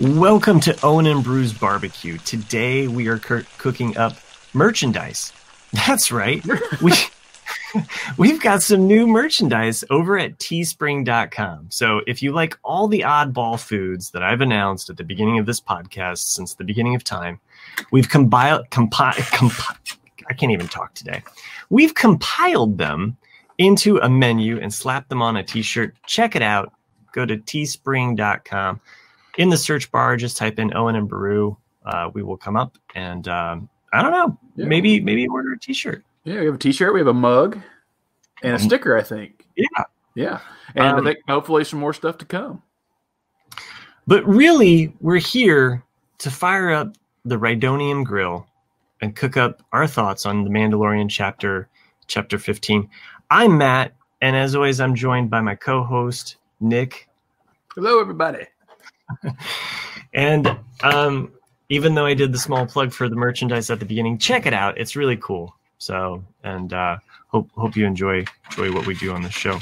Welcome 0.00 0.60
to 0.60 0.78
Owen 0.84 1.06
and 1.06 1.24
Beru's 1.24 1.52
Barbecue. 1.52 2.18
Today 2.18 2.86
we 2.86 3.08
are 3.08 3.18
cur- 3.18 3.44
cooking 3.58 3.96
up 3.96 4.14
merchandise. 4.54 5.32
That's 5.72 6.12
right. 6.12 6.40
we 6.80 6.92
we've 8.16 8.40
got 8.40 8.62
some 8.62 8.86
new 8.86 9.08
merchandise 9.08 9.82
over 9.90 10.16
at 10.16 10.38
teespring.com. 10.38 11.66
So 11.70 12.02
if 12.06 12.22
you 12.22 12.30
like 12.30 12.56
all 12.62 12.86
the 12.86 13.00
oddball 13.00 13.58
foods 13.58 14.12
that 14.12 14.22
I've 14.22 14.40
announced 14.40 14.88
at 14.88 14.98
the 14.98 15.02
beginning 15.02 15.40
of 15.40 15.46
this 15.46 15.60
podcast 15.60 16.18
since 16.18 16.54
the 16.54 16.64
beginning 16.64 16.94
of 16.94 17.02
time, 17.02 17.40
we've 17.90 18.08
compiled 18.08 18.70
compiled 18.70 19.16
compi- 19.16 19.96
I 20.30 20.34
can't 20.34 20.52
even 20.52 20.68
talk 20.68 20.94
today. 20.94 21.24
We've 21.70 21.94
compiled 21.94 22.78
them 22.78 23.16
into 23.58 23.98
a 23.98 24.08
menu 24.08 24.60
and 24.60 24.72
slapped 24.72 25.08
them 25.08 25.22
on 25.22 25.36
a 25.36 25.42
t-shirt. 25.42 25.96
Check 26.06 26.36
it 26.36 26.42
out. 26.42 26.72
Go 27.12 27.26
to 27.26 27.36
teespring.com. 27.36 28.80
In 29.38 29.48
the 29.48 29.56
search 29.56 29.90
bar, 29.90 30.16
just 30.16 30.36
type 30.36 30.58
in 30.58 30.76
Owen 30.76 30.96
and 30.96 31.08
Beru. 31.08 31.56
Uh, 31.86 32.10
we 32.12 32.22
will 32.22 32.36
come 32.36 32.56
up 32.56 32.76
and 32.94 33.26
um, 33.28 33.68
I 33.92 34.02
don't 34.02 34.10
know. 34.12 34.36
Yeah. 34.56 34.66
Maybe 34.66 35.00
maybe 35.00 35.26
order 35.28 35.52
a 35.52 35.58
t-shirt. 35.58 36.04
Yeah, 36.24 36.40
we 36.40 36.46
have 36.46 36.56
a 36.56 36.58
T-shirt, 36.58 36.92
we 36.92 37.00
have 37.00 37.06
a 37.06 37.14
mug, 37.14 37.58
and 38.42 38.52
a 38.52 38.56
Um, 38.56 38.60
sticker. 38.60 38.98
I 38.98 39.02
think. 39.02 39.46
Yeah. 39.56 39.84
Yeah, 40.14 40.40
and 40.74 40.84
Um, 40.98 41.06
I 41.06 41.12
think 41.12 41.18
hopefully 41.28 41.64
some 41.64 41.78
more 41.78 41.94
stuff 41.94 42.18
to 42.18 42.24
come. 42.26 42.60
But 44.06 44.26
really, 44.26 44.92
we're 45.00 45.16
here 45.20 45.82
to 46.18 46.30
fire 46.30 46.72
up 46.72 46.96
the 47.24 47.38
Rhydonium 47.38 48.04
grill 48.04 48.46
and 49.00 49.14
cook 49.14 49.36
up 49.36 49.62
our 49.72 49.86
thoughts 49.86 50.26
on 50.26 50.42
the 50.44 50.50
Mandalorian 50.50 51.08
chapter 51.08 51.68
chapter 52.08 52.36
15. 52.38 52.90
I'm 53.30 53.56
Matt, 53.56 53.94
and 54.20 54.34
as 54.34 54.54
always, 54.56 54.80
I'm 54.80 54.94
joined 54.96 55.30
by 55.30 55.40
my 55.40 55.54
co-host, 55.54 56.36
Nick. 56.58 57.08
Hello, 57.74 58.00
everybody. 58.00 58.46
And 60.14 60.48
um, 60.82 61.32
even 61.68 61.94
though 61.94 62.06
I 62.06 62.14
did 62.14 62.32
the 62.32 62.38
small 62.38 62.66
plug 62.66 62.92
for 62.92 63.08
the 63.08 63.16
merchandise 63.16 63.70
at 63.70 63.78
the 63.78 63.84
beginning, 63.84 64.18
check 64.18 64.46
it 64.46 64.54
out. 64.54 64.78
It's 64.78 64.96
really 64.96 65.18
cool. 65.18 65.54
So, 65.76 66.24
and 66.42 66.72
uh, 66.72 66.96
hope 67.28 67.50
hope 67.56 67.76
you 67.76 67.84
enjoy 67.86 68.24
enjoy 68.50 68.72
what 68.72 68.86
we 68.86 68.94
do 68.94 69.12
on 69.12 69.22
the 69.22 69.30
show. 69.30 69.58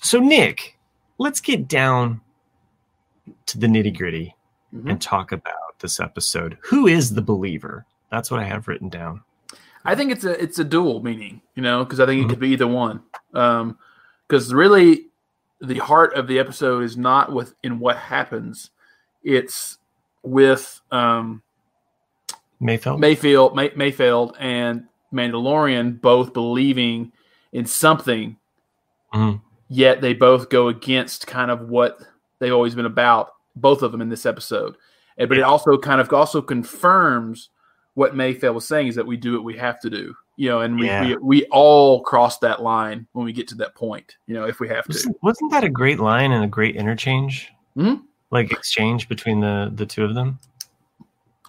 So, 0.00 0.18
Nick, 0.18 0.78
let's 1.18 1.40
get 1.40 1.68
down 1.68 2.20
to 3.46 3.58
the 3.58 3.66
nitty 3.66 3.96
gritty 3.96 4.34
Mhm. 4.74 4.90
and 4.90 5.00
talk 5.00 5.30
about 5.32 5.78
this 5.80 6.00
episode. 6.00 6.56
Who 6.62 6.86
is 6.86 7.14
the 7.14 7.22
believer? 7.22 7.84
That's 8.10 8.30
what 8.30 8.40
I 8.40 8.44
have 8.44 8.66
written 8.66 8.88
down. 8.88 9.22
I 9.84 9.94
think 9.94 10.10
it's 10.10 10.24
a 10.24 10.42
it's 10.42 10.58
a 10.58 10.64
dual 10.64 11.02
meaning, 11.02 11.42
you 11.54 11.62
know, 11.62 11.84
because 11.84 12.00
I 12.00 12.06
think 12.06 12.24
it 12.24 12.28
could 12.30 12.40
be 12.40 12.48
either 12.48 12.66
one. 12.66 13.02
Because 13.32 14.52
really, 14.52 15.06
the 15.60 15.78
heart 15.78 16.14
of 16.14 16.26
the 16.26 16.38
episode 16.38 16.84
is 16.84 16.96
not 16.96 17.32
with 17.32 17.54
in 17.62 17.78
what 17.78 17.96
happens; 17.96 18.70
it's 19.22 19.78
with 20.22 20.80
um, 20.90 21.42
Mayfeld. 22.60 22.98
Mayfield, 22.98 23.54
May, 23.56 23.70
Mayfield, 23.76 24.36
and 24.38 24.84
Mandalorian 25.12 26.00
both 26.00 26.32
believing 26.32 27.12
in 27.52 27.64
something, 27.64 28.36
Mhm. 29.14 29.40
yet 29.68 30.00
they 30.00 30.12
both 30.12 30.50
go 30.50 30.68
against 30.68 31.26
kind 31.26 31.50
of 31.50 31.68
what 31.68 31.98
they've 32.38 32.52
always 32.52 32.74
been 32.74 32.86
about. 32.86 33.32
Both 33.56 33.82
of 33.82 33.90
them 33.90 34.00
in 34.00 34.08
this 34.08 34.26
episode, 34.26 34.76
and, 35.16 35.28
but 35.28 35.38
it 35.38 35.42
also 35.42 35.76
kind 35.78 36.00
of 36.00 36.12
also 36.12 36.40
confirms 36.40 37.50
what 37.94 38.14
Mayfield 38.14 38.54
was 38.54 38.68
saying 38.68 38.86
is 38.86 38.94
that 38.94 39.06
we 39.06 39.16
do 39.16 39.32
what 39.32 39.42
we 39.42 39.56
have 39.56 39.80
to 39.80 39.90
do, 39.90 40.14
you 40.38 40.48
know, 40.48 40.60
and 40.60 40.78
we 40.78 40.86
Yeah. 40.86 41.04
we, 41.04 41.16
we 41.16 41.44
all 41.46 42.00
cross 42.02 42.38
that 42.38 42.62
line 42.62 43.06
when 43.12 43.26
we 43.26 43.32
get 43.32 43.48
to 43.48 43.54
that 43.56 43.74
point, 43.74 44.16
you 44.26 44.34
know, 44.34 44.46
if 44.46 44.60
we 44.60 44.68
have 44.68 44.84
to. 44.84 44.90
Wasn't, 44.90 45.16
wasn't 45.22 45.50
that 45.50 45.64
a 45.64 45.68
great 45.68 45.98
line 45.98 46.30
and 46.32 46.44
a 46.44 46.46
great 46.48 46.76
interchange? 46.76 47.52
Mhm. 47.76 48.02
Like 48.30 48.52
exchange 48.52 49.08
between 49.08 49.40
the 49.40 49.70
the 49.74 49.84
two 49.84 50.04
of 50.04 50.14
them. 50.14 50.38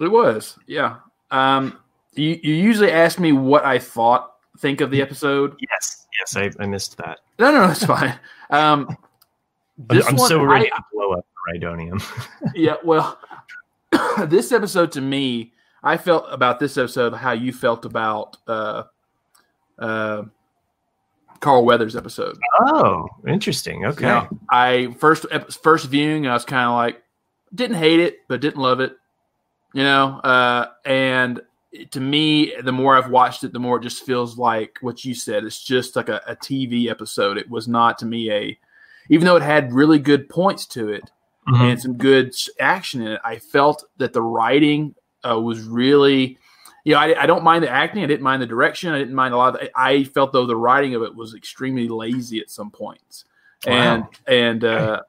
It 0.02 0.08
was, 0.12 0.58
yeah. 0.66 0.98
Um, 1.30 1.78
you 2.16 2.40
you 2.42 2.54
usually 2.56 2.92
ask 2.92 3.20
me 3.20 3.32
what 3.32 3.64
I 3.64 3.78
thought 3.80 4.32
think 4.58 4.82
of 4.82 4.90
the 4.92 5.02
episode. 5.02 5.56
Yes, 5.70 6.08
yes, 6.20 6.36
I, 6.36 6.64
I 6.64 6.66
missed 6.66 6.98
that. 6.98 7.20
No, 7.38 7.52
no, 7.52 7.70
it's 7.70 7.86
fine. 7.86 8.18
Um, 8.50 8.88
I'm, 8.90 9.98
this 9.98 10.08
I'm 10.08 10.16
one, 10.16 10.30
so 10.30 10.44
ready 10.44 10.66
I- 10.72 10.78
to 10.78 10.84
blow 10.94 11.12
up 11.14 11.26
Rhydonium. 11.54 12.02
yeah, 12.56 12.76
well, 12.84 13.20
this 14.28 14.52
episode 14.52 14.92
to 14.94 15.02
me, 15.02 15.54
I 15.84 15.98
felt 15.98 16.26
about 16.30 16.60
this 16.60 16.78
episode 16.78 17.14
how 17.14 17.32
you 17.32 17.54
felt 17.54 17.86
about 17.86 18.38
uh, 18.48 18.84
uh, 19.78 20.24
Carl 21.40 21.64
Weathers 21.66 21.96
episode. 21.96 22.38
oh, 22.60 23.08
interesting. 23.28 23.86
Okay. 23.86 24.06
Know, 24.06 24.28
I 24.50 24.94
first 25.00 25.26
first 25.64 25.88
viewing, 25.88 26.28
I 26.28 26.34
was 26.34 26.46
kind 26.46 26.68
of 26.68 26.76
like, 26.76 27.02
didn't 27.56 27.78
hate 27.78 28.00
it, 28.00 28.20
but 28.28 28.42
didn't 28.42 28.62
love 28.62 28.80
it. 28.82 28.96
You 29.74 29.84
know, 29.84 30.20
uh, 30.24 30.68
and 30.84 31.42
to 31.92 32.00
me, 32.00 32.54
the 32.64 32.72
more 32.72 32.98
I've 32.98 33.12
watched 33.12 33.44
it, 33.44 33.54
the 33.54 33.60
more 33.60 33.78
it 33.78 33.84
just 33.84 34.04
feels 34.04 34.38
like 34.38 34.78
what 34.82 35.06
you 35.06 35.14
said. 35.14 35.44
It's 35.46 35.64
just 35.64 35.96
like 35.96 36.10
a, 36.10 36.22
a 36.28 36.36
TV 36.36 36.90
episode. 36.90 37.38
It 37.38 37.50
was 37.50 37.68
not 37.68 38.00
to 38.00 38.06
me 38.06 38.32
a, 38.32 38.58
even 39.10 39.26
though 39.26 39.36
it 39.36 39.44
had 39.44 39.72
really 39.72 40.00
good 40.00 40.28
points 40.28 40.66
to 40.68 40.90
it, 40.90 41.10
Mhm. 41.48 41.72
and 41.72 41.82
some 41.82 41.94
good 41.98 42.36
action 42.60 43.02
in 43.02 43.14
it. 43.14 43.22
I 43.24 43.38
felt 43.40 43.86
that 43.98 44.12
the 44.14 44.22
writing 44.22 44.94
uh, 45.28 45.40
was 45.40 45.62
really, 45.62 46.38
you 46.84 46.94
know, 46.94 47.00
I, 47.00 47.24
I 47.24 47.26
don't 47.26 47.44
mind 47.44 47.64
the 47.64 47.70
acting. 47.70 48.04
I 48.04 48.08
didn't 48.08 48.24
mind 48.24 48.42
the 48.42 48.46
direction. 48.48 48.92
I 48.94 48.98
didn't 49.00 49.16
mind 49.16 49.34
a 49.34 49.38
lot 49.38 49.56
of. 49.56 49.62
The, 49.62 49.72
I 49.76 50.04
felt 50.06 50.32
though 50.34 50.46
the 50.46 50.56
writing 50.56 50.96
of 50.96 51.04
it 51.04 51.16
was 51.16 51.34
extremely 51.36 51.88
lazy 51.88 52.40
at 52.40 52.50
some 52.50 52.72
points, 52.72 53.26
and 53.68 54.04
Wow. 54.04 54.10
and 54.28 54.64
uh, 54.64 55.02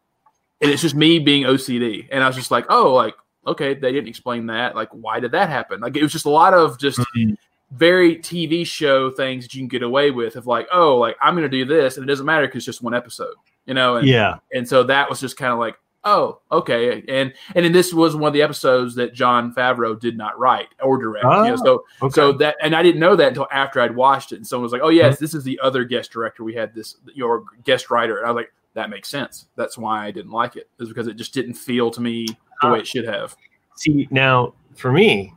and 0.61 0.71
it's 0.71 0.83
just 0.83 0.95
me 0.95 1.19
being 1.19 1.45
OCD, 1.45 2.09
and 2.11 2.23
I 2.23 2.27
was 2.27 2.37
just 2.37 2.51
like, 2.51 2.67
oh, 2.69 2.93
like 2.95 3.15
okay, 3.47 3.73
they 3.73 3.91
didn't 3.91 4.09
explain 4.09 4.47
that. 4.47 4.77
Like, 4.77 4.91
why 4.91 5.19
did 5.19 5.33
that 5.33 5.49
happen? 5.49 5.81
Like, 5.81 5.97
it 5.97 6.03
was 6.03 6.13
just 6.13 6.27
a 6.27 6.31
lot 6.31 6.53
of 6.53 6.79
just 6.79 6.99
Mhm. 7.17 7.39
very 7.73 8.17
TV 8.17 8.67
show 8.67 9.11
things 9.11 9.45
that 9.45 9.55
you 9.55 9.61
can 9.63 9.69
get 9.69 9.83
away 9.83 10.11
with 10.11 10.37
of 10.37 10.47
like, 10.47 10.69
oh, 10.71 10.99
like 10.99 11.17
I'm 11.23 11.35
going 11.35 11.49
to 11.51 11.59
do 11.59 11.65
this, 11.65 11.97
and 11.97 12.05
it 12.05 12.07
doesn't 12.07 12.27
matter 12.27 12.47
because 12.47 12.59
it's 12.59 12.67
just 12.67 12.83
one 12.83 12.93
episode, 12.95 13.35
you 13.65 13.73
know. 13.75 13.97
And, 13.97 14.07
Yeah. 14.07 14.37
and 14.53 14.69
so 14.69 14.83
that 14.85 15.09
was 15.09 15.21
just 15.21 15.39
kind 15.39 15.53
of 15.55 15.59
like 15.59 15.77
oh 16.05 16.41
okay 16.51 17.03
and 17.09 17.33
and 17.55 17.65
then 17.65 17.73
this 17.73 17.93
was 17.93 18.17
one 18.17 18.29
of 18.29 18.33
the 18.33 18.41
episodes 18.43 18.95
that 18.95 19.13
jon 19.13 19.53
favreau 19.55 19.99
did 19.99 20.17
not 20.17 20.39
write 20.39 20.69
or 20.83 20.97
direct 20.97 21.25
you 21.25 21.31
know, 21.31 21.53
Oh, 21.53 21.57
so 21.57 21.85
Okay. 22.07 22.15
so 22.15 22.33
that 22.33 22.57
and 22.63 22.75
i 22.75 22.83
didn't 22.83 23.01
know 23.01 23.15
that 23.17 23.29
until 23.29 23.47
after 23.53 23.81
i'd 23.83 23.95
watched 23.95 24.33
it 24.33 24.37
and 24.37 24.47
someone 24.47 24.63
was 24.63 24.73
like 24.73 24.83
oh 24.83 24.89
yes 24.89 25.17
mm-hmm. 25.17 25.25
this 25.25 25.35
is 25.35 25.45
the 25.45 25.61
other 25.63 25.85
guest 25.85 26.11
director 26.11 26.43
we 26.43 26.55
had 26.55 26.75
this 26.75 26.97
your 27.15 27.45
guest 27.65 27.91
writer 27.91 28.17
and 28.19 28.27
i 28.27 28.31
was 28.31 28.37
like 28.37 28.53
that 28.73 28.89
makes 28.89 29.09
sense 29.09 29.47
that's 29.57 29.77
why 29.77 30.07
i 30.07 30.11
didn't 30.11 30.33
like 30.33 30.57
it 30.57 30.71
is 30.79 30.89
because 30.89 31.07
it 31.07 31.17
just 31.17 31.35
didn't 31.35 31.55
feel 31.55 31.91
to 31.91 32.01
me 32.01 32.25
the 32.27 32.37
ah. 32.63 32.73
way 32.73 32.79
it 32.79 32.87
should 32.87 33.05
have 33.07 33.37
See 33.77 34.07
now, 34.11 34.53
for 34.77 34.93
me, 34.93 35.33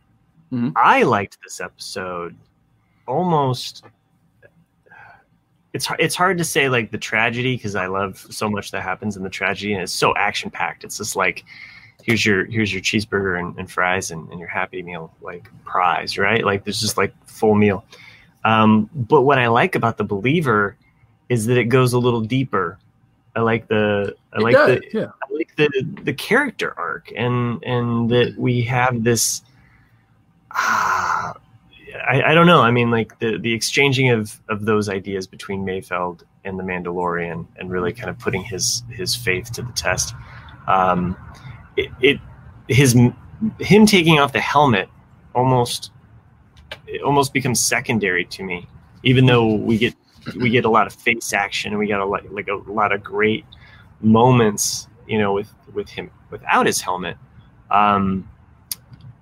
Mhm. 0.51 0.73
I 0.75 1.03
liked 1.03 1.37
this 1.43 1.61
episode 1.61 2.35
almost. 3.07 3.85
It's 5.73 5.87
it's 5.97 6.15
hard 6.15 6.37
to 6.37 6.43
say 6.43 6.69
like 6.69 6.91
the 6.91 6.97
tragedy 6.97 7.55
because 7.55 7.75
I 7.75 7.87
love 7.87 8.25
so 8.29 8.49
much 8.49 8.71
that 8.71 8.83
happens 8.83 9.17
in 9.17 9.23
the 9.23 9.29
tragedy 9.29 9.73
and 9.73 9.81
it's 9.81 9.91
so 9.91 10.15
action 10.15 10.51
packed. 10.51 10.83
It's 10.83 10.97
just 10.97 11.15
like 11.15 11.43
here's 12.03 12.25
your 12.25 12.45
here's 12.45 12.71
your 12.71 12.81
cheeseburger 12.81 13.39
and, 13.39 13.57
and 13.57 13.71
fries 13.71 14.11
and, 14.11 14.29
and 14.29 14.39
your 14.39 14.49
happy 14.49 14.83
meal 14.83 15.11
like 15.21 15.49
prize 15.63 16.17
right 16.17 16.43
like 16.43 16.63
there's 16.63 16.79
just 16.79 16.97
like 16.97 17.13
full 17.25 17.55
meal. 17.55 17.83
Um, 18.45 18.89
but 18.93 19.21
what 19.21 19.39
I 19.39 19.47
like 19.47 19.75
about 19.75 19.97
the 19.97 20.03
believer 20.03 20.75
is 21.29 21.45
that 21.47 21.57
it 21.57 21.65
goes 21.65 21.93
a 21.93 21.99
little 21.99 22.21
deeper. 22.21 22.77
I 23.35 23.39
like 23.39 23.67
the 23.67 24.15
I 24.33 24.37
It 24.37 24.41
like 24.41 24.53
does, 24.53 24.79
the 24.79 24.99
yeah 24.99 25.11
I 25.23 25.33
like 25.33 25.55
the 25.55 25.69
the 26.03 26.13
character 26.13 26.73
arc 26.77 27.11
and 27.15 27.63
and 27.63 28.09
that 28.11 28.35
we 28.37 28.61
have 28.63 29.03
this 29.03 29.41
ah, 30.51 31.33
I, 31.93 32.31
I 32.31 32.33
don't 32.33 32.47
know. 32.47 32.61
I 32.61 32.71
mean, 32.71 32.91
like 32.91 33.19
the 33.19 33.37
the 33.37 33.53
exchanging 33.53 34.09
of 34.09 34.39
of 34.49 34.65
those 34.65 34.89
ideas 34.89 35.27
between 35.27 35.63
Mayfeld 35.65 36.23
and 36.43 36.57
the 36.57 36.63
Mandalorian, 36.63 37.47
and 37.57 37.71
really 37.71 37.93
kind 37.93 38.09
of 38.09 38.17
putting 38.19 38.43
his 38.43 38.83
his 38.89 39.15
faith 39.15 39.51
to 39.53 39.61
the 39.61 39.71
test. 39.73 40.13
Um, 40.67 41.15
it, 41.77 41.89
it 42.01 42.19
his 42.67 42.93
him 43.59 43.85
taking 43.85 44.19
off 44.19 44.33
the 44.33 44.41
helmet 44.41 44.89
almost 45.35 45.91
it 46.87 47.01
almost 47.01 47.33
becomes 47.33 47.59
secondary 47.59 48.25
to 48.25 48.43
me, 48.43 48.67
even 49.03 49.25
though 49.25 49.53
we 49.53 49.77
get 49.77 49.93
we 50.37 50.49
get 50.49 50.65
a 50.65 50.69
lot 50.69 50.87
of 50.87 50.93
face 50.93 51.33
action 51.33 51.71
and 51.71 51.79
we 51.79 51.87
got 51.87 51.99
a 51.99 52.05
lot 52.05 52.31
like 52.31 52.47
a 52.47 52.55
lot 52.71 52.91
of 52.91 53.03
great 53.03 53.45
moments, 54.01 54.87
you 55.07 55.17
know, 55.17 55.33
with 55.33 55.53
with 55.73 55.89
him 55.89 56.09
without 56.29 56.65
his 56.65 56.81
helmet. 56.81 57.17
Um, 57.69 58.29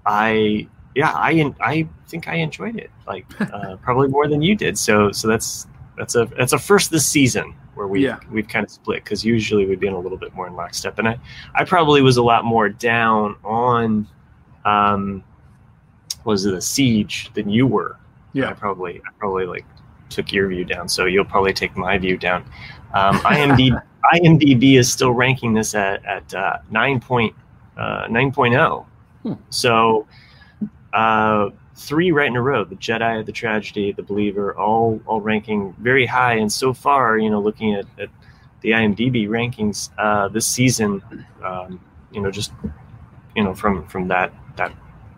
I 0.05 0.67
yeah, 0.95 1.11
I 1.13 1.53
I 1.61 1.87
think 2.07 2.27
I 2.27 2.35
enjoyed 2.35 2.75
it 2.77 2.91
like 3.07 3.25
uh, 3.53 3.77
probably 3.77 4.07
more 4.09 4.27
than 4.27 4.41
you 4.41 4.55
did. 4.55 4.77
So 4.77 5.11
so 5.11 5.27
that's 5.27 5.67
that's 5.97 6.15
a 6.15 6.25
that's 6.37 6.53
a 6.53 6.57
first 6.59 6.91
this 6.91 7.05
season 7.05 7.53
where 7.75 7.87
we 7.87 8.03
Yeah. 8.05 8.19
we've 8.31 8.47
kind 8.47 8.63
of 8.65 8.71
split 8.71 9.03
because 9.03 9.23
usually 9.23 9.65
we've 9.65 9.79
been 9.79 9.93
a 9.93 9.99
little 9.99 10.17
bit 10.17 10.33
more 10.33 10.47
in 10.47 10.55
lockstep, 10.55 10.99
and 10.99 11.07
I 11.07 11.19
I 11.55 11.63
probably 11.65 12.01
was 12.01 12.17
a 12.17 12.23
lot 12.23 12.43
more 12.45 12.69
down 12.69 13.35
on 13.43 14.07
um 14.65 15.23
was 16.25 16.45
it 16.45 16.53
a 16.53 16.61
siege 16.61 17.31
than 17.33 17.49
you 17.49 17.65
were. 17.65 17.97
Yeah. 18.33 18.49
I 18.49 18.53
probably 18.53 18.97
I 18.99 19.09
probably 19.17 19.45
like 19.45 19.65
took 20.09 20.31
your 20.31 20.47
view 20.49 20.65
down, 20.65 20.87
so 20.89 21.05
you'll 21.05 21.25
probably 21.25 21.53
take 21.53 21.75
my 21.77 21.97
view 21.97 22.17
down. 22.17 22.43
Um, 22.93 23.15
IMDb 23.19 23.81
IMDb 24.13 24.77
is 24.77 24.91
still 24.91 25.11
ranking 25.11 25.53
this 25.53 25.73
at 25.75 26.03
at 26.05 26.33
uh, 26.33 26.57
nine 26.69 26.99
point 26.99 27.33
uh, 27.77 28.05
9.0. 28.07 28.85
Hmm. 29.23 29.33
So 29.49 30.05
uh, 30.93 31.49
three 31.75 32.11
right 32.11 32.27
in 32.27 32.35
a 32.35 32.41
row: 32.41 32.63
the 32.63 32.75
Jedi, 32.75 33.25
the 33.25 33.31
Tragedy, 33.31 33.91
the 33.91 34.03
Believer, 34.03 34.55
all 34.55 35.01
all 35.05 35.21
ranking 35.21 35.73
very 35.79 36.05
high. 36.05 36.33
And 36.33 36.51
so 36.51 36.73
far, 36.73 37.17
you 37.17 37.29
know, 37.29 37.41
looking 37.41 37.75
at, 37.75 37.85
at 37.99 38.09
the 38.61 38.71
IMDb 38.71 39.27
rankings 39.27 39.89
uh, 39.97 40.27
this 40.27 40.45
season, 40.45 41.01
um, 41.43 41.79
you 42.11 42.21
know, 42.21 42.31
just 42.31 42.51
you 43.35 43.43
know 43.43 43.53
from 43.53 43.87
from 43.87 44.07
that 44.09 44.33
that 44.57 44.73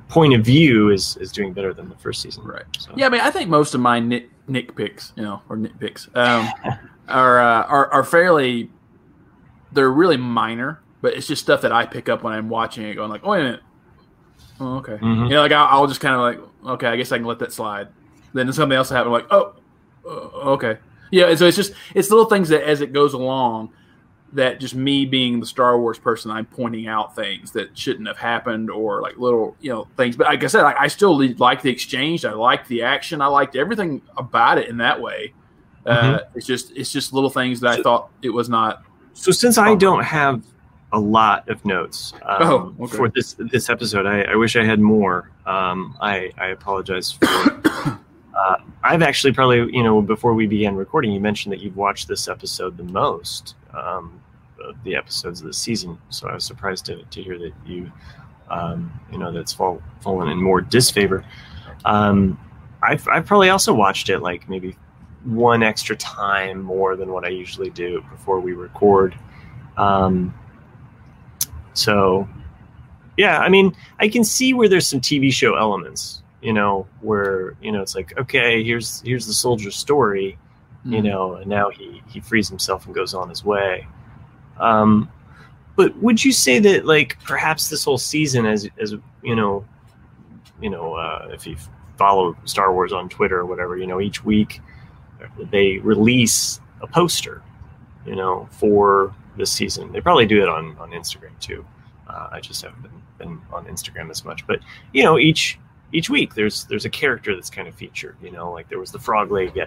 point 0.09 0.33
of 0.35 0.45
view 0.45 0.89
is 0.89 1.17
is 1.17 1.31
doing 1.31 1.53
better 1.53 1.73
than 1.73 1.89
the 1.89 1.95
first 1.95 2.21
season. 2.21 2.43
Right. 2.43 2.65
So. 2.77 2.93
Yeah, 2.95 3.07
I 3.07 3.09
mean, 3.09 3.21
I 3.21 3.31
think 3.31 3.49
most 3.49 3.73
of 3.73 3.81
my 3.81 3.99
nit, 3.99 4.29
nick 4.47 4.75
picks, 4.75 5.11
you 5.15 5.23
know, 5.23 5.41
or 5.49 5.57
nitpicks, 5.57 6.15
um, 6.15 6.47
are, 7.07 7.39
uh, 7.39 7.63
are 7.63 7.91
are 7.91 8.03
fairly. 8.03 8.69
They're 9.71 9.89
really 9.89 10.17
minor, 10.17 10.81
but 11.01 11.15
it's 11.15 11.25
just 11.25 11.41
stuff 11.41 11.61
that 11.61 11.71
I 11.71 11.87
pick 11.87 12.07
up 12.07 12.21
when 12.21 12.33
I'm 12.33 12.47
watching 12.47 12.85
it, 12.85 12.93
going 12.93 13.09
like, 13.09 13.21
"Oh, 13.23 13.31
wait 13.31 13.41
a 13.41 13.43
minute, 13.43 13.61
oh, 14.63 14.77
okay." 14.77 14.97
Mhm. 14.97 15.23
You 15.25 15.29
know, 15.35 15.41
like 15.41 15.51
I'll, 15.51 15.67
I'll 15.81 15.87
just 15.87 15.99
kind 15.99 16.15
of 16.15 16.21
like, 16.21 16.73
"Okay, 16.75 16.87
I 16.87 16.95
guess 16.95 17.11
I 17.11 17.17
can 17.17 17.25
let 17.25 17.39
that 17.39 17.51
slide." 17.53 17.87
Then 18.33 18.51
something 18.53 18.75
else 18.75 18.89
will 18.89 18.97
happen, 18.97 19.11
like, 19.11 19.27
"Oh, 19.31 19.53
uh, 20.05 20.51
okay." 20.53 20.77
Yeah, 21.11 21.25
and 21.25 21.37
so 21.37 21.45
it's 21.45 21.57
just 21.57 21.73
it's 21.93 22.09
little 22.09 22.25
things 22.25 22.49
that 22.49 22.63
as 22.67 22.81
it 22.81 22.91
goes 22.93 23.13
along, 23.13 23.69
that 24.33 24.59
just 24.59 24.73
me 24.73 25.05
being 25.05 25.39
the 25.39 25.45
Star 25.45 25.79
Wars 25.79 25.99
person, 25.99 26.31
I'm 26.31 26.45
pointing 26.45 26.87
out 26.87 27.15
things 27.15 27.51
that 27.51 27.77
shouldn't 27.77 28.07
have 28.07 28.17
happened 28.17 28.71
or 28.71 29.01
like 29.01 29.17
little, 29.17 29.55
you 29.61 29.71
know, 29.71 29.87
things. 29.95 30.15
But 30.17 30.25
like 30.25 30.43
I 30.43 30.47
said, 30.47 30.63
I, 30.65 30.73
I 30.79 30.87
still 30.87 31.15
like 31.37 31.61
the 31.61 31.69
exchange. 31.69 32.25
I 32.25 32.33
liked 32.33 32.67
the 32.67 32.81
action. 32.81 33.21
I 33.21 33.27
liked 33.27 33.55
everything 33.55 34.01
about 34.17 34.57
it 34.57 34.69
in 34.69 34.77
that 34.77 34.99
way. 34.99 35.33
Uh, 35.85 36.19
it's 36.33 36.47
just 36.47 36.71
it's 36.75 36.91
just 36.91 37.13
little 37.13 37.29
things 37.29 37.59
that 37.59 37.79
I 37.79 37.83
thought 37.83 38.09
it 38.23 38.29
was 38.29 38.49
not. 38.49 38.83
So 39.13 39.31
since 39.31 39.57
I 39.59 39.75
don't 39.75 40.03
have 40.03 40.43
a 40.93 40.99
lot 40.99 41.49
of 41.49 41.63
notes 41.65 42.13
um, 42.23 42.37
Oh, 42.41 42.75
okay. 42.81 42.97
for 42.97 43.09
this 43.09 43.35
this 43.37 43.69
episode, 43.69 44.05
I, 44.05 44.21
I 44.21 44.35
wish 44.35 44.55
I 44.55 44.63
had 44.63 44.79
more. 44.79 45.29
Um, 45.45 45.97
I 45.99 46.31
I 46.37 46.47
apologize 46.47 47.11
for. 47.11 47.25
uh, 48.37 48.55
I've 48.83 49.01
actually 49.01 49.33
probably 49.33 49.75
you 49.75 49.83
know 49.83 50.01
before 50.01 50.33
we 50.33 50.47
began 50.47 50.75
recording, 50.75 51.11
you 51.11 51.19
mentioned 51.19 51.51
that 51.51 51.59
you've 51.59 51.77
watched 51.77 52.07
this 52.07 52.27
episode 52.27 52.77
the 52.77 52.83
most, 52.83 53.55
um, 53.73 54.21
of 54.63 54.75
the 54.83 54.95
episodes 54.95 55.41
of 55.41 55.47
the 55.47 55.53
season. 55.53 55.97
So 56.09 56.29
I 56.29 56.33
was 56.35 56.45
surprised 56.45 56.85
to, 56.85 57.03
to 57.03 57.21
hear 57.21 57.37
that 57.39 57.53
you, 57.65 57.91
um, 58.49 58.91
you 59.11 59.17
know, 59.17 59.31
that's 59.31 59.53
fall, 59.53 59.81
fallen 60.01 60.29
in 60.29 60.37
more 60.41 60.61
disfavor. 60.61 61.25
Um, 61.85 62.39
I've 62.81 63.07
I've 63.07 63.25
probably 63.25 63.49
also 63.49 63.73
watched 63.73 64.09
it 64.09 64.19
like 64.19 64.47
maybe 64.49 64.75
one 65.23 65.63
extra 65.63 65.95
time 65.95 66.61
more 66.61 66.95
than 66.95 67.11
what 67.11 67.25
I 67.25 67.29
usually 67.29 67.69
do 67.69 68.03
before 68.11 68.39
we 68.39 68.53
record. 68.53 69.17
Um, 69.77 70.33
so, 71.73 72.27
yeah, 73.17 73.39
I 73.39 73.49
mean, 73.49 73.75
I 73.99 74.07
can 74.07 74.23
see 74.23 74.53
where 74.53 74.67
there's 74.69 74.87
some 74.87 75.01
TV 75.01 75.31
show 75.31 75.55
elements, 75.55 76.23
you 76.41 76.53
know, 76.53 76.87
where 77.01 77.55
you 77.61 77.71
know 77.71 77.81
it's 77.81 77.95
like, 77.95 78.17
okay, 78.17 78.63
here's 78.63 79.01
here's 79.01 79.25
the 79.27 79.33
soldier's 79.33 79.75
story, 79.75 80.37
you 80.85 80.99
Mm. 80.99 81.03
know, 81.03 81.35
and 81.35 81.47
now 81.47 81.69
he 81.69 82.01
he 82.07 82.19
frees 82.19 82.49
himself 82.49 82.85
and 82.85 82.95
goes 82.95 83.13
on 83.13 83.29
his 83.29 83.43
way. 83.45 83.87
Um, 84.59 85.09
but 85.75 85.95
would 85.97 86.23
you 86.23 86.31
say 86.31 86.59
that 86.59 86.85
like 86.85 87.17
perhaps 87.23 87.69
this 87.69 87.83
whole 87.83 87.97
season, 87.97 88.45
as 88.45 88.67
as 88.79 88.95
you 89.23 89.35
know, 89.35 89.65
you 90.61 90.69
know, 90.69 90.93
uh, 90.93 91.29
if 91.31 91.47
you 91.47 91.55
follow 91.97 92.35
Star 92.45 92.73
Wars 92.73 92.91
on 92.93 93.09
Twitter 93.09 93.39
or 93.39 93.45
whatever, 93.45 93.77
you 93.77 93.87
know, 93.87 94.01
each 94.01 94.23
week 94.23 94.59
they 95.51 95.77
release 95.77 96.59
a 96.81 96.87
poster, 96.87 97.41
you 98.05 98.15
know, 98.15 98.47
for 98.51 99.15
this 99.37 99.51
season. 99.51 99.91
They 99.91 100.01
probably 100.01 100.25
do 100.25 100.41
it 100.41 100.49
on 100.49 100.77
on 100.77 100.91
Instagram 100.91 101.37
too. 101.39 101.65
Uh, 102.07 102.29
I 102.33 102.39
just 102.41 102.61
haven't 102.61 102.81
been, 102.83 103.01
been 103.17 103.41
on 103.51 103.65
Instagram 103.65 104.09
as 104.11 104.25
much, 104.25 104.45
but 104.47 104.59
you 104.93 105.03
know, 105.03 105.17
each 105.17 105.57
each 105.91 106.09
week 106.09 106.33
there's 106.35 106.65
there's 106.65 106.85
a 106.85 106.89
character 106.89 107.33
that's 107.35 107.49
kind 107.49 107.67
of 107.67 107.75
featured. 107.75 108.17
You 108.21 108.31
know, 108.31 108.51
like 108.51 108.67
there 108.69 108.79
was 108.79 108.91
the 108.91 108.99
Frog 108.99 109.31
Lady 109.31 109.61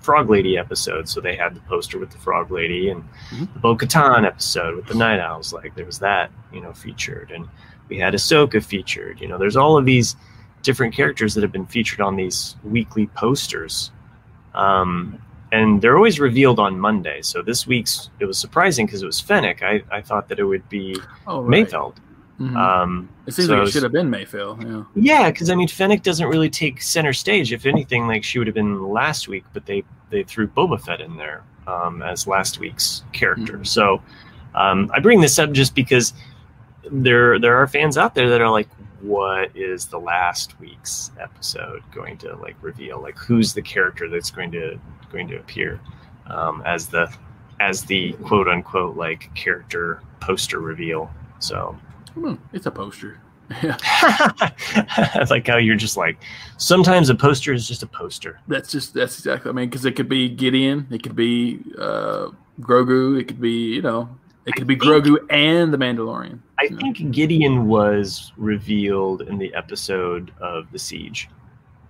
Frog 0.00 0.28
Lady 0.30 0.58
episode, 0.58 1.08
so 1.08 1.20
they 1.20 1.36
had 1.36 1.54
the 1.54 1.60
poster 1.60 1.98
with 1.98 2.10
the 2.10 2.18
Frog 2.18 2.50
Lady, 2.50 2.90
and 2.90 3.04
Mhm. 3.30 3.52
the 3.52 3.58
Bo 3.60 3.76
Katan 3.76 4.24
episode 4.26 4.74
with 4.76 4.86
the 4.86 4.94
Night 4.94 5.20
Owls. 5.20 5.52
Like 5.52 5.74
there 5.76 5.86
was 5.86 5.98
that, 6.00 6.30
you 6.52 6.60
know, 6.60 6.72
featured, 6.72 7.30
and 7.30 7.48
we 7.88 7.98
had 7.98 8.12
Ahsoka 8.14 8.62
featured. 8.64 9.20
You 9.20 9.28
know, 9.28 9.38
there's 9.38 9.56
all 9.56 9.76
of 9.78 9.84
these 9.84 10.16
different 10.62 10.94
characters 10.94 11.34
that 11.34 11.42
have 11.42 11.52
been 11.52 11.66
featured 11.66 12.00
on 12.00 12.16
these 12.16 12.56
weekly 12.64 13.06
posters. 13.08 13.90
Um, 14.54 15.20
and 15.52 15.80
they're 15.80 15.96
always 15.96 16.18
revealed 16.18 16.58
on 16.58 16.80
Monday. 16.80 17.22
So 17.22 17.42
this 17.42 17.66
week's 17.66 18.10
it 18.18 18.24
was 18.24 18.38
surprising 18.38 18.86
because 18.86 19.02
it 19.02 19.06
was 19.06 19.20
Fennec. 19.20 19.62
I, 19.62 19.82
I 19.90 20.00
thought 20.02 20.28
that 20.28 20.38
it 20.40 20.44
would 20.44 20.68
be 20.68 20.96
Oh, 21.26 21.42
right. 21.42 21.66
Mayfeld. 21.68 21.96
Mhm. 22.40 22.56
Um, 22.56 23.08
it 23.26 23.34
seems 23.34 23.48
so 23.48 23.58
like 23.58 23.68
it 23.68 23.70
should 23.72 23.82
have 23.84 23.92
been 23.92 24.10
Mayfield. 24.10 24.64
Yeah. 24.64 24.82
yeah, 24.96 25.30
because 25.30 25.50
I 25.50 25.54
mean 25.54 25.68
Fennec 25.68 26.02
doesn't 26.02 26.26
really 26.26 26.50
take 26.50 26.82
center 26.82 27.12
stage. 27.12 27.52
If 27.52 27.66
anything, 27.66 28.06
like 28.08 28.24
she 28.24 28.38
would 28.38 28.48
have 28.48 28.54
been 28.54 28.82
last 28.88 29.28
week, 29.28 29.44
but 29.52 29.66
they 29.66 29.84
they 30.10 30.24
threw 30.24 30.48
Boba 30.48 30.80
Fett 30.80 31.00
in 31.00 31.16
there 31.16 31.44
um, 31.68 32.02
as 32.02 32.26
last 32.26 32.58
week's 32.58 33.04
character. 33.12 33.58
Mhm. 33.58 33.66
So 33.66 34.02
um, 34.54 34.90
I 34.94 34.98
bring 35.00 35.20
this 35.20 35.38
up 35.38 35.52
just 35.52 35.74
because 35.74 36.14
there 36.90 37.38
there 37.38 37.56
are 37.58 37.66
fans 37.68 37.96
out 37.96 38.14
there 38.14 38.28
that 38.30 38.40
are 38.40 38.50
like, 38.50 38.68
what 39.02 39.50
is 39.56 39.86
the 39.86 39.98
last 39.98 40.58
week's 40.60 41.10
episode 41.20 41.82
going 41.92 42.16
to 42.18 42.34
like 42.36 42.56
reveal? 42.62 43.00
Like 43.00 43.18
who's 43.18 43.52
the 43.52 43.62
character 43.62 44.08
that's 44.08 44.30
going 44.30 44.50
to 44.52 44.78
going 45.10 45.28
to 45.28 45.36
appear 45.36 45.80
um, 46.26 46.62
as 46.64 46.86
the 46.88 47.12
as 47.60 47.82
the 47.84 48.12
quote 48.24 48.48
unquote 48.48 48.96
like 48.96 49.34
character 49.34 50.00
poster 50.20 50.60
reveal. 50.60 51.10
So 51.38 51.76
Hmm, 52.14 52.34
It's 52.52 52.66
a 52.66 52.70
poster. 52.70 53.18
Yeah. 53.62 53.76
I 53.82 55.26
like 55.28 55.46
how 55.46 55.56
you're 55.58 55.76
just 55.76 55.96
like 55.96 56.16
sometimes 56.56 57.10
a 57.10 57.14
poster 57.14 57.52
is 57.52 57.66
just 57.68 57.82
a 57.82 57.86
poster. 57.86 58.40
That's 58.48 58.70
just 58.70 58.94
that's 58.94 59.18
exactly. 59.18 59.50
I 59.50 59.52
mean, 59.52 59.68
because 59.68 59.84
it 59.84 59.96
could 59.96 60.08
be 60.08 60.28
Gideon, 60.28 60.86
it 60.90 61.02
could 61.02 61.16
be 61.16 61.60
uh, 61.78 62.28
Grogu, 62.60 63.20
it 63.20 63.28
could 63.28 63.40
be 63.40 63.74
you 63.74 63.82
know, 63.82 64.08
it 64.46 64.54
could 64.54 64.66
be 64.66 64.74
think- 64.76 65.04
Grogu 65.04 65.18
and 65.30 65.72
the 65.72 65.78
Mandalorian. 65.78 66.38
I 66.58 66.68
think 66.68 67.10
Gideon 67.10 67.66
was 67.66 68.32
revealed 68.36 69.22
in 69.22 69.38
the 69.38 69.52
episode 69.54 70.32
of 70.40 70.70
the 70.72 70.78
siege. 70.78 71.28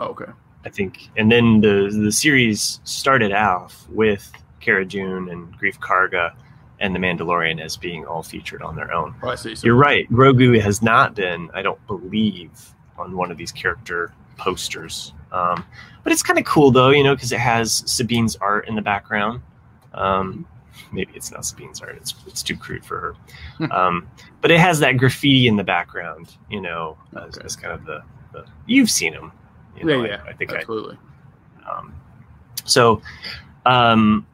Oh, 0.01 0.07
okay. 0.07 0.33
I 0.65 0.71
think, 0.71 1.11
and 1.17 1.31
then 1.31 1.61
the 1.61 1.91
the 2.05 2.13
series 2.13 2.81
started 2.85 3.33
off 3.33 3.87
with 3.91 4.31
Cara 4.61 4.85
Dune 4.85 5.29
and 5.29 5.53
Greef 5.59 5.79
Karga 5.79 6.33
and 6.81 6.95
the 6.95 6.99
Mandalorian 6.99 7.61
as 7.61 7.77
being 7.77 8.05
all 8.07 8.23
featured 8.23 8.63
on 8.63 8.77
their 8.77 8.93
own. 8.93 9.15
Oh, 9.23 9.29
I 9.29 9.35
see. 9.35 9.55
So 9.55 9.67
You're 9.67 9.77
right. 9.77 10.09
Grogu 10.11 10.61
has 10.61 10.83
not 10.83 11.15
been, 11.15 11.51
I 11.55 11.63
don't 11.63 11.85
believe, 11.87 12.51
on 12.99 13.17
one 13.17 13.31
of 13.31 13.37
these 13.39 13.53
character 13.53 14.13
posters. 14.37 15.13
Um, 15.31 15.65
but 16.03 16.13
it's 16.13 16.23
kind 16.23 16.39
of 16.39 16.45
cool 16.45 16.71
though, 16.71 16.91
you 16.91 17.05
know, 17.05 17.15
because 17.15 17.33
it 17.33 17.39
has 17.41 17.83
Sabine's 17.87 18.37
art 18.37 18.69
in 18.69 18.75
the 18.75 18.83
background. 18.83 19.43
Um, 19.95 20.47
maybe 20.93 21.13
it's 21.15 21.31
not 21.31 21.45
Sabine's 21.45 21.81
art; 21.81 21.97
it's 21.97 22.15
it's 22.27 22.43
too 22.43 22.57
crude 22.57 22.85
for 22.85 23.17
her. 23.59 23.73
um, 23.73 24.09
but 24.41 24.51
it 24.51 24.59
has 24.61 24.79
that 24.81 24.97
graffiti 24.97 25.47
in 25.49 25.57
the 25.57 25.65
background, 25.65 26.37
you 26.51 26.61
know, 26.61 26.97
as, 27.17 27.37
Okay. 27.37 27.45
as 27.45 27.57
kind 27.57 27.73
of 27.75 27.85
the, 27.85 28.03
the 28.33 28.45
you've 28.67 28.91
seen 28.91 29.13
them. 29.13 29.33
You 29.77 29.85
know, 29.85 30.03
yeah, 30.05 30.09
yeah, 30.11 30.23
I, 30.27 30.31
I 30.31 30.33
think 30.35 30.53
I 30.53 30.57
absolutely. 30.57 30.99
um, 31.71 31.95
so 32.65 33.01
um, 33.67 34.27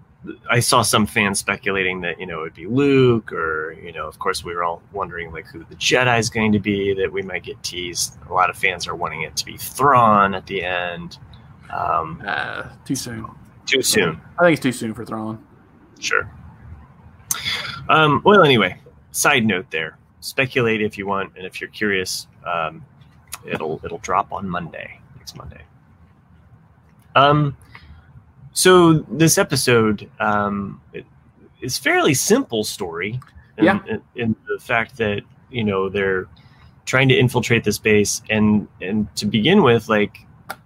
I 0.50 0.59
saw 0.61 0.83
some 0.83 1.07
fans 1.07 1.38
speculating 1.38 2.00
that 2.00 2.18
you 2.18 2.26
know 2.26 2.40
it 2.40 2.42
would 2.42 2.54
be 2.54 2.66
Luke, 2.66 3.33
or 3.33 3.73
you 3.73 3.92
know, 3.92 4.07
of 4.09 4.18
course, 4.18 4.45
we 4.45 4.54
were 4.54 4.64
all 4.64 4.83
wondering 4.92 5.30
like 5.33 5.47
who 5.47 5.61
the 5.64 5.76
Jedi 5.76 6.18
is 6.18 6.28
going 6.28 6.52
to 6.52 6.59
be. 6.59 6.92
That 6.95 7.12
we 7.12 7.23
might 7.23 7.45
get 7.45 7.62
teased. 7.62 8.18
A 8.28 8.33
lot 8.35 8.50
of 8.50 8.57
fans 8.59 8.87
are 8.88 8.95
wanting 8.97 9.23
it 9.23 9.37
to 9.37 9.45
be 9.45 9.57
Thrawn 9.57 10.35
at 10.35 10.47
the 10.47 10.62
end. 10.64 11.18
Um, 11.71 12.23
Uh, 12.26 12.68
too 12.85 12.95
soon. 12.97 13.26
too 13.66 13.83
soon, 13.83 14.21
I 14.38 14.45
think 14.45 14.54
it's 14.54 14.62
too 14.62 14.73
soon 14.73 14.95
for 14.95 15.04
Thrawn. 15.04 15.45
Sure. 16.00 16.31
Um, 17.88 18.23
well, 18.25 18.43
anyway, 18.43 18.81
side 19.12 19.45
note 19.47 19.71
there. 19.71 19.99
Speculate 20.21 20.83
if 20.83 20.99
you 20.99 21.07
want, 21.07 21.33
and 21.37 21.47
if 21.47 21.61
you're 21.61 21.71
curious, 21.71 22.26
um, 22.45 22.85
it'll 23.47 23.81
it'll 23.85 23.99
drop 23.99 24.33
on 24.33 24.49
Monday, 24.49 25.00
next 25.17 25.37
Monday. 25.37 25.62
Um, 27.14 27.57
so 28.52 28.95
this 28.95 29.38
episode 29.38 30.11
um, 30.21 30.81
it, 30.93 31.07
is 31.61 31.78
fairly 31.78 32.14
simple 32.14 32.64
story. 32.64 33.21
In, 33.57 33.64
Yeah. 33.64 33.81
in, 33.87 34.02
in 34.14 34.37
the 34.49 34.59
fact 34.62 34.97
that 34.99 35.23
you 35.50 35.64
know 35.64 35.88
they're 35.88 36.26
trying 36.85 37.09
to 37.09 37.17
infiltrate 37.17 37.64
this 37.64 37.78
base, 37.78 38.23
and 38.28 38.67
and 38.81 39.14
to 39.17 39.26
begin 39.26 39.62
with, 39.62 39.88
like 39.88 40.19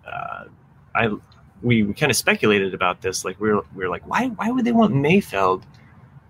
uh, 0.07 0.45
I 0.95 1.11
we, 1.63 1.83
we 1.83 1.95
kind 1.95 2.11
of 2.11 2.17
speculated 2.17 2.75
about 2.75 3.01
this. 3.01 3.25
Like 3.25 3.41
we 3.41 3.53
were 3.53 3.65
we 3.75 3.85
were 3.85 3.91
like, 3.91 4.07
why 4.07 4.29
why 4.29 4.51
would 4.51 4.65
they 4.65 4.73
want 4.73 4.95
Mayfeld? 4.95 5.63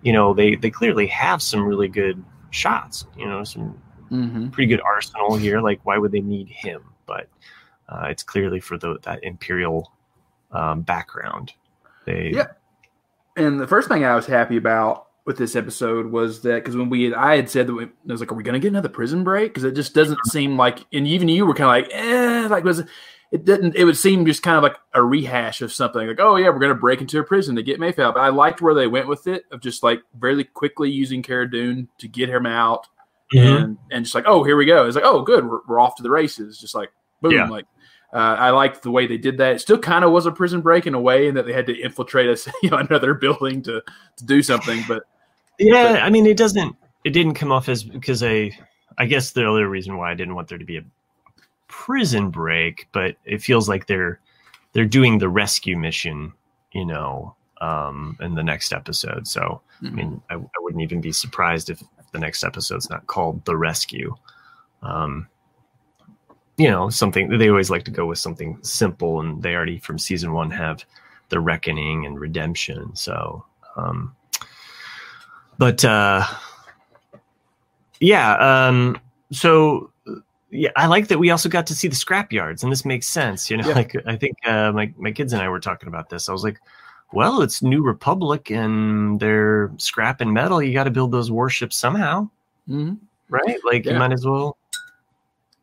You 0.02 0.12
know, 0.12 0.34
they 0.34 0.54
they 0.56 0.70
clearly 0.70 1.06
have 1.08 1.42
some 1.42 1.64
really 1.64 1.88
good 1.88 2.22
shots. 2.50 3.06
You 3.16 3.26
know, 3.26 3.44
some 3.44 3.80
Mm-hmm. 4.12 4.50
pretty 4.50 4.68
good 4.68 4.82
arsenal 4.82 5.36
here. 5.36 5.62
Like, 5.62 5.80
why 5.84 5.96
would 5.96 6.12
they 6.12 6.20
need 6.20 6.46
him? 6.48 6.82
But 7.06 7.28
uh, 7.88 8.08
it's 8.10 8.22
clearly 8.22 8.60
for 8.60 8.76
the, 8.76 8.98
that 9.04 9.24
imperial 9.24 9.90
um, 10.50 10.82
background. 10.82 11.54
They 12.04 12.30
Yeah. 12.34 12.48
And 13.38 13.58
the 13.58 13.66
first 13.66 13.88
thing 13.88 14.04
I 14.04 14.14
was 14.14 14.26
happy 14.26 14.58
about 14.58 15.06
with 15.24 15.38
this 15.38 15.56
episode 15.56 16.12
was 16.12 16.42
that 16.42 16.56
because 16.56 16.76
when 16.76 16.90
we 16.90 17.04
had, 17.04 17.14
I 17.14 17.36
had 17.36 17.48
said 17.48 17.68
that 17.68 17.72
we, 17.74 17.84
I 17.84 17.88
was 18.04 18.20
like, 18.20 18.30
are 18.30 18.34
we 18.34 18.42
going 18.42 18.52
to 18.52 18.60
get 18.60 18.68
another 18.68 18.90
prison 18.90 19.24
break? 19.24 19.54
Because 19.54 19.64
it 19.64 19.72
just 19.72 19.94
doesn't 19.94 20.18
seem 20.26 20.58
like, 20.58 20.80
and 20.92 21.06
even 21.06 21.30
you 21.30 21.46
were 21.46 21.54
kind 21.54 21.84
of 21.84 21.88
like, 21.88 21.98
eh, 21.98 22.48
like 22.48 22.64
was 22.64 22.82
it 23.32 23.46
didn't. 23.46 23.74
It 23.76 23.84
would 23.84 23.96
seem 23.96 24.26
just 24.26 24.42
kind 24.42 24.58
of 24.58 24.62
like 24.62 24.76
a 24.92 25.02
rehash 25.02 25.62
of 25.62 25.72
something. 25.72 26.06
Like, 26.06 26.20
oh 26.20 26.36
yeah, 26.36 26.50
we're 26.50 26.58
going 26.58 26.74
to 26.74 26.78
break 26.78 27.00
into 27.00 27.18
a 27.18 27.24
prison 27.24 27.56
to 27.56 27.62
get 27.62 27.80
Mayfeld. 27.80 28.14
But 28.14 28.20
I 28.20 28.28
liked 28.28 28.60
where 28.60 28.74
they 28.74 28.86
went 28.86 29.08
with 29.08 29.26
it 29.26 29.46
of 29.50 29.62
just 29.62 29.82
like 29.82 30.02
very 30.20 30.44
quickly 30.44 30.90
using 30.90 31.22
Cara 31.22 31.50
Dune 31.50 31.88
to 31.98 32.08
get 32.08 32.28
him 32.28 32.44
out, 32.44 32.86
mm-hmm. 33.34 33.64
and 33.64 33.78
and 33.90 34.04
just 34.04 34.14
like, 34.14 34.24
oh, 34.26 34.44
here 34.44 34.56
we 34.56 34.66
go. 34.66 34.86
It's 34.86 34.96
like, 34.96 35.06
oh, 35.06 35.22
good, 35.22 35.48
we're, 35.48 35.60
we're 35.66 35.80
off 35.80 35.96
to 35.96 36.02
the 36.02 36.10
races. 36.10 36.58
Just 36.58 36.74
like 36.74 36.90
boom, 37.20 37.32
yeah. 37.32 37.48
like. 37.48 37.64
Uh, 38.14 38.36
I 38.38 38.50
liked 38.50 38.82
the 38.82 38.90
way 38.90 39.06
they 39.06 39.16
did 39.16 39.38
that. 39.38 39.54
It 39.54 39.60
still 39.62 39.78
kind 39.78 40.04
of 40.04 40.12
was 40.12 40.26
a 40.26 40.32
prison 40.32 40.60
break 40.60 40.86
in 40.86 40.92
a 40.92 41.00
way, 41.00 41.28
in 41.28 41.34
that 41.36 41.46
they 41.46 41.54
had 41.54 41.64
to 41.64 41.80
infiltrate 41.80 42.28
us, 42.28 42.46
you 42.62 42.68
know, 42.68 42.76
another 42.76 43.14
building 43.14 43.62
to 43.62 43.82
to 44.18 44.24
do 44.26 44.42
something. 44.42 44.84
But 44.86 45.04
yeah, 45.58 45.94
but, 45.94 46.02
I 46.02 46.10
mean, 46.10 46.26
it 46.26 46.36
doesn't. 46.36 46.76
It 47.04 47.10
didn't 47.10 47.34
come 47.34 47.50
off 47.50 47.70
as 47.70 47.82
because 47.82 48.22
I. 48.22 48.50
I 48.98 49.06
guess 49.06 49.30
the 49.30 49.48
other 49.48 49.66
reason 49.70 49.96
why 49.96 50.12
I 50.12 50.14
didn't 50.14 50.34
want 50.34 50.48
there 50.48 50.58
to 50.58 50.66
be 50.66 50.76
a 50.76 50.82
prison 51.72 52.28
break, 52.28 52.86
but 52.92 53.16
it 53.24 53.42
feels 53.42 53.66
like 53.66 53.86
they're 53.86 54.20
they're 54.74 54.84
doing 54.84 55.18
the 55.18 55.28
rescue 55.28 55.76
mission, 55.76 56.32
you 56.72 56.84
know, 56.84 57.34
um, 57.62 58.16
in 58.20 58.34
the 58.34 58.42
next 58.44 58.74
episode. 58.74 59.26
So, 59.26 59.62
mm-hmm. 59.82 59.86
I 59.86 59.90
mean, 59.90 60.22
I, 60.30 60.34
I, 60.34 60.58
wouldn't 60.58 60.82
even 60.82 61.00
be 61.00 61.12
surprised 61.12 61.70
if 61.70 61.82
the 62.12 62.18
next 62.18 62.44
episode's 62.44 62.90
not 62.90 63.06
called 63.06 63.44
the 63.46 63.56
rescue. 63.56 64.14
Um, 64.82 65.28
you 66.58 66.70
know, 66.70 66.90
something 66.90 67.38
they 67.38 67.48
always 67.48 67.70
like 67.70 67.84
to 67.84 67.90
go 67.90 68.04
with 68.04 68.18
something 68.18 68.58
simple, 68.62 69.20
and 69.20 69.42
they 69.42 69.54
already 69.54 69.78
from 69.78 69.98
season 69.98 70.34
one 70.34 70.50
have 70.50 70.84
the 71.30 71.40
reckoning 71.40 72.04
and 72.04 72.20
redemption. 72.20 72.94
So, 72.94 73.46
um, 73.76 74.14
but 75.56 75.82
uh, 75.86 76.26
yeah, 77.98 78.34
um, 78.34 79.00
so 79.30 79.91
yeah, 80.52 80.70
I 80.76 80.86
like 80.86 81.08
that 81.08 81.18
we 81.18 81.30
also 81.30 81.48
got 81.48 81.66
to 81.68 81.74
see 81.74 81.88
the 81.88 81.96
scrap 81.96 82.30
yards, 82.30 82.62
and 82.62 82.70
this 82.70 82.84
makes 82.84 83.08
sense. 83.08 83.50
You 83.50 83.56
know, 83.56 83.68
yeah. 83.68 83.74
like 83.74 83.96
I 84.06 84.16
think 84.16 84.36
uh, 84.46 84.70
my 84.72 84.92
my 84.98 85.10
kids 85.10 85.32
and 85.32 85.40
I 85.40 85.48
were 85.48 85.60
talking 85.60 85.88
about 85.88 86.10
this. 86.10 86.28
I 86.28 86.32
was 86.32 86.44
like, 86.44 86.60
well, 87.12 87.40
it's 87.40 87.62
New 87.62 87.82
Republic, 87.82 88.50
and 88.50 89.18
they're 89.18 89.72
scrap 89.78 90.20
and 90.20 90.32
metal. 90.32 90.62
You 90.62 90.74
got 90.74 90.84
to 90.84 90.90
build 90.90 91.10
those 91.10 91.30
warships 91.30 91.76
somehow, 91.76 92.28
mm-hmm. 92.68 92.94
right? 93.30 93.58
Like 93.64 93.86
yeah. 93.86 93.94
you 93.94 93.98
might 93.98 94.12
as 94.12 94.26
well. 94.26 94.58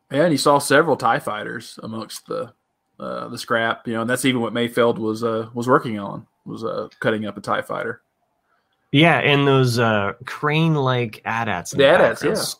And 0.10 0.32
you 0.32 0.40
saw 0.40 0.58
several 0.58 0.98
Tie 0.98 1.20
fighters 1.20 1.80
amongst 1.84 2.26
the 2.26 2.52
uh, 3.00 3.28
the 3.28 3.38
scrap. 3.38 3.88
You 3.88 3.94
know, 3.94 4.02
and 4.02 4.10
that's 4.10 4.26
even 4.26 4.42
what 4.42 4.54
Mayfeld 4.54 4.98
was 4.98 5.24
uh, 5.24 5.50
was 5.54 5.68
working 5.68 6.00
on 6.00 6.26
was 6.46 6.64
uh, 6.64 6.88
cutting 7.00 7.28
up 7.28 7.38
a 7.38 7.42
Tie 7.42 7.62
fighter. 7.62 8.02
Yeah, 8.92 9.20
and 9.20 9.48
those 9.48 9.78
uh, 9.78 10.14
crane 10.26 10.74
like 10.74 11.22
AT-ATs. 11.26 11.72
The 11.72 11.88
AT-ATs, 11.88 12.24
yeah. 12.24 12.34
So 12.34 12.58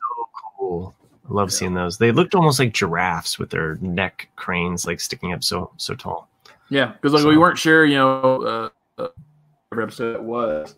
cool. 0.60 0.96
I 1.30 1.34
love 1.34 1.50
yeah. 1.50 1.58
seeing 1.58 1.74
those. 1.74 1.98
They 1.98 2.12
looked 2.12 2.36
almost 2.36 2.60
like 2.60 2.74
giraffes 2.74 3.38
with 3.38 3.50
their 3.50 3.76
neck 3.76 4.30
cranes 4.36 4.86
like 4.86 5.00
sticking 5.00 5.34
up 5.34 5.44
so 5.44 5.72
so 5.78 5.96
tall. 5.96 6.30
Yeah, 6.70 6.88
because 6.88 7.14
like 7.14 7.24
so. 7.24 7.30
we 7.30 7.38
weren't 7.38 7.58
sure, 7.58 7.86
you 7.86 7.98
know, 7.98 8.72
uh, 8.98 9.02
uh, 9.02 9.08
episode 9.82 10.16
it 10.16 10.24
was 10.24 10.76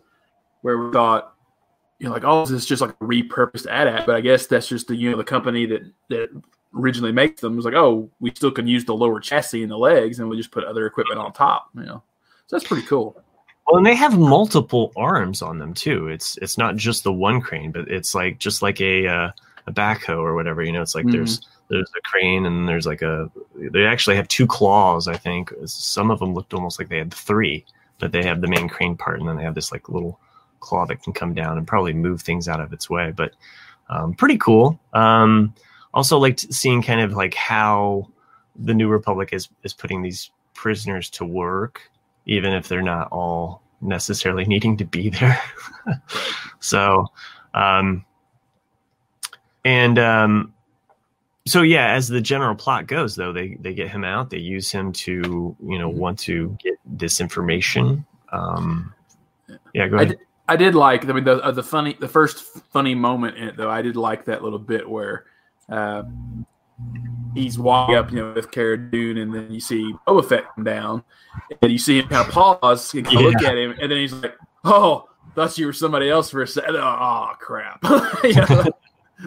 where 0.62 0.78
we 0.78 0.92
thought, 0.92 1.34
you 1.98 2.06
know, 2.06 2.12
like 2.12 2.24
oh, 2.24 2.42
this 2.42 2.62
is 2.62 2.66
just 2.66 2.82
like 2.82 2.90
a 2.90 3.04
repurposed 3.04 3.66
AT-AT, 3.70 4.06
but 4.06 4.14
I 4.16 4.20
guess 4.20 4.46
that's 4.46 4.68
just 4.68 4.88
the 4.88 4.96
you 4.96 5.10
know 5.10 5.16
the 5.16 5.24
company 5.24 5.66
that 5.66 5.82
that 6.08 6.42
originally 6.74 7.12
makes 7.12 7.40
them 7.40 7.56
was 7.56 7.64
like, 7.64 7.74
oh, 7.74 8.10
we 8.20 8.30
still 8.30 8.50
can 8.50 8.66
use 8.66 8.84
the 8.84 8.94
lower 8.94 9.20
chassis 9.20 9.62
and 9.62 9.70
the 9.70 9.78
legs, 9.78 10.18
and 10.18 10.28
we 10.28 10.36
just 10.36 10.50
put 10.50 10.64
other 10.64 10.86
equipment 10.86 11.20
on 11.20 11.32
top, 11.32 11.68
you 11.74 11.84
know. 11.84 12.02
So 12.46 12.56
that's 12.56 12.66
pretty 12.66 12.86
cool. 12.86 13.22
Well, 13.66 13.78
and 13.78 13.86
they 13.86 13.94
have 13.94 14.18
multiple 14.18 14.92
arms 14.96 15.40
on 15.40 15.58
them 15.58 15.72
too. 15.74 16.08
It's 16.08 16.36
it's 16.38 16.58
not 16.58 16.76
just 16.76 17.04
the 17.04 17.12
one 17.12 17.40
crane, 17.40 17.70
but 17.70 17.88
it's 17.88 18.14
like 18.14 18.38
just 18.38 18.62
like 18.62 18.80
a 18.80 19.06
uh, 19.06 19.30
a 19.66 19.72
backhoe 19.72 20.18
or 20.18 20.34
whatever. 20.34 20.62
You 20.62 20.72
know, 20.72 20.82
it's 20.82 20.94
like 20.94 21.04
mm-hmm. 21.04 21.16
there's 21.16 21.40
there's 21.68 21.90
a 21.96 22.00
crane 22.02 22.46
and 22.46 22.68
there's 22.68 22.86
like 22.86 23.02
a 23.02 23.30
they 23.54 23.86
actually 23.86 24.16
have 24.16 24.28
two 24.28 24.46
claws. 24.46 25.08
I 25.08 25.16
think 25.16 25.52
some 25.64 26.10
of 26.10 26.18
them 26.18 26.34
looked 26.34 26.54
almost 26.54 26.78
like 26.78 26.88
they 26.88 26.98
had 26.98 27.14
three, 27.14 27.64
but 27.98 28.12
they 28.12 28.22
have 28.24 28.40
the 28.40 28.48
main 28.48 28.68
crane 28.68 28.96
part 28.96 29.20
and 29.20 29.28
then 29.28 29.36
they 29.36 29.44
have 29.44 29.54
this 29.54 29.72
like 29.72 29.88
little 29.88 30.18
claw 30.60 30.86
that 30.86 31.02
can 31.02 31.12
come 31.12 31.34
down 31.34 31.58
and 31.58 31.66
probably 31.66 31.92
move 31.92 32.22
things 32.22 32.48
out 32.48 32.60
of 32.60 32.72
its 32.72 32.88
way. 32.88 33.12
But 33.14 33.32
um, 33.88 34.14
pretty 34.14 34.38
cool. 34.38 34.78
Um, 34.92 35.54
also 35.94 36.18
liked 36.18 36.52
seeing 36.52 36.82
kind 36.82 37.00
of 37.00 37.12
like 37.12 37.34
how 37.34 38.08
the 38.56 38.74
New 38.74 38.88
Republic 38.88 39.30
is 39.32 39.48
is 39.62 39.72
putting 39.72 40.02
these 40.02 40.30
prisoners 40.54 41.10
to 41.10 41.24
work, 41.24 41.80
even 42.26 42.52
if 42.52 42.68
they're 42.68 42.82
not 42.82 43.08
all 43.10 43.62
necessarily 43.80 44.44
needing 44.46 44.76
to 44.78 44.84
be 44.84 45.10
there. 45.10 45.40
so 46.60 47.06
um, 47.54 48.04
and 49.64 49.98
um, 49.98 50.52
so 51.46 51.62
yeah, 51.62 51.92
as 51.92 52.08
the 52.08 52.20
general 52.20 52.54
plot 52.54 52.86
goes, 52.86 53.16
though, 53.16 53.32
they 53.32 53.56
they 53.60 53.74
get 53.74 53.88
him 53.88 54.04
out. 54.04 54.30
They 54.30 54.38
use 54.38 54.70
him 54.70 54.92
to 54.92 55.56
you 55.64 55.78
know 55.78 55.88
want 55.88 56.18
to 56.20 56.56
get 56.62 56.74
this 56.84 57.20
information. 57.20 58.04
Um, 58.32 58.94
yeah, 59.74 59.88
go 59.88 59.96
ahead. 59.96 60.08
I 60.08 60.10
did, 60.10 60.18
I 60.48 60.56
did 60.56 60.74
like. 60.74 61.08
I 61.08 61.12
mean, 61.12 61.24
the 61.24 61.42
uh, 61.42 61.50
the 61.50 61.62
funny, 61.62 61.96
the 61.98 62.08
first 62.08 62.42
funny 62.72 62.94
moment 62.94 63.36
in 63.36 63.48
it, 63.48 63.56
though. 63.56 63.70
I 63.70 63.82
did 63.82 63.96
like 63.96 64.24
that 64.26 64.42
little 64.42 64.58
bit 64.58 64.88
where 64.88 65.26
uh, 65.68 66.04
he's 67.34 67.58
walking 67.58 67.96
up, 67.96 68.10
you 68.12 68.20
know, 68.20 68.32
with 68.32 68.50
Cara 68.50 68.78
Dune, 68.78 69.18
and 69.18 69.34
then 69.34 69.52
you 69.52 69.60
see 69.60 69.92
Boba 70.06 70.28
Fett 70.28 70.54
come 70.54 70.64
down, 70.64 71.02
and 71.60 71.72
you 71.72 71.78
see 71.78 71.98
him 71.98 72.08
kind 72.08 72.26
of 72.26 72.32
pause 72.32 72.94
and 72.94 73.10
yeah. 73.10 73.18
look 73.18 73.42
at 73.42 73.56
him, 73.56 73.74
and 73.80 73.90
then 73.90 73.98
he's 73.98 74.12
like, 74.12 74.36
"Oh, 74.64 75.08
thought 75.34 75.56
you 75.58 75.66
were 75.66 75.72
somebody 75.72 76.08
else 76.10 76.30
for 76.30 76.42
a 76.42 76.46
second. 76.46 76.76
Oh, 76.76 77.32
crap! 77.38 77.80
you 78.24 78.34
know, 78.34 78.64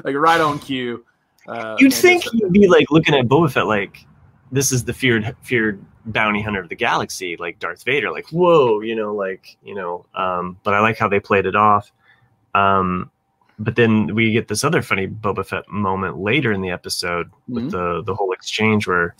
like 0.03 0.15
right 0.15 0.41
on 0.41 0.59
cue. 0.59 1.05
Uh, 1.47 1.75
You'd 1.79 1.93
think 1.93 2.23
he'd 2.23 2.51
be 2.51 2.67
like 2.67 2.89
looking 2.89 3.15
at 3.15 3.25
Boba 3.25 3.51
Fett 3.51 3.67
like 3.67 4.05
this 4.51 4.71
is 4.71 4.83
the 4.83 4.93
feared 4.93 5.35
feared 5.41 5.83
bounty 6.05 6.41
hunter 6.41 6.61
of 6.61 6.69
the 6.69 6.75
galaxy, 6.75 7.35
like 7.37 7.59
Darth 7.59 7.83
Vader, 7.83 8.11
like 8.11 8.27
whoa, 8.29 8.81
you 8.81 8.95
know, 8.95 9.13
like 9.13 9.57
you 9.63 9.75
know. 9.75 10.05
Um, 10.15 10.57
but 10.63 10.73
I 10.73 10.79
like 10.79 10.97
how 10.97 11.07
they 11.07 11.19
played 11.19 11.45
it 11.45 11.55
off. 11.55 11.91
Um, 12.53 13.11
but 13.59 13.75
then 13.75 14.13
we 14.13 14.31
get 14.31 14.47
this 14.47 14.63
other 14.63 14.81
funny 14.81 15.07
Boba 15.07 15.45
Fett 15.45 15.69
moment 15.69 16.17
later 16.17 16.51
in 16.51 16.61
the 16.61 16.71
episode 16.71 17.27
mm-hmm. 17.31 17.55
with 17.55 17.71
the 17.71 18.03
the 18.03 18.15
whole 18.15 18.31
exchange 18.31 18.87
where 18.87 19.15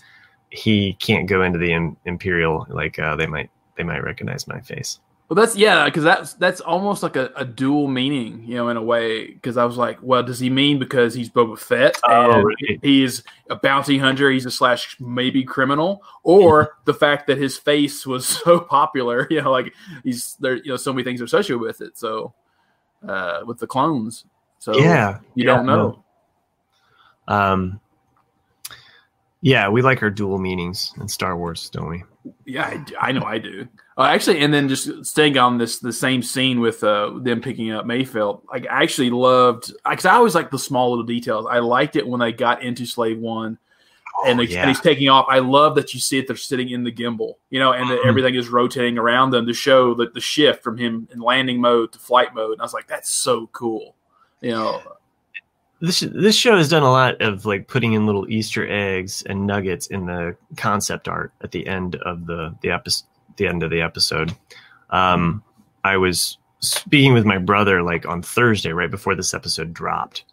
he 0.50 0.94
can't 0.94 1.28
go 1.28 1.42
into 1.42 1.60
the 1.60 1.96
Imperial, 2.06 2.66
like 2.70 2.98
uh, 3.00 3.16
they 3.16 3.28
might 3.28 3.50
they 3.78 3.84
might 3.84 4.04
recognize 4.04 4.48
my 4.48 4.62
face. 4.62 5.00
Well, 5.28 5.36
that's 5.36 5.58
yeah, 5.58 5.86
because 5.86 6.04
that's 6.04 6.34
that's 6.36 6.62
almost 6.62 7.02
like 7.02 7.16
a, 7.16 7.32
a, 7.36 7.44
dual 7.44 7.88
meaning, 7.88 8.44
you 8.46 8.56
know, 8.56 8.70
in 8.70 8.78
a 8.78 8.84
way. 8.84 9.26
Because 9.26 9.58
I 9.58 9.66
was 9.66 9.76
like, 9.76 9.98
well, 10.04 10.22
does 10.22 10.40
he 10.40 10.52
mean 10.52 10.78
because 10.78 11.16
he's 11.16 11.32
Boba 11.32 11.58
Fett 11.58 12.00
oh, 12.08 12.42
and 12.42 12.80
he's 12.84 13.24
a 13.50 13.56
bounty 13.56 13.98
hunter, 13.98 14.30
he's 14.30 14.46
a 14.46 14.52
slash 14.52 14.96
maybe 15.00 15.44
criminal, 15.44 16.04
or 16.22 16.78
the 16.86 16.94
fact 16.94 17.26
that 17.26 17.40
his 17.40 17.58
face 17.58 18.06
was 18.06 18.28
so 18.44 18.60
popular, 18.60 19.26
you 19.32 19.42
know, 19.42 19.52
like 19.52 19.74
he's 20.04 20.36
there, 20.40 20.58
you 20.58 20.68
know, 20.68 20.78
so 20.78 20.94
many 20.94 21.04
things 21.04 21.22
are 21.22 21.26
associated 21.26 21.60
with 21.60 21.82
it. 21.82 21.98
So, 21.98 22.36
uh, 23.08 23.40
with 23.48 23.58
the 23.58 23.68
clones, 23.68 24.26
so 24.60 24.78
yeah, 24.78 25.20
you 25.34 25.46
yeah, 25.48 25.56
don't 25.56 25.66
know. 25.66 26.04
No. 27.28 27.34
Um, 27.36 27.80
yeah, 29.42 29.70
we 29.70 29.82
like 29.82 30.04
our 30.04 30.12
dual 30.12 30.38
meanings 30.38 30.94
in 31.00 31.08
Star 31.08 31.36
Wars, 31.36 31.68
don't 31.72 31.90
we? 31.90 32.04
Yeah, 32.46 32.84
I, 33.00 33.10
I 33.10 33.12
know 33.12 33.24
I 33.24 33.40
do. 33.40 33.68
Uh, 33.98 34.04
actually, 34.04 34.42
and 34.42 34.54
then 34.54 34.68
just 34.68 35.06
staying 35.06 35.38
on 35.38 35.58
this 35.58 35.80
the 35.80 35.94
same 35.94 36.22
scene 36.22 36.60
with 36.60 36.84
uh, 36.84 37.12
them 37.22 37.40
picking 37.42 37.72
up 37.72 37.86
Mayfield, 37.86 38.42
Like, 38.52 38.68
I 38.70 38.84
actually 38.84 39.10
loved 39.10 39.72
because 39.90 40.06
I 40.06 40.16
always 40.16 40.36
like 40.36 40.52
the 40.52 40.60
small 40.60 40.90
little 40.90 41.06
details. 41.06 41.46
I 41.50 41.60
liked 41.60 41.96
it 41.96 42.06
when 42.06 42.20
they 42.20 42.34
got 42.34 42.62
into 42.62 42.86
Slave 42.86 43.20
One. 43.20 43.58
Oh, 44.18 44.30
and, 44.30 44.40
they, 44.40 44.46
yeah. 44.46 44.62
and, 44.62 44.70
he's 44.70 44.82
taking 44.82 45.08
off. 45.08 45.28
I 45.30 45.40
love 45.40 45.76
that 45.76 45.94
you 45.94 46.02
see 46.02 46.18
it. 46.18 46.28
They're 46.28 46.36
sitting 46.36 46.70
in 46.70 46.84
the 46.84 46.92
gimbal, 46.92 47.36
you 47.50 47.60
know, 47.60 47.72
and 47.72 47.90
mm-hmm. 47.90 48.08
everything 48.08 48.36
is 48.36 48.50
rotating 48.50 48.98
around 48.98 49.32
them 49.32 49.46
to 49.48 49.54
show 49.54 49.94
that 49.96 50.14
the 50.14 50.22
shift 50.22 50.62
from 50.62 50.78
him 50.78 51.08
in 51.14 51.20
landing 51.20 51.62
mode 51.62 51.94
to 51.94 52.00
flight 52.00 52.34
mode. 52.34 52.54
And 52.54 52.62
I 52.62 52.66
was 52.66 52.74
like, 52.74 52.88
that's 52.88 53.10
so 53.10 53.48
cool, 53.48 53.96
you 54.42 54.52
know. 54.52 54.82
This 55.80 56.00
this 56.00 56.36
show 56.36 56.58
has 56.58 56.70
done 56.70 56.84
a 56.84 56.92
lot 56.92 57.22
of 57.22 57.46
like 57.46 57.68
putting 57.68 57.94
in 57.94 58.06
little 58.06 58.30
Easter 58.30 58.68
eggs 58.70 59.24
and 59.24 59.46
nuggets 59.46 59.88
in 59.88 60.06
the 60.06 60.36
concept 60.58 61.08
art 61.08 61.34
at 61.42 61.52
the 61.52 61.68
end 61.68 61.96
of 61.98 62.26
the 62.26 62.56
the 62.62 62.72
episode 62.72 63.06
the 63.38 63.48
end 63.48 63.64
of 63.64 63.70
the 63.70 63.82
episode. 63.82 64.36
Um, 64.90 65.44
I 65.84 65.98
was 65.98 66.38
speaking 66.60 67.14
with 67.14 67.26
my 67.26 67.38
brother 67.38 67.84
like 67.84 68.06
on 68.06 68.22
Thursday, 68.22 68.72
right 68.72 68.92
before 68.92 69.16
this 69.16 69.34
episode 69.34 69.74
dropped, 69.74 70.26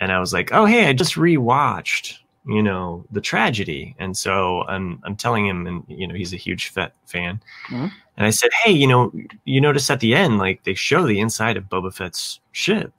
and 0.00 0.12
I 0.12 0.20
was 0.20 0.32
like, 0.32 0.52
"Oh, 0.52 0.64
hey, 0.66 0.88
I 0.88 0.92
just 0.92 1.14
rewatched, 1.14 2.18
you 2.46 2.62
know, 2.62 3.04
the 3.10 3.20
tragedy," 3.20 3.94
and 3.98 4.16
so 4.16 4.62
I'm 4.62 5.00
I'm 5.04 5.16
telling 5.16 5.46
him, 5.46 5.66
and 5.66 5.84
you 5.88 6.06
know, 6.06 6.14
he's 6.14 6.32
a 6.32 6.38
huge 6.38 6.68
Fett 6.68 6.92
fan, 7.06 7.40
mm-hmm. 7.68 7.86
and 8.16 8.26
I 8.26 8.30
said, 8.30 8.50
"Hey, 8.64 8.72
you 8.72 8.86
know, 8.86 9.12
you 9.44 9.60
notice 9.60 9.90
at 9.90 10.00
the 10.00 10.14
end, 10.14 10.38
like 10.38 10.64
they 10.64 10.74
show 10.74 11.06
the 11.06 11.20
inside 11.20 11.56
of 11.56 11.64
Boba 11.68 11.94
Fett's 11.94 12.40
ship." 12.52 12.92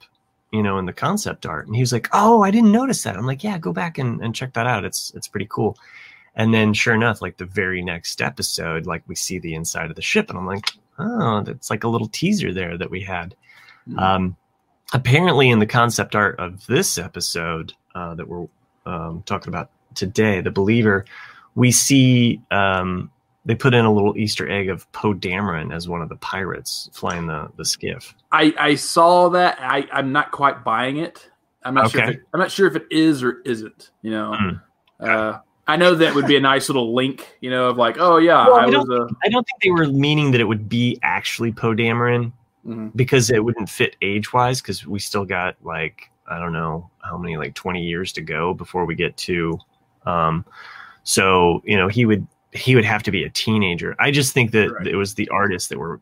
You 0.52 0.62
know, 0.62 0.76
in 0.76 0.84
the 0.84 0.92
concept 0.92 1.46
art, 1.46 1.66
and 1.66 1.74
he 1.74 1.80
was 1.80 1.94
like, 1.94 2.08
"Oh, 2.12 2.42
I 2.42 2.50
didn't 2.50 2.72
notice 2.72 3.02
that." 3.04 3.16
I'm 3.16 3.26
like, 3.26 3.42
"Yeah, 3.42 3.58
go 3.58 3.72
back 3.72 3.96
and, 3.96 4.20
and 4.22 4.34
check 4.34 4.52
that 4.52 4.66
out. 4.66 4.84
It's 4.84 5.12
it's 5.14 5.28
pretty 5.28 5.46
cool." 5.48 5.78
And 6.34 6.52
then 6.54 6.72
sure 6.72 6.94
enough, 6.94 7.20
like 7.20 7.36
the 7.36 7.44
very 7.44 7.82
next 7.82 8.22
episode, 8.22 8.86
like 8.86 9.02
we 9.06 9.14
see 9.14 9.38
the 9.38 9.54
inside 9.54 9.90
of 9.90 9.96
the 9.96 10.02
ship, 10.02 10.30
and 10.30 10.38
I'm 10.38 10.46
like, 10.46 10.70
oh, 10.98 11.42
that's 11.42 11.70
like 11.70 11.84
a 11.84 11.88
little 11.88 12.08
teaser 12.08 12.52
there 12.54 12.78
that 12.78 12.90
we 12.90 13.00
had. 13.02 13.34
Mhm. 13.88 13.98
Um, 14.00 14.36
apparently, 14.94 15.50
in 15.50 15.58
the 15.58 15.66
concept 15.66 16.14
art 16.14 16.38
of 16.38 16.64
this 16.66 16.96
episode 16.98 17.74
uh, 17.94 18.14
that 18.14 18.28
we're 18.28 18.46
um, 18.86 19.22
talking 19.26 19.48
about 19.48 19.70
today, 19.94 20.40
the 20.40 20.50
Believer, 20.50 21.04
we 21.54 21.70
see 21.70 22.40
um, 22.50 23.10
they 23.44 23.54
put 23.54 23.74
in 23.74 23.84
a 23.84 23.92
little 23.92 24.16
Easter 24.16 24.48
egg 24.48 24.70
of 24.70 24.90
Poe 24.92 25.12
Dameron 25.12 25.74
as 25.74 25.88
one 25.88 26.00
of 26.00 26.08
the 26.08 26.16
pirates 26.16 26.88
flying 26.94 27.26
the 27.26 27.50
the 27.56 27.64
skiff. 27.64 28.14
I, 28.30 28.54
I 28.58 28.74
saw 28.76 29.28
that. 29.30 29.58
I, 29.60 29.86
I'm 29.92 30.12
not 30.12 30.30
quite 30.30 30.64
buying 30.64 30.96
it. 30.96 31.28
I'm 31.62 31.74
not 31.74 31.90
sure. 31.90 32.04
If 32.04 32.08
it, 32.10 32.22
I'm 32.32 32.40
not 32.40 32.50
sure 32.50 32.66
if 32.66 32.74
it 32.76 32.86
is 32.90 33.22
or 33.22 33.42
isn't. 33.44 33.90
You 34.00 34.12
know, 34.12 34.34
Hmm. 34.34 34.50
uh, 34.98 35.38
I 35.68 35.76
know 35.76 35.94
that 35.94 36.14
would 36.14 36.26
be 36.26 36.36
a 36.36 36.40
nice 36.52 36.68
little 36.68 36.94
link. 36.94 37.36
You 37.40 37.50
know, 37.50 37.68
of 37.70 37.76
like, 37.76 37.96
oh 37.98 38.16
yeah, 38.18 38.46
Well, 38.46 38.56
I 38.56 38.62
I 38.64 38.66
was 38.66 38.88
a. 38.88 39.08
I 39.24 39.28
don't 39.28 39.46
think 39.46 39.62
they 39.62 39.70
were 39.70 39.86
meaning 39.86 40.32
that 40.32 40.40
it 40.40 40.44
would 40.44 40.68
be 40.68 40.98
actually 41.02 41.52
Poe 41.52 41.74
Dameron 41.74 42.32
Mhm. 42.66 42.92
because 42.94 43.28
it 43.30 43.44
wouldn't 43.44 43.68
fit 43.68 43.96
age 44.02 44.32
wise 44.32 44.60
because 44.60 44.86
we 44.86 45.00
still 45.00 45.24
got 45.24 45.56
like 45.64 46.10
I 46.28 46.38
don't 46.38 46.52
know 46.52 46.88
how 47.02 47.18
many 47.18 47.36
like 47.36 47.54
20 47.54 47.82
years 47.82 48.12
to 48.12 48.20
go 48.22 48.54
before 48.54 48.84
we 48.84 48.94
get 48.94 49.16
to 49.16 49.58
um 50.06 50.44
so 51.02 51.60
you 51.64 51.76
know 51.76 51.88
he 51.88 52.06
would 52.06 52.24
he 52.52 52.76
would 52.76 52.84
have 52.84 53.02
to 53.02 53.10
be 53.10 53.24
a 53.24 53.30
teenager. 53.30 53.96
I 53.98 54.10
just 54.12 54.32
think 54.32 54.52
that 54.52 54.70
Right. 54.70 54.86
it 54.86 54.94
was 54.94 55.14
the 55.14 55.28
artists 55.30 55.68
that 55.70 55.78
were 55.78 56.00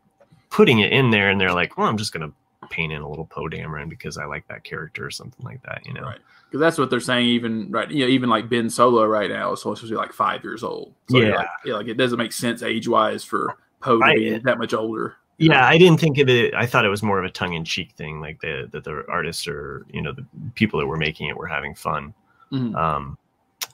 putting 0.51 0.79
it 0.79 0.91
in 0.91 1.09
there 1.09 1.29
and 1.31 1.41
they're 1.41 1.53
like, 1.53 1.77
well, 1.77 1.87
I'm 1.87 1.97
just 1.97 2.13
gonna 2.13 2.31
paint 2.71 2.91
in 2.91 3.01
a 3.01 3.07
little 3.09 3.25
Poe 3.25 3.47
Dameron 3.47 3.89
because 3.89 4.17
I 4.17 4.25
like 4.25 4.47
that 4.47 4.63
character 4.63 5.05
or 5.05 5.11
something 5.11 5.45
like 5.45 5.61
that, 5.63 5.85
you 5.85 5.93
know. 5.93 6.01
Right. 6.01 6.19
Because 6.49 6.59
that's 6.59 6.77
what 6.77 6.89
they're 6.89 6.99
saying. 6.99 7.27
Even 7.27 7.69
right, 7.71 7.89
you 7.91 8.05
know, 8.05 8.09
even 8.09 8.29
like 8.29 8.49
Ben 8.49 8.69
Solo 8.69 9.05
right 9.05 9.29
now 9.29 9.53
is 9.53 9.59
supposed 9.59 9.81
to 9.83 9.89
be 9.89 9.95
like 9.95 10.11
five 10.13 10.43
years 10.43 10.63
old. 10.63 10.93
So 11.09 11.19
Yeah. 11.19 11.35
like, 11.35 11.47
yeah, 11.65 11.73
like 11.75 11.87
it 11.87 11.93
doesn't 11.95 12.17
make 12.17 12.33
sense 12.33 12.63
age 12.63 12.87
wise 12.87 13.23
for 13.23 13.57
Poe 13.81 13.99
to 13.99 14.13
be 14.15 14.37
that 14.39 14.57
much 14.57 14.73
older. 14.73 15.15
Yeah, 15.37 15.65
I 15.65 15.77
didn't 15.77 15.99
think 15.99 16.19
of 16.19 16.29
it. 16.29 16.53
I 16.53 16.65
thought 16.67 16.85
it 16.85 16.89
was 16.89 17.01
more 17.01 17.17
of 17.17 17.25
a 17.25 17.29
tongue 17.29 17.53
in 17.53 17.65
cheek 17.65 17.93
thing, 17.93 18.19
like 18.21 18.39
the, 18.41 18.67
that 18.71 18.83
the 18.83 19.03
artists 19.09 19.47
or 19.47 19.85
you 19.91 20.01
know 20.01 20.11
the 20.11 20.25
people 20.55 20.79
that 20.79 20.85
were 20.85 20.97
making 20.97 21.29
it 21.29 21.37
were 21.37 21.47
having 21.47 21.73
fun. 21.73 22.13
Mhm. 22.51 22.75
Um, 22.75 23.17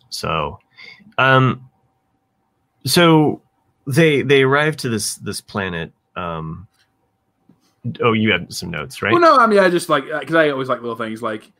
so, 0.10 0.60
um, 1.18 1.70
so 2.86 3.42
they 3.86 4.22
they 4.22 4.44
arrive 4.44 4.78
to 4.78 4.90
this 4.90 5.16
this 5.16 5.42
planet. 5.42 5.92
Um, 6.16 6.68
oh, 8.02 8.14
you 8.14 8.32
had 8.32 8.54
some 8.54 8.72
notes, 8.72 9.02
right? 9.02 9.12
Well, 9.12 9.22
no, 9.22 9.38
I 9.38 9.48
mean, 9.48 9.60
I 9.60 9.70
just 9.70 9.90
like 9.90 10.04
uh, 10.12 10.20
because 10.20 10.36
I 10.36 10.50
always 10.50 10.70
like 10.70 10.82
little 10.82 10.96
things 10.96 11.22
like. 11.22 11.52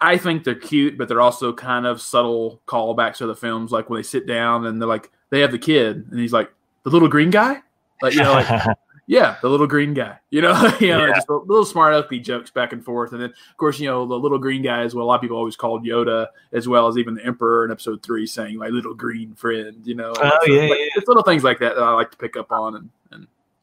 I 0.00 0.18
think 0.18 0.44
they're 0.44 0.54
cute, 0.54 0.98
but 0.98 1.08
they're 1.08 1.20
also 1.22 1.52
kind 1.52 1.86
of 1.86 2.00
subtle 2.00 2.60
callbacks 2.66 3.18
to 3.18 3.26
the 3.26 3.34
films. 3.34 3.72
Like 3.72 3.88
when 3.88 3.98
they 3.98 4.02
sit 4.02 4.26
down 4.26 4.66
and 4.66 4.78
they're 4.78 4.88
like, 4.88 5.10
they 5.30 5.40
have 5.40 5.50
the 5.50 5.58
kid, 5.58 6.06
and 6.10 6.20
he's 6.20 6.32
like, 6.32 6.52
the 6.82 6.90
little 6.90 7.08
green 7.08 7.30
guy, 7.30 7.62
like 8.02 8.12
you 8.12 8.22
know, 8.22 8.32
like 8.32 8.76
yeah, 9.06 9.36
the 9.40 9.48
little 9.48 9.66
green 9.66 9.94
guy, 9.94 10.18
you 10.30 10.42
know, 10.42 10.52
you 10.80 10.88
know, 10.88 11.06
Yeah. 11.06 11.14
just 11.14 11.28
a 11.30 11.36
little 11.36 11.64
smart 11.64 11.94
ugly 11.94 12.20
jokes 12.20 12.50
back 12.50 12.72
and 12.74 12.84
forth, 12.84 13.12
and 13.12 13.22
then 13.22 13.30
of 13.30 13.56
course, 13.56 13.80
you 13.80 13.86
know, 13.88 14.04
the 14.04 14.14
little 14.14 14.38
green 14.38 14.60
guy 14.62 14.82
is 14.82 14.94
what 14.94 15.02
a 15.02 15.04
lot 15.04 15.14
of 15.14 15.20
people 15.22 15.38
always 15.38 15.56
called 15.56 15.86
Yoda, 15.86 16.26
as 16.52 16.68
well 16.68 16.86
as 16.86 16.98
even 16.98 17.14
the 17.14 17.24
Emperor 17.24 17.64
in 17.64 17.70
Episode 17.70 18.02
Three 18.02 18.26
saying 18.26 18.58
my 18.58 18.68
little 18.68 18.94
green 18.94 19.34
friend, 19.34 19.80
you 19.84 19.94
know. 19.94 20.12
Oh, 20.18 20.38
yeah, 20.46 20.62
like, 20.68 20.78
yeah. 20.78 20.86
It's 20.96 21.08
little 21.08 21.22
things 21.22 21.44
like 21.44 21.60
that 21.60 21.76
that 21.76 21.82
I 21.82 21.94
like 21.94 22.10
to 22.10 22.16
pick 22.18 22.36
up 22.36 22.52
on 22.52 22.76
and 22.76 22.90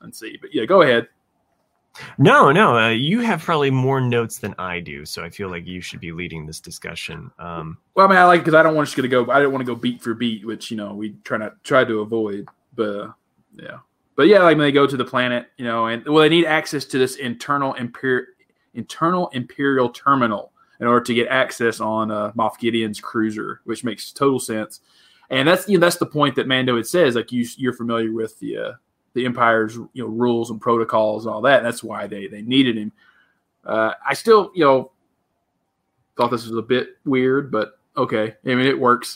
and, 0.01 0.15
see. 0.15 0.37
But 0.39 0.53
yeah, 0.53 0.65
go 0.65 0.81
ahead. 0.81 1.07
no, 2.17 2.51
no, 2.51 2.77
uh, 2.77 2.89
you 2.89 3.19
have 3.19 3.41
probably 3.41 3.69
more 3.69 3.99
notes 3.99 4.37
than 4.37 4.55
I 4.57 4.79
do, 4.79 5.05
so 5.05 5.23
I 5.23 5.29
feel 5.29 5.49
like 5.49 5.67
you 5.67 5.81
should 5.81 5.99
be 5.99 6.11
leading 6.11 6.45
this 6.45 6.59
discussion. 6.59 7.29
Um, 7.37 7.77
Well, 7.95 8.07
I 8.07 8.09
mean, 8.09 8.17
I 8.17 8.25
like 8.25 8.41
because 8.41 8.53
I 8.53 8.63
don't 8.63 8.75
want 8.75 8.89
to 8.89 9.07
go. 9.07 9.29
I 9.29 9.39
don't 9.39 9.51
want 9.51 9.61
to 9.61 9.65
go 9.65 9.75
beat 9.75 10.01
for 10.01 10.13
beat, 10.13 10.45
which 10.45 10.71
you 10.71 10.77
know 10.77 10.93
we 10.93 11.15
try 11.23 11.37
not 11.37 11.63
try 11.63 11.83
to 11.83 11.99
avoid. 11.99 12.47
But 12.75 12.89
uh, 12.89 13.11
yeah, 13.53 13.79
but 14.15 14.27
yeah, 14.27 14.43
like 14.43 14.57
when 14.57 14.65
they 14.65 14.71
go 14.71 14.87
to 14.87 14.97
the 14.97 15.05
planet, 15.05 15.47
you 15.57 15.65
know, 15.65 15.87
and 15.87 16.05
well, 16.05 16.21
they 16.21 16.29
need 16.29 16.45
access 16.45 16.85
to 16.85 16.97
this 16.97 17.15
internal 17.17 17.73
imperial 17.73 18.27
internal 18.73 19.27
imperial 19.29 19.89
terminal 19.89 20.51
in 20.79 20.87
order 20.87 21.03
to 21.03 21.13
get 21.13 21.27
access 21.27 21.79
on 21.79 22.09
uh, 22.09 22.31
Moff 22.31 22.57
Gideon's 22.57 22.99
cruiser, 22.99 23.61
which 23.65 23.83
makes 23.83 24.11
total 24.11 24.39
sense. 24.39 24.81
And 25.29 25.47
that's 25.47 25.67
you 25.67 25.77
know 25.77 25.85
that's 25.85 25.97
the 25.97 26.05
point 26.05 26.35
that 26.35 26.47
Mando 26.47 26.75
had 26.75 26.87
says 26.87 27.15
like 27.15 27.31
you 27.31 27.45
you're 27.55 27.73
familiar 27.73 28.11
with 28.11 28.37
the 28.39 28.57
uh, 28.57 28.71
the 29.13 29.25
Empire's 29.25 29.75
you 29.75 29.89
know 29.95 30.07
rules 30.07 30.49
and 30.51 30.59
protocols 30.61 31.25
and 31.25 31.33
all 31.33 31.41
that. 31.41 31.57
And 31.57 31.65
that's 31.65 31.83
why 31.83 32.07
they 32.07 32.27
they 32.27 32.41
needed 32.41 32.77
him. 32.77 32.91
Uh, 33.65 33.93
I 34.07 34.13
still 34.13 34.51
you 34.55 34.63
know 34.65 34.91
thought 36.17 36.31
this 36.31 36.47
was 36.47 36.57
a 36.57 36.61
bit 36.61 36.97
weird, 37.05 37.51
but 37.51 37.79
okay. 37.97 38.35
I 38.45 38.47
mean, 38.49 38.65
it 38.67 38.79
works. 38.79 39.15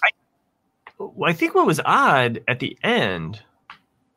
Well, 0.97 1.29
I 1.29 1.34
think 1.34 1.55
what 1.55 1.65
was 1.65 1.81
odd 1.86 2.41
at 2.47 2.60
the 2.60 2.77
end 2.84 3.41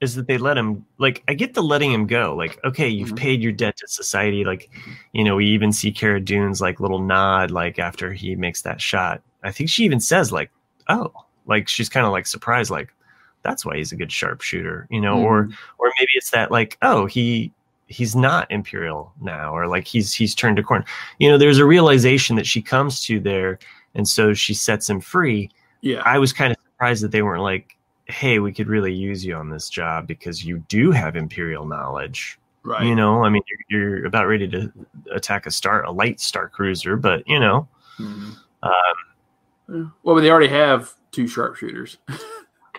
is 0.00 0.14
that 0.14 0.28
they 0.28 0.38
let 0.38 0.56
him 0.56 0.84
like 0.98 1.24
I 1.26 1.34
get 1.34 1.54
the 1.54 1.62
letting 1.62 1.90
him 1.92 2.06
go. 2.06 2.36
Like, 2.36 2.58
okay, 2.64 2.88
you've 2.88 3.10
Mhm. 3.12 3.16
paid 3.16 3.42
your 3.42 3.50
debt 3.52 3.76
to 3.78 3.88
society. 3.88 4.44
Like, 4.44 4.70
you 5.12 5.24
know, 5.24 5.36
we 5.36 5.46
even 5.46 5.72
see 5.72 5.90
Cara 5.90 6.20
Dune's 6.20 6.60
like 6.60 6.78
little 6.78 7.00
nod 7.00 7.50
like 7.50 7.78
after 7.80 8.12
he 8.12 8.36
makes 8.36 8.62
that 8.62 8.80
shot. 8.80 9.22
I 9.42 9.50
think 9.50 9.70
she 9.70 9.84
even 9.84 9.98
says 9.98 10.30
like, 10.30 10.50
"Oh," 10.88 11.12
like 11.46 11.66
she's 11.68 11.88
kind 11.88 12.06
of 12.06 12.12
like 12.12 12.26
surprised, 12.26 12.70
like 12.70 12.94
that's 13.42 13.64
why 13.64 13.77
he's 13.77 13.92
a 13.92 13.96
good 13.96 14.12
sharpshooter, 14.12 14.87
you 14.90 15.01
know, 15.01 15.20
or 15.22 15.48
or 15.79 15.92
maybe 15.98 16.11
it's 16.14 16.31
that 16.31 16.51
like, 16.51 16.77
oh, 16.83 17.07
he 17.07 17.53
he's 17.87 18.14
not 18.14 18.51
imperial 18.51 19.12
now, 19.20 19.55
or 19.57 19.66
like 19.66 19.87
he's 19.87 20.12
he's 20.12 20.35
turned 20.35 20.59
a 20.59 20.62
corner. 20.62 20.85
You 21.18 21.29
know, 21.31 21.38
there's 21.38 21.59
a 21.59 21.64
realization 21.64 22.37
that 22.37 22.46
she 22.46 22.61
comes 22.62 23.03
to 23.05 23.18
there, 23.20 23.59
and 23.94 24.07
so 24.09 24.35
she 24.35 24.55
sets 24.55 24.88
him 24.90 25.01
free. 25.01 25.51
yeah, 25.81 26.03
I 26.05 26.18
was 26.18 26.33
kind 26.33 26.51
of 26.53 26.59
surprised 26.72 27.03
that 27.05 27.12
they 27.12 27.22
weren't 27.22 27.42
like, 27.42 27.77
"Hey, 28.07 28.38
we 28.40 28.53
could 28.53 28.68
really 28.68 28.92
use 28.92 29.24
you 29.24 29.35
on 29.37 29.48
this 29.51 29.68
job 29.70 30.07
because 30.07 30.44
you 30.44 30.59
do 30.68 30.90
have 30.90 31.16
imperial 31.16 31.64
knowledge." 31.64 32.38
right. 32.64 32.85
You 32.85 32.94
know, 32.94 33.24
I 33.24 33.31
mean, 33.31 33.42
you're, 33.70 33.81
you're 33.98 34.07
about 34.07 34.27
ready 34.27 34.46
to 34.48 34.70
attack 35.12 35.46
a 35.46 35.51
star, 35.51 35.85
a 35.85 35.90
light 35.90 36.20
star 36.20 36.48
cruiser, 36.48 36.96
but 36.96 37.27
you 37.27 37.40
know, 37.40 37.66
Mhm. 37.98 38.37
um, 38.62 39.92
well, 40.03 40.14
but 40.16 40.20
they 40.20 40.31
already 40.31 40.48
have 40.48 40.92
two 41.12 41.27
sharpshooters. 41.27 41.96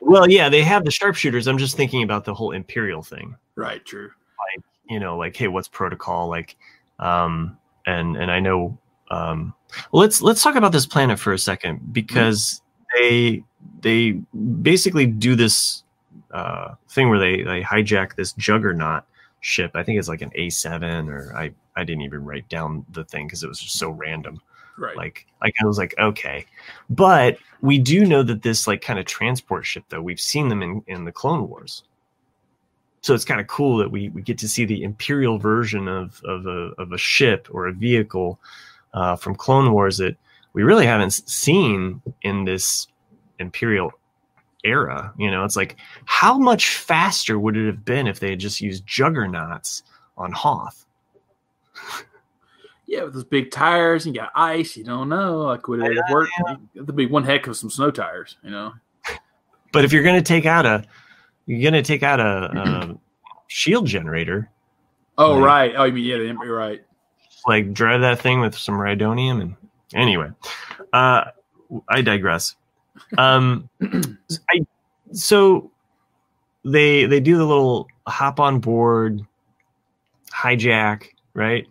well, 0.01 0.29
yeah, 0.29 0.49
they 0.49 0.63
have 0.63 0.85
the 0.85 0.91
sharpshooters. 0.91 1.47
I'm 1.47 1.57
just 1.57 1.75
thinking 1.75 2.03
about 2.03 2.25
the 2.25 2.33
whole 2.33 2.51
imperial 2.51 3.01
thing. 3.01 3.35
right. 3.55 3.83
True. 3.85 4.11
Like 4.55 4.63
You 4.89 4.99
know, 4.99 5.17
like, 5.17 5.35
hey, 5.35 5.47
what's 5.47 5.67
protocol? 5.67 6.29
Like, 6.29 6.55
um, 6.99 7.57
and 7.85 8.15
and 8.17 8.31
I 8.31 8.39
know. 8.39 8.77
Um, 9.11 9.53
let's 9.91 10.21
let's 10.21 10.43
talk 10.43 10.55
about 10.55 10.71
this 10.71 10.85
planet 10.85 11.19
for 11.19 11.33
a 11.33 11.39
second 11.39 11.93
because 11.93 12.61
they 12.95 13.43
they 13.81 14.11
basically 14.61 15.05
do 15.05 15.35
this 15.35 15.83
uh, 16.31 16.75
thing 16.89 17.09
where 17.09 17.19
they 17.19 17.41
they 17.43 17.61
hijack 17.61 18.15
this 18.15 18.33
juggernaut 18.33 19.03
ship. 19.41 19.71
I 19.73 19.83
think 19.83 19.99
it's 19.99 20.07
like 20.07 20.21
an 20.21 20.31
A7 20.31 21.09
or 21.09 21.35
I 21.35 21.51
I 21.75 21.83
didn't 21.83 22.03
even 22.03 22.23
write 22.23 22.47
down 22.49 22.85
the 22.91 23.03
thing 23.05 23.27
because 23.27 23.43
it 23.43 23.47
was 23.47 23.59
just 23.59 23.77
so 23.77 23.89
random. 23.89 24.41
Right. 24.79 24.95
Like 24.95 25.25
like 25.41 25.53
I 25.61 25.65
was 25.65 25.77
like 25.77 25.93
okay, 25.99 26.45
but 26.89 27.37
we 27.61 27.77
do 27.77 28.05
know 28.05 28.23
that 28.23 28.41
this 28.41 28.67
like 28.67 28.81
kind 28.81 28.99
of 28.99 29.05
transport 29.05 29.65
ship 29.65 29.83
though 29.89 30.01
we've 30.01 30.19
seen 30.19 30.47
them 30.49 30.63
in 30.63 30.83
in 30.87 31.05
the 31.05 31.11
Clone 31.11 31.47
Wars. 31.49 31.83
So 33.01 33.13
it's 33.13 33.25
kind 33.25 33.39
of 33.39 33.47
cool 33.47 33.77
that 33.77 33.91
we, 33.91 34.09
we 34.09 34.21
get 34.21 34.37
to 34.39 34.49
see 34.49 34.65
the 34.65 34.83
imperial 34.83 35.37
version 35.37 35.87
of 35.87 36.21
of 36.25 36.45
a 36.45 36.71
of 36.77 36.91
a 36.91 36.97
ship 36.97 37.47
or 37.51 37.67
a 37.67 37.73
vehicle 37.73 38.39
uh, 38.93 39.15
from 39.15 39.35
Clone 39.35 39.71
Wars 39.71 39.97
that 39.97 40.15
we 40.53 40.63
really 40.63 40.85
haven't 40.85 41.11
seen 41.11 42.01
in 42.23 42.45
this 42.45 42.87
imperial 43.39 43.91
era. 44.63 45.13
You 45.17 45.31
know, 45.31 45.45
it's 45.45 45.55
like 45.55 45.77
how 46.05 46.37
much 46.37 46.75
faster 46.75 47.39
would 47.39 47.55
it 47.55 47.67
have 47.67 47.85
been 47.85 48.07
if 48.07 48.19
they 48.19 48.31
had 48.31 48.39
just 48.39 48.61
used 48.61 48.85
juggernauts 48.85 49.83
on 50.17 50.31
Hoth? 50.31 50.85
Yeah, 52.89 53.03
with 53.03 53.13
those 53.13 53.23
big 53.23 53.51
tires, 53.51 54.05
and 54.05 54.15
you 54.15 54.21
got 54.21 54.31
ice. 54.35 54.75
You 54.75 54.83
don't 54.83 55.09
know. 55.09 55.43
Like 55.43 55.67
would 55.67 55.81
it 55.81 55.97
work? 56.11 56.27
That'd 56.73 56.95
be 56.95 57.05
one 57.05 57.23
heck 57.23 57.47
of 57.47 57.55
some 57.55 57.69
snow 57.69 57.91
tires. 57.91 58.37
You 58.43 58.49
know. 58.49 58.73
But 59.71 59.85
if 59.85 59.93
you're 59.93 60.03
going 60.03 60.15
to 60.15 60.27
take 60.27 60.47
out 60.47 60.65
a, 60.65 60.83
you're 61.45 61.61
going 61.61 61.81
to 61.81 61.87
take 61.87 62.01
out 62.01 62.19
a, 62.19 62.51
a 62.57 62.97
shield 63.47 63.85
generator, 63.85 64.49
Oh 65.19 65.37
Right. 65.37 65.45
right. 65.45 65.73
Oh, 65.75 65.83
you 65.83 65.93
mean 65.93 66.05
yeah? 66.05 66.15
You're 66.15 66.55
right. 66.55 66.81
like 67.45 67.73
drive 67.73 68.01
that 68.01 68.21
thing 68.21 68.39
with 68.39 68.57
some 68.57 68.75
rhydonium, 68.75 69.41
and 69.41 69.55
anyway, 69.93 70.29
uh, 70.93 71.25
I 71.89 72.01
digress. 72.01 72.55
Um, 73.17 73.69
I 73.83 74.65
so 75.11 75.71
they 76.63 77.05
they 77.05 77.19
do 77.19 77.37
the 77.37 77.45
little 77.45 77.87
hop 78.07 78.39
on 78.39 78.61
board, 78.61 79.21
hijack, 80.33 81.09
right? 81.33 81.67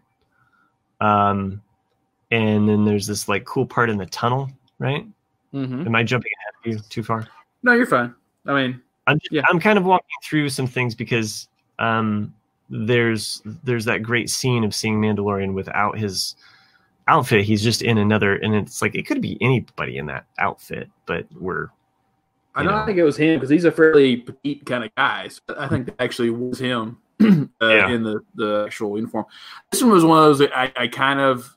Um, 1.00 1.62
and 2.30 2.68
then 2.68 2.84
there's 2.84 3.06
this 3.06 3.28
like 3.28 3.44
cool 3.44 3.66
part 3.66 3.90
in 3.90 3.96
the 3.96 4.06
tunnel, 4.06 4.50
right? 4.78 5.06
Mm-hmm. 5.54 5.86
Am 5.86 5.94
I 5.94 6.02
jumping 6.02 6.32
ahead 6.40 6.76
of 6.76 6.84
you 6.84 6.88
too 6.90 7.02
far? 7.02 7.26
No, 7.62 7.72
you're 7.72 7.86
fine. 7.86 8.14
I 8.46 8.54
mean, 8.54 8.82
I'm 9.06 9.18
just, 9.18 9.32
Yeah. 9.32 9.42
I'm 9.48 9.58
kind 9.60 9.78
of 9.78 9.84
walking 9.84 10.06
through 10.22 10.48
some 10.50 10.66
things 10.66 10.94
because 10.94 11.48
um, 11.78 12.34
there's 12.68 13.42
there's 13.64 13.84
that 13.86 14.02
great 14.02 14.28
scene 14.28 14.64
of 14.64 14.74
seeing 14.74 15.00
Mandalorian 15.00 15.54
without 15.54 15.98
his 15.98 16.36
outfit. 17.06 17.44
He's 17.44 17.62
just 17.62 17.80
in 17.82 17.96
another, 17.98 18.36
and 18.36 18.54
it's 18.54 18.82
like 18.82 18.94
it 18.94 19.06
could 19.06 19.22
be 19.22 19.38
anybody 19.40 19.96
in 19.96 20.06
that 20.06 20.26
outfit, 20.38 20.90
but 21.06 21.26
we're 21.34 21.68
I 22.54 22.62
don't 22.62 22.72
know. 22.72 22.84
think 22.84 22.98
it 22.98 23.04
was 23.04 23.16
him 23.16 23.36
because 23.36 23.48
he's 23.50 23.64
a 23.64 23.72
fairly 23.72 24.16
petite 24.16 24.66
kind 24.66 24.84
of 24.84 24.94
guy. 24.96 25.28
So 25.28 25.40
I 25.56 25.68
think 25.68 25.86
that 25.86 25.96
actually 26.00 26.30
was 26.30 26.58
him. 26.58 26.98
uh, 27.22 27.46
yeah. 27.62 27.88
in 27.88 28.02
the 28.02 28.20
the 28.34 28.64
actual 28.66 28.96
uniform. 28.96 29.26
This 29.70 29.82
one 29.82 29.92
was 29.92 30.04
one 30.04 30.18
of 30.18 30.24
those 30.24 30.38
that 30.38 30.56
I, 30.56 30.72
I 30.76 30.88
kind 30.88 31.20
of 31.20 31.56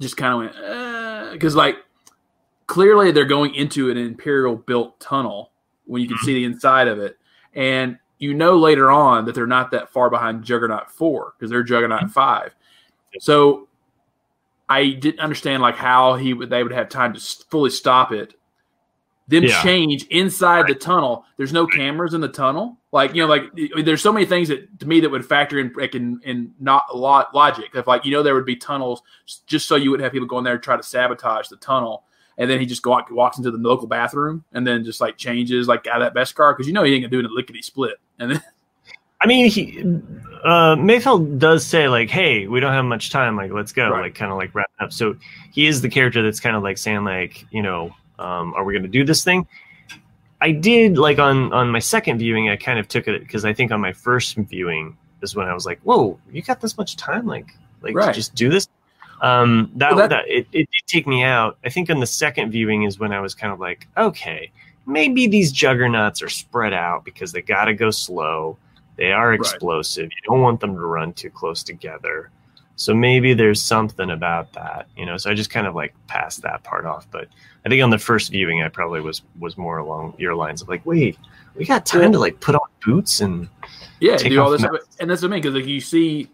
just 0.00 0.16
kind 0.16 0.32
of 0.32 0.38
went 0.38 1.32
because 1.32 1.54
uh, 1.54 1.58
like 1.58 1.76
clearly 2.66 3.10
they're 3.12 3.24
going 3.24 3.54
into 3.54 3.90
an 3.90 3.96
imperial 3.96 4.56
built 4.56 4.98
tunnel 5.00 5.52
when 5.84 6.00
you 6.00 6.08
can 6.08 6.18
see 6.18 6.34
the 6.34 6.44
inside 6.44 6.88
of 6.88 6.98
it, 6.98 7.18
and 7.54 7.98
you 8.18 8.32
know 8.32 8.56
later 8.56 8.90
on 8.90 9.24
that 9.26 9.34
they're 9.34 9.46
not 9.46 9.70
that 9.72 9.92
far 9.92 10.08
behind 10.08 10.44
Juggernaut 10.44 10.90
four 10.90 11.34
because 11.36 11.50
they're 11.50 11.62
Juggernaut 11.62 12.10
five. 12.10 12.54
So 13.18 13.68
I 14.68 14.90
didn't 14.90 15.20
understand 15.20 15.62
like 15.62 15.76
how 15.76 16.14
he 16.14 16.32
would 16.32 16.48
they 16.48 16.62
would 16.62 16.72
have 16.72 16.88
time 16.88 17.12
to 17.12 17.20
fully 17.50 17.70
stop 17.70 18.12
it. 18.12 18.34
Them 19.30 19.44
yeah. 19.44 19.62
change 19.62 20.04
inside 20.08 20.66
the 20.66 20.74
tunnel. 20.74 21.24
There's 21.36 21.52
no 21.52 21.66
cameras 21.66 22.14
in 22.14 22.20
the 22.20 22.28
tunnel. 22.28 22.76
Like 22.92 23.14
you 23.14 23.22
know, 23.22 23.28
like 23.28 23.44
there's 23.84 24.02
so 24.02 24.12
many 24.12 24.26
things 24.26 24.48
that 24.48 24.80
to 24.80 24.86
me 24.86 25.00
that 25.00 25.08
would 25.08 25.24
factor 25.24 25.60
in 25.60 25.72
like 25.76 25.94
in, 25.94 26.20
in 26.24 26.52
not 26.58 26.86
a 26.92 26.96
lot 26.96 27.34
logic. 27.34 27.70
If 27.74 27.86
like 27.86 28.04
you 28.04 28.10
know 28.10 28.22
there 28.24 28.34
would 28.34 28.44
be 28.44 28.56
tunnels 28.56 29.02
just 29.46 29.68
so 29.68 29.76
you 29.76 29.90
wouldn't 29.90 30.04
have 30.04 30.12
people 30.12 30.26
go 30.26 30.38
in 30.38 30.44
there 30.44 30.54
and 30.54 30.62
try 30.62 30.76
to 30.76 30.82
sabotage 30.82 31.48
the 31.48 31.56
tunnel 31.56 32.04
and 32.40 32.50
then 32.50 32.58
he 32.58 32.64
just 32.64 32.82
go 32.82 32.94
out, 32.94 33.12
walks 33.12 33.36
into 33.36 33.50
the 33.50 33.58
local 33.58 33.86
bathroom 33.86 34.42
and 34.52 34.66
then 34.66 34.82
just 34.82 34.98
like 34.98 35.18
changes 35.18 35.68
like 35.68 35.86
out 35.86 36.00
of 36.00 36.12
that 36.12 36.18
Beskar 36.18 36.56
because 36.56 36.66
you 36.66 36.72
know 36.72 36.82
he 36.82 36.94
ain't 36.94 37.02
gonna 37.02 37.10
do 37.10 37.18
it 37.18 37.26
in 37.26 37.30
a 37.30 37.34
lickety 37.34 37.60
split. 37.60 37.96
And 38.18 38.32
then, 38.32 38.42
I 39.20 39.26
mean, 39.26 39.50
he 39.50 39.78
uh, 40.42 40.74
Mayfeld 40.76 41.38
does 41.38 41.66
say 41.66 41.88
like, 41.88 42.08
"Hey, 42.08 42.46
we 42.46 42.58
don't 42.58 42.72
have 42.72 42.86
much 42.86 43.10
time. 43.10 43.36
Like, 43.36 43.52
let's 43.52 43.72
go." 43.72 43.90
Right. 43.90 44.04
Like, 44.04 44.14
kind 44.14 44.32
of 44.32 44.38
like 44.38 44.54
wrap 44.54 44.70
up. 44.80 44.90
So 44.90 45.16
he 45.52 45.66
is 45.66 45.82
the 45.82 45.90
character 45.90 46.22
that's 46.22 46.40
kind 46.40 46.56
of 46.56 46.62
like 46.62 46.78
saying 46.78 47.04
like, 47.04 47.44
you 47.50 47.60
know, 47.60 47.94
um, 48.20 48.54
are 48.54 48.64
we 48.64 48.74
gonna 48.74 48.88
do 48.88 49.04
this 49.04 49.24
thing? 49.24 49.46
I 50.40 50.52
did 50.52 50.98
like 50.98 51.18
on 51.18 51.52
on 51.52 51.70
my 51.70 51.78
second 51.78 52.18
viewing, 52.18 52.48
I 52.48 52.56
kind 52.56 52.78
of 52.78 52.88
took 52.88 53.08
it 53.08 53.20
because 53.20 53.44
I 53.44 53.52
think 53.52 53.72
on 53.72 53.80
my 53.80 53.92
first 53.92 54.36
viewing 54.36 54.96
is 55.22 55.34
when 55.34 55.48
I 55.48 55.54
was 55.54 55.66
like, 55.66 55.80
"Whoa, 55.80 56.18
you 56.30 56.42
got 56.42 56.60
this 56.60 56.78
much 56.78 56.96
time? 56.96 57.26
Like, 57.26 57.46
like 57.82 57.94
right. 57.94 58.14
just 58.14 58.34
do 58.34 58.48
this." 58.48 58.68
Um, 59.20 59.70
that, 59.76 59.90
well, 59.90 59.98
that, 59.98 60.10
that 60.10 60.28
it, 60.28 60.46
it 60.52 60.68
did 60.70 60.86
take 60.86 61.06
me 61.06 61.22
out. 61.22 61.58
I 61.64 61.68
think 61.68 61.90
on 61.90 62.00
the 62.00 62.06
second 62.06 62.50
viewing 62.50 62.84
is 62.84 62.98
when 62.98 63.12
I 63.12 63.20
was 63.20 63.34
kind 63.34 63.52
of 63.52 63.60
like, 63.60 63.86
okay, 63.96 64.50
maybe 64.86 65.26
these 65.26 65.52
juggernauts 65.52 66.22
are 66.22 66.28
spread 66.28 66.72
out 66.72 67.04
because 67.04 67.32
they 67.32 67.42
got 67.42 67.66
to 67.66 67.74
go 67.74 67.90
slow. 67.90 68.56
They 68.96 69.12
are 69.12 69.34
explosive. 69.34 70.04
Right. 70.04 70.12
You 70.12 70.30
don't 70.30 70.40
want 70.40 70.60
them 70.60 70.74
to 70.74 70.80
run 70.80 71.12
too 71.12 71.30
close 71.30 71.62
together. 71.62 72.30
So 72.80 72.94
maybe 72.94 73.34
there's 73.34 73.60
something 73.60 74.08
about 74.08 74.54
that, 74.54 74.88
you 74.96 75.04
know. 75.04 75.18
So 75.18 75.30
I 75.30 75.34
just 75.34 75.50
kind 75.50 75.66
of 75.66 75.74
like 75.74 75.94
passed 76.06 76.40
that 76.40 76.64
part 76.64 76.86
off. 76.86 77.06
But 77.10 77.28
I 77.66 77.68
think 77.68 77.82
on 77.82 77.90
the 77.90 77.98
first 77.98 78.30
viewing, 78.30 78.62
I 78.62 78.68
probably 78.68 79.02
was 79.02 79.20
was 79.38 79.58
more 79.58 79.76
along 79.76 80.14
your 80.16 80.34
lines 80.34 80.62
of 80.62 80.70
like, 80.70 80.86
wait, 80.86 81.18
we 81.54 81.66
got 81.66 81.84
time 81.84 82.10
to 82.12 82.18
like 82.18 82.40
put 82.40 82.54
on 82.54 82.66
boots 82.82 83.20
and 83.20 83.50
yeah, 84.00 84.16
do 84.16 84.40
all 84.40 84.50
this. 84.50 84.64
And 84.98 85.10
that's 85.10 85.20
what 85.20 85.28
I 85.28 85.30
mean 85.30 85.42
because 85.42 85.54
like 85.54 85.66
you 85.66 85.78
see 85.78 86.30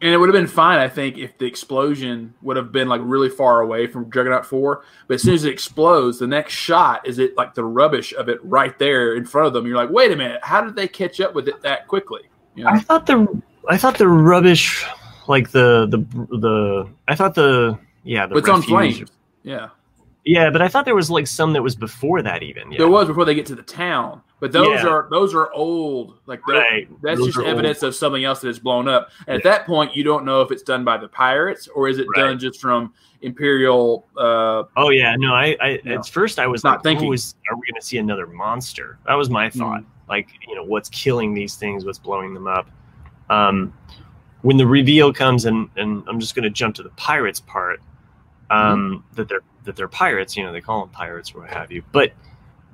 and 0.00 0.12
it 0.12 0.16
would 0.16 0.28
have 0.28 0.34
been 0.34 0.48
fine, 0.48 0.80
I 0.80 0.88
think, 0.88 1.18
if 1.18 1.38
the 1.38 1.46
explosion 1.46 2.34
would 2.42 2.56
have 2.56 2.72
been 2.72 2.88
like 2.88 3.00
really 3.04 3.28
far 3.28 3.60
away 3.60 3.86
from 3.86 4.10
Juggernaut 4.10 4.44
Four. 4.44 4.82
But 5.06 5.14
as 5.14 5.22
soon 5.22 5.34
as 5.34 5.44
it 5.44 5.52
explodes, 5.52 6.18
the 6.18 6.26
next 6.26 6.52
shot 6.52 7.06
is 7.06 7.20
it 7.20 7.36
like 7.36 7.54
the 7.54 7.64
rubbish 7.64 8.12
of 8.12 8.28
it 8.28 8.40
right 8.42 8.76
there 8.80 9.14
in 9.14 9.24
front 9.24 9.46
of 9.46 9.52
them. 9.52 9.68
You're 9.68 9.76
like, 9.76 9.90
wait 9.90 10.10
a 10.10 10.16
minute, 10.16 10.40
how 10.42 10.62
did 10.62 10.74
they 10.74 10.88
catch 10.88 11.20
up 11.20 11.32
with 11.32 11.46
it 11.46 11.62
that 11.62 11.86
quickly? 11.86 12.22
You 12.56 12.64
know? 12.64 12.70
I 12.70 12.80
thought 12.80 13.06
the 13.06 13.40
I 13.68 13.76
thought 13.76 13.98
the 13.98 14.08
rubbish, 14.08 14.84
like 15.28 15.50
the 15.50 15.86
the 15.86 15.98
the 16.36 16.88
I 17.08 17.14
thought 17.14 17.34
the 17.34 17.78
yeah 18.02 18.26
the 18.26 18.36
it's 18.36 18.48
on 18.48 18.62
flames. 18.62 19.10
Yeah, 19.42 19.68
yeah, 20.24 20.48
but 20.50 20.62
I 20.62 20.68
thought 20.68 20.86
there 20.86 20.94
was 20.94 21.10
like 21.10 21.26
some 21.26 21.52
that 21.52 21.62
was 21.62 21.76
before 21.76 22.22
that 22.22 22.42
even. 22.42 22.72
Yeah. 22.72 22.78
There 22.78 22.88
was 22.88 23.06
before 23.06 23.26
they 23.26 23.34
get 23.34 23.44
to 23.46 23.54
the 23.54 23.62
town, 23.62 24.22
but 24.40 24.52
those 24.52 24.82
yeah. 24.82 24.88
are 24.88 25.08
those 25.10 25.34
are 25.34 25.52
old. 25.52 26.18
Like 26.24 26.46
right. 26.46 26.88
that's 27.02 27.20
those 27.20 27.34
just 27.34 27.46
evidence 27.46 27.82
old. 27.82 27.88
of 27.88 27.94
something 27.94 28.24
else 28.24 28.40
that 28.40 28.46
has 28.46 28.58
blown 28.58 28.88
up. 28.88 29.10
And 29.26 29.36
at 29.36 29.42
that 29.44 29.66
point, 29.66 29.94
you 29.94 30.02
don't 30.02 30.24
know 30.24 30.40
if 30.40 30.50
it's 30.50 30.62
done 30.62 30.82
by 30.82 30.96
the 30.96 31.08
pirates 31.08 31.68
or 31.68 31.88
is 31.88 31.98
it 31.98 32.06
right. 32.16 32.22
done 32.22 32.38
just 32.38 32.58
from 32.58 32.94
imperial. 33.20 34.06
Uh, 34.16 34.64
oh 34.78 34.88
yeah, 34.88 35.14
no. 35.16 35.34
I, 35.34 35.56
I 35.60 35.80
at 35.84 36.06
first 36.06 36.38
I 36.38 36.46
was 36.46 36.64
not 36.64 36.76
like, 36.76 36.84
thinking, 36.84 37.10
oh, 37.10 37.12
is, 37.12 37.34
are 37.50 37.56
we 37.56 37.70
going 37.70 37.80
to 37.80 37.86
see 37.86 37.98
another 37.98 38.26
monster? 38.26 38.98
That 39.06 39.14
was 39.14 39.28
my 39.28 39.50
thought. 39.50 39.82
Mm. 39.82 39.86
Like 40.08 40.28
you 40.48 40.54
know, 40.54 40.64
what's 40.64 40.88
killing 40.88 41.34
these 41.34 41.56
things? 41.56 41.84
What's 41.84 41.98
blowing 41.98 42.32
them 42.32 42.46
up? 42.46 42.66
Um, 43.30 43.72
when 44.42 44.58
the 44.58 44.66
reveal 44.66 45.12
comes, 45.12 45.46
and 45.46 45.68
and 45.76 46.02
I'm 46.06 46.20
just 46.20 46.34
going 46.34 46.44
to 46.44 46.50
jump 46.50 46.74
to 46.76 46.82
the 46.82 46.90
pirates 46.90 47.40
part. 47.40 47.80
Um, 48.50 49.04
mm. 49.10 49.16
that 49.16 49.28
they're 49.28 49.40
that 49.64 49.74
they're 49.74 49.88
pirates. 49.88 50.36
You 50.36 50.44
know, 50.44 50.52
they 50.52 50.60
call 50.60 50.80
them 50.80 50.90
pirates 50.90 51.34
or 51.34 51.40
what 51.40 51.50
have 51.50 51.72
you, 51.72 51.82
but 51.92 52.12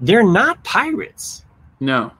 they're 0.00 0.26
not 0.26 0.62
pirates. 0.64 1.44
No, 1.78 2.12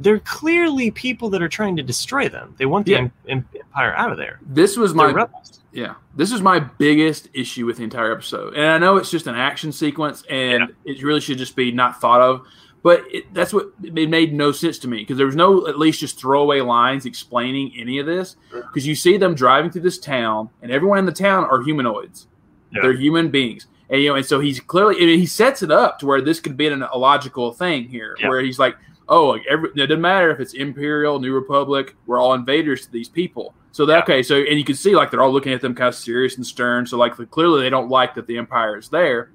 they're 0.00 0.20
clearly 0.20 0.90
people 0.90 1.30
that 1.30 1.42
are 1.42 1.48
trying 1.48 1.76
to 1.76 1.82
destroy 1.82 2.28
them. 2.28 2.54
They 2.58 2.66
want 2.66 2.86
the 2.86 2.92
yeah. 2.92 3.08
empire 3.28 3.94
out 3.94 4.10
of 4.10 4.18
there. 4.18 4.40
This 4.42 4.76
was 4.76 4.94
my 4.94 5.12
rebels. 5.12 5.60
yeah. 5.72 5.94
This 6.16 6.32
is 6.32 6.40
my 6.40 6.58
biggest 6.58 7.28
issue 7.34 7.66
with 7.66 7.76
the 7.76 7.84
entire 7.84 8.12
episode, 8.12 8.54
and 8.54 8.66
I 8.66 8.78
know 8.78 8.96
it's 8.96 9.10
just 9.10 9.26
an 9.26 9.34
action 9.34 9.72
sequence, 9.72 10.24
and 10.28 10.74
yeah. 10.84 10.92
it 10.92 11.02
really 11.02 11.20
should 11.20 11.38
just 11.38 11.54
be 11.54 11.70
not 11.70 12.00
thought 12.00 12.20
of. 12.20 12.46
But 12.82 13.04
it, 13.10 13.34
that's 13.34 13.52
what 13.52 13.72
it 13.82 14.08
made 14.08 14.32
no 14.32 14.52
sense 14.52 14.78
to 14.80 14.88
me 14.88 14.98
because 14.98 15.18
there 15.18 15.26
was 15.26 15.36
no 15.36 15.66
at 15.66 15.78
least 15.78 16.00
just 16.00 16.18
throwaway 16.18 16.60
lines 16.60 17.04
explaining 17.04 17.74
any 17.76 17.98
of 17.98 18.06
this 18.06 18.36
because 18.52 18.86
you 18.86 18.94
see 18.94 19.18
them 19.18 19.34
driving 19.34 19.70
through 19.70 19.82
this 19.82 19.98
town 19.98 20.48
and 20.62 20.72
everyone 20.72 20.98
in 20.98 21.04
the 21.04 21.12
town 21.12 21.44
are 21.44 21.62
humanoids. 21.62 22.26
Yeah. 22.72 22.82
They're 22.82 22.92
human 22.94 23.30
beings. 23.30 23.66
And 23.90 24.00
you 24.00 24.08
know, 24.08 24.14
and 24.14 24.24
so 24.24 24.40
he's 24.40 24.60
clearly 24.60 24.96
I 24.96 25.00
mean, 25.00 25.18
he 25.18 25.26
sets 25.26 25.62
it 25.62 25.70
up 25.70 25.98
to 25.98 26.06
where 26.06 26.22
this 26.22 26.40
could 26.40 26.56
be 26.56 26.68
an, 26.68 26.84
illogical 26.94 27.52
thing 27.52 27.88
here, 27.88 28.16
yeah. 28.18 28.28
where 28.28 28.40
he's 28.40 28.58
like, 28.58 28.76
oh, 29.08 29.28
like 29.28 29.42
every, 29.50 29.70
it 29.70 29.76
doesn't 29.76 30.00
matter 30.00 30.30
if 30.30 30.40
it's 30.40 30.54
Imperial, 30.54 31.18
New 31.18 31.34
Republic, 31.34 31.96
we're 32.06 32.18
all 32.18 32.32
invaders 32.32 32.86
to 32.86 32.92
these 32.92 33.08
people. 33.08 33.52
So 33.72 33.84
that 33.86 33.94
yeah. 33.94 34.02
okay, 34.02 34.22
so 34.22 34.36
and 34.36 34.58
you 34.58 34.64
can 34.64 34.76
see 34.76 34.94
like 34.96 35.10
they're 35.10 35.22
all 35.22 35.32
looking 35.32 35.52
at 35.52 35.60
them 35.60 35.74
kind 35.74 35.88
of 35.88 35.94
serious 35.94 36.36
and 36.36 36.46
stern. 36.46 36.86
So 36.86 36.96
like 36.96 37.14
clearly 37.30 37.62
they 37.62 37.70
don't 37.70 37.90
like 37.90 38.14
that 38.14 38.26
the 38.26 38.38
Empire 38.38 38.78
is 38.78 38.88
there. 38.88 39.30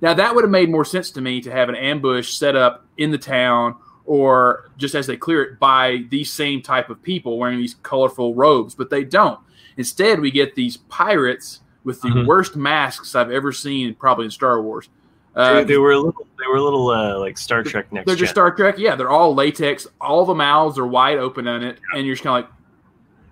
Now 0.00 0.14
that 0.14 0.34
would 0.34 0.44
have 0.44 0.50
made 0.50 0.70
more 0.70 0.84
sense 0.84 1.10
to 1.12 1.20
me 1.20 1.40
to 1.42 1.50
have 1.50 1.68
an 1.68 1.74
ambush 1.74 2.32
set 2.32 2.56
up 2.56 2.86
in 2.96 3.10
the 3.10 3.18
town 3.18 3.76
or 4.06 4.70
just 4.76 4.94
as 4.94 5.06
they 5.06 5.16
clear 5.16 5.42
it 5.42 5.58
by 5.60 6.04
these 6.08 6.32
same 6.32 6.62
type 6.62 6.90
of 6.90 7.02
people 7.02 7.38
wearing 7.38 7.58
these 7.58 7.76
colorful 7.82 8.34
robes, 8.34 8.74
but 8.74 8.90
they 8.90 9.04
don't. 9.04 9.38
Instead, 9.76 10.20
we 10.20 10.30
get 10.30 10.54
these 10.54 10.76
pirates 10.76 11.60
with 11.84 12.00
the 12.02 12.08
mm-hmm. 12.08 12.26
worst 12.26 12.56
masks 12.56 13.14
I've 13.14 13.30
ever 13.30 13.52
seen, 13.52 13.94
probably 13.94 14.24
in 14.24 14.30
Star 14.30 14.60
Wars. 14.60 14.88
Uh, 15.34 15.54
they, 15.54 15.64
they, 15.64 15.76
were 15.78 15.92
a 15.92 15.96
little, 15.96 16.26
they 16.38 16.46
were 16.48 16.56
a 16.56 16.62
little 16.62 16.90
uh, 16.90 17.18
like 17.18 17.38
Star 17.38 17.62
Trek 17.62 17.92
next. 17.92 18.06
They're 18.06 18.16
just 18.16 18.32
Star 18.32 18.50
Trek, 18.50 18.78
yeah. 18.78 18.96
They're 18.96 19.10
all 19.10 19.34
latex. 19.34 19.86
All 20.00 20.24
the 20.24 20.34
mouths 20.34 20.76
are 20.78 20.86
wide 20.86 21.18
open 21.18 21.46
on 21.46 21.62
it, 21.62 21.78
yeah. 21.92 21.98
and 21.98 22.06
you're 22.06 22.16
just 22.16 22.24
kind 22.24 22.44
of 22.44 22.50
like, 22.50 22.59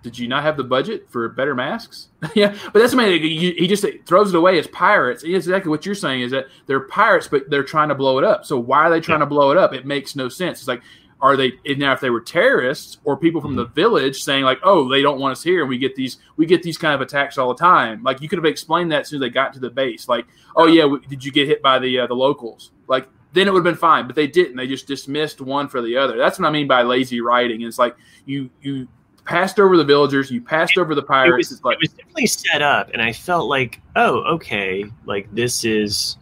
did 0.01 0.17
you 0.17 0.27
not 0.27 0.43
have 0.43 0.55
the 0.57 0.63
budget 0.63 1.09
for 1.09 1.27
better 1.29 1.53
masks? 1.53 2.09
yeah, 2.35 2.55
but 2.71 2.79
that's 2.79 2.93
amazing. 2.93 3.21
He 3.23 3.67
just 3.67 3.85
throws 4.05 4.33
it 4.33 4.37
away 4.37 4.57
as 4.57 4.67
pirates. 4.67 5.23
It's 5.23 5.45
exactly 5.45 5.69
what 5.69 5.85
you're 5.85 5.95
saying 5.95 6.21
is 6.21 6.31
that 6.31 6.47
they're 6.67 6.81
pirates, 6.81 7.27
but 7.27 7.49
they're 7.49 7.63
trying 7.63 7.89
to 7.89 7.95
blow 7.95 8.17
it 8.17 8.23
up. 8.23 8.45
So 8.45 8.57
why 8.57 8.79
are 8.85 8.89
they 8.89 9.01
trying 9.01 9.19
yeah. 9.19 9.25
to 9.25 9.29
blow 9.29 9.51
it 9.51 9.57
up? 9.57 9.73
It 9.73 9.85
makes 9.85 10.15
no 10.15 10.29
sense. 10.29 10.59
It's 10.59 10.67
like 10.67 10.81
are 11.21 11.35
they 11.35 11.53
now 11.65 11.93
if 11.93 11.99
they 11.99 12.09
were 12.09 12.21
terrorists 12.21 12.97
or 13.03 13.17
people 13.17 13.41
from 13.41 13.55
the 13.55 13.65
mm-hmm. 13.65 13.73
village 13.73 14.17
saying 14.17 14.43
like 14.43 14.59
oh 14.63 14.87
they 14.89 15.01
don't 15.01 15.19
want 15.19 15.31
us 15.31 15.43
here 15.43 15.61
and 15.61 15.69
we 15.69 15.77
get 15.77 15.95
these 15.95 16.17
we 16.37 16.45
get 16.45 16.63
these 16.63 16.77
kind 16.77 16.93
of 16.93 17.01
attacks 17.01 17.37
all 17.37 17.49
the 17.49 17.59
time 17.59 18.01
like 18.03 18.21
you 18.21 18.29
could 18.29 18.37
have 18.37 18.45
explained 18.45 18.91
that 18.91 19.01
as 19.01 19.09
soon 19.09 19.17
as 19.17 19.21
they 19.21 19.29
got 19.29 19.53
to 19.53 19.59
the 19.59 19.69
base 19.69 20.07
like 20.07 20.25
oh 20.55 20.65
yeah 20.65 20.85
we, 20.85 20.99
did 21.07 21.23
you 21.23 21.31
get 21.31 21.47
hit 21.47 21.61
by 21.61 21.77
the 21.79 21.99
uh, 21.99 22.07
the 22.07 22.13
locals 22.13 22.71
like 22.87 23.07
then 23.33 23.47
it 23.47 23.51
would 23.51 23.59
have 23.59 23.73
been 23.73 23.75
fine 23.75 24.07
but 24.07 24.15
they 24.15 24.27
didn't 24.27 24.55
they 24.55 24.67
just 24.67 24.87
dismissed 24.87 25.41
one 25.41 25.67
for 25.67 25.81
the 25.81 25.97
other 25.97 26.17
that's 26.17 26.39
what 26.39 26.47
i 26.47 26.51
mean 26.51 26.67
by 26.67 26.81
lazy 26.83 27.21
writing 27.21 27.61
it's 27.61 27.79
like 27.79 27.95
you 28.25 28.49
you 28.61 28.87
passed 29.25 29.59
over 29.59 29.77
the 29.77 29.83
villagers 29.83 30.31
you 30.31 30.41
passed 30.41 30.77
over 30.77 30.95
the 30.95 31.03
pirates 31.03 31.51
it 31.51 31.55
was, 31.55 31.63
like, 31.63 31.75
it 31.75 31.81
was 31.81 31.93
definitely 31.93 32.25
set 32.25 32.61
up 32.61 32.89
and 32.93 33.01
i 33.01 33.11
felt 33.11 33.47
like 33.47 33.79
oh 33.95 34.19
okay 34.21 34.85
like 35.05 35.27
this 35.33 35.63
is 35.63 36.17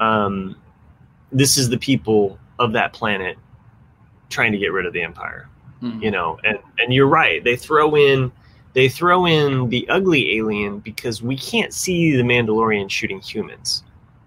um 0.00 0.56
this 1.32 1.56
is 1.56 1.68
the 1.68 1.78
people 1.78 2.38
of 2.58 2.72
that 2.72 2.92
planet 2.92 3.36
trying 4.28 4.52
to 4.52 4.58
get 4.58 4.72
rid 4.72 4.86
of 4.86 4.92
the 4.92 5.02
empire. 5.02 5.48
Mm-hmm. 5.82 6.02
You 6.02 6.10
know, 6.10 6.38
and 6.44 6.58
and 6.78 6.92
you're 6.92 7.06
right. 7.06 7.42
They 7.44 7.56
throw 7.56 7.96
in 7.96 8.32
they 8.72 8.88
throw 8.88 9.26
in 9.26 9.68
the 9.68 9.88
ugly 9.88 10.36
alien 10.36 10.80
because 10.80 11.22
we 11.22 11.36
can't 11.36 11.72
see 11.72 12.16
the 12.16 12.22
Mandalorian 12.22 12.90
shooting 12.90 13.20
humans. 13.20 13.82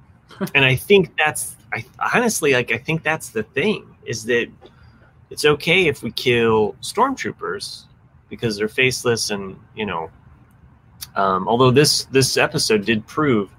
and 0.56 0.63
I 0.63 0.75
think 0.75 1.15
that's 1.17 1.56
I 1.73 1.84
honestly 2.13 2.54
like 2.54 2.71
I 2.71 2.78
think 2.78 3.04
that's 3.04 3.30
the 3.30 3.43
thing 3.43 3.86
is 4.06 4.25
that 4.25 4.47
it's 5.29 5.45
okay 5.45 5.87
if 5.87 6.03
we 6.03 6.11
kill 6.11 6.75
stormtroopers 6.81 7.85
because 8.29 8.57
they're 8.57 8.67
faceless 8.67 9.29
and 9.29 9.59
you 9.75 9.85
know 9.85 10.09
um, 11.15 11.47
although 11.47 11.71
this 11.71 12.05
this 12.05 12.37
episode 12.37 12.85
did 12.85 13.05
prove 13.07 13.49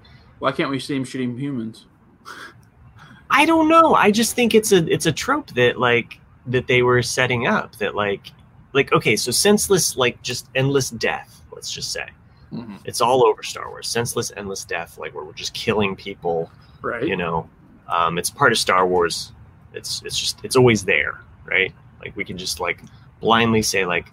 why 0.41 0.51
can't 0.51 0.71
we 0.71 0.79
see 0.79 0.95
him 0.95 1.03
shooting 1.03 1.37
humans? 1.37 1.85
I 3.29 3.45
don't 3.45 3.69
know. 3.69 3.93
I 3.93 4.09
just 4.09 4.35
think 4.35 4.55
it's 4.55 4.71
a 4.71 4.91
it's 4.91 5.05
a 5.05 5.11
trope 5.11 5.51
that 5.51 5.79
like 5.79 6.19
that 6.47 6.65
they 6.65 6.81
were 6.81 7.03
setting 7.03 7.45
up 7.45 7.75
that 7.75 7.93
like 7.93 8.31
like 8.73 8.91
okay 8.91 9.15
so 9.15 9.29
senseless 9.29 9.95
like 9.95 10.19
just 10.23 10.49
endless 10.55 10.89
death 10.89 11.43
let's 11.51 11.71
just 11.71 11.91
say. 11.91 12.07
Mm-hmm. 12.51 12.77
it's 12.83 12.99
all 12.99 13.23
over 13.23 13.43
star 13.43 13.69
wars. 13.69 13.87
Senseless 13.87 14.33
endless 14.35 14.65
death 14.65 14.97
like 14.97 15.13
where 15.13 15.23
we're 15.23 15.31
just 15.31 15.53
killing 15.53 15.95
people 15.95 16.51
right. 16.81 17.07
you 17.07 17.15
know. 17.15 17.47
Um, 17.87 18.17
it's 18.17 18.31
part 18.31 18.51
of 18.51 18.57
star 18.57 18.87
wars. 18.87 19.33
It's 19.75 20.01
it's 20.03 20.19
just 20.19 20.43
it's 20.43 20.55
always 20.55 20.83
there 20.83 21.21
right 21.45 21.73
Like 21.99 22.15
we 22.15 22.25
can 22.25 22.37
just 22.37 22.59
like 22.59 22.81
blindly 23.19 23.61
say 23.61 23.85
like 23.85 24.11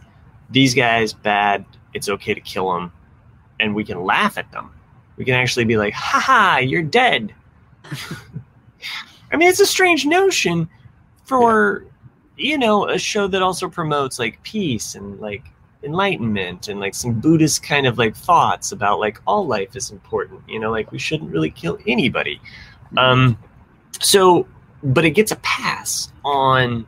these 0.51 0.75
guys 0.75 1.13
bad. 1.13 1.65
It's 1.95 2.09
okay 2.09 2.35
to 2.35 2.41
kill 2.41 2.73
them, 2.73 2.93
and 3.61 3.75
we 3.75 3.85
can 3.85 4.03
laugh 4.03 4.39
at 4.39 4.51
them. 4.53 4.71
We 5.17 5.25
can 5.25 5.35
actually 5.35 5.65
be 5.65 5.77
like, 5.77 5.95
"Ha 5.95 6.21
ha, 6.21 6.59
you're 6.59 6.83
dead." 6.83 7.35
I 9.33 9.37
mean, 9.37 9.49
it's 9.49 9.61
a 9.61 9.67
strange 9.67 10.07
notion 10.07 10.69
for 11.25 11.85
you 12.37 12.57
know 12.57 12.89
a 12.89 12.99
show 12.99 13.27
that 13.27 13.43
also 13.43 13.69
promotes 13.69 14.19
like 14.19 14.43
peace 14.43 14.95
and 14.95 15.21
like 15.21 15.45
enlightenment 15.85 16.69
and 16.69 16.81
like 16.81 16.95
some 16.95 17.21
buddhist 17.21 17.63
kind 17.63 17.87
of 17.87 17.99
like 17.99 18.17
thoughts 18.17 18.73
about 18.73 18.99
like 18.99 19.21
all 19.27 19.47
life 19.47 19.77
is 19.77 19.91
important 19.91 20.41
you 20.49 20.59
know 20.59 20.71
like 20.71 20.91
we 20.91 20.99
shouldn't 20.99 21.31
really 21.31 21.51
kill 21.51 21.79
anybody 21.87 22.41
um 22.97 23.39
so 24.01 24.47
but 24.83 25.05
it 25.05 25.11
gets 25.11 25.31
a 25.31 25.37
pass 25.37 26.13
on 26.25 26.85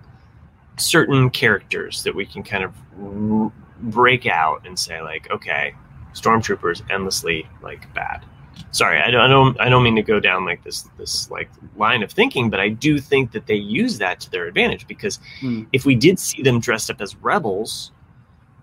certain 0.80 1.30
characters 1.30 2.02
that 2.02 2.14
we 2.14 2.24
can 2.26 2.42
kind 2.42 2.64
of 2.64 2.74
r- 3.02 3.52
break 3.82 4.26
out 4.26 4.66
and 4.66 4.78
say 4.78 5.00
like 5.02 5.30
okay 5.30 5.74
stormtroopers 6.14 6.82
endlessly 6.90 7.46
like 7.62 7.92
bad. 7.94 8.24
Sorry 8.72 9.00
I 9.00 9.10
don't, 9.10 9.20
I 9.22 9.28
don't 9.28 9.60
i 9.60 9.68
don't 9.68 9.82
mean 9.82 9.96
to 9.96 10.02
go 10.02 10.20
down 10.20 10.44
like 10.44 10.62
this 10.64 10.88
this 10.98 11.30
like 11.30 11.48
line 11.76 12.02
of 12.02 12.10
thinking 12.12 12.50
but 12.50 12.60
i 12.60 12.68
do 12.68 12.98
think 13.00 13.32
that 13.32 13.46
they 13.46 13.54
use 13.54 13.96
that 13.98 14.20
to 14.20 14.30
their 14.30 14.46
advantage 14.46 14.86
because 14.86 15.18
Hmm. 15.40 15.62
if 15.72 15.86
we 15.86 15.94
did 15.94 16.18
see 16.18 16.42
them 16.42 16.60
dressed 16.60 16.90
up 16.90 17.00
as 17.00 17.16
rebels 17.16 17.92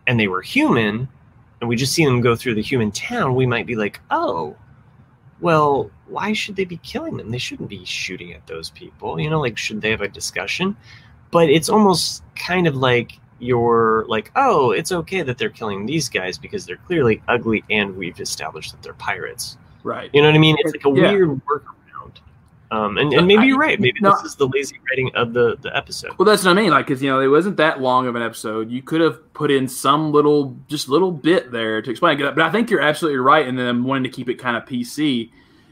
and 0.05 0.19
they 0.19 0.27
were 0.27 0.41
human 0.41 1.07
and 1.59 1.67
we 1.69 1.75
just 1.75 1.93
see 1.93 2.05
them 2.05 2.21
go 2.21 2.35
through 2.35 2.53
the 2.55 2.61
human 2.61 2.91
town 2.91 3.33
we 3.33 3.45
might 3.47 3.65
be 3.65 3.75
like 3.75 3.99
oh 4.11 4.55
well 5.39 5.89
why 6.07 6.31
should 6.31 6.55
they 6.55 6.63
be 6.63 6.77
killing 6.77 7.17
them? 7.17 7.31
They 7.31 7.37
shouldn't 7.37 7.67
be 7.69 7.83
shooting 7.83 8.31
at 8.33 8.47
those 8.47 8.69
people. 8.69 9.19
You 9.19 9.29
know 9.29 9.41
like 9.41 9.57
should 9.57 9.81
they 9.81 9.91
have 9.91 10.01
a 10.01 10.07
discussion 10.07 10.75
but 11.31 11.49
it's 11.49 11.69
almost 11.69 12.23
kind 12.35 12.67
of 12.67 12.75
like 12.75 13.19
you're 13.39 14.05
like 14.07 14.31
oh 14.35 14.71
it's 14.71 14.91
okay 14.91 15.21
that 15.21 15.37
they're 15.37 15.49
killing 15.49 15.85
these 15.85 16.09
guys 16.09 16.37
because 16.37 16.65
they're 16.65 16.77
clearly 16.87 17.21
ugly 17.27 17.63
and 17.69 17.95
we've 17.95 18.19
established 18.19 18.71
that 18.71 18.81
they're 18.81 18.93
pirates 18.93 19.57
Right. 19.83 20.09
you 20.13 20.21
know 20.21 20.27
what 20.27 20.35
I 20.35 20.39
mean? 20.39 20.55
It's 20.59 20.73
like 20.73 20.85
a 20.85 20.89
Yeah. 20.99 21.11
weird 21.11 21.29
workaround. 21.45 22.17
Um, 22.71 22.97
and, 22.97 23.13
and 23.13 23.25
maybe 23.25 23.43
I- 23.43 23.45
you're 23.45 23.57
right. 23.57 23.79
Maybe 23.79 23.99
no. 24.01 24.11
this 24.11 24.23
is 24.23 24.35
the 24.35 24.47
lazy 24.49 24.75
writing 24.89 25.09
of 25.15 25.31
the, 25.31 25.55
the 25.61 25.73
episode. 25.73 26.11
Well, 26.17 26.25
that's 26.25 26.43
what 26.43 26.51
I 26.51 26.53
mean. 26.61 26.71
Like, 26.71 26.87
because 26.87 27.01
you 27.01 27.09
know, 27.09 27.21
it 27.21 27.27
wasn't 27.27 27.55
that 27.57 27.79
long 27.79 28.05
of 28.07 28.15
an 28.17 28.21
episode. 28.21 28.69
You 28.69 28.81
could 28.81 28.99
have 28.99 29.33
put 29.33 29.49
in 29.49 29.65
some 29.69 30.11
little, 30.11 30.57
just 30.67 30.89
little 30.89 31.13
bit 31.13 31.51
there 31.53 31.81
to 31.81 31.89
explain. 31.89 32.19
it. 32.19 32.35
But 32.35 32.43
I 32.43 32.51
think 32.51 32.69
you're 32.69 32.81
absolutely 32.81 33.19
right 33.19 33.47
in 33.47 33.55
them 33.55 33.85
wanting 33.85 34.03
to 34.03 34.09
keep 34.09 34.27
it 34.27 34.35
kind 34.35 34.57
of 34.57 34.65
PC, 34.65 35.29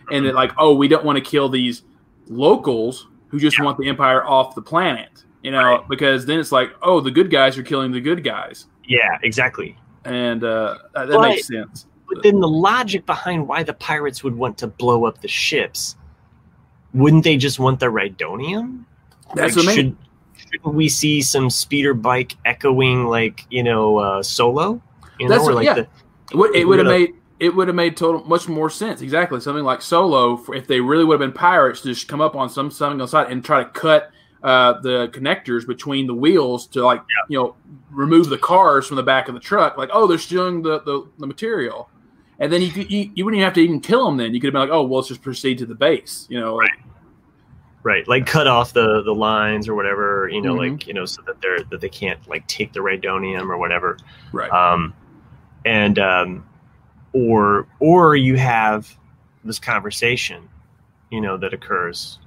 and 0.10 0.26
that 0.26 0.34
like, 0.36 0.54
oh, 0.58 0.74
we 0.76 0.88
don't 0.88 1.04
want 1.04 1.18
to 1.18 1.22
kill 1.30 1.50
these 1.50 1.82
locals 2.30 3.08
who 3.28 3.40
just 3.40 3.60
want 3.62 3.78
the 3.78 3.90
empire 3.90 4.24
off 4.24 4.56
the 4.56 4.62
planet. 4.62 5.25
You 5.46 5.52
know, 5.52 5.64
Right. 5.64 5.88
because 5.88 6.26
then 6.26 6.40
it's 6.40 6.52
like, 6.52 6.72
oh, 6.82 7.00
the 7.02 7.12
good 7.12 7.30
guys 7.30 7.56
are 7.56 7.62
killing 7.62 7.92
the 7.92 8.02
good 8.02 8.24
guys, 8.24 8.66
Yeah, 8.88 9.20
exactly. 9.22 9.78
and 10.04 10.44
uh, 10.44 10.78
that, 10.96 11.08
that 11.10 11.16
But- 11.18 11.30
makes 11.30 11.46
sense. 11.46 11.86
But 12.10 12.24
then 12.24 12.40
the 12.40 12.48
logic 12.48 13.06
behind 13.06 13.48
why 13.48 13.62
the 13.62 13.74
pirates 13.74 14.24
would 14.24 14.36
want 14.36 14.58
to 14.58 14.68
blow 14.68 15.06
up 15.06 15.22
the 15.22 15.28
ships, 15.28 15.98
wouldn't 16.96 17.24
they 17.24 17.38
just 17.38 17.60
want 17.60 17.80
the 17.80 17.86
Rhydonium? 17.86 18.86
That's 19.36 19.56
Like, 19.56 19.66
what 19.68 19.74
I 19.74 19.76
mean. 19.82 19.98
should, 20.36 20.50
shouldn't 20.52 20.74
we 20.74 20.90
see 20.90 21.22
some 21.22 21.52
speeder 21.52 21.94
bike 21.94 22.34
echoing 22.46 23.06
like, 23.06 23.46
you 23.52 23.62
know, 23.62 23.98
uh, 24.00 24.24
solo? 24.24 24.82
You 25.20 25.28
know, 25.28 25.36
That's 25.36 25.46
what- 25.46 25.54
like 25.56 25.66
yeah. 25.66 25.74
the, 25.76 25.88
It 26.32 26.36
would, 26.38 26.56
it 26.56 26.62
It 26.62 26.66
would 26.66 26.80
have 26.80 26.88
made 26.88 27.14
it 27.40 27.54
would 27.56 27.68
have 27.68 27.76
made 27.76 27.96
total 27.98 28.24
much 28.24 28.48
more 28.48 28.72
sense. 28.72 29.02
Exactly, 29.02 29.40
something 29.42 29.64
like 29.66 29.82
Solo. 29.84 30.38
For, 30.38 30.56
if 30.56 30.66
they 30.68 30.80
really 30.80 31.04
would 31.04 31.20
have 31.20 31.30
been 31.32 31.38
pirates, 31.38 31.82
to 31.82 31.90
just 31.90 32.08
come 32.08 32.20
up 32.22 32.36
on 32.36 32.50
some 32.50 32.72
something 32.72 32.94
on 32.94 32.98
the 33.06 33.08
side 33.08 33.30
and 33.30 33.44
try 33.46 33.62
to 33.64 33.70
cut 33.70 34.10
uh, 34.46 34.80
the 34.82 35.08
connectors 35.10 35.66
between 35.68 36.06
the 36.08 36.14
wheels 36.14 36.68
to 36.68 36.86
like 36.86 37.02
you 37.30 37.38
know 37.38 37.56
remove 37.90 38.30
the 38.30 38.38
cars 38.38 38.86
from 38.88 38.96
the 38.96 39.04
back 39.04 39.28
of 39.28 39.34
the 39.34 39.40
truck. 39.42 39.78
Like, 39.78 39.90
oh, 39.92 40.06
they're 40.08 40.18
stealing 40.20 40.62
the 40.62 40.80
the, 40.82 41.08
the 41.18 41.26
material, 41.28 41.90
and 42.40 42.54
then 42.54 42.62
you, 42.62 42.70
could- 42.72 42.92
you 42.92 43.12
you 43.16 43.26
wouldn't 43.26 43.40
even 43.40 43.46
have 43.46 43.56
to 43.56 43.62
even 43.62 43.80
kill 43.82 44.06
them. 44.06 44.18
Then 44.18 44.34
you 44.34 44.40
could 44.40 44.48
have 44.48 44.54
been 44.54 44.62
like, 44.70 44.70
oh, 44.70 44.84
well, 44.84 44.98
let's 45.00 45.08
just 45.10 45.22
proceed 45.24 45.58
to 45.58 45.66
the 45.66 45.74
base. 45.76 46.28
You 46.30 46.40
know, 46.40 46.56
like, 46.56 46.70
right, 47.84 48.08
like 48.08 48.26
cut 48.28 48.48
off 48.48 48.72
the, 48.74 49.02
the 49.04 49.14
lines 49.14 49.68
or 49.68 49.76
whatever, 49.76 50.30
you 50.32 50.42
know, 50.42 50.54
Mhm. 50.56 50.72
like, 50.74 50.88
you 50.88 50.94
know, 50.94 51.06
so 51.06 51.22
that 51.28 51.42
they're, 51.42 51.60
that 51.72 51.82
they 51.82 51.90
can't 51.90 52.20
like 52.28 52.46
take 52.48 52.72
the 52.74 52.80
rhydonium 52.80 53.50
or 53.50 53.58
whatever. 53.58 53.98
right, 54.32 54.52
um, 54.52 54.94
and 55.66 55.98
um, 56.00 56.46
or 57.14 57.68
or 57.80 58.16
you 58.16 58.36
have 58.38 58.96
this 59.44 59.58
conversation, 59.60 60.48
you 61.10 61.22
know, 61.22 61.36
that 61.38 61.54
occurs 61.54 62.20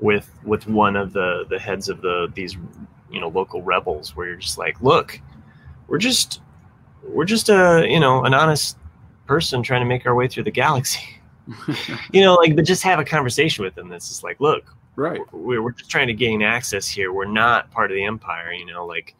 with 0.00 0.30
with 0.44 0.66
one 0.66 0.96
of 0.96 1.12
the 1.12 1.44
the 1.48 1.58
heads 1.58 1.88
of 1.88 2.00
the 2.02 2.30
these 2.34 2.56
you 3.10 3.20
know 3.20 3.28
local 3.28 3.62
rebels, 3.62 4.16
where 4.16 4.26
you're 4.26 4.36
just 4.36 4.58
like, 4.58 4.80
look, 4.82 5.20
we're 5.88 5.98
just 5.98 6.40
we're 7.02 7.24
just 7.24 7.48
a 7.48 7.86
you 7.88 8.00
know 8.00 8.24
an 8.24 8.34
honest 8.34 8.76
person 9.26 9.62
trying 9.62 9.80
to 9.80 9.86
make 9.86 10.06
our 10.06 10.14
way 10.14 10.28
through 10.28 10.44
the 10.44 10.50
galaxy, 10.50 11.20
you 12.12 12.20
know, 12.20 12.34
like 12.34 12.56
but 12.56 12.64
just 12.64 12.82
have 12.82 12.98
a 12.98 13.04
conversation 13.04 13.64
with 13.64 13.74
them. 13.74 13.88
That's 13.88 14.08
just 14.08 14.22
like, 14.22 14.40
look, 14.40 14.64
right, 14.96 15.20
we're, 15.32 15.62
we're 15.62 15.72
just 15.72 15.90
trying 15.90 16.08
to 16.08 16.14
gain 16.14 16.42
access 16.42 16.88
here. 16.88 17.12
We're 17.12 17.24
not 17.24 17.70
part 17.70 17.90
of 17.90 17.94
the 17.94 18.04
empire, 18.04 18.52
you 18.52 18.66
know, 18.66 18.86
like 18.86 19.14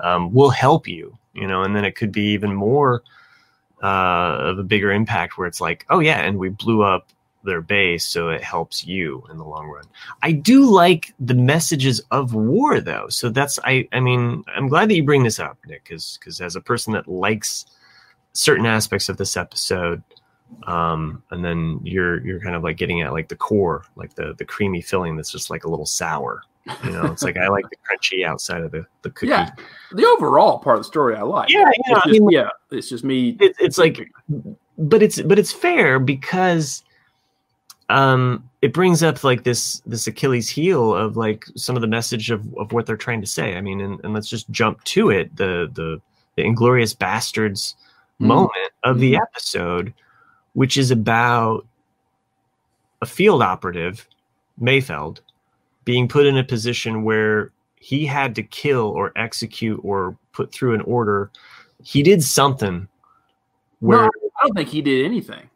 um, 0.00 0.32
we'll 0.32 0.50
help 0.50 0.86
you, 0.86 1.16
you 1.34 1.46
know, 1.46 1.62
and 1.62 1.74
then 1.74 1.84
it 1.84 1.96
could 1.96 2.12
be 2.12 2.32
even 2.32 2.54
more 2.54 3.02
uh, 3.82 4.36
of 4.40 4.58
a 4.58 4.62
bigger 4.62 4.92
impact 4.92 5.38
where 5.38 5.46
it's 5.46 5.60
like, 5.60 5.86
oh 5.90 6.00
yeah, 6.00 6.20
and 6.20 6.38
we 6.38 6.48
blew 6.48 6.82
up 6.82 7.08
their 7.48 7.60
base, 7.62 8.06
so 8.06 8.28
it 8.28 8.42
helps 8.44 8.86
you 8.86 9.24
in 9.30 9.38
the 9.38 9.44
long 9.44 9.66
run. 9.66 9.84
I 10.22 10.32
do 10.32 10.64
like 10.64 11.12
the 11.18 11.34
messages 11.34 12.00
of 12.10 12.34
war 12.34 12.80
though, 12.80 13.08
so 13.08 13.28
that's 13.30 13.58
I 13.64 13.88
I 13.92 14.00
mean 14.00 14.44
I'm 14.54 14.68
glad 14.68 14.88
that 14.88 14.94
you 14.94 15.02
bring 15.04 15.24
this 15.24 15.40
up, 15.40 15.58
Nick, 15.66 15.84
because 15.84 16.16
because 16.20 16.40
as 16.40 16.54
a 16.56 16.60
person 16.60 16.92
that 16.92 17.08
likes 17.08 17.66
certain 18.32 18.66
aspects 18.66 19.08
of 19.08 19.16
this 19.16 19.36
episode 19.36 20.02
um, 20.66 21.22
and 21.30 21.44
then 21.44 21.80
you're 21.82 22.24
you're 22.24 22.40
kind 22.40 22.54
of 22.56 22.62
like 22.62 22.76
getting 22.76 23.02
at 23.02 23.12
like 23.12 23.28
the 23.28 23.36
core, 23.36 23.84
like 23.96 24.14
the 24.14 24.34
the 24.38 24.44
creamy 24.44 24.80
filling 24.80 25.16
that's 25.16 25.30
just 25.30 25.50
like 25.50 25.64
a 25.64 25.68
little 25.68 25.86
sour. 25.86 26.42
You 26.84 26.90
know, 26.90 27.04
it's 27.06 27.22
like 27.22 27.36
I 27.38 27.48
like 27.48 27.64
the 27.70 27.76
crunchy 27.76 28.24
outside 28.26 28.62
of 28.62 28.70
the 28.72 28.84
the 29.02 29.10
cookie. 29.10 29.28
yeah. 29.28 29.50
The 29.92 30.04
overall 30.06 30.58
part 30.58 30.76
of 30.78 30.80
the 30.84 30.88
story 30.88 31.16
I 31.16 31.22
like. 31.22 31.50
Yeah, 31.50 31.60
yeah, 31.60 31.70
It's 31.72 31.90
I 32.06 32.08
just, 32.08 32.20
mean- 32.20 32.30
yeah, 32.30 32.48
it's 32.70 32.88
just 32.88 33.04
me. 33.04 33.36
It, 33.40 33.56
it's 33.58 33.78
like, 33.78 34.10
but 34.76 35.02
it's 35.02 35.20
but 35.22 35.38
it's 35.38 35.52
fair 35.52 35.98
because 35.98 36.82
um 37.88 38.48
it 38.60 38.72
brings 38.72 39.02
up 39.02 39.24
like 39.24 39.44
this 39.44 39.80
this 39.86 40.06
Achilles 40.06 40.48
heel 40.48 40.94
of 40.94 41.16
like 41.16 41.46
some 41.56 41.76
of 41.76 41.82
the 41.82 41.88
message 41.88 42.30
of, 42.30 42.42
of 42.56 42.72
what 42.72 42.86
they're 42.86 42.96
trying 42.96 43.20
to 43.20 43.26
say. 43.26 43.56
I 43.56 43.60
mean, 43.60 43.80
and, 43.80 44.00
and 44.04 44.12
let's 44.12 44.28
just 44.28 44.50
jump 44.50 44.82
to 44.84 45.10
it. 45.10 45.34
The 45.36 45.70
the 45.72 46.00
the 46.36 46.42
Inglourious 46.44 46.96
Basterds 46.96 47.74
Mm. 48.20 48.26
moment 48.26 48.72
of 48.82 48.98
the 48.98 49.16
episode, 49.16 49.94
which 50.54 50.76
is 50.76 50.90
about 50.90 51.64
a 53.00 53.06
field 53.06 53.42
operative, 53.42 54.08
Mayfeld, 54.60 55.20
being 55.84 56.08
put 56.08 56.26
in 56.26 56.36
a 56.36 56.42
position 56.42 57.04
where 57.04 57.52
he 57.76 58.04
had 58.04 58.34
to 58.34 58.42
kill 58.42 58.86
or 58.86 59.12
execute 59.14 59.78
or 59.84 60.16
put 60.32 60.52
through 60.52 60.74
an 60.74 60.80
order. 60.80 61.30
He 61.84 62.02
did 62.02 62.24
something 62.24 62.88
where 63.78 64.00
No, 64.02 64.10
I 64.40 64.46
don't 64.46 64.56
think 64.56 64.68
he 64.68 64.82
did 64.82 65.04
anything. 65.04 65.48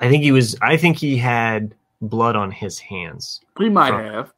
I 0.00 0.08
think 0.08 0.22
he 0.22 0.32
was. 0.32 0.56
I 0.62 0.76
think 0.76 0.96
he 0.98 1.16
had 1.16 1.74
blood 2.02 2.34
on 2.34 2.50
his 2.50 2.78
hands 2.78 3.40
He 3.58 3.68
might 3.68 3.92
have. 3.92 4.32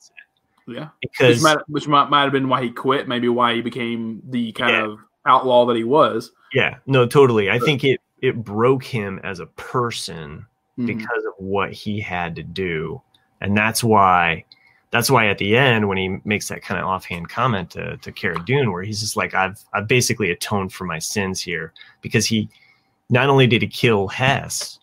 Yeah. 0.67 0.89
Which 1.03 1.13
because 1.19 1.43
might, 1.43 1.59
which 1.69 1.87
might, 1.89 2.11
might 2.11 2.23
have 2.25 2.33
been 2.33 2.49
why 2.49 2.63
he 2.63 2.71
quit, 2.71 3.09
maybe 3.09 3.29
why 3.29 3.55
he 3.55 3.63
became 3.63 4.23
the 4.31 4.53
kind 4.53 4.73
Yeah. 4.73 4.85
of 4.87 4.99
outlaw 5.27 5.67
that 5.67 5.77
he 5.77 5.85
was. 5.85 6.33
yeah, 6.53 6.77
no, 6.87 7.07
totally. 7.07 7.51
I 7.51 7.59
think 7.59 7.85
it 7.85 8.01
it 8.21 8.45
broke 8.45 8.85
him 8.85 9.21
as 9.25 9.41
a 9.41 9.47
person 9.47 10.47
Mhm. 10.79 10.87
because 10.87 11.25
of 11.27 11.33
what 11.39 11.73
he 11.73 12.01
had 12.01 12.37
to 12.37 12.43
do, 12.43 13.01
and 13.41 13.57
that's 13.57 13.83
why. 13.85 14.45
That's 14.91 15.11
why 15.11 15.29
at 15.29 15.39
the 15.39 15.57
end, 15.57 15.89
when 15.89 15.97
he 15.97 16.19
makes 16.27 16.49
that 16.49 16.61
kind 16.63 16.79
of 16.79 16.87
offhand 16.87 17.31
comment 17.31 17.71
to, 17.71 17.97
to 17.97 18.13
Cara 18.13 18.39
Dune, 18.45 18.71
where 18.71 18.83
he's 18.83 19.01
just 19.01 19.17
like, 19.17 19.33
I've 19.35 19.59
I've 19.73 19.89
basically 19.89 20.31
atoned 20.31 20.73
for 20.75 20.85
my 20.85 20.99
sins 20.99 21.41
here. 21.41 21.73
Because 22.03 22.27
he 22.27 22.51
not 23.09 23.31
only 23.31 23.47
did 23.47 23.63
he 23.63 23.69
kill 23.69 24.07
Hess, 24.09 24.79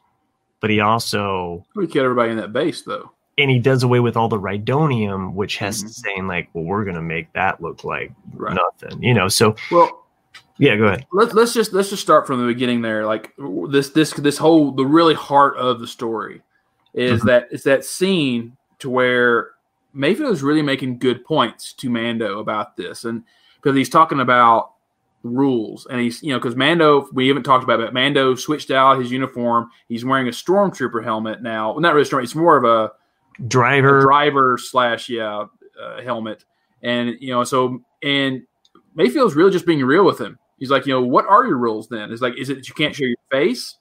but 0.62 0.70
he 0.70 0.80
also 0.80 1.66
we 1.76 1.88
killed 1.88 2.06
everybody 2.06 2.32
in 2.32 2.38
that 2.38 2.54
base, 2.54 2.82
though. 2.84 3.12
and 3.38 3.50
he 3.50 3.60
does 3.60 3.84
away 3.84 4.00
with 4.02 4.18
all 4.18 4.28
the 4.28 4.40
Rhydonium, 4.40 5.34
which 5.34 5.58
Hess 5.58 5.82
Mhm. 5.84 5.90
saying, 5.90 6.28
like, 6.28 6.50
well, 6.54 6.66
we're 6.66 6.84
gonna 6.86 7.02
make 7.02 7.32
that 7.34 7.62
look 7.62 7.84
like 7.84 8.12
Right. 8.34 8.56
nothing. 8.56 9.02
You 9.02 9.14
know, 9.14 9.28
so 9.30 9.56
Well, 9.72 10.06
yeah, 10.58 10.76
go 10.76 10.86
ahead. 10.86 11.06
let's 11.14 11.34
let's 11.34 11.54
just 11.54 11.72
let's 11.74 11.90
just 11.90 12.02
start 12.02 12.28
from 12.28 12.40
the 12.42 12.46
beginning 12.48 12.82
there. 12.82 13.06
Like 13.06 13.34
this 13.70 13.90
this 13.92 14.12
this 14.14 14.38
whole 14.38 14.72
the 14.72 14.86
really 14.86 15.14
heart 15.16 15.56
of 15.58 15.80
the 15.80 15.88
story 15.88 16.42
is 16.94 17.22
Mhm. 17.22 17.26
that 17.28 17.48
it's 17.52 17.64
that 17.64 17.86
scene 17.86 18.58
to 18.80 18.90
where 18.90 19.52
Mayfield 19.94 20.32
is 20.32 20.44
really 20.44 20.62
making 20.62 21.00
good 21.00 21.24
points 21.26 21.74
to 21.74 21.90
Mando 21.90 22.40
about 22.40 22.76
this, 22.78 23.06
and 23.06 23.24
because 23.56 23.76
he's 23.76 23.90
talking 23.90 24.20
about 24.20 24.72
rules, 25.24 25.86
and 25.88 26.00
he's 26.00 26.24
you 26.24 26.32
know 26.32 26.40
because 26.40 26.56
Mando 26.56 27.08
we 27.14 27.28
haven't 27.28 27.44
talked 27.44 27.64
about, 27.64 27.80
it, 27.80 27.88
but 27.88 27.94
Mando 27.94 28.36
switched 28.36 28.72
out 28.72 29.00
his 29.00 29.12
uniform. 29.12 29.70
He's 29.88 30.06
wearing 30.06 30.28
a 30.28 30.32
stormtrooper 30.32 31.04
helmet 31.04 31.42
now. 31.42 31.72
Well, 31.72 31.82
not 31.82 31.94
really 31.94 32.06
storm. 32.06 32.24
It's 32.24 32.36
more 32.36 32.58
of 32.58 32.64
a 32.64 32.92
a 33.40 33.44
Driver 33.48 34.02
driver 34.02 34.58
slash 34.58 35.10
yeah 35.10 35.46
uh, 35.82 36.02
helmet 36.02 36.44
and 36.84 37.16
you 37.20 37.32
know 37.32 37.44
so 37.44 37.82
and 38.04 38.44
Mayfield's 38.96 39.36
really 39.36 39.52
just 39.52 39.66
being 39.66 39.84
real 39.84 40.04
with 40.04 40.20
him. 40.20 40.38
He's 40.58 40.70
like, 40.70 40.86
you 40.86 40.94
know, 40.94 41.02
what 41.02 41.26
are 41.26 41.46
your 41.46 41.58
rules 41.58 41.88
then? 41.88 42.12
It's 42.12 42.22
like, 42.22 42.38
is 42.38 42.50
it 42.50 42.56
that 42.56 42.68
you 42.68 42.76
can't 42.76 42.94
show 42.94 43.06
your 43.06 43.16
face? 43.32 43.78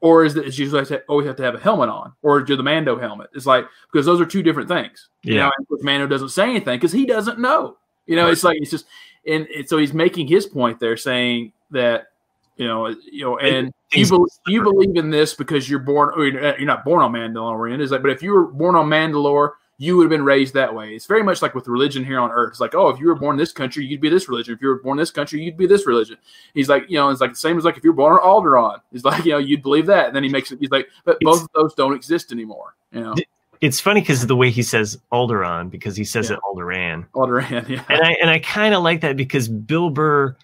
Or 0.00 0.24
is 0.24 0.36
it 0.36 0.56
you 0.56 0.70
always 0.70 0.90
have, 0.90 1.02
always 1.08 1.26
have 1.26 1.36
to 1.36 1.42
have 1.42 1.54
a 1.54 1.58
helmet 1.58 1.88
on, 1.88 2.12
or 2.22 2.42
do 2.42 2.54
the 2.54 2.62
Mando 2.62 2.98
helmet? 2.98 3.30
It's 3.34 3.46
like 3.46 3.66
because 3.90 4.06
those 4.06 4.20
are 4.20 4.26
two 4.26 4.42
different 4.42 4.68
things. 4.68 5.08
Yeah. 5.22 5.32
You 5.32 5.38
know, 5.40 5.50
and 5.70 5.82
Mando 5.82 6.06
doesn't 6.06 6.28
say 6.28 6.44
anything 6.44 6.76
because 6.78 6.92
he 6.92 7.06
doesn't 7.06 7.40
know. 7.40 7.78
You 8.06 8.14
know, 8.14 8.28
it's 8.28 8.44
like 8.44 8.58
it's 8.60 8.70
just, 8.70 8.86
and, 9.26 9.46
and 9.48 9.68
so 9.68 9.78
he's 9.78 9.92
making 9.92 10.28
his 10.28 10.46
point 10.46 10.80
there, 10.80 10.96
saying 10.96 11.52
that 11.70 12.08
you 12.56 12.66
know, 12.66 12.88
you 12.88 13.24
know, 13.24 13.38
and 13.38 13.72
you, 13.92 14.08
be, 14.08 14.52
you 14.52 14.62
believe 14.62 14.96
in 14.96 15.10
this 15.10 15.34
because 15.34 15.68
you're 15.68 15.78
born. 15.78 16.12
Oh, 16.16 16.22
you're 16.22 16.60
not 16.60 16.84
born 16.84 17.02
on 17.02 17.12
Mandalorian, 17.12 17.80
is 17.80 17.90
like, 17.90 18.02
but 18.02 18.10
if 18.10 18.22
you 18.22 18.32
were 18.32 18.46
born 18.46 18.74
on 18.74 18.88
Mandalore, 18.88 19.52
you 19.78 19.96
would 19.96 20.04
have 20.04 20.10
been 20.10 20.24
raised 20.24 20.54
that 20.54 20.74
way. 20.74 20.94
It's 20.94 21.04
very 21.04 21.22
much 21.22 21.42
like 21.42 21.54
with 21.54 21.68
religion 21.68 22.02
here 22.02 22.18
on 22.18 22.30
Earth. 22.30 22.52
It's 22.52 22.60
like, 22.60 22.74
oh, 22.74 22.88
if 22.88 22.98
you 22.98 23.08
were 23.08 23.14
born 23.14 23.34
in 23.34 23.38
this 23.38 23.52
country, 23.52 23.84
you'd 23.84 24.00
be 24.00 24.08
this 24.08 24.26
religion. 24.26 24.54
If 24.54 24.62
you 24.62 24.68
were 24.68 24.80
born 24.80 24.96
in 24.98 25.02
this 25.02 25.10
country, 25.10 25.42
you'd 25.42 25.58
be 25.58 25.66
this 25.66 25.86
religion. 25.86 26.16
He's 26.54 26.70
like, 26.70 26.84
you 26.88 26.96
know, 26.96 27.10
it's 27.10 27.20
like 27.20 27.32
the 27.32 27.36
same 27.36 27.58
as 27.58 27.64
like 27.64 27.76
if 27.76 27.84
you're 27.84 27.92
born 27.92 28.14
on 28.14 28.20
Alderaan. 28.20 28.80
He's 28.90 29.04
like, 29.04 29.24
you 29.26 29.32
know, 29.32 29.38
you'd 29.38 29.62
believe 29.62 29.86
that. 29.86 30.06
And 30.06 30.16
then 30.16 30.22
he 30.22 30.30
makes 30.30 30.50
it. 30.50 30.58
He's 30.60 30.70
like, 30.70 30.88
but 31.04 31.18
both 31.20 31.42
of 31.42 31.50
those 31.54 31.74
don't 31.74 31.94
exist 31.94 32.32
anymore. 32.32 32.74
You 32.90 33.00
know. 33.00 33.14
It's 33.60 33.80
funny 33.80 34.00
because 34.00 34.22
of 34.22 34.28
the 34.28 34.36
way 34.36 34.50
he 34.50 34.62
says 34.62 34.98
Alderaan 35.12 35.70
because 35.70 35.96
he 35.96 36.04
says 36.04 36.30
yeah. 36.30 36.36
it 36.36 36.42
Alderaan. 36.44 37.06
Alderaan, 37.14 37.68
yeah. 37.68 37.84
And 37.88 38.02
I 38.02 38.16
and 38.20 38.30
I 38.30 38.38
kind 38.40 38.74
of 38.74 38.82
like 38.82 39.00
that 39.00 39.16
because 39.16 39.48
Bill 39.48 39.90
Burr 39.90 40.36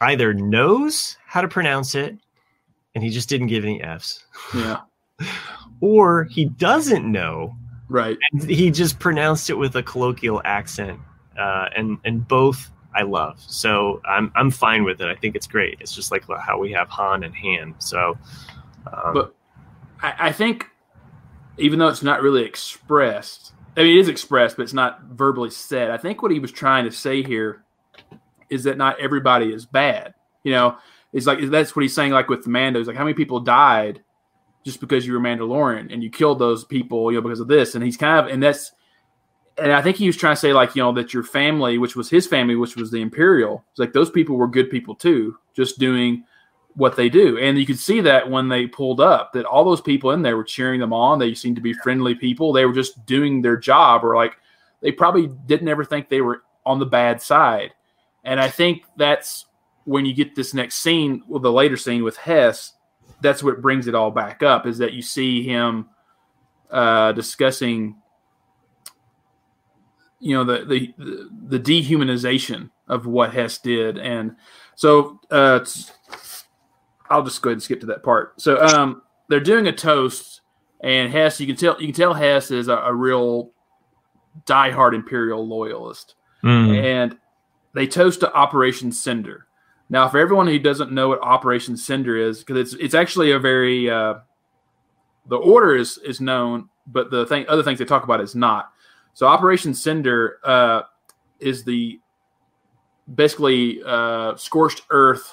either 0.00 0.34
knows 0.34 1.16
how 1.26 1.40
to 1.40 1.48
pronounce 1.48 1.94
it 1.94 2.16
and 2.94 3.02
he 3.02 3.10
just 3.10 3.28
didn't 3.28 3.48
give 3.48 3.64
any 3.64 3.82
F's. 3.82 4.24
Yeah. 4.54 4.80
or 5.80 6.24
he 6.24 6.46
doesn't 6.46 7.10
know. 7.10 7.54
Right. 7.88 8.16
he 8.46 8.70
just 8.70 8.98
pronounced 8.98 9.50
it 9.50 9.54
with 9.54 9.76
a 9.76 9.82
colloquial 9.82 10.40
accent. 10.44 10.98
Uh, 11.38 11.68
and 11.76 11.98
and 12.04 12.26
both 12.26 12.70
I 12.94 13.02
love. 13.02 13.40
So 13.40 14.00
I'm 14.04 14.30
I'm 14.36 14.50
fine 14.50 14.84
with 14.84 15.00
it. 15.00 15.08
I 15.08 15.16
think 15.16 15.34
it's 15.34 15.46
great. 15.46 15.78
It's 15.80 15.94
just 15.94 16.10
like 16.10 16.24
how 16.40 16.58
we 16.58 16.72
have 16.72 16.88
Han 16.88 17.24
and 17.24 17.34
Han. 17.34 17.74
So 17.78 18.16
um, 18.92 19.14
But 19.14 19.34
I, 20.02 20.28
I 20.28 20.32
think 20.32 20.66
even 21.58 21.78
though 21.78 21.88
it's 21.88 22.02
not 22.02 22.22
really 22.22 22.44
expressed, 22.44 23.52
I 23.76 23.82
mean 23.82 23.96
it 23.96 24.00
is 24.00 24.08
expressed, 24.08 24.56
but 24.56 24.62
it's 24.64 24.72
not 24.72 25.02
verbally 25.04 25.50
said. 25.50 25.90
I 25.90 25.96
think 25.96 26.22
what 26.22 26.32
he 26.32 26.38
was 26.38 26.52
trying 26.52 26.84
to 26.84 26.92
say 26.92 27.22
here 27.22 27.64
is 28.50 28.64
that 28.64 28.76
not 28.76 29.00
everybody 29.00 29.52
is 29.52 29.66
bad. 29.66 30.14
You 30.42 30.52
know, 30.52 30.76
it's 31.12 31.26
like 31.26 31.40
that's 31.50 31.74
what 31.74 31.82
he's 31.82 31.94
saying. 31.94 32.12
Like 32.12 32.28
with 32.28 32.46
Mando, 32.46 32.78
he's 32.78 32.86
like, 32.86 32.96
how 32.96 33.04
many 33.04 33.14
people 33.14 33.40
died 33.40 34.02
just 34.64 34.80
because 34.80 35.06
you 35.06 35.12
were 35.12 35.20
Mandalorian 35.20 35.92
and 35.92 36.02
you 36.02 36.10
killed 36.10 36.38
those 36.38 36.64
people, 36.64 37.10
you 37.10 37.18
know, 37.18 37.22
because 37.22 37.40
of 37.40 37.48
this? 37.48 37.74
And 37.74 37.84
he's 37.84 37.96
kind 37.96 38.24
of, 38.24 38.32
and 38.32 38.42
that's, 38.42 38.72
and 39.56 39.72
I 39.72 39.82
think 39.82 39.96
he 39.96 40.06
was 40.06 40.16
trying 40.16 40.34
to 40.34 40.40
say 40.40 40.52
like, 40.52 40.74
you 40.74 40.82
know, 40.82 40.92
that 40.92 41.14
your 41.14 41.22
family, 41.22 41.78
which 41.78 41.96
was 41.96 42.10
his 42.10 42.26
family, 42.26 42.56
which 42.56 42.76
was 42.76 42.90
the 42.90 43.00
Imperial, 43.00 43.64
it's 43.70 43.78
like 43.78 43.92
those 43.92 44.10
people 44.10 44.36
were 44.36 44.48
good 44.48 44.70
people 44.70 44.94
too, 44.94 45.36
just 45.54 45.78
doing 45.78 46.24
what 46.76 46.96
they 46.96 47.08
do. 47.08 47.38
And 47.38 47.58
you 47.58 47.66
could 47.66 47.78
see 47.78 48.00
that 48.00 48.28
when 48.28 48.48
they 48.48 48.66
pulled 48.66 49.00
up, 49.00 49.32
that 49.32 49.44
all 49.44 49.64
those 49.64 49.80
people 49.80 50.10
in 50.10 50.22
there 50.22 50.36
were 50.36 50.44
cheering 50.44 50.80
them 50.80 50.92
on. 50.92 51.18
They 51.18 51.34
seemed 51.34 51.56
to 51.56 51.62
be 51.62 51.72
friendly 51.72 52.14
people. 52.14 52.52
They 52.52 52.66
were 52.66 52.72
just 52.72 53.06
doing 53.06 53.42
their 53.42 53.56
job, 53.56 54.04
or 54.04 54.16
like 54.16 54.36
they 54.80 54.92
probably 54.92 55.28
didn't 55.46 55.68
ever 55.68 55.84
think 55.84 56.08
they 56.08 56.20
were 56.20 56.42
on 56.66 56.78
the 56.78 56.86
bad 56.86 57.22
side. 57.22 57.72
And 58.24 58.40
I 58.40 58.48
think 58.48 58.84
that's 58.96 59.46
when 59.84 60.06
you 60.06 60.14
get 60.14 60.34
this 60.34 60.54
next 60.54 60.76
scene, 60.76 61.22
well, 61.28 61.40
the 61.40 61.52
later 61.52 61.76
scene 61.76 62.02
with 62.02 62.16
Hess, 62.16 62.72
that's 63.20 63.42
what 63.42 63.60
brings 63.60 63.86
it 63.86 63.94
all 63.94 64.10
back 64.10 64.42
up 64.42 64.66
is 64.66 64.78
that 64.78 64.92
you 64.92 65.02
see 65.02 65.42
him 65.42 65.88
uh, 66.70 67.12
discussing, 67.12 67.96
you 70.20 70.34
know, 70.34 70.44
the, 70.44 70.64
the 70.64 70.94
the 71.48 71.60
dehumanization 71.60 72.70
of 72.88 73.06
what 73.06 73.32
Hess 73.32 73.58
did, 73.58 73.98
and 73.98 74.36
so 74.74 75.20
uh, 75.30 75.60
I'll 77.10 77.22
just 77.22 77.42
go 77.42 77.50
ahead 77.50 77.56
and 77.56 77.62
skip 77.62 77.80
to 77.80 77.86
that 77.86 78.02
part. 78.02 78.40
So 78.40 78.60
um, 78.62 79.02
they're 79.28 79.40
doing 79.40 79.66
a 79.66 79.72
toast, 79.72 80.40
and 80.80 81.12
Hess, 81.12 81.40
you 81.40 81.46
can 81.46 81.56
tell 81.56 81.80
you 81.80 81.88
can 81.88 81.94
tell 81.94 82.14
Hess 82.14 82.50
is 82.50 82.68
a, 82.68 82.76
a 82.76 82.94
real 82.94 83.50
diehard 84.46 84.94
Imperial 84.94 85.46
loyalist, 85.46 86.14
mm. 86.42 86.82
and 86.82 87.16
they 87.74 87.86
toast 87.86 88.20
to 88.20 88.32
Operation 88.32 88.90
Cinder. 88.92 89.46
Now, 89.90 90.08
for 90.08 90.18
everyone 90.18 90.46
who 90.46 90.58
doesn't 90.58 90.92
know 90.92 91.08
what 91.08 91.20
Operation 91.20 91.76
Cinder 91.76 92.16
is, 92.16 92.38
because 92.40 92.56
it's 92.72 92.82
it's 92.82 92.94
actually 92.94 93.32
a 93.32 93.38
very 93.38 93.90
uh, 93.90 94.14
the 95.28 95.36
order 95.36 95.76
is 95.76 95.98
is 95.98 96.20
known, 96.20 96.68
but 96.86 97.10
the 97.10 97.26
thing 97.26 97.44
other 97.48 97.62
things 97.62 97.78
they 97.78 97.84
talk 97.84 98.04
about 98.04 98.20
is 98.20 98.34
not. 98.34 98.72
So 99.12 99.26
Operation 99.26 99.74
Cinder 99.74 100.38
uh, 100.42 100.82
is 101.38 101.64
the 101.64 102.00
basically 103.14 103.82
uh, 103.84 104.36
scorched 104.36 104.82
earth 104.90 105.32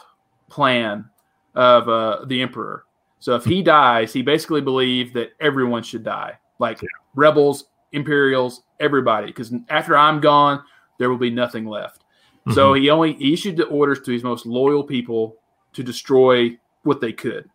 plan 0.50 1.10
of 1.56 1.90
uh, 1.90 2.26
the 2.26 2.42
Emperor. 2.42 2.86
So 3.20 3.36
if 3.36 3.46
he 3.46 3.62
dies, 3.62 4.12
he 4.12 4.22
basically 4.22 4.62
believed 4.62 5.14
that 5.14 5.34
everyone 5.40 5.84
should 5.84 6.04
die, 6.04 6.38
like 6.60 6.82
yeah. 6.82 6.90
rebels, 7.16 7.66
Imperials, 7.92 8.64
everybody, 8.80 9.28
because 9.28 9.54
after 9.70 9.98
I'm 9.98 10.22
gone, 10.22 10.64
there 10.98 11.10
will 11.10 11.18
be 11.18 11.30
nothing 11.30 11.66
left. 11.66 12.02
Mm-hmm. 12.02 12.54
So 12.54 12.74
he 12.74 12.90
only 12.90 13.14
he 13.14 13.34
issued 13.34 13.58
the 13.58 13.66
orders 13.66 14.02
to 14.02 14.12
his 14.12 14.24
most 14.24 14.46
loyal 14.46 14.84
people 14.84 15.36
to 15.74 15.84
destroy 15.84 16.58
what 16.84 17.00
they 17.02 17.14
could. 17.14 17.50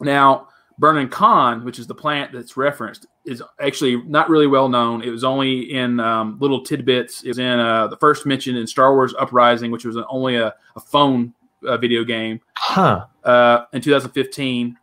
Now, 0.00 0.48
Burnin 0.78 1.08
Konn, 1.08 1.64
which 1.64 1.78
is 1.78 1.86
the 1.86 1.94
plant 1.94 2.32
that's 2.32 2.56
referenced, 2.56 3.06
is 3.24 3.42
actually 3.60 3.96
not 4.02 4.28
really 4.28 4.46
well 4.46 4.68
known. 4.68 5.02
It 5.02 5.10
was 5.10 5.24
only 5.24 5.72
in 5.72 6.00
um, 6.00 6.38
little 6.38 6.62
tidbits. 6.62 7.22
It 7.22 7.28
was 7.28 7.38
in 7.38 7.58
uh, 7.58 7.88
the 7.88 7.96
first 7.96 8.26
mention 8.26 8.56
in 8.56 8.66
Star 8.66 8.94
Wars 8.94 9.14
Uprising, 9.18 9.70
which 9.70 9.84
was 9.84 9.96
only 10.08 10.36
a, 10.36 10.54
a 10.76 10.80
phone 10.80 11.34
uh, 11.66 11.76
video 11.76 12.04
game 12.04 12.40
huh. 12.56 13.06
uh, 13.24 13.64
in 13.72 13.80
2015. 13.80 14.76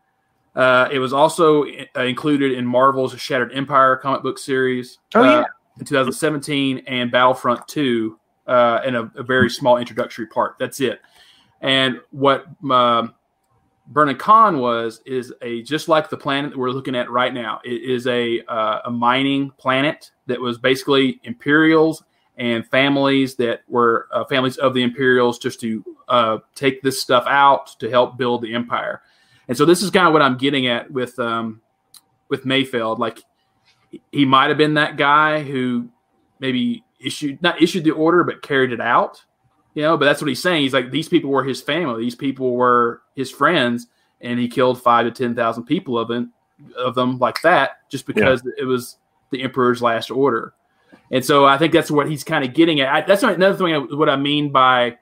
Uh, 0.55 0.87
it 0.91 0.99
was 0.99 1.13
also 1.13 1.63
uh, 1.95 2.01
included 2.01 2.51
in 2.51 2.65
Marvel's 2.65 3.19
Shattered 3.19 3.51
Empire 3.53 3.95
comic 3.97 4.21
book 4.21 4.37
series. 4.37 4.99
Oh, 5.15 5.23
yeah. 5.23 5.39
Uh, 5.39 5.45
in 5.79 5.85
2017 5.85 6.83
and 6.87 7.11
Battlefront 7.11 7.67
2 7.67 8.19
uh, 8.47 8.81
in 8.85 8.95
a, 8.95 9.11
a, 9.15 9.23
very 9.23 9.49
small 9.49 9.77
introductory 9.77 10.27
part. 10.27 10.55
That's 10.59 10.79
it. 10.79 11.01
And 11.61 11.99
what 12.11 12.45
uh, 12.69 13.07
Burnin 13.87 14.17
Konn 14.17 14.59
was 14.59 15.01
is 15.05 15.33
a 15.41 15.63
just 15.63 15.87
like 15.87 16.09
the 16.09 16.17
planet 16.17 16.51
that 16.51 16.57
we're 16.57 16.71
looking 16.71 16.95
at 16.95 17.09
right 17.09 17.33
now. 17.33 17.61
It 17.63 17.81
is 17.81 18.05
a 18.07 18.41
uh, 18.47 18.81
a 18.85 18.91
mining 18.91 19.51
planet 19.57 20.11
that 20.27 20.39
was 20.39 20.57
basically 20.57 21.19
Imperials 21.23 22.03
and 22.37 22.65
families 22.67 23.35
that 23.35 23.61
were 23.67 24.07
uh, 24.11 24.25
families 24.25 24.57
of 24.57 24.73
the 24.73 24.83
Imperials 24.83 25.37
just 25.37 25.59
to 25.61 25.83
uh, 26.07 26.37
take 26.55 26.81
this 26.81 27.01
stuff 27.01 27.25
out 27.27 27.79
to 27.79 27.89
help 27.89 28.17
build 28.17 28.41
the 28.41 28.53
empire. 28.53 29.01
And 29.47 29.57
so 29.57 29.65
this 29.65 29.83
is 29.83 29.91
kind 29.91 30.07
of 30.07 30.13
what 30.13 30.21
I'm 30.21 30.37
getting 30.37 30.67
at 30.67 30.89
with 30.91 31.17
um, 31.19 31.61
with 32.29 32.45
Mayfeld. 32.45 32.99
Like 32.99 33.23
he 34.11 34.25
might 34.25 34.49
have 34.49 34.57
been 34.57 34.75
that 34.75 34.97
guy 34.97 35.43
who 35.43 35.89
maybe 36.39 36.83
issued 36.99 37.41
not 37.41 37.61
issued 37.61 37.83
the 37.83 37.91
order 37.91 38.23
but 38.23 38.41
carried 38.41 38.71
it 38.71 38.81
out 38.81 39.23
you 39.73 39.81
know 39.81 39.97
but 39.97 40.05
that's 40.05 40.21
what 40.21 40.27
he's 40.27 40.41
saying 40.41 40.61
he's 40.61 40.73
like 40.73 40.91
these 40.91 41.09
people 41.09 41.29
were 41.29 41.43
his 41.43 41.61
family 41.61 42.01
these 42.01 42.15
people 42.15 42.55
were 42.55 43.01
his 43.15 43.29
friends 43.29 43.87
and 44.21 44.39
he 44.39 44.47
killed 44.47 44.81
five 44.81 45.05
to 45.05 45.11
ten 45.11 45.35
thousand 45.35 45.63
people 45.63 45.97
of 45.97 46.07
them 46.07 46.31
of 46.77 46.95
them 46.95 47.19
like 47.19 47.41
that 47.41 47.89
just 47.89 48.05
because 48.05 48.41
yeah. 48.45 48.63
it 48.63 48.65
was 48.65 48.97
the 49.31 49.41
emperor's 49.41 49.81
last 49.81 50.11
order 50.11 50.53
and 51.11 51.23
so 51.23 51.45
i 51.45 51.57
think 51.57 51.73
that's 51.73 51.91
what 51.91 52.09
he's 52.09 52.23
kind 52.23 52.43
of 52.43 52.53
getting 52.53 52.81
at 52.81 52.89
I, 52.89 53.01
that's 53.01 53.23
another 53.23 53.57
thing 53.57 53.73
I, 53.73 53.77
what 53.77 54.09
i 54.09 54.15
mean 54.15 54.51
by 54.51 54.97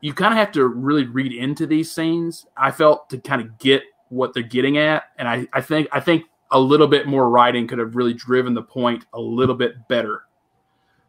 you 0.00 0.14
kind 0.14 0.32
of 0.32 0.38
have 0.38 0.52
to 0.52 0.66
really 0.66 1.06
read 1.06 1.32
into 1.32 1.66
these 1.66 1.90
scenes 1.90 2.46
i 2.56 2.70
felt 2.70 3.10
to 3.10 3.18
kind 3.18 3.40
of 3.42 3.58
get 3.58 3.82
what 4.08 4.34
they're 4.34 4.42
getting 4.42 4.78
at 4.78 5.04
and 5.18 5.28
i, 5.28 5.46
I 5.52 5.60
think 5.60 5.88
i 5.92 6.00
think 6.00 6.24
a 6.52 6.60
little 6.60 6.88
bit 6.88 7.06
more 7.06 7.30
writing 7.30 7.66
could 7.66 7.78
have 7.78 7.94
really 7.94 8.14
driven 8.14 8.54
the 8.54 8.62
point 8.62 9.06
a 9.12 9.20
little 9.20 9.54
bit 9.54 9.88
better 9.88 10.24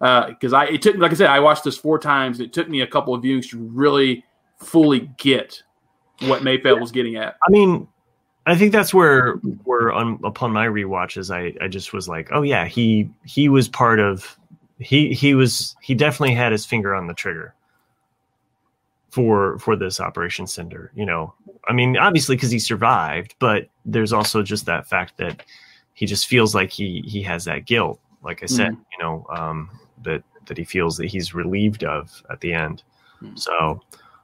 because 0.01 0.53
uh, 0.53 0.57
I 0.57 0.65
it 0.65 0.81
took 0.81 0.97
like 0.97 1.11
I 1.11 1.13
said 1.13 1.29
I 1.29 1.39
watched 1.39 1.63
this 1.63 1.77
four 1.77 1.99
times. 1.99 2.39
It 2.39 2.53
took 2.53 2.67
me 2.67 2.81
a 2.81 2.87
couple 2.87 3.13
of 3.13 3.21
viewings 3.21 3.47
to 3.51 3.59
really 3.59 4.25
fully 4.57 5.11
get 5.17 5.61
what 6.21 6.41
Mayfeld 6.41 6.79
was 6.81 6.91
getting 6.91 7.17
at. 7.17 7.35
I 7.47 7.51
mean, 7.51 7.87
I 8.45 8.55
think 8.55 8.71
that's 8.71 8.93
where 8.93 9.35
where 9.63 9.91
on 9.91 10.19
upon 10.23 10.51
my 10.51 10.65
re-watches, 10.65 11.29
I 11.29 11.53
I 11.61 11.67
just 11.67 11.93
was 11.93 12.07
like, 12.07 12.29
oh 12.31 12.41
yeah, 12.41 12.65
he 12.65 13.09
he 13.25 13.49
was 13.49 13.67
part 13.67 13.99
of 13.99 14.37
he 14.79 15.13
he 15.13 15.35
was 15.35 15.75
he 15.81 15.93
definitely 15.93 16.35
had 16.35 16.51
his 16.51 16.65
finger 16.65 16.95
on 16.95 17.07
the 17.07 17.13
trigger 17.13 17.53
for 19.09 19.59
for 19.59 19.75
this 19.75 19.99
Operation 19.99 20.47
Cinder. 20.47 20.91
You 20.95 21.05
know, 21.05 21.33
I 21.67 21.73
mean, 21.73 21.97
obviously 21.97 22.35
because 22.35 22.51
he 22.51 22.59
survived, 22.59 23.35
but 23.39 23.67
there's 23.85 24.13
also 24.13 24.41
just 24.41 24.65
that 24.65 24.87
fact 24.87 25.17
that 25.17 25.43
he 25.93 26.05
just 26.05 26.27
feels 26.27 26.55
like 26.55 26.71
he 26.71 27.03
he 27.05 27.21
has 27.21 27.45
that 27.45 27.65
guilt. 27.65 27.99
Like 28.23 28.41
I 28.41 28.47
said, 28.47 28.71
mm-hmm. 28.71 28.81
you 28.91 29.03
know, 29.03 29.25
um, 29.29 29.69
that 30.03 30.23
that 30.47 30.57
he 30.57 30.63
feels 30.63 30.97
that 30.97 31.07
he's 31.07 31.33
relieved 31.33 31.83
of 31.83 32.23
at 32.29 32.41
the 32.41 32.53
end. 32.53 32.83
Mm. 33.21 33.37
So, 33.37 33.81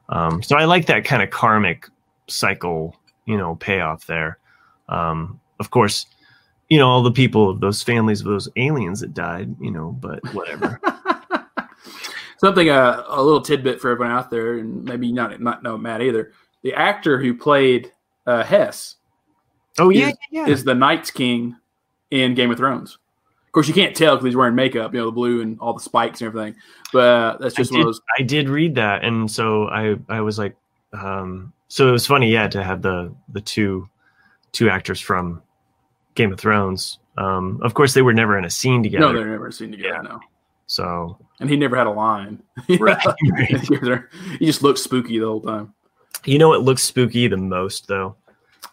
um, 0.10 0.42
so 0.42 0.58
I 0.58 0.66
like 0.66 0.88
that 0.88 1.06
kind 1.06 1.22
of 1.22 1.30
karmic 1.30 1.88
cycle, 2.28 2.96
you 3.28 3.38
know, 3.38 3.56
payoff 3.56 4.08
there. 4.08 4.40
Um, 4.90 5.40
of 5.60 5.70
course, 5.70 6.08
you 6.70 6.80
know 6.80 6.88
all 6.88 7.04
the 7.04 7.12
people 7.12 7.50
of 7.50 7.60
those 7.60 7.84
families 7.84 8.22
of 8.22 8.28
those 8.28 8.50
aliens 8.56 9.02
that 9.02 9.14
died, 9.14 9.56
you 9.62 9.72
know, 9.72 9.96
but 10.00 10.20
whatever. 10.34 10.80
Something 12.40 12.70
uh, 12.70 13.04
a 13.08 13.22
little 13.22 13.42
tidbit 13.42 13.80
for 13.80 13.92
everyone 13.92 14.16
out 14.16 14.30
there, 14.30 14.58
and 14.58 14.84
maybe 14.84 15.12
not 15.12 15.40
not 15.42 15.64
know 15.64 15.78
Matt 15.78 16.02
either. 16.02 16.32
The 16.64 16.74
actor 16.74 17.22
who 17.22 17.34
played 17.34 17.92
uh, 18.26 18.44
Hess. 18.44 18.96
Oh 19.80 19.90
yeah, 19.90 20.10
is, 20.10 20.18
yeah, 20.32 20.46
yeah. 20.46 20.54
is 20.54 20.64
the 20.64 20.76
Night's 20.76 21.12
King 21.12 21.56
in 22.12 22.36
Game 22.36 22.52
of 22.52 22.58
Thrones. 22.58 22.98
Of 23.46 23.52
course, 23.52 23.68
you 23.68 23.74
can't 23.74 23.96
tell 23.96 24.16
because 24.16 24.26
he's 24.26 24.36
wearing 24.36 24.56
makeup, 24.56 24.94
you 24.94 25.00
know, 25.00 25.06
the 25.06 25.12
blue 25.12 25.42
and 25.42 25.60
all 25.60 25.74
the 25.74 25.80
spikes 25.80 26.22
and 26.22 26.28
everything. 26.28 26.56
But 26.94 27.00
uh, 27.00 27.38
that's 27.40 27.56
just 27.56 27.72
I 27.72 27.76
one 27.76 27.80
did, 27.80 27.88
of 27.88 27.94
those. 27.94 28.02
I 28.20 28.22
did 28.24 28.50
read 28.50 28.76
that, 28.76 29.04
and 29.04 29.30
so 29.32 29.68
I 29.68 29.96
I 30.10 30.22
was 30.22 30.38
like, 30.38 30.56
um, 30.94 31.54
so 31.68 31.88
it 31.88 31.92
was 31.92 32.06
funny, 32.08 32.32
yeah, 32.32 32.48
to 32.48 32.64
have 32.64 32.82
the 32.82 33.14
the 33.30 33.42
two 33.42 33.90
two 34.52 34.70
actors 34.70 35.00
from 35.00 35.42
Game 36.16 36.32
of 36.32 36.40
Thrones. 36.40 37.00
Um, 37.18 37.60
of 37.64 37.74
course, 37.74 37.94
they 37.94 38.02
were 38.02 38.14
never 38.14 38.38
in 38.38 38.46
a 38.46 38.50
scene 38.50 38.84
together. 38.84 39.12
No, 39.12 39.20
they're 39.20 39.30
never 39.30 39.52
seen 39.52 39.72
together. 39.72 39.96
Yeah. 39.96 40.02
No, 40.02 40.20
so 40.68 41.18
and 41.40 41.50
he 41.50 41.56
never 41.58 41.76
had 41.76 41.88
a 41.88 41.92
line. 41.92 42.42
Right, 42.80 42.98
he 44.40 44.46
just 44.46 44.62
looked 44.64 44.80
spooky 44.80 45.20
the 45.20 45.26
whole 45.26 45.42
time. 45.42 45.74
you 46.26 46.38
know 46.38 46.50
what 46.50 46.62
looks 46.64 46.84
spooky 46.84 47.28
the 47.28 47.38
most, 47.38 47.88
though. 47.88 48.16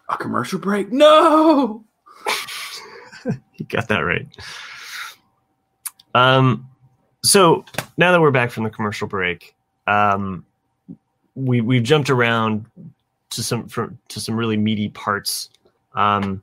A 0.08 0.16
commercial 0.16 0.58
break? 0.58 0.92
No. 0.92 1.84
You 3.56 3.64
got 3.66 3.86
that 3.88 4.00
right. 4.00 4.26
Um, 6.14 6.68
so 7.22 7.64
now 7.96 8.12
that 8.12 8.20
we're 8.20 8.30
back 8.32 8.50
from 8.50 8.64
the 8.64 8.70
commercial 8.70 9.06
break, 9.08 9.54
um, 9.86 10.44
we 11.34 11.60
we've 11.60 11.82
jumped 11.82 12.10
around 12.10 12.66
to 13.30 13.42
some 13.42 13.68
for, 13.68 13.94
to 14.08 14.20
some 14.20 14.36
really 14.36 14.56
meaty 14.56 14.88
parts. 14.88 15.50
Um, 15.94 16.42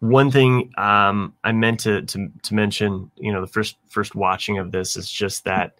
one 0.00 0.30
thing 0.30 0.72
um, 0.78 1.34
I 1.44 1.52
meant 1.52 1.80
to, 1.80 2.02
to 2.02 2.30
to 2.42 2.54
mention, 2.54 3.10
you 3.16 3.32
know, 3.32 3.40
the 3.40 3.46
first 3.46 3.76
first 3.88 4.14
watching 4.14 4.58
of 4.58 4.72
this 4.72 4.96
is 4.96 5.10
just 5.10 5.44
that, 5.44 5.78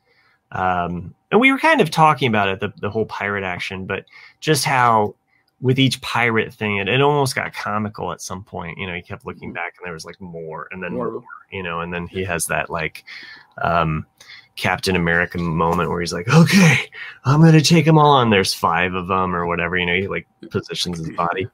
um, 0.52 1.14
and 1.30 1.40
we 1.40 1.50
were 1.50 1.58
kind 1.58 1.80
of 1.80 1.90
talking 1.90 2.28
about 2.28 2.48
it, 2.48 2.60
the 2.60 2.72
the 2.80 2.90
whole 2.90 3.06
pirate 3.06 3.44
action, 3.44 3.86
but 3.86 4.04
just 4.40 4.64
how 4.64 5.14
with 5.62 5.78
each 5.78 6.00
pirate 6.00 6.54
thing, 6.54 6.78
it, 6.78 6.88
it 6.88 7.02
almost 7.02 7.34
got 7.34 7.52
comical 7.52 8.12
at 8.12 8.22
some 8.22 8.42
point. 8.42 8.78
You 8.78 8.86
know, 8.86 8.94
he 8.94 9.02
kept 9.02 9.26
looking 9.26 9.52
back, 9.52 9.74
and 9.78 9.86
there 9.86 9.92
was 9.92 10.04
like 10.04 10.20
more, 10.20 10.68
and 10.70 10.82
then 10.82 10.94
More. 10.94 11.10
more, 11.10 11.22
you 11.50 11.62
know, 11.62 11.80
and 11.80 11.92
then 11.92 12.06
he 12.06 12.24
has 12.24 12.46
that 12.46 12.70
like 12.70 13.04
um, 13.62 14.06
Captain 14.60 14.94
America 14.94 15.38
moment 15.38 15.88
where 15.88 16.00
he's 16.00 16.12
like, 16.12 16.28
"Okay, 16.28 16.76
I'm 17.24 17.40
gonna 17.40 17.62
take 17.62 17.86
them 17.86 17.96
all 17.98 18.10
on." 18.12 18.28
There's 18.28 18.52
five 18.52 18.92
of 18.94 19.08
them 19.08 19.34
or 19.34 19.46
whatever. 19.46 19.76
You 19.78 19.86
know, 19.86 19.94
he 19.94 20.06
like 20.06 20.26
positions 20.50 20.98
his 20.98 21.10
body. 21.16 21.48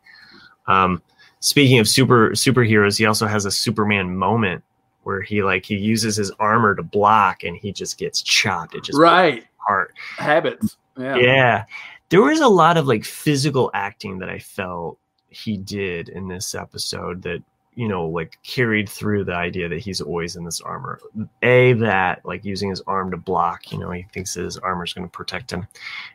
Um, 0.67 1.01
speaking 1.39 1.79
of 1.79 1.89
super 1.89 2.31
superheroes, 2.31 2.99
he 2.99 3.07
also 3.07 3.27
has 3.29 3.45
a 3.45 3.51
Superman 3.53 4.17
moment 4.17 4.65
where 5.05 5.23
he 5.23 5.45
like 5.45 5.65
he 5.65 5.77
uses 5.77 6.17
his 6.17 6.33
armor 6.41 6.75
to 6.75 6.83
block, 6.83 7.45
and 7.45 7.57
he 7.57 7.71
just 7.73 7.97
gets 7.97 8.21
chopped. 8.23 8.75
It 8.75 8.83
just 8.83 8.99
Right. 8.99 9.45
heart. 9.59 9.95
Habits. 10.19 10.77
Yeah. 10.99 11.17
Yeah. 11.17 11.65
There 12.09 12.23
was 12.23 12.41
a 12.41 12.49
lot 12.49 12.77
of 12.77 12.87
like 12.89 13.05
physical 13.05 13.71
acting 13.73 14.19
that 14.19 14.29
I 14.29 14.39
felt 14.41 14.99
he 15.29 15.57
did 15.57 16.09
in 16.09 16.27
this 16.29 16.55
episode 16.55 17.23
that, 17.23 17.43
you 17.77 17.87
know, 17.87 18.07
like 18.07 18.39
carried 18.43 18.89
through 18.89 19.23
the 19.23 19.35
idea 19.35 19.69
that 19.69 19.79
he's 19.81 20.01
always 20.01 20.35
in 20.35 20.45
this 20.45 20.61
armor. 20.63 20.99
A, 21.43 21.75
that 21.75 22.25
like 22.25 22.45
using 22.45 22.71
his 22.71 22.81
arm 22.87 23.11
to 23.11 23.17
block, 23.19 23.71
you 23.71 23.79
know, 23.79 23.91
he 23.91 24.03
thinks 24.15 24.35
that 24.35 24.45
his 24.45 24.57
armor 24.57 24.85
is 24.85 24.93
going 24.95 25.07
to 25.07 25.13
protect 25.13 25.51
him. 25.53 25.67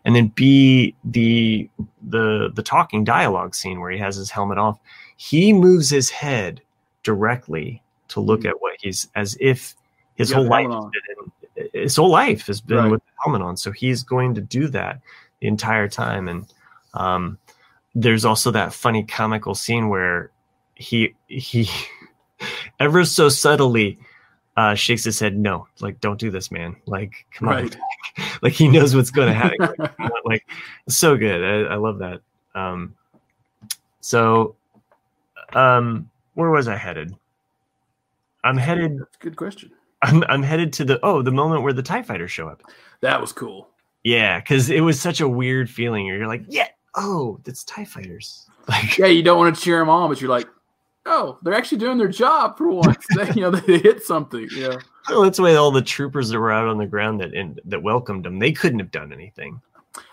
And 0.04 0.16
then 0.16 0.28
B, 0.36 0.96
the 1.06 1.70
the 2.10 2.52
the 2.54 2.64
talking 2.64 3.04
dialogue 3.04 3.54
scene 3.56 3.80
where 3.80 3.92
he 3.92 4.00
has 4.00 4.16
his 4.16 4.32
helmet 4.32 4.58
off. 4.58 4.80
He 5.18 5.54
moves 5.54 5.90
his 5.90 6.10
head 6.10 6.62
directly 7.04 7.82
to 8.10 8.20
look 8.20 8.42
Mhm. 8.42 8.50
at 8.50 8.62
what 8.62 8.74
he's 8.82 9.08
as 9.16 9.38
if 9.40 9.76
his 10.16 10.32
whole 10.32 10.44
life 10.48 10.68
has 10.68 10.86
been 10.86 11.70
his 11.74 11.96
whole 11.96 12.10
life 12.10 12.48
has 12.48 12.60
been 12.60 12.78
Right. 12.78 12.92
with 12.92 13.06
the 13.06 13.12
helmet 13.24 13.42
on. 13.44 13.56
So 13.56 13.72
he's 13.72 14.02
going 14.04 14.34
to 14.34 14.42
do 14.42 14.68
that 14.70 15.00
the 15.42 15.48
entire 15.48 15.88
time. 15.88 16.28
And 16.28 16.52
um, 16.96 17.38
there's 17.94 18.26
also 18.26 18.50
that 18.52 18.74
funny 18.74 19.04
comical 19.04 19.54
scene 19.54 19.90
where 19.90 20.32
he 20.82 21.14
he 21.28 21.70
ever 22.80 23.06
so 23.06 23.30
subtly 23.30 24.00
uh, 24.58 24.76
shakes 24.76 25.04
his 25.04 25.20
head. 25.20 25.38
No, 25.38 25.68
like 25.80 26.02
don't 26.02 26.20
do 26.20 26.30
this, 26.32 26.52
man. 26.52 26.76
Like 26.86 27.26
come 27.32 27.48
Right. 27.50 27.76
on, 28.18 28.26
like 28.42 28.54
he 28.54 28.68
knows 28.68 28.96
what's 28.96 29.12
going 29.12 29.28
to 29.28 29.34
happen. 29.34 29.58
Like, 30.00 30.26
like, 30.26 30.46
so 30.90 31.18
good. 31.18 31.68
I, 31.68 31.74
I 31.74 31.76
love 31.78 32.00
that. 32.00 32.22
Um, 32.56 32.96
so, 34.02 34.56
um, 35.54 36.10
where 36.34 36.50
was 36.50 36.68
I 36.68 36.76
headed? 36.76 37.14
I'm 38.44 38.58
headed. 38.58 39.00
Good 39.20 39.36
question. 39.36 39.72
I'm 40.02 40.24
I'm 40.24 40.42
headed 40.44 40.74
to 40.74 40.86
the 40.86 41.00
oh 41.04 41.22
the 41.22 41.32
moment 41.32 41.64
where 41.64 41.74
the 41.74 41.84
Tie 41.84 42.02
Fighters 42.02 42.32
show 42.32 42.48
up. 42.48 42.64
That 43.02 43.22
was 43.22 43.32
cool. 43.32 43.70
Yeah, 44.04 44.40
because 44.40 44.70
it 44.72 44.82
was 44.82 45.00
such 45.00 45.22
a 45.22 45.28
weird 45.30 45.70
feeling. 45.70 46.08
You're 46.08 46.26
like, 46.28 46.44
yeah, 46.48 46.70
oh, 46.96 47.40
that's 47.44 47.64
Tie 47.64 47.86
Fighters. 47.86 48.48
Like, 48.68 48.98
Yeah, 48.98 49.08
you 49.08 49.22
don't 49.22 49.38
want 49.38 49.56
to 49.56 49.62
cheer 49.62 49.78
them 49.80 49.90
on, 49.90 50.10
but 50.10 50.20
you're 50.22 50.30
like, 50.30 50.48
oh, 51.06 51.38
they're 51.42 51.54
actually 51.54 51.80
doing 51.80 51.98
their 51.98 52.08
job 52.08 52.58
for 52.58 52.70
once. 52.70 53.06
they, 53.16 53.28
you 53.34 53.42
know, 53.42 53.52
they 53.52 53.80
hit 53.80 54.04
something. 54.04 54.48
Yeah. 54.54 54.78
well, 55.10 55.24
that's 55.24 55.40
why 55.40 55.56
all 55.56 55.72
the 55.72 55.82
troopers 55.82 56.30
that 56.30 56.40
were 56.40 56.52
out 56.52 56.68
on 56.68 56.78
the 56.78 56.86
ground 56.86 57.22
that 57.22 57.34
in, 57.34 57.58
that 57.66 57.82
welcomed 57.82 58.26
them, 58.26 58.40
they 58.40 58.52
couldn't 58.52 58.80
have 58.80 58.92
done 58.92 59.12
anything. 59.12 59.62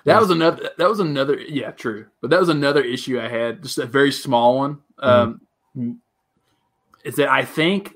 That 0.05 0.21
was 0.21 0.31
another. 0.31 0.71
That 0.79 0.89
was 0.89 1.01
another. 1.01 1.39
Yeah, 1.39 1.71
true. 1.71 2.07
But 2.21 2.31
that 2.31 2.41
was 2.41 2.49
another 2.49 2.83
issue 2.83 3.21
I 3.21 3.29
had. 3.29 3.63
Just 3.63 3.79
a 3.79 3.87
very 3.87 4.11
small 4.11 4.57
one. 4.57 4.79
Um, 4.99 5.41
Is 7.05 7.17
that 7.17 7.29
I 7.29 7.45
think 7.45 7.95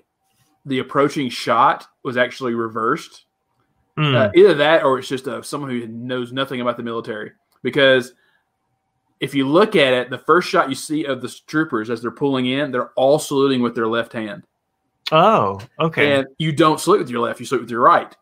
the 0.64 0.78
approaching 0.78 1.28
shot 1.28 1.86
was 2.04 2.16
actually 2.16 2.54
reversed. 2.54 3.24
Mm, 3.98 4.14
Uh, 4.14 4.30
either 4.34 4.54
that, 4.54 4.84
or 4.84 4.98
it's 4.98 5.08
just 5.08 5.26
uh, 5.26 5.42
someone 5.42 5.70
who 5.70 5.86
knows 5.88 6.32
nothing 6.32 6.60
about 6.60 6.76
the 6.76 6.82
military. 6.82 7.32
Because 7.62 8.14
if 9.22 9.34
you 9.36 9.46
look 9.48 9.76
at 9.76 9.94
it, 9.94 10.10
the 10.10 10.18
first 10.18 10.48
shot 10.48 10.68
you 10.68 10.74
see 10.74 11.04
of 11.04 11.22
the 11.22 11.34
troopers 11.46 11.88
as 11.90 12.02
they're 12.02 12.10
pulling 12.10 12.46
in, 12.46 12.72
they're 12.72 12.90
all 12.90 13.20
saluting 13.20 13.62
with 13.62 13.74
their 13.74 13.86
left 13.86 14.12
hand, 14.12 14.42
oh, 15.12 15.60
okay. 15.78 16.16
and 16.16 16.26
you 16.38 16.50
don't 16.50 16.80
salute 16.80 16.98
with 16.98 17.08
your 17.08 17.20
left; 17.20 17.38
you 17.38 17.46
salute 17.46 17.62
with 17.62 17.70
your 17.70 17.82
right. 17.82 18.14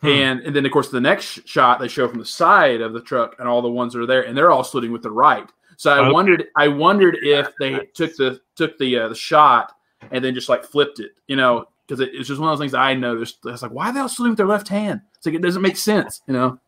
Hmm. 0.00 0.06
And 0.08 0.40
and 0.40 0.54
then 0.54 0.66
of 0.66 0.72
course 0.72 0.90
the 0.90 1.00
next 1.00 1.48
shot 1.48 1.80
they 1.80 1.88
show 1.88 2.08
from 2.08 2.18
the 2.18 2.24
side 2.24 2.80
of 2.80 2.92
the 2.92 3.00
truck 3.00 3.36
and 3.38 3.48
all 3.48 3.62
the 3.62 3.70
ones 3.70 3.92
that 3.92 4.00
are 4.00 4.06
there 4.06 4.22
and 4.22 4.36
they're 4.36 4.50
all 4.50 4.62
saluting 4.62 4.92
with 4.92 5.02
the 5.02 5.10
right. 5.10 5.48
So 5.76 5.92
I 5.92 6.00
Okay. 6.00 6.12
wondered 6.12 6.46
I 6.56 6.68
wondered 6.68 7.18
if 7.22 7.52
they 7.58 7.86
took 7.94 8.14
the 8.16 8.40
took 8.54 8.78
the 8.78 8.98
uh, 8.98 9.08
the 9.08 9.14
shot 9.14 9.72
and 10.10 10.24
then 10.24 10.34
just 10.34 10.48
like 10.48 10.64
flipped 10.64 11.00
it, 11.00 11.12
you 11.26 11.34
know, 11.36 11.66
because 11.86 12.00
it, 12.00 12.10
it's 12.12 12.28
just 12.28 12.40
one 12.40 12.48
of 12.48 12.56
those 12.58 12.62
things 12.62 12.74
I 12.74 12.94
noticed. 12.94 13.38
I 13.44 13.50
was 13.50 13.62
like, 13.62 13.72
why 13.72 13.88
are 13.88 13.92
they 13.92 14.00
all 14.00 14.08
saluting 14.08 14.32
with 14.32 14.38
their 14.38 14.46
left 14.46 14.68
hand? 14.68 15.00
It's 15.16 15.26
like 15.26 15.34
it 15.34 15.42
doesn't 15.42 15.62
make 15.62 15.76
sense, 15.76 16.22
you 16.26 16.32
know. 16.34 16.60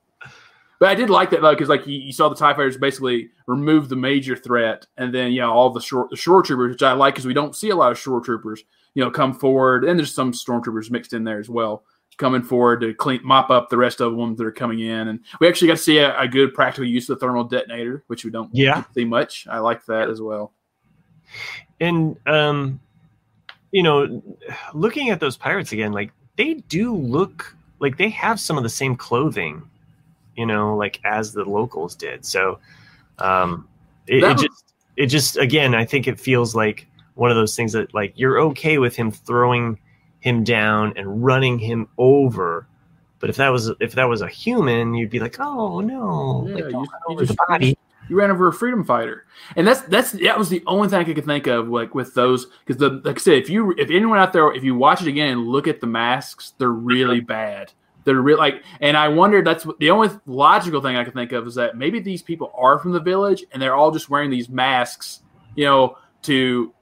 But 0.81 0.89
I 0.89 0.95
did 0.97 1.11
like 1.11 1.31
that 1.31 1.43
though, 1.43 1.53
because 1.53 1.68
like 1.68 1.87
you, 1.87 1.99
you 1.99 2.12
saw 2.12 2.28
the 2.28 2.35
Tie 2.35 2.55
Fighters 2.55 2.76
basically 2.76 3.28
remove 3.47 3.89
the 3.89 3.97
major 3.97 4.35
threat, 4.35 4.87
and 4.97 5.14
then 5.14 5.31
yeah, 5.31 5.49
all 5.49 5.70
the 5.70 5.81
short 5.81 6.11
the 6.11 6.16
shore 6.16 6.43
troopers, 6.43 6.72
which 6.72 6.83
I 6.83 6.93
like 6.93 7.14
because 7.14 7.26
we 7.26 7.35
don't 7.35 7.55
see 7.55 7.68
a 7.70 7.76
lot 7.76 7.93
of 7.93 7.99
shore 7.99 8.20
troopers, 8.20 8.64
you 8.95 9.05
know, 9.05 9.11
come 9.11 9.33
forward, 9.35 9.85
and 9.85 9.99
there's 9.99 10.12
some 10.14 10.33
stormtroopers 10.33 10.91
mixed 10.91 11.12
in 11.12 11.22
there 11.22 11.39
as 11.39 11.49
well 11.49 11.85
coming 12.16 12.43
forward 12.43 12.83
to 12.83 12.93
clean 12.93 13.18
mop 13.24 13.49
up 13.49 13.70
the 13.70 13.76
rest 13.78 14.01
of 14.03 14.14
them 14.14 14.37
that 14.37 14.45
are 14.45 14.53
coming 14.53 14.81
in. 14.81 15.09
And 15.09 15.20
we 15.41 15.49
actually 15.49 15.68
got 15.68 15.78
to 15.78 15.83
see 15.83 15.97
a, 15.99 16.18
a 16.20 16.28
good 16.28 16.53
practical 16.53 16.85
use 16.87 17.09
of 17.09 17.18
the 17.18 17.24
thermal 17.26 17.45
detonator, 17.45 18.05
which 18.09 18.26
we 18.26 18.31
don't 18.31 18.51
Yeah. 18.55 18.85
see 18.95 19.07
much. 19.07 19.47
I 19.51 19.59
like 19.61 19.87
that 19.87 20.11
as 20.11 20.20
well. 20.20 20.53
and 21.81 22.16
um, 22.26 22.78
you 23.70 23.83
know, 23.83 24.22
looking 24.74 25.09
at 25.11 25.20
those 25.20 25.37
pirates 25.37 25.72
again, 25.72 25.93
like 25.93 26.11
they 26.37 26.55
do 26.55 26.95
look 26.95 27.55
like 27.78 27.97
they 27.97 28.11
have 28.11 28.39
some 28.41 28.57
of 28.59 28.62
the 28.64 28.68
same 28.68 28.97
clothing, 28.97 29.62
you 30.37 30.47
know, 30.47 30.76
like 30.76 31.01
as 31.05 31.33
the 31.33 31.45
locals 31.45 31.95
did. 31.95 32.24
So, 32.24 32.59
um, 33.18 33.68
it, 34.07 34.22
it 34.33 34.39
just, 34.39 34.64
it 34.97 35.07
just, 35.07 35.37
again, 35.37 35.74
I 35.74 35.85
think 35.85 36.09
it 36.09 36.18
feels 36.18 36.55
like 36.55 36.87
one 37.14 37.31
of 37.31 37.37
those 37.37 37.55
things 37.57 37.72
that 37.72 37.93
like 37.95 38.12
you're 38.16 38.41
okay 38.41 38.78
with 38.78 38.97
him 38.97 39.11
throwing 39.11 39.78
him 40.20 40.45
down 40.45 40.93
and 40.97 41.24
running 41.24 41.59
him 41.59 41.89
over. 41.99 42.66
But 43.18 43.28
if 43.31 43.37
that 43.37 43.51
was 43.51 43.70
if 43.81 43.93
that 43.93 44.09
was 44.09 44.22
a 44.22 44.28
human, 44.28 44.95
you'd 44.95 45.11
be 45.11 45.20
like, 45.20 45.39
"Oh 45.39 45.81
no!" 45.81 46.47
Yeah, 46.49 46.55
like, 46.55 46.72
you- 46.72 46.87
you 47.11 47.18
just- 47.18 47.28
the 47.33 47.37
body. 47.49 47.78
You 48.09 48.18
ran 48.18 48.31
over 48.33 48.49
a 48.49 48.53
freedom 48.53 48.83
fighter, 48.83 49.24
and 49.55 49.64
that's 49.64 49.83
that's 49.83 50.11
that 50.12 50.37
was 50.37 50.49
the 50.49 50.64
only 50.66 50.89
thing 50.89 50.99
I 50.99 51.05
could 51.05 51.24
think 51.24 51.47
of, 51.47 51.68
like 51.68 51.95
with 51.95 52.12
those, 52.14 52.47
because 52.66 52.78
the 52.81 53.01
like 53.05 53.18
I 53.18 53.20
said, 53.20 53.35
if 53.35 53.49
you 53.49 53.72
if 53.78 53.89
anyone 53.89 54.18
out 54.18 54.33
there, 54.33 54.53
if 54.53 54.64
you 54.64 54.74
watch 54.74 55.01
it 55.01 55.07
again 55.07 55.28
and 55.31 55.47
look 55.47 55.68
at 55.68 55.81
the 55.81 55.87
masks, 55.87 56.55
they're 56.59 56.70
really 56.70 57.20
bad. 57.20 57.72
They're 58.05 58.21
real 58.21 58.39
like, 58.39 58.63
and 58.81 58.97
I 58.97 59.09
wondered 59.09 59.47
that's 59.47 59.67
the 59.79 59.91
only 59.91 60.09
logical 60.27 60.81
thing 60.81 60.97
I 60.97 61.05
could 61.05 61.15
think 61.15 61.33
of 61.33 61.47
is 61.47 61.55
that 61.57 61.77
maybe 61.77 62.01
these 62.01 62.23
people 62.23 62.51
are 62.57 62.79
from 62.79 62.93
the 62.93 63.01
village 63.01 63.45
and 63.53 63.61
they're 63.61 63.75
all 63.75 63.91
just 63.91 64.09
wearing 64.09 64.31
these 64.31 64.49
masks, 64.49 65.21
you 65.55 65.65
know, 65.67 65.99
to 66.23 66.73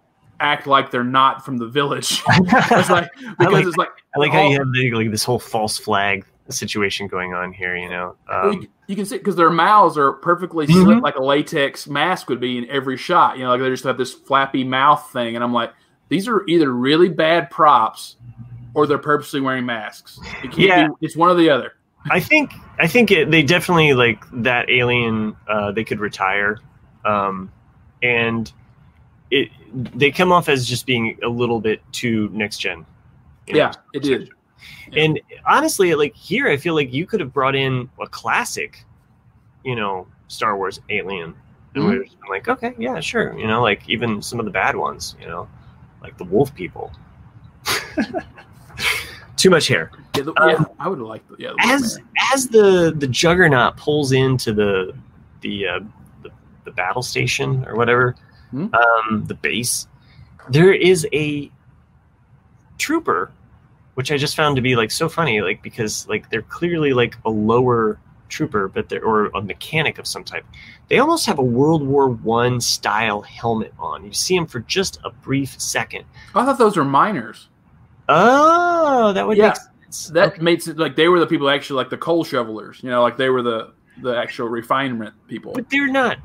act 0.41 0.69
like 0.69 0.91
they're 0.93 1.03
not 1.03 1.45
from 1.45 1.59
the 1.59 1.67
village. 1.67 2.23
it's 2.29 2.89
like 2.91 3.11
because 3.39 3.53
like- 3.53 3.67
it's 3.67 3.77
like 3.77 3.89
I 4.15 4.21
like 4.21 4.33
how 4.33 4.43
all- 4.43 4.51
you 4.53 4.59
have 4.59 4.69
the, 4.73 4.91
like 4.93 5.11
this 5.11 5.25
whole 5.25 5.39
false 5.41 5.77
flag 5.79 6.25
situation 6.51 7.09
going 7.09 7.35
on 7.35 7.53
here. 7.53 7.77
You 7.77 7.91
know, 7.91 8.17
um, 8.31 8.53
you, 8.53 8.69
you 8.87 8.97
can 8.97 9.05
see 9.05 9.19
because 9.19 9.37
their 9.37 9.51
mouths 9.51 9.99
are 9.99 10.13
perfectly 10.13 10.67
slit 10.67 10.87
Mhm. 10.99 11.03
like 11.03 11.17
a 11.17 11.23
latex 11.23 11.87
mask 11.89 12.29
would 12.29 12.41
be 12.41 12.57
in 12.59 12.71
every 12.71 12.97
shot. 12.97 13.37
You 13.37 13.45
know, 13.45 13.51
like 13.51 13.61
they 13.61 13.69
just 13.69 13.85
have 13.85 13.99
this 13.99 14.15
flappy 14.15 14.63
mouth 14.65 15.11
thing, 15.13 15.35
and 15.35 15.45
I'm 15.45 15.53
like, 15.53 15.73
these 16.09 16.27
are 16.29 16.45
either 16.47 16.71
really 16.73 17.09
bad 17.11 17.51
props 17.51 18.17
or 18.75 18.87
they're 18.87 18.99
purposely 18.99 19.41
wearing 19.41 19.67
masks. 19.67 20.19
It 20.43 20.53
can't 20.53 20.59
Yeah. 20.59 20.89
be, 20.89 20.95
it's 21.07 21.17
one 21.17 21.31
or 21.31 21.35
the 21.35 21.51
other. 21.51 21.73
I 22.11 22.21
think 22.21 22.53
I 22.79 22.87
think 22.87 23.11
it, 23.11 23.31
they 23.31 23.43
definitely 23.43 23.93
like 23.93 24.23
that 24.33 24.71
alien. 24.71 25.37
Uh, 25.49 25.73
they 25.73 25.85
could 25.85 26.01
retire, 26.01 26.59
um, 27.05 27.51
and 28.03 28.51
it 29.31 29.51
they 29.95 30.11
come 30.11 30.33
off 30.33 30.49
as 30.49 30.67
just 30.67 30.87
being 30.87 31.19
a 31.23 31.29
little 31.29 31.61
bit 31.61 31.83
too 31.93 32.29
next 32.33 32.59
gen. 32.59 32.87
you 33.47 33.55
know? 33.55 33.59
Yeah, 33.59 33.73
it 33.93 34.03
did. 34.03 34.31
And 34.97 35.21
honestly, 35.47 35.95
like 35.95 36.15
here, 36.15 36.49
I 36.49 36.57
feel 36.57 36.75
like 36.75 36.93
you 36.95 37.05
could 37.05 37.21
have 37.21 37.33
brought 37.33 37.55
in 37.55 37.91
a 38.01 38.07
classic, 38.07 38.85
you 39.65 39.75
know, 39.77 40.07
Star 40.29 40.57
Wars 40.57 40.81
alien, 40.89 41.35
and 41.75 41.85
Mhm. 41.85 41.91
we 41.91 41.97
are 41.99 42.31
like, 42.31 42.49
okay, 42.49 42.75
yeah, 42.79 43.01
sure, 43.01 43.39
you 43.39 43.47
know, 43.47 43.61
like 43.61 43.87
even 43.89 44.23
some 44.23 44.39
of 44.39 44.47
the 44.47 44.51
bad 44.53 44.77
ones, 44.77 45.15
you 45.21 45.27
know, 45.27 45.47
like 46.01 46.17
the 46.17 46.25
wolf 46.25 46.55
people. 46.55 46.93
Too 49.39 49.49
much 49.51 49.69
hair. 49.69 49.91
Yeah, 50.17 50.25
the, 50.25 50.43
Um, 50.43 50.49
yeah 50.51 50.65
I 50.79 50.89
would 50.89 50.99
like 51.01 51.27
the 51.29 51.37
yeah. 51.39 51.53
The 51.57 51.69
As 51.69 51.99
as 52.35 52.49
the 52.49 52.93
the 52.95 53.07
juggernaut 53.07 53.77
pulls 53.79 54.13
into 54.13 54.53
the 54.53 54.95
the 55.41 55.67
uh, 55.67 55.81
the, 56.23 56.31
the 56.65 56.71
battle 56.73 57.03
station 57.03 57.65
or 57.67 57.75
whatever, 57.77 58.15
Hmm. 58.51 58.67
um, 58.75 59.25
the 59.27 59.35
base, 59.35 59.87
there 60.51 60.73
is 60.73 61.07
a 61.13 61.51
trooper, 62.79 63.31
which 63.95 64.11
I 64.13 64.17
just 64.17 64.37
found 64.37 64.57
to 64.57 64.63
be 64.63 64.77
like 64.77 64.91
so 64.91 65.09
funny, 65.09 65.41
like 65.41 65.63
because 65.63 66.07
like 66.09 66.31
they're 66.31 66.43
clearly 66.43 66.93
like 66.93 67.17
a 67.25 67.31
lower 67.31 67.99
trooper, 68.29 68.69
but 68.69 68.89
they're 68.89 69.05
or 69.05 69.27
a 69.35 69.41
mechanic 69.43 69.99
of 69.99 70.07
some 70.07 70.25
type. 70.25 70.45
They 70.89 70.99
almost 70.99 71.27
have 71.27 71.39
a 71.39 71.43
World 71.43 71.83
War 71.87 72.09
One 72.09 72.61
style 72.61 73.21
helmet 73.23 73.73
on. 73.79 74.05
You 74.05 74.13
see 74.13 74.37
them 74.37 74.47
for 74.47 74.61
just 74.61 74.99
a 75.05 75.11
brief 75.11 75.61
second. 75.61 76.05
I 76.35 76.45
thought 76.45 76.59
those 76.59 76.77
were 76.77 76.85
miners. 76.85 77.49
Oh, 78.09 79.13
that 79.13 79.27
would 79.27 79.37
Yeah. 79.37 79.49
make 79.49 79.57
sense. 79.57 80.09
That 80.09 80.29
Okay. 80.35 80.43
makes 80.43 80.67
it 80.69 80.79
like 80.79 80.97
they 80.97 81.09
were 81.09 81.19
the 81.21 81.27
people 81.27 81.49
actually 81.51 81.77
like 81.77 81.91
the 81.91 81.97
coal 81.99 82.25
shovelers. 82.25 82.81
You 82.83 82.91
know, 82.91 83.03
like 83.03 83.17
they 83.17 83.31
were 83.31 83.43
the 83.43 83.73
the 84.03 84.17
actual 84.17 84.49
refinement 84.49 85.15
people. 85.27 85.53
But 85.53 85.69
they're 85.71 85.89
not 85.89 86.19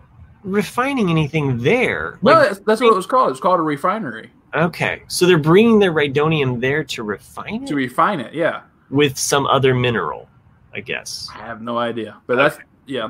refining 0.44 1.10
anything 1.10 1.58
there. 1.58 2.20
No, 2.22 2.34
Like, 2.34 2.48
that's, 2.50 2.60
that's 2.60 2.82
what 2.82 2.92
it 2.92 2.96
was 2.96 3.08
called. 3.08 3.28
It 3.30 3.32
was 3.32 3.40
called 3.40 3.60
a 3.60 3.64
refinery 3.64 4.30
okay, 4.56 5.02
so 5.08 5.26
they're 5.26 5.38
bringing 5.40 5.80
their 5.80 5.92
rhydonium 5.92 6.62
there 6.62 6.84
to 6.84 7.02
refine 7.04 7.64
it 7.64 7.68
to 7.68 7.76
refine 7.76 8.20
it. 8.20 8.34
Yeah, 8.34 8.62
with 8.92 9.18
some 9.18 9.48
other 9.48 9.74
mineral, 9.74 10.30
I 10.76 10.80
guess. 10.82 11.28
I 11.34 11.40
have 11.40 11.62
no 11.62 11.78
idea, 11.80 12.18
but 12.28 12.36
that's 12.36 12.60
yeah. 12.86 13.10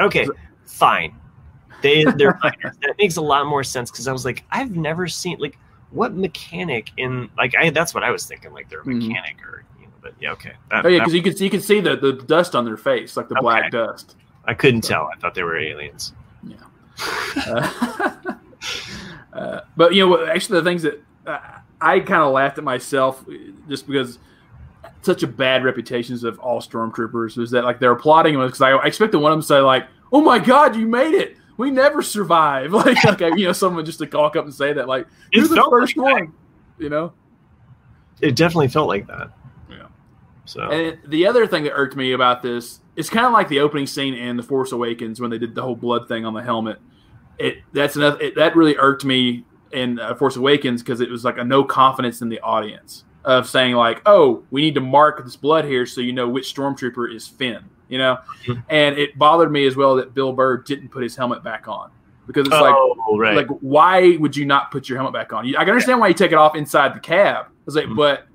Okay, 0.00 0.26
fine. 0.64 1.14
They 1.82 2.04
they're 2.04 2.38
miners. 2.42 2.76
That 2.82 2.94
makes 2.98 3.16
a 3.16 3.22
lot 3.22 3.46
more 3.46 3.62
sense 3.62 3.90
because 3.90 4.08
I 4.08 4.12
was 4.12 4.24
like, 4.24 4.44
I've 4.50 4.74
never 4.76 5.06
seen 5.06 5.36
like 5.38 5.58
what 5.90 6.12
mechanic 6.14 6.90
in 6.96 7.30
like 7.38 7.54
I 7.58 7.70
that's 7.70 7.94
what 7.94 8.04
I 8.04 8.10
was 8.10 8.26
thinking 8.26 8.52
like 8.52 8.68
they're 8.68 8.80
a 8.80 8.84
Mhm. 8.84 9.06
mechanic 9.08 9.36
or 9.46 9.64
you 9.80 9.86
know, 9.86 9.92
but 10.02 10.14
yeah, 10.20 10.32
okay. 10.32 10.52
That- 10.70 10.84
Oh 10.84 10.88
yeah, 10.88 10.98
because 11.00 11.14
you 11.14 11.22
could 11.22 11.40
you 11.40 11.50
could 11.50 11.62
see 11.64 11.80
the, 11.80 11.96
the 11.96 12.12
dust 12.12 12.54
on 12.54 12.64
their 12.64 12.76
face, 12.76 13.16
like 13.16 13.28
the 13.28 13.34
Okay. 13.36 13.42
black 13.42 13.70
dust. 13.72 14.16
I 14.44 14.54
couldn't 14.54 14.82
tell. 14.82 15.10
I 15.14 15.18
thought 15.18 15.34
they 15.34 15.42
were 15.42 15.58
aliens. 15.58 16.12
Uh, 17.46 18.16
uh, 19.32 19.60
but 19.76 19.94
you 19.94 20.06
know, 20.08 20.26
actually, 20.26 20.58
the 20.60 20.64
things 20.64 20.82
that 20.82 21.02
uh, 21.26 21.38
I 21.80 22.00
kind 22.00 22.22
of 22.22 22.32
laughed 22.32 22.58
at 22.58 22.64
myself 22.64 23.24
just 23.68 23.86
because 23.86 24.18
such 25.02 25.22
a 25.22 25.26
bad 25.26 25.64
reputations 25.64 26.24
of 26.24 26.38
all 26.40 26.60
stormtroopers 26.60 27.38
is 27.38 27.50
that 27.52 27.64
like 27.64 27.78
they're 27.78 27.92
applauding 27.92 28.34
them 28.34 28.46
because 28.46 28.60
I 28.60 28.76
expected 28.84 29.18
one 29.18 29.32
of 29.32 29.36
them 29.36 29.42
to 29.42 29.46
say 29.46 29.60
like, 29.60 29.86
"Oh 30.12 30.20
my 30.20 30.38
God, 30.38 30.76
you 30.76 30.86
made 30.86 31.14
it! 31.14 31.36
We 31.58 31.70
never 31.70 32.00
survive!" 32.00 32.72
Like, 32.78 33.04
okay, 33.04 33.30
you 33.36 33.44
know, 33.44 33.52
someone 33.52 33.84
just 33.84 33.98
to 33.98 34.08
walk 34.10 34.36
up 34.36 34.46
and 34.46 34.54
say 34.54 34.72
that, 34.72 34.88
like, 34.88 35.06
"You're 35.30 35.46
the 35.46 35.66
first 35.70 35.96
like 35.96 36.14
one," 36.14 36.32
you 36.78 36.88
know. 36.88 37.12
It 38.20 38.34
definitely 38.34 38.68
felt 38.68 38.88
like 38.88 39.06
that. 39.06 39.30
Yeah. 39.70 39.86
So 40.44 40.62
And 40.62 40.98
the 41.06 41.26
other 41.26 41.46
thing 41.46 41.64
that 41.64 41.72
irked 41.72 41.94
me 41.94 42.12
about 42.12 42.42
this, 42.42 42.80
it's 42.96 43.10
kind 43.10 43.26
of 43.26 43.32
like 43.32 43.48
the 43.48 43.60
opening 43.60 43.86
scene 43.86 44.14
in 44.14 44.36
The 44.36 44.42
Force 44.42 44.72
Awakens 44.72 45.20
when 45.20 45.30
they 45.30 45.38
did 45.38 45.54
the 45.54 45.62
whole 45.62 45.76
blood 45.76 46.08
thing 46.08 46.24
on 46.24 46.34
the 46.34 46.42
helmet. 46.42 46.80
It 47.38 47.58
that's 47.72 47.96
another 47.96 48.20
it, 48.20 48.34
that 48.34 48.56
really 48.56 48.76
irked 48.76 49.04
me 49.04 49.44
in 49.72 50.00
uh, 50.00 50.14
Force 50.14 50.36
Awakens 50.36 50.82
because 50.82 51.00
it 51.00 51.10
was 51.10 51.24
like 51.24 51.38
a 51.38 51.44
no 51.44 51.62
confidence 51.62 52.22
in 52.22 52.28
the 52.28 52.40
audience 52.40 53.04
of 53.24 53.48
saying 53.48 53.74
like, 53.74 54.02
oh, 54.06 54.42
we 54.50 54.62
need 54.62 54.74
to 54.74 54.80
mark 54.80 55.22
this 55.24 55.36
blood 55.36 55.64
here 55.64 55.86
so 55.86 56.00
you 56.00 56.12
know 56.12 56.28
which 56.28 56.52
stormtrooper 56.52 57.14
is 57.14 57.28
Finn, 57.28 57.64
you 57.88 57.98
know. 57.98 58.18
Mhm. 58.46 58.62
And 58.68 58.98
it 58.98 59.18
bothered 59.18 59.50
me 59.52 59.66
as 59.66 59.76
well 59.76 59.96
that 59.96 60.14
Bill 60.14 60.32
Burr 60.32 60.58
didn't 60.58 60.88
put 60.88 61.02
his 61.02 61.16
helmet 61.16 61.42
back 61.42 61.68
on 61.68 61.90
because 62.26 62.46
it's 62.46 62.54
like 62.56 62.74
oh, 62.76 63.16
right. 63.18 63.36
like 63.36 63.48
why 63.60 64.16
would 64.16 64.36
you 64.36 64.44
not 64.44 64.70
put 64.70 64.88
your 64.88 64.98
helmet 64.98 65.14
back 65.14 65.32
on? 65.32 65.46
I 65.56 65.60
can 65.60 65.70
understand 65.70 66.00
why 66.00 66.08
you 66.08 66.14
take 66.14 66.32
it 66.32 66.38
off 66.38 66.56
inside 66.56 66.94
the 66.94 67.00
cab. 67.00 67.46
It's 67.66 67.76
like, 67.76 67.86
Mhm. 67.86 67.96
but 67.96 68.26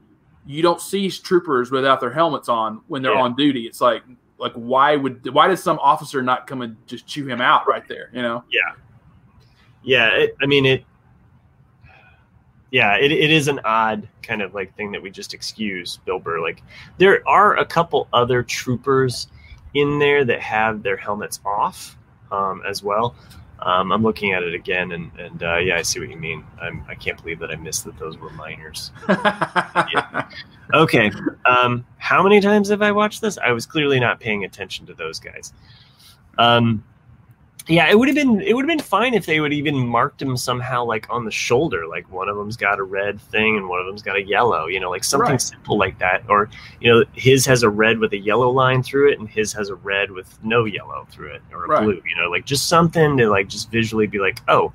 you 0.46 0.62
don't 0.62 0.82
see 0.82 1.10
troopers 1.10 1.72
without 1.72 2.00
their 2.00 2.12
helmets 2.12 2.50
on 2.50 2.82
when 2.88 3.02
they're 3.02 3.14
Yeah. 3.14 3.22
on 3.22 3.36
duty. 3.36 3.66
It's 3.66 3.82
like, 3.82 4.04
like 4.38 4.54
why 4.54 4.96
would 4.96 5.32
why 5.34 5.48
does 5.48 5.64
some 5.64 5.80
officer 5.80 6.22
not 6.22 6.48
come 6.48 6.62
and 6.62 6.76
just 6.88 7.08
chew 7.08 7.26
him 7.26 7.40
out 7.40 7.68
right 7.68 7.88
there? 7.88 8.10
You 8.14 8.22
know? 8.22 8.44
yeah 9.84 10.10
it, 10.16 10.36
i 10.42 10.46
mean 10.46 10.66
it 10.66 10.86
yeah 12.72 12.96
it, 12.96 13.12
it 13.12 13.30
is 13.30 13.48
an 13.48 13.60
odd 13.66 14.08
kind 14.22 14.42
of 14.42 14.54
like 14.54 14.74
thing 14.76 14.92
that 14.92 15.02
we 15.02 15.12
just 15.12 15.34
excuse 15.34 15.98
bill 16.06 16.20
burr 16.20 16.40
like 16.40 16.64
there 16.98 17.22
are 17.28 17.58
a 17.58 17.66
couple 17.66 18.08
other 18.14 18.42
troopers 18.42 19.28
in 19.74 20.00
there 20.00 20.24
that 20.26 20.40
have 20.42 20.84
their 20.84 20.98
helmets 20.98 21.40
off 21.46 21.98
um, 22.32 22.62
as 22.68 22.84
well. 22.84 23.16
Um, 23.60 23.94
i'm 23.94 24.04
looking 24.04 24.34
at 24.34 24.44
it 24.44 24.54
again 24.54 24.92
and, 24.92 25.10
and 25.18 25.42
uh, 25.42 25.56
yeah 25.58 25.78
i 25.78 25.84
see 25.84 26.00
what 26.00 26.10
you 26.10 26.18
mean. 26.18 26.44
I'm, 26.62 26.84
i 26.90 26.96
can't 26.96 27.18
believe 27.22 27.40
that 27.40 27.50
i 27.50 27.56
missed 27.56 27.86
that 27.86 27.98
those 27.98 28.18
were 28.18 28.30
minors. 28.32 28.92
Okay 30.74 31.12
um, 31.46 31.86
how 31.98 32.24
many 32.24 32.42
times 32.42 32.70
have 32.70 32.82
i 32.82 32.92
watched 32.92 33.22
this? 33.22 33.38
I 33.38 33.52
was 33.52 33.66
clearly 33.66 34.00
not 34.00 34.20
paying 34.20 34.44
attention 34.44 34.86
to 34.88 34.94
those 34.94 35.20
guys. 35.20 35.54
Um, 36.38 36.84
yeah, 37.68 37.90
it 37.90 37.98
would 37.98 38.08
have 38.10 38.16
been 38.16 38.42
it 38.42 38.54
would 38.56 38.64
have 38.64 38.78
been 38.78 38.84
fine 38.86 39.14
if 39.14 39.26
they 39.26 39.40
would 39.40 39.54
even 39.54 39.76
marked 39.78 40.22
him 40.22 40.36
somehow 40.36 40.84
like 40.84 41.08
on 41.10 41.24
the 41.26 41.32
shoulder, 41.32 41.88
like 41.88 42.12
one 42.12 42.28
of 42.30 42.36
them's 42.36 42.58
got 42.58 42.80
a 42.80 42.84
red 42.84 43.22
thing 43.22 43.56
and 43.58 43.70
one 43.70 43.80
of 43.80 43.86
them's 43.86 44.02
got 44.02 44.16
a 44.18 44.22
yellow, 44.22 44.68
you 44.68 44.80
know, 44.80 44.90
like 44.90 45.04
something 45.04 45.32
Right. 45.32 45.42
simple 45.42 45.78
like 45.78 45.98
that. 46.00 46.24
Or 46.30 46.50
you 46.82 46.92
know, 46.92 47.06
his 47.14 47.46
has 47.46 47.64
a 47.64 47.70
red 47.70 48.00
with 48.00 48.12
a 48.14 48.18
yellow 48.18 48.50
line 48.50 48.84
through 48.84 49.12
it, 49.12 49.20
and 49.20 49.30
his 49.30 49.54
has 49.54 49.70
a 49.70 49.76
red 49.76 50.12
with 50.12 50.38
no 50.44 50.66
yellow 50.66 51.08
through 51.10 51.34
it, 51.34 51.42
or 51.54 51.66
a 51.66 51.68
Right. 51.70 51.84
blue. 51.84 52.02
You 52.08 52.16
know, 52.22 52.30
like 52.30 52.46
just 52.46 52.68
something 52.68 53.16
to 53.18 53.30
like 53.30 53.48
just 53.48 53.72
visually 53.72 54.08
be 54.08 54.20
like, 54.20 54.40
oh, 54.48 54.74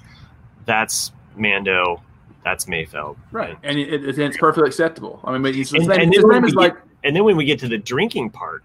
that's 0.64 1.12
Mando, 1.36 2.02
that's 2.44 2.64
Mayfeld, 2.66 3.16
right, 3.32 3.56
And, 3.62 3.78
it, 3.78 4.04
it, 4.04 4.18
it's 4.18 4.36
perfectly 4.38 4.68
acceptable. 4.68 5.20
I 5.24 5.36
mean, 5.36 5.54
it's 5.54 5.70
the 5.70 5.76
And- 5.78 5.86
same, 5.86 6.00
and 6.00 6.14
it's 6.14 6.22
the 6.22 6.30
same 6.32 6.44
as 6.44 6.52
get- 6.52 6.56
like 6.58 6.76
and 7.04 7.14
then 7.14 7.22
when 7.24 7.36
we 7.36 7.44
get 7.44 7.58
to 7.60 7.68
the 7.68 7.78
drinking 7.78 8.30
part, 8.30 8.64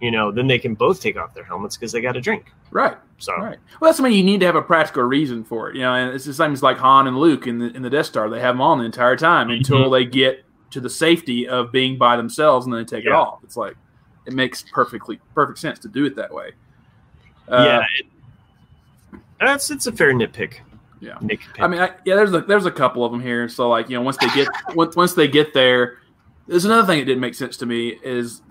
you 0.00 0.10
know, 0.10 0.30
then 0.30 0.46
they 0.46 0.58
can 0.58 0.74
both 0.74 1.00
take 1.00 1.16
off 1.16 1.34
their 1.34 1.44
helmets 1.44 1.76
because 1.76 1.92
they 1.92 2.00
got 2.00 2.16
a 2.16 2.20
drink. 2.20 2.52
right. 2.70 2.96
So 3.18 3.34
Right. 3.34 3.58
Well, 3.80 3.90
that's 3.90 3.98
I 3.98 4.04
mean 4.04 4.12
you 4.12 4.22
need 4.22 4.40
to 4.40 4.46
have 4.46 4.54
a 4.54 4.62
practical 4.62 5.02
reason 5.02 5.42
for 5.42 5.70
it, 5.70 5.76
you 5.76 5.82
know. 5.82 5.92
And 5.92 6.14
it's 6.14 6.24
the 6.24 6.32
same 6.32 6.52
as 6.52 6.62
like 6.62 6.76
Han 6.78 7.08
and 7.08 7.18
Luke 7.18 7.46
in 7.48 7.58
the 7.58 7.74
in 7.74 7.82
the 7.82 7.90
Death 7.90 8.06
Star. 8.06 8.30
They 8.30 8.40
have 8.40 8.54
them 8.54 8.60
on 8.60 8.78
the 8.78 8.84
entire 8.84 9.16
time 9.16 9.50
until 9.50 9.90
they 9.90 10.04
get 10.04 10.44
to 10.70 10.80
the 10.80 10.90
safety 10.90 11.48
of 11.48 11.72
being 11.72 11.98
by 11.98 12.16
themselves, 12.16 12.66
and 12.66 12.72
then 12.72 12.82
they 12.82 12.84
take 12.84 13.04
it 13.04 13.12
off. 13.12 13.40
It's 13.42 13.56
like 13.56 13.76
it 14.26 14.34
makes 14.34 14.62
perfectly 14.72 15.18
perfect 15.34 15.58
sense 15.58 15.78
to 15.80 15.88
do 15.88 16.04
it 16.04 16.14
that 16.16 16.32
way. 16.32 16.52
Uh, 17.48 17.64
yeah, 17.66 17.84
it, 17.98 19.20
that's 19.40 19.70
it's 19.70 19.86
a 19.86 19.92
fair 19.92 20.12
nitpick. 20.12 20.58
Yeah. 21.00 21.14
Nitpick. 21.14 21.60
I 21.60 21.66
mean, 21.66 21.80
I, 21.80 21.90
yeah, 22.04 22.14
there's 22.14 22.32
a 22.32 22.42
there's 22.42 22.66
a 22.66 22.70
couple 22.70 23.04
of 23.04 23.10
them 23.10 23.20
here. 23.20 23.48
So 23.48 23.68
like 23.68 23.88
you 23.88 23.96
know, 23.96 24.02
once 24.02 24.18
they 24.18 24.28
get 24.28 24.48
once 24.74 24.94
once 24.94 25.14
they 25.14 25.28
get 25.28 25.54
there, 25.54 25.98
there's 26.46 26.64
another 26.64 26.86
thing 26.86 27.00
that 27.00 27.06
didn't 27.06 27.20
make 27.20 27.34
sense 27.34 27.56
to 27.58 27.66
me 27.66 27.98
is 28.04 28.42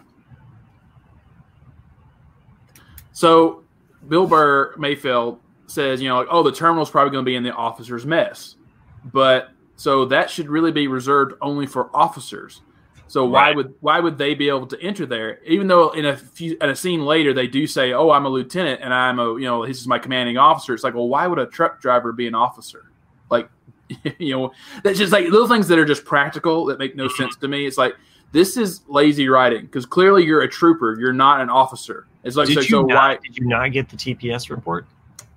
so 3.17 3.63
Bill 4.07 4.27
Burr 4.27 4.75
Mayfeld 4.75 5.39
says 5.65 5.99
you 5.99 6.07
know 6.07 6.19
like, 6.19 6.27
oh 6.29 6.43
the 6.43 6.51
terminal's 6.51 6.91
probably 6.91 7.09
going 7.09 7.25
to 7.25 7.27
be 7.27 7.35
in 7.35 7.41
the 7.41 7.51
officers 7.51 8.05
mess, 8.05 8.57
but 9.05 9.49
so 9.75 10.05
that 10.05 10.29
should 10.29 10.49
really 10.49 10.71
be 10.71 10.87
reserved 10.87 11.33
only 11.41 11.65
for 11.65 11.89
officers. 11.95 12.61
So 13.07 13.25
why 13.25 13.47
Right. 13.47 13.55
would 13.55 13.73
why 13.79 13.99
would 13.99 14.19
they 14.19 14.35
be 14.35 14.49
able 14.49 14.67
to 14.67 14.79
enter 14.79 15.07
there? 15.07 15.39
Even 15.45 15.67
though 15.67 15.89
in 15.89 16.05
a 16.05 16.15
few 16.15 16.57
in 16.61 16.69
a 16.69 16.75
scene 16.75 17.05
later 17.05 17.33
they 17.33 17.47
do 17.47 17.65
say, 17.65 17.91
"Oh, 17.91 18.11
I'm 18.11 18.25
a 18.25 18.29
lieutenant 18.29 18.81
and 18.83 18.93
I'm 18.93 19.17
a 19.17 19.33
you 19.33 19.45
know 19.45 19.65
this 19.65 19.81
is 19.81 19.87
my 19.87 19.97
commanding 19.97 20.37
officer." 20.37 20.75
It's 20.75 20.83
like, 20.83 20.93
well, 20.93 21.07
why 21.07 21.25
would 21.25 21.39
a 21.39 21.47
truck 21.47 21.81
driver 21.81 22.13
be 22.13 22.27
an 22.27 22.35
officer? 22.35 22.91
Like, 23.31 23.49
you 24.19 24.37
know, 24.37 24.51
that's 24.83 24.99
just 24.99 25.11
like 25.11 25.25
little 25.25 25.47
things 25.47 25.67
that 25.69 25.79
are 25.79 25.85
just 25.85 26.05
practical 26.05 26.65
that 26.65 26.77
make 26.77 26.95
no 26.95 27.05
mm-hmm. 27.05 27.23
sense 27.23 27.35
to 27.37 27.47
me. 27.47 27.65
It's 27.65 27.79
like 27.79 27.95
this 28.31 28.57
is 28.57 28.81
lazy 28.87 29.29
writing 29.29 29.65
because 29.65 29.85
clearly 29.85 30.25
you're 30.25 30.41
a 30.41 30.49
trooper, 30.49 30.99
you're 30.99 31.13
not 31.13 31.41
an 31.41 31.49
officer. 31.49 32.07
It's 32.23 32.35
like 32.35 32.47
did 32.47 32.55
so, 32.55 32.61
you 32.61 32.67
so 32.67 32.81
not, 32.83 32.95
why? 32.95 33.17
Did 33.23 33.37
you 33.37 33.45
not 33.45 33.71
get 33.71 33.89
the 33.89 33.97
TPS 33.97 34.49
report? 34.49 34.85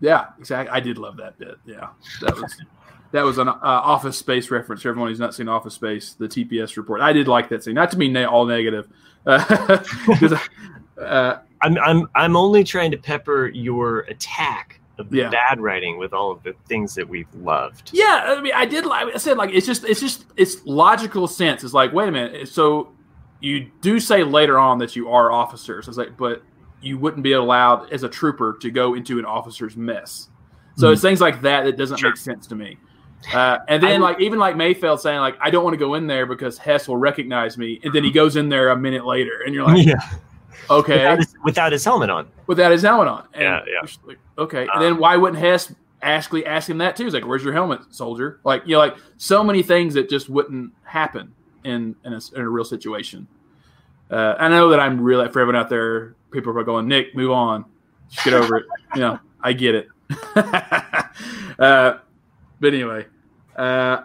Yeah, 0.00 0.26
exactly. 0.38 0.70
I 0.70 0.80
did 0.80 0.98
love 0.98 1.16
that 1.18 1.38
bit. 1.38 1.56
Yeah, 1.64 1.88
that 2.22 2.34
was 2.34 2.56
that 3.12 3.22
was 3.22 3.38
an 3.38 3.48
uh, 3.48 3.58
Office 3.62 4.18
Space 4.18 4.50
reference. 4.50 4.82
For 4.82 4.88
everyone 4.88 5.10
who's 5.10 5.20
not 5.20 5.34
seen 5.34 5.48
Office 5.48 5.74
Space, 5.74 6.14
the 6.14 6.26
TPS 6.26 6.76
report. 6.76 7.00
I 7.00 7.12
did 7.12 7.28
like 7.28 7.48
that 7.50 7.62
scene. 7.62 7.74
Not 7.74 7.90
to 7.92 7.96
be 7.96 8.08
ne- 8.08 8.24
all 8.24 8.46
negative, 8.46 8.88
uh, 9.26 9.78
uh, 11.00 11.38
I'm 11.62 11.78
I'm 11.78 12.08
I'm 12.14 12.36
only 12.36 12.64
trying 12.64 12.90
to 12.90 12.96
pepper 12.96 13.48
your 13.48 14.00
attack 14.00 14.79
the 15.04 15.18
Yeah. 15.18 15.30
bad 15.30 15.60
writing 15.60 15.98
with 15.98 16.12
all 16.12 16.30
of 16.30 16.42
the 16.42 16.54
things 16.68 16.94
that 16.94 17.08
we've 17.08 17.32
loved. 17.34 17.90
yeah. 17.92 18.34
I 18.36 18.40
mean, 18.40 18.52
I 18.54 18.66
did. 18.66 18.86
like 18.86 19.14
I 19.14 19.18
said 19.18 19.36
like 19.36 19.50
it's 19.52 19.66
just 19.66 19.84
it's 19.84 20.00
just 20.00 20.26
it's 20.36 20.64
logical 20.64 21.26
sense. 21.28 21.64
It's 21.64 21.74
like 21.74 21.92
wait 21.92 22.08
a 22.08 22.12
minute. 22.12 22.48
So 22.48 22.92
you 23.40 23.70
do 23.80 23.98
say 23.98 24.22
later 24.22 24.58
on 24.58 24.78
that 24.78 24.94
you 24.94 25.08
are 25.10 25.32
officers. 25.32 25.88
It's 25.88 25.96
like, 25.96 26.16
but 26.16 26.42
you 26.82 26.98
wouldn't 26.98 27.22
be 27.22 27.32
allowed 27.32 27.92
as 27.92 28.02
a 28.02 28.08
trooper 28.08 28.56
to 28.60 28.70
go 28.70 28.94
into 28.94 29.18
an 29.18 29.24
officer's 29.24 29.76
mess. 29.76 30.28
So 30.76 30.86
mm-hmm. 30.86 30.92
it's 30.92 31.02
things 31.02 31.20
like 31.20 31.42
that 31.42 31.64
that 31.64 31.76
doesn't 31.76 31.98
sure. 31.98 32.10
make 32.10 32.16
sense 32.16 32.46
to 32.48 32.54
me. 32.54 32.78
Uh, 33.34 33.58
and 33.68 33.82
then, 33.82 34.00
like 34.00 34.18
even 34.20 34.38
like 34.38 34.54
Mayfeld 34.54 34.98
saying, 34.98 35.18
like 35.18 35.36
I 35.40 35.50
don't 35.50 35.62
want 35.62 35.74
to 35.74 35.78
go 35.78 35.94
in 35.94 36.06
there 36.06 36.24
because 36.24 36.56
Hess 36.56 36.88
will 36.88 36.96
recognize 36.96 37.58
me, 37.58 37.78
and 37.84 37.92
then 37.92 38.02
he 38.02 38.10
goes 38.10 38.36
in 38.36 38.48
there 38.48 38.70
a 38.70 38.76
minute 38.76 39.04
later, 39.04 39.42
and 39.44 39.54
you're 39.54 39.64
like, 39.66 39.86
yeah, 39.86 40.00
okay, 40.70 40.98
without 40.98 41.18
his, 41.18 41.34
without 41.44 41.72
his 41.72 41.84
helmet 41.84 42.10
on, 42.10 42.28
without 42.46 42.72
his 42.72 42.82
helmet 42.82 43.08
on, 43.08 43.26
and 43.34 43.42
yeah, 43.42 43.60
yeah, 43.66 43.90
like, 44.06 44.18
okay. 44.38 44.62
Um, 44.62 44.70
and 44.74 44.82
then 44.82 44.98
why 44.98 45.16
wouldn't 45.16 45.42
Hess 45.42 45.74
Ashley 46.02 46.46
ask 46.46 46.68
him 46.68 46.78
that 46.78 46.96
too? 46.96 47.04
He's 47.04 47.14
like, 47.14 47.26
"Where's 47.26 47.44
your 47.44 47.52
helmet, 47.52 47.80
soldier?" 47.90 48.40
Like 48.44 48.62
you 48.66 48.72
know, 48.72 48.78
like 48.78 48.96
so 49.16 49.44
many 49.44 49.62
things 49.62 49.94
that 49.94 50.08
just 50.08 50.28
wouldn't 50.28 50.72
happen 50.82 51.34
in 51.64 51.94
in 52.04 52.12
a, 52.12 52.20
in 52.34 52.42
a 52.42 52.48
real 52.48 52.64
situation. 52.64 53.26
Uh, 54.10 54.34
I 54.38 54.48
know 54.48 54.70
that 54.70 54.80
I'm 54.80 55.00
really 55.00 55.28
for 55.28 55.40
everyone 55.40 55.56
out 55.56 55.68
there. 55.68 56.14
People 56.30 56.56
are 56.58 56.64
going, 56.64 56.88
Nick, 56.88 57.14
move 57.14 57.30
on, 57.30 57.64
just 58.08 58.24
get 58.24 58.34
over 58.34 58.56
it. 58.56 58.66
You 58.94 59.02
know, 59.02 59.20
I 59.40 59.52
get 59.52 59.76
it. 59.76 59.88
uh, 61.60 61.98
but 62.58 62.74
anyway, 62.74 63.06
uh, 63.54 64.02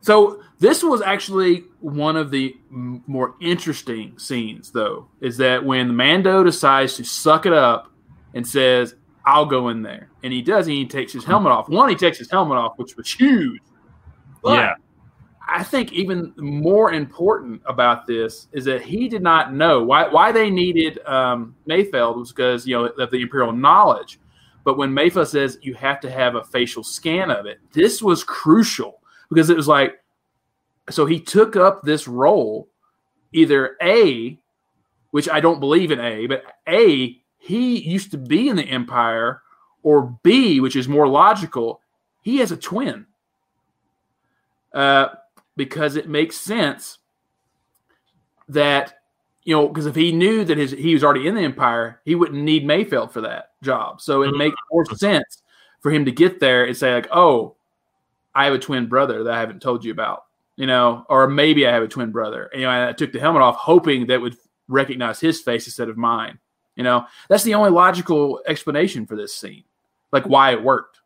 so 0.00 0.42
this 0.58 0.82
was 0.82 1.00
actually 1.00 1.62
one 1.80 2.16
of 2.16 2.30
the 2.30 2.56
m- 2.70 3.02
more 3.06 3.34
interesting 3.40 4.18
scenes, 4.18 4.70
though, 4.70 5.08
is 5.20 5.36
that 5.38 5.64
when 5.64 5.94
Mando 5.94 6.42
decides 6.42 6.96
to 6.96 7.04
suck 7.04 7.46
it 7.46 7.52
up 7.52 7.92
and 8.34 8.46
says, 8.46 8.94
"I'll 9.24 9.46
go 9.46 9.68
in 9.68 9.82
there," 9.82 10.10
and 10.22 10.32
he 10.32 10.42
does, 10.42 10.66
and 10.66 10.76
he 10.76 10.86
takes 10.86 11.12
his 11.12 11.24
helmet 11.24 11.52
off. 11.52 11.68
One, 11.68 11.88
he 11.88 11.94
takes 11.94 12.18
his 12.18 12.30
helmet 12.30 12.58
off, 12.58 12.78
which 12.78 12.96
was 12.96 13.12
huge. 13.12 13.60
But 14.42 14.54
yeah. 14.54 14.74
I 15.48 15.62
think 15.62 15.92
even 15.92 16.34
more 16.36 16.92
important 16.92 17.62
about 17.64 18.06
this 18.06 18.48
is 18.52 18.66
that 18.66 18.82
he 18.82 19.08
did 19.08 19.22
not 19.22 19.54
know 19.54 19.82
why 19.82 20.08
why 20.08 20.30
they 20.30 20.50
needed 20.50 20.98
um, 21.06 21.54
Mayfeld 21.68 22.16
was 22.16 22.32
because 22.32 22.66
you 22.66 22.76
know 22.76 22.86
of 22.86 23.10
the 23.10 23.22
Imperial 23.22 23.52
knowledge. 23.52 24.20
But 24.64 24.76
when 24.76 24.90
Mayfeld 24.90 25.28
says 25.28 25.58
you 25.62 25.72
have 25.74 26.00
to 26.00 26.10
have 26.10 26.34
a 26.34 26.44
facial 26.44 26.84
scan 26.84 27.30
of 27.30 27.46
it, 27.46 27.60
this 27.72 28.02
was 28.02 28.22
crucial 28.22 29.00
because 29.30 29.48
it 29.48 29.56
was 29.56 29.68
like, 29.68 30.02
so 30.90 31.06
he 31.06 31.20
took 31.20 31.56
up 31.56 31.82
this 31.82 32.08
role, 32.08 32.68
either 33.32 33.76
A, 33.82 34.38
which 35.10 35.28
I 35.28 35.40
don't 35.40 35.60
believe 35.60 35.90
in 35.90 36.00
A, 36.00 36.26
but 36.26 36.44
A, 36.68 37.20
he 37.38 37.78
used 37.78 38.10
to 38.10 38.18
be 38.18 38.48
in 38.48 38.56
the 38.56 38.64
Empire, 38.64 39.42
or 39.82 40.18
B, 40.22 40.60
which 40.60 40.76
is 40.76 40.88
more 40.88 41.08
logical, 41.08 41.80
he 42.22 42.38
has 42.38 42.52
a 42.52 42.56
twin. 42.56 43.06
Uh, 44.72 45.08
because 45.56 45.96
it 45.96 46.08
makes 46.08 46.36
sense 46.36 46.98
that 48.48 49.00
you 49.44 49.54
know 49.54 49.68
because 49.68 49.86
if 49.86 49.94
he 49.94 50.12
knew 50.12 50.44
that 50.44 50.56
his 50.56 50.70
he 50.70 50.94
was 50.94 51.04
already 51.04 51.26
in 51.26 51.34
the 51.34 51.42
empire 51.42 52.00
he 52.04 52.14
wouldn't 52.14 52.42
need 52.42 52.64
mayfeld 52.64 53.10
for 53.10 53.20
that 53.20 53.50
job 53.62 54.00
so 54.00 54.22
it 54.22 54.28
mm-hmm. 54.28 54.38
makes 54.38 54.56
more 54.70 54.84
sense 54.86 55.42
for 55.80 55.90
him 55.90 56.04
to 56.04 56.12
get 56.12 56.40
there 56.40 56.64
and 56.64 56.76
say 56.76 56.94
like 56.94 57.08
oh 57.12 57.54
i 58.34 58.44
have 58.44 58.54
a 58.54 58.58
twin 58.58 58.86
brother 58.86 59.24
that 59.24 59.34
i 59.34 59.40
haven't 59.40 59.60
told 59.60 59.84
you 59.84 59.92
about 59.92 60.24
you 60.58 60.66
know 60.66 61.06
or 61.08 61.26
maybe 61.26 61.66
i 61.66 61.72
have 61.72 61.82
a 61.82 61.88
twin 61.88 62.10
brother 62.10 62.50
you 62.52 62.60
know 62.60 62.88
i 62.88 62.92
took 62.92 63.12
the 63.12 63.18
helmet 63.18 63.40
off 63.40 63.56
hoping 63.56 64.06
that 64.06 64.20
would 64.20 64.36
recognize 64.68 65.18
his 65.18 65.40
face 65.40 65.66
instead 65.66 65.88
of 65.88 65.96
mine 65.96 66.38
you 66.76 66.84
know 66.84 67.06
that's 67.30 67.44
the 67.44 67.54
only 67.54 67.70
logical 67.70 68.42
explanation 68.46 69.06
for 69.06 69.16
this 69.16 69.34
scene 69.34 69.64
like 70.12 70.24
why 70.26 70.52
it 70.52 70.62
worked 70.62 71.00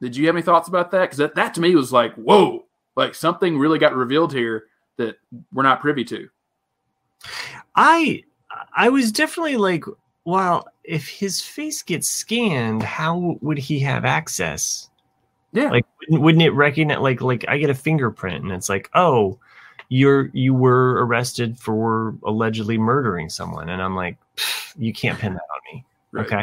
did 0.00 0.16
you 0.16 0.26
have 0.26 0.36
any 0.36 0.42
thoughts 0.42 0.68
about 0.68 0.92
that 0.92 1.00
because 1.00 1.18
that, 1.18 1.34
that 1.34 1.54
to 1.54 1.60
me 1.60 1.74
was 1.74 1.92
like 1.92 2.14
whoa 2.14 2.64
like 2.96 3.14
something 3.14 3.58
really 3.58 3.78
got 3.78 3.94
revealed 3.94 4.32
here 4.32 4.66
that 4.96 5.16
we're 5.52 5.62
not 5.62 5.80
privy 5.80 6.04
to. 6.04 6.28
I 7.74 8.22
I 8.76 8.88
was 8.88 9.10
definitely 9.10 9.56
like, 9.56 9.84
well, 10.24 10.68
if 10.84 11.08
his 11.08 11.40
face 11.40 11.82
gets 11.82 12.08
scanned, 12.08 12.82
how 12.82 13.38
would 13.40 13.58
he 13.58 13.80
have 13.80 14.04
access? 14.04 14.90
Yeah, 15.54 15.70
like 15.70 15.86
wouldn't, 16.00 16.22
wouldn't 16.22 16.42
it 16.42 16.50
recognize 16.50 16.98
like 16.98 17.20
like 17.20 17.44
I 17.46 17.58
get 17.58 17.70
a 17.70 17.74
fingerprint 17.74 18.42
and 18.42 18.52
it's 18.52 18.68
like, 18.68 18.90
oh, 18.94 19.38
you're 19.88 20.28
you 20.32 20.52
were 20.52 21.04
arrested 21.06 21.56
for 21.56 22.16
allegedly 22.24 22.76
murdering 22.76 23.30
someone, 23.30 23.68
and 23.68 23.80
I'm 23.80 23.94
like, 23.94 24.18
you 24.76 24.92
can't 24.92 25.16
pin 25.16 25.34
that 25.34 25.42
on 25.42 25.72
me. 25.72 25.84
Right. 26.10 26.26
Okay, 26.26 26.42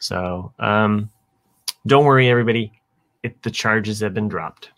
so 0.00 0.52
um, 0.58 1.08
don't 1.86 2.04
worry, 2.04 2.28
everybody. 2.28 2.72
It, 3.22 3.40
the 3.44 3.50
charges 3.52 4.00
have 4.00 4.12
been 4.12 4.26
dropped. 4.26 4.70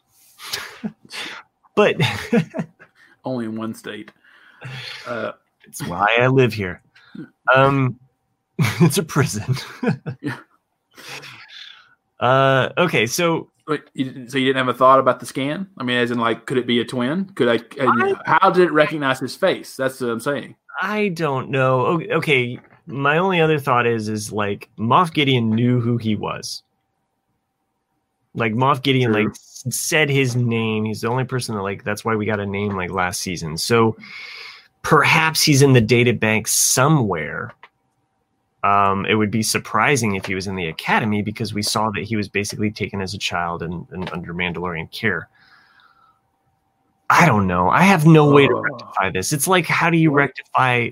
but 1.74 1.96
only 3.24 3.46
in 3.46 3.56
one 3.56 3.72
state. 3.72 4.12
Uh, 5.06 5.32
it's 5.66 5.82
why 5.86 6.14
I 6.20 6.26
live 6.26 6.52
here. 6.52 6.82
Um, 7.54 7.98
it's 8.58 8.98
a 8.98 9.02
prison. 9.02 9.56
yeah. 10.20 10.36
Uh, 12.20 12.68
okay, 12.78 13.06
so 13.06 13.50
Wait, 13.66 13.82
you, 13.94 14.28
so 14.28 14.36
you 14.36 14.46
didn't 14.46 14.58
have 14.58 14.74
a 14.74 14.78
thought 14.78 15.00
about 15.00 15.20
the 15.20 15.26
scan? 15.26 15.68
I 15.78 15.84
mean, 15.84 15.96
as 15.96 16.10
in, 16.10 16.18
like, 16.18 16.44
could 16.46 16.58
it 16.58 16.66
be 16.66 16.80
a 16.80 16.84
twin? 16.84 17.26
Could 17.34 17.48
I? 17.48 17.60
I 17.80 18.14
how 18.26 18.50
did 18.50 18.64
it 18.64 18.72
recognize 18.72 19.20
his 19.20 19.34
face? 19.36 19.76
That's 19.76 20.00
what 20.00 20.10
I'm 20.10 20.20
saying. 20.20 20.56
I 20.82 21.08
don't 21.08 21.50
know. 21.50 22.00
Okay, 22.02 22.58
my 22.86 23.18
only 23.18 23.40
other 23.40 23.58
thought 23.58 23.86
is, 23.86 24.08
is 24.08 24.32
like 24.32 24.68
Moff 24.78 25.14
Gideon 25.14 25.50
knew 25.50 25.80
who 25.80 25.96
he 25.96 26.14
was. 26.14 26.62
Like 28.34 28.52
Moff 28.52 28.82
Gideon, 28.82 29.12
True. 29.12 29.24
like 29.24 29.34
said 29.70 30.10
his 30.10 30.36
name. 30.36 30.84
He's 30.84 31.00
the 31.00 31.08
only 31.08 31.24
person 31.24 31.54
that 31.54 31.62
like 31.62 31.84
that's 31.84 32.04
why 32.04 32.16
we 32.16 32.26
got 32.26 32.40
a 32.40 32.46
name 32.46 32.76
like 32.76 32.90
last 32.90 33.20
season. 33.20 33.56
So 33.56 33.96
perhaps 34.82 35.42
he's 35.42 35.62
in 35.62 35.72
the 35.72 35.80
data 35.80 36.12
bank 36.12 36.48
somewhere. 36.48 37.54
Um, 38.64 39.04
it 39.04 39.16
would 39.16 39.30
be 39.30 39.42
surprising 39.42 40.14
if 40.14 40.24
he 40.24 40.34
was 40.34 40.46
in 40.46 40.56
the 40.56 40.68
academy 40.68 41.20
because 41.20 41.52
we 41.52 41.60
saw 41.60 41.90
that 41.90 42.04
he 42.04 42.16
was 42.16 42.30
basically 42.30 42.70
taken 42.70 43.02
as 43.02 43.12
a 43.12 43.18
child 43.18 43.62
and, 43.62 43.86
and 43.90 44.10
under 44.10 44.32
Mandalorian 44.32 44.90
care. 44.90 45.28
I 47.10 47.26
don't 47.26 47.46
know. 47.46 47.68
I 47.68 47.82
have 47.82 48.06
no 48.06 48.32
way 48.32 48.48
to 48.48 48.54
rectify 48.54 49.10
this. 49.10 49.34
It's 49.34 49.46
like 49.46 49.66
how 49.66 49.90
do 49.90 49.98
you 49.98 50.10
rectify 50.10 50.90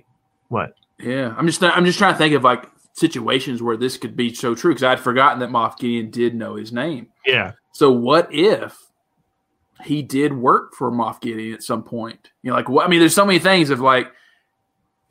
what? 0.48 0.74
Yeah, 1.00 1.34
I'm 1.38 1.46
just 1.46 1.62
I'm 1.62 1.86
just 1.86 1.96
trying 1.96 2.12
to 2.12 2.18
think 2.18 2.34
of 2.34 2.44
like 2.44 2.66
situations 2.92 3.62
where 3.62 3.78
this 3.78 3.96
could 3.96 4.16
be 4.16 4.34
so 4.34 4.54
true 4.54 4.72
because 4.74 4.84
I'd 4.84 5.00
forgotten 5.00 5.38
that 5.38 5.48
Moff 5.48 5.78
Gideon 5.78 6.10
did 6.10 6.34
know 6.34 6.56
his 6.56 6.74
name. 6.74 7.08
Yeah. 7.24 7.52
So 7.72 7.90
what 7.90 8.28
if 8.30 8.76
he 9.82 10.02
did 10.02 10.34
work 10.34 10.74
for 10.74 10.92
Moff 10.92 11.22
Gideon 11.22 11.54
at 11.54 11.62
some 11.62 11.82
point? 11.82 12.32
You 12.42 12.50
know, 12.50 12.56
like 12.56 12.68
what? 12.68 12.84
I 12.84 12.90
mean, 12.90 13.00
there's 13.00 13.14
so 13.14 13.24
many 13.24 13.38
things 13.38 13.70
of 13.70 13.80
like. 13.80 14.12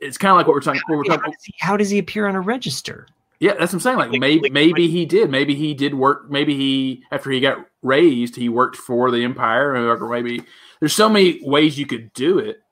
It's 0.02 0.18
kind 0.18 0.32
of 0.32 0.36
like 0.36 0.46
what 0.46 0.54
we're 0.54 0.60
talking. 0.60 0.80
What 0.88 0.98
we're 0.98 1.04
talking 1.04 1.24
how, 1.24 1.30
does 1.30 1.44
he, 1.44 1.54
how 1.58 1.76
does 1.76 1.90
he 1.90 1.98
appear 1.98 2.26
on 2.26 2.34
a 2.34 2.40
register? 2.40 3.06
Yeah, 3.40 3.54
that's 3.58 3.72
what 3.72 3.74
I'm 3.74 3.80
saying. 3.80 3.96
Like, 3.98 4.10
like 4.12 4.20
maybe 4.20 4.42
like, 4.42 4.52
maybe 4.52 4.88
he 4.88 5.04
did. 5.04 5.30
Maybe 5.30 5.54
he 5.54 5.74
did 5.74 5.94
work. 5.94 6.30
Maybe 6.30 6.56
he 6.56 7.02
after 7.10 7.30
he 7.30 7.40
got 7.40 7.58
raised, 7.82 8.36
he 8.36 8.48
worked 8.48 8.76
for 8.76 9.10
the 9.10 9.24
Empire, 9.24 9.74
or 9.74 10.08
maybe 10.08 10.42
there's 10.80 10.94
so 10.94 11.08
many 11.08 11.40
ways 11.42 11.78
you 11.78 11.86
could 11.86 12.12
do 12.12 12.38
it. 12.38 12.62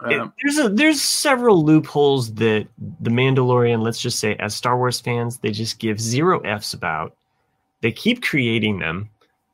Um, 0.00 0.32
there's 0.42 0.58
a, 0.58 0.68
there's 0.70 1.00
several 1.00 1.64
loopholes 1.64 2.34
that 2.34 2.66
the 3.00 3.10
Mandalorian, 3.10 3.82
let's 3.82 4.00
just 4.00 4.18
say, 4.18 4.34
as 4.36 4.54
Star 4.54 4.76
Wars 4.76 4.98
fans, 4.98 5.38
they 5.38 5.50
just 5.50 5.78
give 5.78 6.00
zero 6.00 6.40
f's 6.40 6.72
about. 6.72 7.16
They 7.82 7.92
keep 7.92 8.22
creating 8.22 8.78
them. 8.78 9.10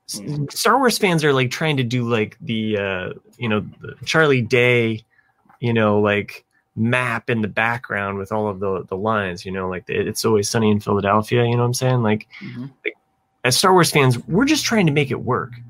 Mm-hmm. 0.09 0.47
Star 0.51 0.79
Wars 0.79 0.99
fans 0.99 1.25
are 1.25 1.33
like 1.33 1.51
trying 1.51 1.77
to 1.79 1.83
do 1.83 2.09
like 2.09 2.39
the 2.41 2.79
uh, 2.79 3.13
you 3.37 3.49
know 3.49 3.67
the 3.81 3.97
Charlie 4.07 4.41
Day, 4.41 5.05
you 5.61 5.75
know, 5.75 6.01
like 6.01 6.46
map 6.77 7.31
in 7.31 7.41
the 7.41 7.49
background 7.49 8.19
with 8.19 8.33
all 8.33 8.49
of 8.49 8.61
the 8.61 8.85
the 8.89 8.97
lines. 8.97 9.45
You 9.45 9.53
know, 9.53 9.69
like 9.69 9.85
it's 9.89 10.25
always 10.25 10.49
sunny 10.49 10.71
in 10.71 10.81
Philadelphia. 10.81 11.45
You 11.45 11.53
know 11.53 11.59
what 11.59 11.65
I'm 11.65 11.75
saying? 11.75 12.03
Like, 12.03 12.29
mm-hmm. 12.41 12.67
like 12.85 12.95
as 13.45 13.57
Star 13.57 13.73
Wars 13.73 13.91
fans, 13.91 14.19
we're 14.27 14.45
just 14.45 14.65
trying 14.65 14.87
to 14.87 14.93
make 14.93 15.11
it 15.11 15.21
work. 15.21 15.53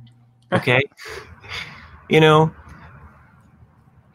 Okay, 0.52 0.80
you 2.08 2.20
know 2.20 2.52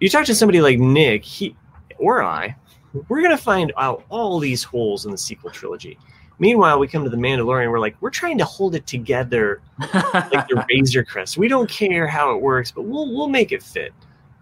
you 0.02 0.10
talk 0.10 0.26
to 0.26 0.36
somebody 0.36 0.60
like 0.60 0.80
Nick, 0.80 1.24
he 1.24 1.56
or 1.98 2.24
I, 2.24 2.56
we're 3.08 3.22
gonna 3.22 3.38
find 3.38 3.72
out 3.78 4.04
all 4.10 4.40
these 4.40 4.64
holes 4.64 5.06
in 5.06 5.12
the 5.12 5.18
sequel 5.18 5.52
trilogy. 5.52 5.98
Meanwhile, 6.40 6.80
we 6.80 6.88
come 6.88 7.04
to 7.04 7.10
the 7.10 7.18
Mandalorian. 7.18 7.70
We're 7.70 7.80
like, 7.80 7.96
we're 8.02 8.10
trying 8.10 8.40
to 8.40 8.44
hold 8.44 8.74
it 8.74 8.88
together 8.88 9.62
like 9.94 10.48
the 10.48 10.66
Razor 10.70 11.04
Crest. 11.04 11.38
We 11.38 11.48
don't 11.48 11.70
care 11.70 12.08
how 12.08 12.36
it 12.36 12.42
works, 12.42 12.72
but 12.72 12.82
we'll 12.82 13.14
we'll 13.14 13.30
make 13.30 13.52
it 13.52 13.62
fit. 13.62 13.94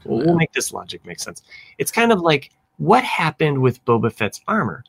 We'll, 0.06 0.26
we'll 0.26 0.36
make 0.36 0.54
this 0.54 0.74
logic 0.74 1.06
make 1.06 1.20
sense. 1.20 1.42
It's 1.78 1.92
kind 1.92 2.12
of 2.12 2.22
like 2.22 2.52
what 2.78 3.04
happened 3.04 3.62
with 3.62 3.84
Boba 3.86 4.12
Fett's 4.12 4.42
armor. 4.48 4.84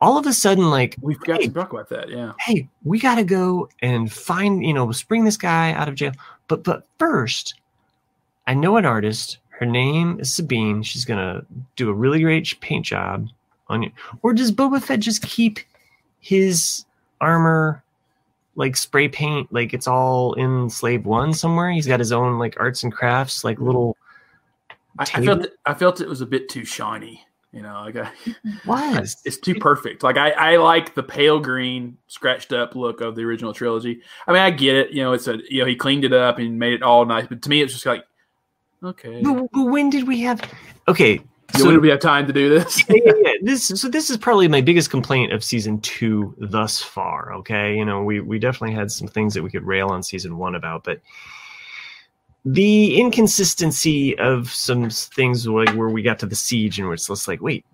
All 0.00 0.18
of 0.18 0.26
a 0.26 0.32
sudden, 0.32 0.70
like 0.70 0.96
we've 1.00 1.20
got 1.20 1.40
hey, 1.40 1.46
to 1.46 1.52
talk 1.52 1.72
about 1.72 1.88
that. 1.88 2.10
Yeah. 2.10 2.32
Hey, 2.40 2.68
we 2.84 2.98
got 2.98 3.14
to 3.14 3.24
go 3.24 3.68
and 3.80 4.12
find 4.12 4.64
you 4.64 4.74
know 4.74 4.90
spring 4.92 5.24
this 5.24 5.36
guy 5.36 5.72
out 5.72 5.88
of 5.88 5.94
jail. 5.94 6.12
But 6.48 6.62
but 6.62 6.86
first, 6.98 7.54
I 8.46 8.54
know 8.54 8.76
an 8.76 8.84
artist 8.84 9.38
her 9.58 9.66
name 9.66 10.18
is 10.20 10.32
Sabine. 10.32 10.82
She's 10.82 11.04
gonna 11.04 11.44
do 11.76 11.88
a 11.88 11.94
really 11.94 12.20
great 12.20 12.58
paint 12.60 12.86
job 12.86 13.28
on 13.68 13.82
you. 13.82 13.90
Or 14.22 14.32
does 14.32 14.52
Boba 14.52 14.82
Fett 14.82 15.00
just 15.00 15.22
keep 15.22 15.60
his 16.20 16.84
armor 17.20 17.82
like 18.56 18.76
spray 18.76 19.08
paint 19.08 19.52
like 19.52 19.74
it's 19.74 19.88
all 19.88 20.34
in 20.34 20.68
Slave 20.70 21.06
One 21.06 21.32
somewhere? 21.32 21.70
He's 21.70 21.86
got 21.86 22.00
his 22.00 22.12
own 22.12 22.38
like 22.38 22.58
arts 22.58 22.82
and 22.82 22.92
crafts, 22.92 23.44
like 23.44 23.60
little 23.60 23.96
I, 24.98 25.02
I 25.02 25.24
felt 25.24 25.42
it, 25.42 25.52
I 25.64 25.74
felt 25.74 26.00
it 26.00 26.08
was 26.08 26.20
a 26.20 26.26
bit 26.26 26.48
too 26.48 26.64
shiny. 26.64 27.24
You 27.52 27.62
know, 27.62 27.82
like 27.84 27.94
uh, 27.94 28.10
I, 28.68 29.00
was 29.00 29.16
it's 29.24 29.38
too 29.38 29.54
perfect. 29.54 30.02
Like 30.02 30.16
I, 30.16 30.30
I 30.30 30.56
like 30.56 30.94
the 30.94 31.04
pale 31.04 31.38
green, 31.38 31.96
scratched 32.08 32.52
up 32.52 32.74
look 32.74 33.00
of 33.00 33.14
the 33.14 33.22
original 33.22 33.52
trilogy. 33.52 34.00
I 34.26 34.32
mean, 34.32 34.42
I 34.42 34.50
get 34.50 34.74
it. 34.74 34.90
You 34.90 35.04
know, 35.04 35.12
it's 35.12 35.28
a 35.28 35.38
you 35.48 35.60
know 35.60 35.66
he 35.66 35.76
cleaned 35.76 36.04
it 36.04 36.12
up 36.12 36.38
and 36.38 36.58
made 36.58 36.72
it 36.72 36.82
all 36.82 37.04
nice. 37.06 37.26
But 37.28 37.42
to 37.42 37.48
me, 37.48 37.62
it's 37.62 37.72
just 37.72 37.86
like 37.86 38.04
okay. 38.82 39.22
But, 39.22 39.48
but 39.52 39.64
when 39.64 39.88
did 39.88 40.08
we 40.08 40.20
have? 40.22 40.42
Okay, 40.88 41.20
So 41.52 41.60
so 41.60 41.78
we 41.78 41.88
have 41.88 42.00
time 42.00 42.26
to 42.26 42.32
do 42.32 42.48
this? 42.48 42.82
yeah, 42.88 42.96
yeah, 43.04 43.12
yeah. 43.22 43.32
This 43.42 43.66
so 43.66 43.88
this 43.88 44.10
is 44.10 44.16
probably 44.16 44.48
my 44.48 44.60
biggest 44.60 44.90
complaint 44.90 45.32
of 45.32 45.44
season 45.44 45.80
two 45.80 46.34
thus 46.38 46.82
far. 46.82 47.32
Okay, 47.34 47.76
you 47.76 47.84
know 47.84 48.02
we 48.02 48.20
we 48.20 48.40
definitely 48.40 48.74
had 48.74 48.90
some 48.90 49.06
things 49.06 49.32
that 49.34 49.44
we 49.44 49.50
could 49.50 49.64
rail 49.64 49.90
on 49.90 50.02
season 50.02 50.38
one 50.38 50.56
about, 50.56 50.82
but 50.82 51.00
the 52.44 53.00
inconsistency 53.00 54.18
of 54.18 54.50
some 54.50 54.90
things 54.90 55.46
like 55.46 55.70
where 55.70 55.88
we 55.88 56.02
got 56.02 56.18
to 56.18 56.26
the 56.26 56.36
siege 56.36 56.78
and 56.78 56.86
where 56.86 56.94
it's 56.94 57.06
just 57.06 57.26
like, 57.26 57.40
wait, 57.40 57.64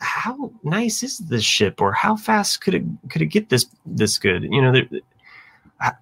how 0.00 0.52
nice 0.62 1.02
is 1.02 1.18
this 1.18 1.44
ship, 1.44 1.80
or 1.80 1.92
how 1.92 2.16
fast 2.16 2.60
could 2.60 2.74
it 2.74 2.84
could 3.10 3.22
it 3.22 3.26
get 3.26 3.48
this 3.48 3.66
this 3.84 4.18
good? 4.18 4.44
You 4.44 4.62
know, 4.62 4.82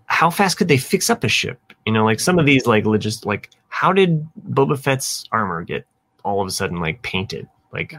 how 0.07 0.31
fast 0.31 0.57
could 0.57 0.68
they 0.68 0.76
fix 0.76 1.11
up 1.11 1.24
a 1.24 1.29
ship? 1.29 1.61
You 1.87 1.93
know, 1.93 2.05
like 2.05 2.20
some 2.20 2.39
of 2.39 2.47
these 2.47 2.66
like 2.66 2.85
legit 2.85 3.24
like 3.24 3.51
how 3.68 3.93
did 3.93 4.26
Boba 4.51 4.79
Fett's 4.79 5.24
armor 5.33 5.64
get 5.64 5.87
all 6.24 6.41
of 6.41 6.47
a 6.47 6.51
sudden 6.51 6.81
like 6.81 7.03
painted? 7.03 7.49
Like 7.72 7.95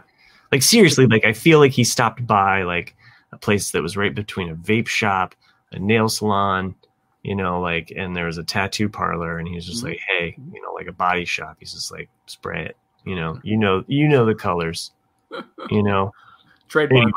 like 0.52 0.62
seriously, 0.62 1.06
like 1.06 1.26
I 1.26 1.34
feel 1.34 1.60
like 1.60 1.72
he 1.72 1.84
stopped 1.84 2.26
by 2.26 2.64
like 2.64 2.96
a 3.32 3.38
place 3.38 3.72
that 3.72 3.82
was 3.82 3.98
right 3.98 4.14
between 4.14 4.50
a 4.50 4.56
vape 4.56 4.88
shop, 4.88 5.36
a 5.72 5.80
nail 5.80 6.08
salon, 6.08 6.76
you 7.24 7.36
know, 7.36 7.60
like 7.62 7.92
and 7.96 8.16
there 8.16 8.26
was 8.26 8.38
a 8.38 8.44
tattoo 8.44 8.90
parlor 8.90 9.38
and 9.40 9.48
he's 9.48 9.66
just 9.66 9.84
Mhm. 9.84 9.90
like, 9.90 10.00
Hey, 10.08 10.36
you 10.54 10.62
know, 10.62 10.72
like 10.74 10.88
a 10.88 10.92
body 10.94 11.26
shop. 11.26 11.58
He's 11.60 11.74
just 11.74 11.92
like, 11.92 12.10
spray 12.26 12.66
it. 12.66 12.78
You 13.06 13.16
know, 13.16 13.40
you 13.44 13.58
know, 13.58 13.84
you 13.88 14.08
know 14.08 14.26
the 14.26 14.36
colors. 14.36 14.92
You 15.70 15.84
know. 15.84 16.12
trademark. 16.68 17.14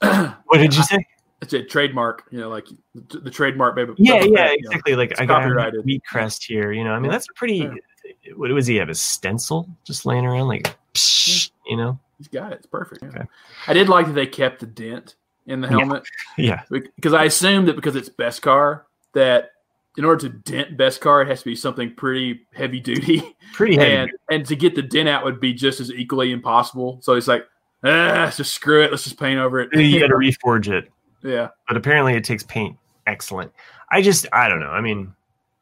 What 0.46 0.58
did 0.58 0.74
you 0.74 0.82
say? 0.82 1.04
It's 1.42 1.52
a 1.52 1.62
trademark. 1.62 2.24
You 2.30 2.40
know, 2.40 2.48
like 2.48 2.66
the, 2.94 3.30
trademark. 3.30 3.76
Baby. 3.76 3.92
Yeah, 3.98 4.14
yeah, 4.14 4.20
Fett, 4.20 4.26
you 4.26 4.36
know. 4.36 4.52
exactly. 4.70 4.96
Like 4.96 5.20
I 5.20 5.26
got 5.26 5.44
a 5.44 5.80
wheat 5.82 6.02
crest 6.06 6.44
here. 6.44 6.72
You 6.72 6.84
know, 6.84 6.92
I 6.92 6.98
mean, 6.98 7.10
that's 7.10 7.28
a 7.30 7.34
pretty. 7.34 7.56
Yeah. 7.58 8.32
What 8.36 8.50
was 8.50 8.66
he 8.66 8.76
have? 8.76 8.88
A 8.88 8.94
stencil 8.94 9.68
just 9.84 10.04
laying 10.06 10.26
around, 10.26 10.48
like, 10.48 10.74
psh, 10.94 11.50
you 11.66 11.76
know? 11.76 11.98
He's 12.18 12.28
got 12.28 12.52
it. 12.52 12.56
It's 12.56 12.66
perfect. 12.66 13.02
Okay. 13.02 13.24
I 13.66 13.72
did 13.72 13.88
like 13.88 14.06
that 14.06 14.12
they 14.12 14.26
kept 14.26 14.60
the 14.60 14.66
dent 14.66 15.14
in 15.50 15.60
the 15.60 15.68
helmet. 15.68 16.04
Yeah, 16.38 16.62
because 16.70 17.12
I 17.12 17.24
assume 17.24 17.66
that 17.66 17.76
because 17.76 17.96
it's 17.96 18.08
beskar 18.08 18.82
that 19.14 19.50
in 19.96 20.04
order 20.04 20.28
to 20.28 20.36
dent 20.50 20.78
beskar, 20.78 21.22
it 21.22 21.28
has 21.28 21.40
to 21.40 21.44
be 21.46 21.56
something 21.56 21.94
pretty 21.94 22.46
heavy 22.54 22.80
duty, 22.80 23.22
pretty 23.52 23.76
heavy. 23.76 23.94
and 23.94 24.10
and 24.30 24.46
to 24.46 24.56
get 24.56 24.74
the 24.74 24.82
dent 24.82 25.08
out 25.08 25.24
would 25.24 25.40
be 25.40 25.52
just 25.52 25.80
as 25.80 25.90
equally 25.90 26.32
impossible. 26.32 26.98
So 27.02 27.14
it's 27.14 27.28
like, 27.28 27.46
ah, 27.84 28.32
just 28.34 28.54
screw 28.54 28.82
it. 28.82 28.90
Let's 28.90 29.04
just 29.04 29.18
paint 29.18 29.38
over 29.38 29.60
it. 29.60 29.74
you 29.74 30.00
got 30.00 30.06
to 30.08 30.14
reforge 30.16 30.68
it. 30.68 30.90
yeah, 31.22 31.48
but 31.68 31.76
apparently 31.76 32.14
it 32.14 32.24
takes 32.24 32.44
paint. 32.44 32.76
Excellent. 33.06 33.52
I 33.90 34.02
just 34.02 34.26
i 34.32 34.48
don't 34.48 34.60
know. 34.60 34.70
I 34.70 34.80
mean 34.80 35.12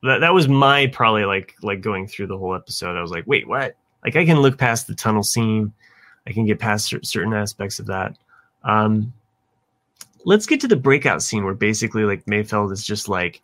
that, 0.02 0.18
that 0.18 0.34
was 0.34 0.48
my 0.48 0.86
probably 0.88 1.24
like 1.24 1.54
like 1.62 1.80
going 1.80 2.06
through 2.06 2.26
the 2.26 2.38
whole 2.38 2.54
episode. 2.54 2.96
I 2.96 3.02
was 3.02 3.10
like 3.10 3.26
wait 3.26 3.48
what? 3.48 3.74
Like 4.04 4.16
i 4.16 4.24
can 4.24 4.40
look 4.40 4.58
past 4.58 4.86
the 4.86 4.94
tunnel 4.94 5.22
scene. 5.22 5.72
I 6.26 6.32
can 6.32 6.44
get 6.44 6.58
past 6.58 6.94
certain 7.02 7.32
aspects 7.32 7.78
of 7.78 7.86
that. 7.86 8.16
Um 8.64 9.12
let's 10.28 10.44
get 10.46 10.60
to 10.60 10.68
the 10.68 10.76
breakout 10.76 11.22
scene 11.22 11.42
where 11.44 11.54
basically 11.54 12.04
like 12.04 12.24
mayfeld 12.26 12.70
is 12.70 12.84
just 12.84 13.08
like 13.08 13.40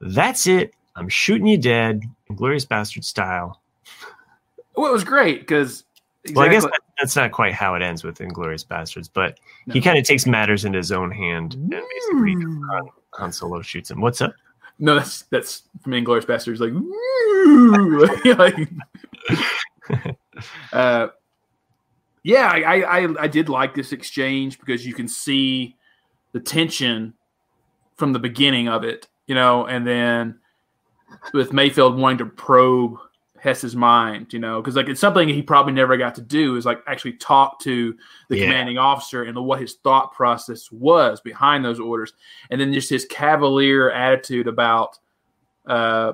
that's 0.00 0.46
it 0.46 0.74
i'm 0.96 1.08
shooting 1.08 1.46
you 1.46 1.58
dead 1.58 2.02
glorious 2.34 2.64
bastard 2.64 3.04
style 3.04 3.60
well, 4.74 4.88
it 4.88 4.92
was 4.92 5.04
great 5.04 5.40
because 5.40 5.84
well 6.32 6.46
i 6.46 6.48
guess 6.48 6.64
that, 6.64 6.80
that's 6.98 7.14
not 7.14 7.30
quite 7.32 7.52
how 7.52 7.74
it 7.74 7.82
ends 7.82 8.02
with 8.02 8.18
Inglourious 8.18 8.66
Basterds 8.66 9.10
but 9.12 9.38
he 9.72 9.80
kind 9.80 9.98
of 9.98 10.04
takes 10.04 10.26
matters 10.26 10.64
into 10.64 10.78
his 10.78 10.90
own 10.90 11.10
hand 11.10 11.54
and 11.54 11.70
basically 11.70 12.32
Han, 12.32 12.88
Han 13.14 13.32
Solo 13.32 13.60
shoots 13.60 13.90
him. 13.90 14.00
What's 14.00 14.20
up? 14.22 14.32
no, 14.78 14.94
that's 14.94 15.22
that's 15.22 15.62
from 15.82 15.92
Inglourious 15.92 16.24
Basterds. 16.24 16.58
Like, 16.58 16.72
like 18.38 20.12
uh, 20.72 21.08
yeah, 22.22 22.48
I 22.48 22.82
I- 22.82 23.22
I 23.22 23.28
did 23.28 23.48
like 23.48 23.74
this 23.74 23.92
exchange 23.92 24.58
because 24.58 24.86
you 24.86 24.94
can 24.94 25.08
see 25.08 25.76
the 26.32 26.40
tension 26.40 27.14
from 27.96 28.12
the 28.12 28.18
beginning 28.18 28.68
of 28.68 28.84
it, 28.84 29.08
you 29.26 29.34
know, 29.34 29.66
and 29.66 29.86
then 29.86 30.38
with 31.32 31.52
Mayfeld 31.52 31.96
wanting 31.96 32.18
to 32.18 32.26
probe 32.26 32.96
Hess's 33.38 33.74
mind, 33.74 34.32
you 34.32 34.38
know, 34.38 34.60
because 34.60 34.76
like 34.76 34.88
it's 34.88 35.00
something 35.00 35.28
he 35.28 35.42
probably 35.42 35.72
never 35.72 35.96
got 35.96 36.14
to 36.14 36.22
do 36.22 36.56
is 36.56 36.64
like 36.64 36.80
actually 36.86 37.14
talk 37.14 37.58
to 37.60 37.94
the 38.28 38.38
Yeah. 38.38 38.44
commanding 38.44 38.78
officer 38.78 39.24
and 39.24 39.36
what 39.44 39.60
his 39.60 39.74
thought 39.74 40.12
process 40.12 40.70
was 40.70 41.20
behind 41.20 41.64
those 41.64 41.80
orders, 41.80 42.14
and 42.50 42.60
then 42.60 42.72
just 42.72 42.88
his 42.88 43.04
cavalier 43.04 43.90
attitude 43.90 44.46
about, 44.46 44.98
uh, 45.66 46.12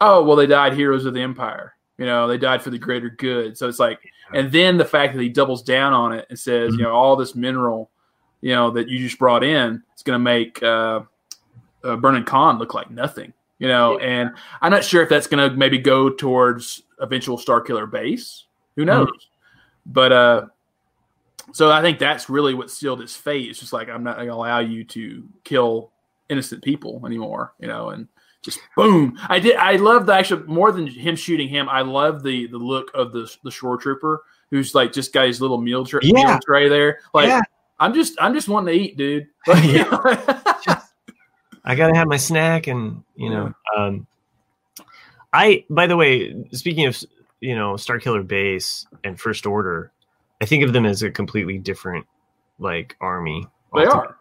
oh 0.00 0.22
well, 0.24 0.36
they 0.36 0.46
died 0.46 0.72
heroes 0.74 1.04
of 1.04 1.12
the 1.14 1.20
empire, 1.20 1.74
you 1.98 2.06
know, 2.06 2.28
they 2.28 2.38
died 2.38 2.62
for 2.62 2.70
the 2.70 2.78
greater 2.78 3.10
good. 3.10 3.58
So 3.58 3.68
it's 3.68 3.80
like, 3.80 3.98
and 4.32 4.50
then 4.52 4.78
the 4.78 4.84
fact 4.84 5.14
that 5.14 5.22
he 5.22 5.28
doubles 5.28 5.62
down 5.64 5.92
on 5.92 6.12
it 6.12 6.26
and 6.30 6.38
says, 6.38 6.72
Mhm. 6.74 6.78
you 6.78 6.84
know, 6.84 6.92
all 6.92 7.16
this 7.16 7.34
mineral, 7.34 7.90
you 8.40 8.54
know, 8.54 8.70
that 8.70 8.88
you 8.88 8.98
just 8.98 9.18
brought 9.18 9.44
in, 9.44 9.82
it's 9.92 10.02
going 10.02 10.14
to 10.14 10.22
make 10.22 10.62
uh, 10.62 11.00
uh, 11.84 11.96
Burnin 11.96 12.24
Konn 12.24 12.58
look 12.58 12.74
like 12.74 12.90
nothing, 12.90 13.32
you 13.58 13.68
know. 13.68 13.98
And 13.98 14.30
I'm 14.60 14.70
not 14.70 14.84
sure 14.84 15.02
if 15.02 15.08
that's 15.08 15.26
going 15.26 15.50
to 15.50 15.56
maybe 15.56 15.78
go 15.78 16.10
towards 16.10 16.82
eventual 17.00 17.38
Star 17.38 17.60
Killer 17.60 17.86
base. 17.86 18.44
Who 18.76 18.84
knows? 18.84 19.28
But 19.86 20.12
uh, 20.12 20.46
so 21.52 21.70
I 21.70 21.82
think 21.82 21.98
that's 21.98 22.30
really 22.30 22.54
what 22.54 22.70
sealed 22.70 23.00
his 23.00 23.16
fate. 23.16 23.50
It's 23.50 23.58
just 23.58 23.72
like 23.72 23.88
I'm 23.88 24.04
not 24.04 24.16
going 24.16 24.28
to 24.28 24.34
allow 24.34 24.60
you 24.60 24.84
to 24.84 25.26
kill 25.44 25.90
innocent 26.28 26.62
people 26.62 27.02
anymore, 27.04 27.54
you 27.58 27.66
know, 27.66 27.90
and 27.90 28.06
just 28.42 28.60
boom. 28.76 29.18
I 29.28 29.38
did. 29.38 29.56
I 29.56 29.76
love 29.76 30.06
the 30.06 30.14
actual 30.14 30.44
more 30.46 30.72
than 30.72 30.86
him 30.86 31.16
shooting 31.16 31.48
him. 31.48 31.68
I 31.68 31.82
love 31.82 32.22
the 32.22 32.46
the 32.46 32.56
look 32.58 32.90
of 32.94 33.12
the 33.12 33.30
the 33.44 33.50
shore 33.50 33.76
trooper 33.76 34.22
who's 34.50 34.74
like 34.74 34.92
just 34.92 35.12
got 35.12 35.26
his 35.26 35.40
little 35.40 35.60
meal, 35.60 35.84
tra- 35.84 36.00
Yeah. 36.02 36.12
meal 36.12 36.38
tray 36.44 36.68
there. 36.68 37.00
Like 37.12 37.28
Yeah. 37.28 37.40
I'm 37.80 37.94
just 37.94 38.14
I'm 38.20 38.34
just 38.34 38.48
wanting 38.48 38.74
to 38.74 38.80
eat, 38.80 38.96
dude. 38.96 39.26
I 41.64 41.74
gotta 41.74 41.96
have 41.96 42.06
my 42.08 42.16
snack, 42.16 42.66
and 42.66 43.02
you 43.16 43.30
know, 43.30 43.52
um, 43.76 44.06
I. 45.32 45.64
By 45.70 45.86
the 45.86 45.96
way, 45.96 46.34
speaking 46.52 46.86
of 46.86 47.02
you 47.40 47.54
know 47.56 47.76
Star 47.76 47.98
Killer 47.98 48.22
Base 48.22 48.86
and 49.04 49.18
First 49.18 49.46
Order, 49.46 49.92
I 50.40 50.44
think 50.46 50.62
of 50.64 50.72
them 50.72 50.86
as 50.86 51.02
a 51.02 51.10
completely 51.10 51.58
different 51.58 52.06
like 52.58 52.96
army. 53.00 53.46
they 53.74 53.80
altogether. 53.80 54.06
are. 54.08 54.16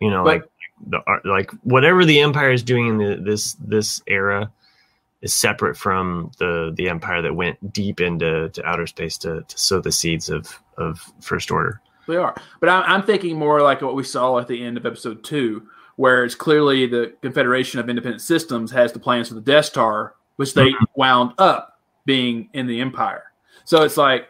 you 0.00 0.10
know, 0.10 0.24
But- 0.24 0.40
like 0.42 0.44
the 0.88 1.20
like 1.24 1.50
whatever 1.62 2.04
the 2.04 2.20
Empire 2.20 2.50
is 2.50 2.62
doing 2.62 2.88
in 2.88 2.98
the, 2.98 3.16
this 3.22 3.54
this 3.54 4.02
era 4.06 4.50
is 5.22 5.32
separate 5.32 5.76
from 5.76 6.30
the 6.38 6.72
the 6.76 6.88
Empire 6.88 7.22
that 7.22 7.34
went 7.34 7.72
deep 7.72 8.00
into 8.00 8.48
to 8.50 8.64
outer 8.66 8.86
space 8.86 9.16
to, 9.18 9.42
to 9.46 9.58
sow 9.58 9.80
the 9.80 9.92
seeds 9.92 10.28
of 10.28 10.60
of 10.76 11.00
First 11.20 11.50
Order. 11.50 11.80
They 12.06 12.16
are. 12.16 12.34
But 12.60 12.68
I'm, 12.68 12.82
I'm 12.84 13.02
thinking 13.02 13.38
more 13.38 13.62
like 13.62 13.82
what 13.82 13.94
we 13.94 14.04
saw 14.04 14.38
at 14.38 14.48
the 14.48 14.62
end 14.62 14.76
of 14.76 14.86
episode 14.86 15.24
two, 15.24 15.68
where 15.96 16.24
it's 16.24 16.34
clearly 16.34 16.86
the 16.86 17.14
Confederation 17.22 17.80
of 17.80 17.88
Independent 17.88 18.22
Systems 18.22 18.70
has 18.72 18.92
the 18.92 18.98
plans 18.98 19.28
for 19.28 19.34
the 19.34 19.40
Death 19.40 19.66
Star, 19.66 20.14
which 20.36 20.54
they 20.54 20.70
mm-hmm. 20.70 20.84
wound 20.94 21.32
up 21.38 21.80
being 22.04 22.48
in 22.52 22.66
the 22.66 22.80
Empire. 22.80 23.32
So 23.64 23.82
it's 23.82 23.96
like 23.96 24.28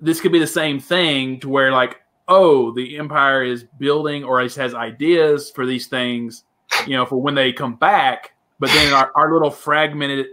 this 0.00 0.20
could 0.20 0.32
be 0.32 0.38
the 0.38 0.46
same 0.46 0.78
thing 0.78 1.40
to 1.40 1.48
where 1.48 1.72
like, 1.72 2.00
oh, 2.28 2.72
the 2.72 2.98
Empire 2.98 3.42
is 3.42 3.64
building 3.78 4.22
or 4.22 4.40
has 4.40 4.74
ideas 4.74 5.50
for 5.50 5.66
these 5.66 5.86
things, 5.86 6.44
you 6.86 6.96
know, 6.96 7.06
for 7.06 7.20
when 7.20 7.34
they 7.34 7.52
come 7.52 7.74
back. 7.74 8.32
But 8.60 8.70
then 8.70 8.92
our, 8.92 9.10
our 9.14 9.32
little 9.32 9.50
fragmented 9.50 10.26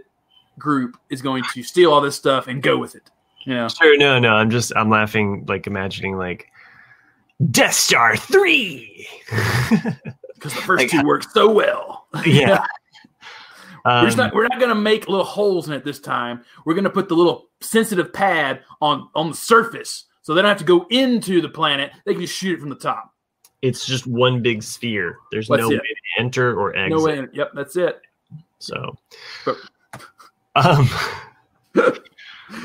group 0.58 0.96
is 1.10 1.22
going 1.22 1.44
to 1.54 1.62
steal 1.62 1.92
all 1.92 2.00
this 2.00 2.16
stuff 2.16 2.48
and 2.48 2.62
go 2.62 2.76
with 2.76 2.94
it. 2.94 3.10
Yeah. 3.46 3.68
Sure, 3.68 3.96
no, 3.96 4.18
no, 4.18 4.30
I'm 4.34 4.50
just 4.50 4.72
I'm 4.74 4.90
laughing 4.90 5.44
like 5.46 5.66
imagining 5.66 6.18
like 6.18 6.50
Death 7.50 7.74
Star 7.74 8.16
three. 8.16 9.06
because 10.34 10.54
the 10.54 10.62
first 10.62 10.82
Like- 10.82 10.90
two 10.90 11.04
worked 11.06 11.30
so 11.32 11.50
well. 11.50 12.06
yeah. 12.26 12.64
we're, 13.84 13.90
Um, 13.92 14.16
not, 14.16 14.34
we're 14.34 14.48
not 14.48 14.58
going 14.58 14.70
to 14.70 14.74
make 14.74 15.08
little 15.08 15.24
holes 15.24 15.68
in 15.68 15.74
it 15.74 15.84
this 15.84 16.00
time. 16.00 16.44
We're 16.64 16.74
going 16.74 16.84
to 16.84 16.90
put 16.90 17.08
the 17.08 17.14
little 17.16 17.48
sensitive 17.60 18.12
pad 18.12 18.60
on 18.80 19.08
on 19.14 19.28
the 19.30 19.36
surface, 19.36 20.04
so 20.22 20.34
they 20.34 20.42
don't 20.42 20.48
have 20.48 20.58
to 20.58 20.64
go 20.64 20.86
into 20.90 21.40
the 21.40 21.48
planet. 21.48 21.92
They 22.04 22.12
can 22.12 22.22
just 22.22 22.34
shoot 22.36 22.54
it 22.58 22.60
from 22.60 22.68
the 22.70 22.74
top. 22.76 23.12
it's 23.62 23.86
just 23.86 24.06
one 24.06 24.42
big 24.42 24.62
sphere. 24.62 25.18
There's 25.30 25.48
That's 25.48 25.60
no 25.60 25.70
it. 25.70 25.74
way 25.80 25.88
to 25.88 26.20
enter 26.22 26.58
or 26.58 26.74
exit. 26.76 26.98
No 26.98 27.04
way. 27.04 27.26
Yep, 27.32 27.52
that's 27.54 27.76
it. 27.76 28.00
So, 28.58 28.96
But- 29.44 29.56
um, 30.54 30.88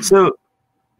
so, 0.00 0.32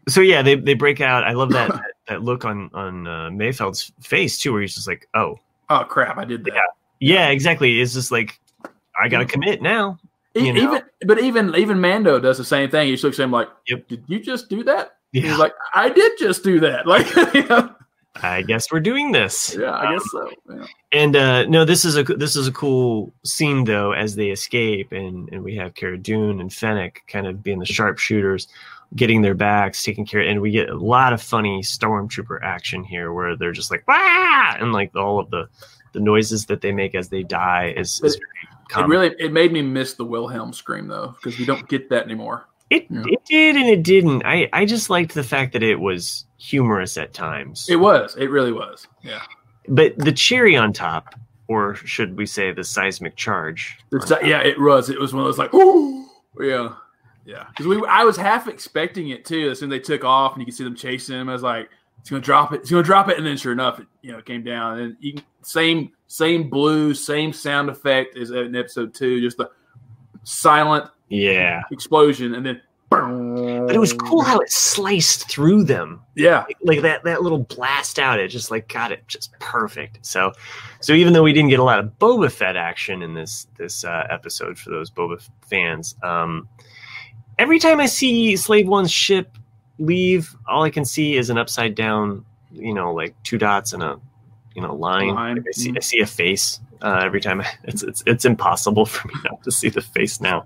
so 0.07 0.21
yeah, 0.21 0.41
they, 0.41 0.55
they 0.55 0.73
break 0.75 1.01
out. 1.01 1.23
I 1.23 1.33
love 1.33 1.49
that 1.51 1.71
that, 2.07 2.23
look 2.23 2.45
on 2.45 2.69
on 2.73 3.07
uh, 3.07 3.29
Mayfeld's 3.31 3.91
face 4.01 4.37
too, 4.37 4.51
where 4.53 4.61
he's 4.61 4.75
just 4.75 4.87
like, 4.87 5.07
oh, 5.13 5.39
Oh 5.69 5.83
crap! 5.83 6.17
I 6.17 6.25
did 6.25 6.43
that. 6.45 6.61
yeah, 6.99 7.29
exactly. 7.29 7.79
It's 7.81 7.93
just 7.93 8.11
like 8.11 8.39
I 9.01 9.07
gotta 9.07 9.25
commit 9.25 9.61
now. 9.61 9.97
E- 10.35 10.47
You 10.47 10.53
know? 10.53 10.61
Even, 10.61 10.81
but 11.07 11.19
even 11.21 11.55
even 11.55 11.79
Mando 11.79 12.19
does 12.19 12.37
the 12.37 12.43
same 12.45 12.69
thing. 12.69 12.87
He 12.87 12.97
looks 12.97 13.19
at 13.19 13.23
him 13.23 13.31
like, 13.31 13.47
Yep. 13.67 13.87
"Did 13.87 14.03
you 14.07 14.19
just 14.19 14.49
do 14.49 14.63
that?" 14.65 14.97
Yeah. 15.13 15.21
He's 15.29 15.37
like, 15.37 15.53
"I 15.73 15.89
did 15.89 16.11
just 16.19 16.43
do 16.43 16.59
that." 16.59 16.85
Like, 16.87 17.07
you 17.33 17.47
know? 17.47 17.73
I 18.21 18.43
guess 18.43 18.71
we're 18.71 18.79
doing 18.79 19.11
this. 19.11 19.55
yeah, 19.59 19.71
I 19.73 19.93
guess 19.93 20.03
so. 20.11 20.29
Yeah. 20.49 20.65
And 20.91 21.15
uh, 21.15 21.45
no, 21.47 21.65
this 21.65 21.83
is 21.85 21.97
a 21.97 22.03
this 22.03 22.35
is 22.35 22.47
a 22.47 22.51
cool 22.51 23.11
scene 23.25 23.63
though 23.63 23.93
as 23.93 24.15
they 24.15 24.29
escape, 24.29 24.91
and 24.91 25.29
and 25.31 25.43
we 25.43 25.55
have 25.55 25.73
Cara 25.75 25.97
Dune 25.97 26.39
and 26.41 26.53
Fennec 26.53 27.01
kind 27.07 27.25
of 27.25 27.41
being 27.41 27.57
the 27.59 27.65
sharpshooters, 27.65 28.47
getting 28.95 29.21
their 29.21 29.33
backs 29.33 29.83
taken 29.83 30.05
care, 30.05 30.21
and 30.21 30.41
we 30.41 30.51
get 30.51 30.69
a 30.69 30.77
lot 30.77 31.13
of 31.13 31.21
funny 31.21 31.61
stormtrooper 31.61 32.39
action 32.43 32.83
here 32.83 33.11
where 33.13 33.35
they're 33.35 33.51
just 33.51 33.71
like 33.71 33.83
ah, 33.87 34.55
and 34.59 34.73
like 34.73 34.95
all 34.95 35.19
of 35.19 35.29
the 35.29 35.47
the 35.93 35.99
noises 35.99 36.45
that 36.47 36.61
they 36.61 36.71
make 36.71 36.95
as 36.95 37.09
they 37.09 37.21
die 37.23 37.73
is, 37.77 38.01
is 38.03 38.15
It 38.15 38.87
really 38.87 39.13
it 39.19 39.31
made 39.31 39.51
me 39.51 39.61
miss 39.61 39.93
the 39.93 40.05
Wilhelm 40.05 40.51
scream 40.53 40.87
though 40.87 41.15
because 41.21 41.37
we 41.37 41.45
don't 41.45 41.67
get 41.69 41.89
that 41.89 42.05
anymore. 42.05 42.47
It 42.69 42.87
Yeah. 42.89 43.03
it 43.05 43.25
did 43.25 43.55
and 43.55 43.65
it 43.69 43.83
didn't. 43.83 44.23
I 44.25 44.49
I 44.53 44.65
just 44.65 44.89
liked 44.89 45.13
the 45.13 45.23
fact 45.23 45.53
that 45.53 45.61
it 45.61 45.79
was 45.79 46.25
humorous 46.37 46.97
at 46.97 47.13
times. 47.13 47.67
It 47.69 47.75
was. 47.75 48.15
It 48.15 48.27
really 48.31 48.51
was. 48.51 48.87
Yeah. 49.03 49.21
but 49.67 49.97
the 49.97 50.11
cherry 50.11 50.55
on 50.57 50.73
top, 50.73 51.13
or 51.47 51.75
should 51.75 52.17
we 52.17 52.25
say 52.25 52.51
the 52.51 52.63
seismic 52.63 53.15
charge? 53.15 53.77
Yeah, 54.23 54.39
it 54.41 54.59
was. 54.59 54.89
It 54.89 54.99
was 54.99 55.13
one 55.13 55.21
of 55.21 55.27
those 55.27 55.37
like, 55.37 55.53
ooh, 55.53 56.05
yeah, 56.39 56.73
yeah. 57.25 57.45
Because 57.49 57.67
we, 57.67 57.85
I 57.87 58.03
was 58.03 58.17
half 58.17 58.47
expecting 58.47 59.09
it 59.09 59.25
too. 59.25 59.49
As 59.51 59.59
soon 59.59 59.71
as 59.71 59.77
they 59.77 59.83
took 59.83 60.03
off 60.03 60.33
and 60.33 60.41
you 60.41 60.45
could 60.45 60.53
see 60.55 60.63
them 60.63 60.75
chasing 60.75 61.19
him, 61.19 61.29
I 61.29 61.33
was 61.33 61.43
like, 61.43 61.69
it's 61.99 62.09
gonna 62.09 62.21
drop 62.21 62.51
it. 62.53 62.61
It's 62.61 62.69
gonna 62.71 62.83
drop 62.83 63.07
it, 63.09 63.17
and 63.17 63.25
then 63.25 63.37
sure 63.37 63.53
enough, 63.53 63.79
it 63.79 63.87
you 64.01 64.11
know 64.11 64.17
it 64.17 64.25
came 64.25 64.43
down 64.43 64.79
and 64.79 64.97
you, 64.99 65.13
can- 65.13 65.23
same 65.41 65.91
same 66.07 66.49
blue, 66.49 66.93
same 66.93 67.31
sound 67.33 67.69
effect 67.69 68.17
as 68.17 68.31
in 68.31 68.55
episode 68.55 68.93
two, 68.93 69.21
just 69.21 69.37
the 69.37 69.49
silent 70.23 70.89
Yeah, 71.09 71.61
explosion, 71.71 72.35
and 72.35 72.45
then. 72.45 72.61
but 72.89 73.73
it 73.75 73.79
was 73.79 73.93
cool 73.93 74.21
how 74.21 74.37
it 74.39 74.51
sliced 74.51 75.29
through 75.29 75.63
them. 75.63 76.01
Yeah, 76.15 76.45
like 76.61 76.81
that 76.81 77.03
that 77.05 77.23
little 77.23 77.39
blast 77.39 77.97
out 77.99 78.19
it 78.19 78.27
just 78.27 78.51
like 78.51 78.67
got 78.67 78.91
it 78.91 79.03
just 79.07 79.31
perfect 79.39 80.05
so 80.05 80.31
so 80.79 80.93
even 80.93 81.11
though 81.13 81.23
we 81.23 81.33
didn't 81.33 81.49
get 81.49 81.59
a 81.59 81.63
lot 81.63 81.79
of 81.79 81.85
boba 81.99 82.31
fett 82.31 82.55
action 82.55 83.01
in 83.01 83.13
this 83.15 83.47
this 83.57 83.83
uh, 83.83 84.05
episode 84.11 84.59
for 84.59 84.69
those 84.69 84.91
boba 84.91 85.27
fans 85.47 85.95
um 86.03 86.47
every 87.39 87.59
time 87.59 87.79
i 87.79 87.85
see 87.85 88.35
slave 88.35 88.67
one's 88.67 88.91
ship 88.91 89.37
leave 89.79 90.35
all 90.47 90.63
i 90.63 90.69
can 90.69 90.85
see 90.85 91.15
is 91.15 91.29
an 91.29 91.37
upside 91.37 91.75
down 91.75 92.23
you 92.51 92.73
know 92.73 92.93
like 92.93 93.15
two 93.23 93.37
dots 93.37 93.73
and 93.73 93.81
a 93.83 93.99
you 94.55 94.61
know 94.61 94.75
line, 94.75 95.07
Line, 95.15 95.37
Like, 95.37 95.45
I, 95.47 95.51
see, 95.51 95.71
mhm. 95.71 95.77
I 95.77 95.79
see 95.79 95.99
a 95.99 96.05
face 96.05 96.59
uh, 96.83 97.01
every 97.03 97.21
time 97.21 97.41
it's, 97.63 97.81
it's 97.83 98.03
it's 98.05 98.25
impossible 98.25 98.85
for 98.93 99.07
me 99.07 99.13
not 99.23 99.41
to 99.43 99.51
see 99.51 99.69
the 99.69 99.81
face 99.81 100.21
now 100.21 100.45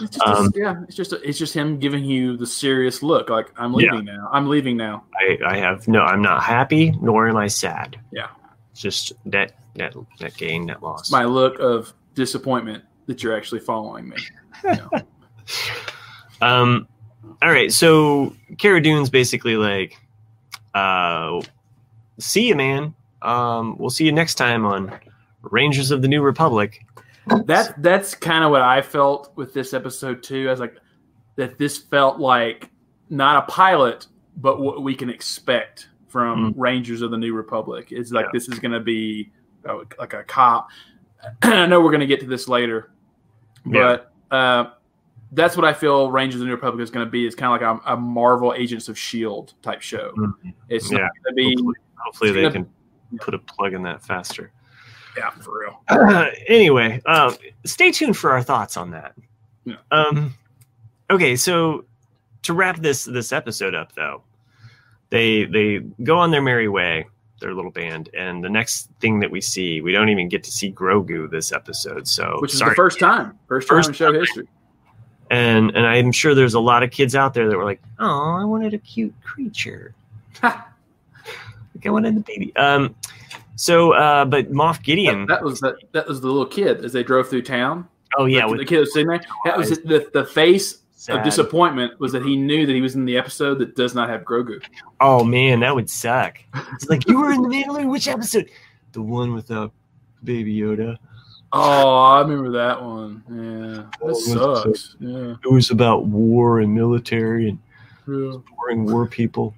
it's 0.00 0.16
just 0.18 0.26
Um, 0.26 0.52
yeah, 0.54 0.82
it's 0.86 0.94
just 0.94 1.12
it's 1.14 1.38
just 1.38 1.54
him 1.54 1.78
giving 1.78 2.04
you 2.04 2.36
the 2.36 2.46
serious 2.46 3.02
look, 3.02 3.30
like 3.30 3.50
I'm 3.56 3.72
Yeah. 3.72 3.92
leaving 3.92 4.04
now. 4.04 4.28
I'm 4.30 4.46
leaving 4.46 4.76
now. 4.76 5.04
I, 5.14 5.38
I 5.46 5.56
have 5.56 5.88
no 5.88 6.02
i'm 6.02 6.20
not 6.22 6.42
happy 6.42 6.92
nor 7.00 7.28
am 7.28 7.36
i 7.38 7.46
sad 7.48 7.98
Yeah. 8.12 8.28
it's 8.70 8.80
just 8.82 9.12
net 9.24 9.58
net 9.74 9.94
net 10.20 10.36
gain 10.36 10.66
net 10.66 10.82
loss 10.82 11.10
My 11.10 11.24
look 11.24 11.58
of 11.58 11.92
disappointment 12.14 12.84
that 13.06 13.22
you're 13.22 13.36
actually 13.36 13.60
following 13.60 14.08
me. 14.08 14.16
Um, 16.40 16.86
all 17.42 17.50
right, 17.50 17.72
so 17.72 18.34
Cara 18.58 18.80
Dune's 18.80 19.10
basically 19.10 19.56
like, 19.56 19.98
uh, 20.74 21.40
see 22.18 22.48
you, 22.48 22.54
man. 22.54 22.94
Um, 23.22 23.76
we'll 23.78 23.90
see 23.90 24.04
you 24.04 24.12
next 24.12 24.34
time 24.36 24.64
on 24.64 24.98
Rangers 25.42 25.90
of 25.90 26.02
the 26.02 26.08
New 26.08 26.22
Republic. 26.22 26.84
That 27.46 27.82
that's 27.82 28.14
kind 28.14 28.44
of 28.44 28.50
what 28.52 28.62
I 28.62 28.82
felt 28.82 29.32
with 29.36 29.52
this 29.52 29.74
episode 29.74 30.22
too. 30.22 30.46
I 30.48 30.50
was 30.52 30.60
like 30.60 30.76
that 31.36 31.58
this 31.58 31.76
felt 31.78 32.20
like 32.20 32.70
not 33.10 33.42
a 33.42 33.50
pilot, 33.50 34.06
but 34.36 34.60
what 34.60 34.82
we 34.82 34.94
can 34.94 35.10
expect 35.10 35.88
from 36.08 36.54
Rangers 36.56 37.02
of 37.02 37.10
the 37.10 37.16
New 37.18 37.34
Republic. 37.34 37.88
It's 37.90 38.12
like 38.12 38.26
Yeah. 38.26 38.30
this 38.32 38.48
is 38.48 38.58
going 38.60 38.72
to 38.72 38.80
be 38.80 39.30
uh, 39.68 39.78
like 39.98 40.12
a 40.12 40.22
cop. 40.22 40.68
I 41.42 41.66
know 41.66 41.80
we're 41.80 41.90
going 41.90 42.00
to 42.00 42.06
get 42.06 42.20
to 42.20 42.26
this 42.26 42.46
later, 42.48 42.92
Yeah. 43.66 43.96
but 44.30 44.36
uh, 44.36 44.70
that's 45.32 45.56
what 45.56 45.64
I 45.64 45.72
feel 45.72 46.10
Rangers 46.10 46.36
of 46.36 46.40
the 46.40 46.46
New 46.46 46.52
Republic 46.54 46.82
is 46.82 46.90
going 46.90 47.04
to 47.06 47.10
be. 47.10 47.26
It's 47.26 47.34
kind 47.34 47.52
of 47.62 47.68
like 47.68 47.82
a, 47.86 47.92
a 47.94 47.96
Marvel 47.96 48.54
Agents 48.54 48.88
of 48.88 48.98
Shield 48.98 49.54
type 49.62 49.82
show. 49.82 50.12
Mhm. 50.16 50.54
It's 50.68 50.90
Yeah. 50.90 50.98
going 50.98 51.10
to 51.28 51.32
be 51.34 51.54
Hopefully, 51.56 51.74
hopefully 51.96 52.32
they 52.32 52.42
gonna- 52.42 52.52
can 53.10 53.18
put 53.20 53.34
a 53.34 53.38
plug 53.38 53.72
in 53.74 53.82
that 53.82 54.02
faster. 54.04 54.52
yeah 55.16 55.30
for 55.30 55.60
real. 55.60 55.82
anyway, 56.46 57.00
um, 57.06 57.34
stay 57.64 57.90
tuned 57.90 58.16
for 58.16 58.30
our 58.32 58.42
thoughts 58.42 58.76
on 58.76 58.90
that. 58.90 59.14
Yeah. 59.64 59.76
Um, 59.90 60.34
okay, 61.10 61.36
so 61.36 61.84
to 62.42 62.52
wrap 62.54 62.76
this 62.78 63.04
this 63.04 63.32
episode 63.32 63.74
up, 63.74 63.92
though, 63.94 64.22
they 65.10 65.44
they 65.44 65.78
go 66.04 66.18
on 66.18 66.30
their 66.30 66.42
merry 66.42 66.68
way, 66.68 67.06
their 67.40 67.54
little 67.54 67.70
band, 67.70 68.10
and 68.16 68.44
the 68.44 68.48
next 68.50 68.90
thing 69.00 69.18
that 69.20 69.30
we 69.30 69.40
see, 69.40 69.80
we 69.80 69.90
don't 69.90 70.08
even 70.10 70.28
get 70.28 70.44
to 70.44 70.50
see 70.52 70.70
Grogu 70.70 71.28
this 71.30 71.50
episode. 71.50 72.06
So 72.06 72.36
Which 72.40 72.52
is 72.52 72.58
sorry. 72.58 72.70
the 72.70 72.76
first 72.76 72.98
time, 73.00 73.38
first 73.48 73.66
time 73.68 73.76
First 73.78 73.88
in 73.88 73.94
show 73.94 74.12
history. 74.12 74.48
And 75.30 75.74
and 75.74 75.86
I'm 75.86 76.12
sure 76.12 76.34
there's 76.34 76.54
a 76.54 76.60
lot 76.60 76.82
of 76.82 76.90
kids 76.90 77.14
out 77.14 77.34
there 77.34 77.48
that 77.48 77.56
were 77.56 77.64
like, 77.64 77.82
"Oh, 77.98 78.36
I 78.40 78.44
wanted 78.44 78.74
a 78.74 78.78
cute 78.78 79.14
creature." 79.22 79.94
like 80.42 80.54
I 81.84 81.90
wanted 81.90 82.16
the 82.16 82.20
baby. 82.20 82.54
Um, 82.56 82.94
so, 83.56 83.92
uh, 83.92 84.24
but 84.24 84.52
Moff 84.52 84.82
Gideon. 84.82 85.26
That 85.26 85.42
was 85.42 85.60
that, 85.60 85.76
that 85.92 86.06
was 86.06 86.20
the 86.20 86.28
little 86.28 86.46
kid 86.46 86.84
as 86.84 86.92
they 86.92 87.02
drove 87.02 87.28
through 87.28 87.42
town. 87.42 87.88
oh 88.18 88.26
yeah, 88.26 88.46
the, 88.48 88.56
the 88.58 88.64
kid 88.64 88.80
was 88.80 88.92
sitting 88.92 89.08
there. 89.08 89.20
That 89.44 89.56
was 89.56 89.70
the 89.70 90.08
the 90.12 90.24
face 90.24 90.78
sad. 90.92 91.18
of 91.18 91.24
disappointment 91.24 91.98
was 91.98 92.12
that 92.12 92.24
he 92.24 92.36
knew 92.36 92.66
that 92.66 92.72
he 92.72 92.80
was 92.80 92.94
in 92.94 93.04
the 93.04 93.16
episode 93.16 93.58
that 93.58 93.76
does 93.76 93.94
not 93.94 94.08
have 94.08 94.22
Grogu. 94.22 94.62
Oh 95.00 95.24
man, 95.24 95.60
that 95.60 95.74
would 95.74 95.90
suck. 95.90 96.38
It's 96.74 96.88
like 96.88 97.06
you 97.08 97.18
were 97.18 97.32
in 97.32 97.42
the 97.42 97.48
Mandalorian. 97.48 97.90
Which 97.90 98.08
episode? 98.08 98.50
The 98.92 99.02
one 99.02 99.34
without 99.34 99.72
Baby 100.24 100.56
Yoda. 100.56 100.96
Oh, 101.58 101.98
I 101.98 102.20
remember 102.20 102.50
that 102.52 102.82
one. 102.82 103.22
Yeah, 103.28 103.84
Oh, 104.02 104.08
that 104.08 104.62
it 104.62 104.64
sucks. 104.64 104.96
Yeah, 105.00 105.34
It 105.44 105.50
was 105.52 105.70
about 105.70 106.06
war 106.06 106.60
and 106.60 106.74
military 106.74 107.48
and 107.48 107.58
yeah. 108.06 108.38
boring 108.56 108.84
war 108.84 109.06
people. 109.06 109.54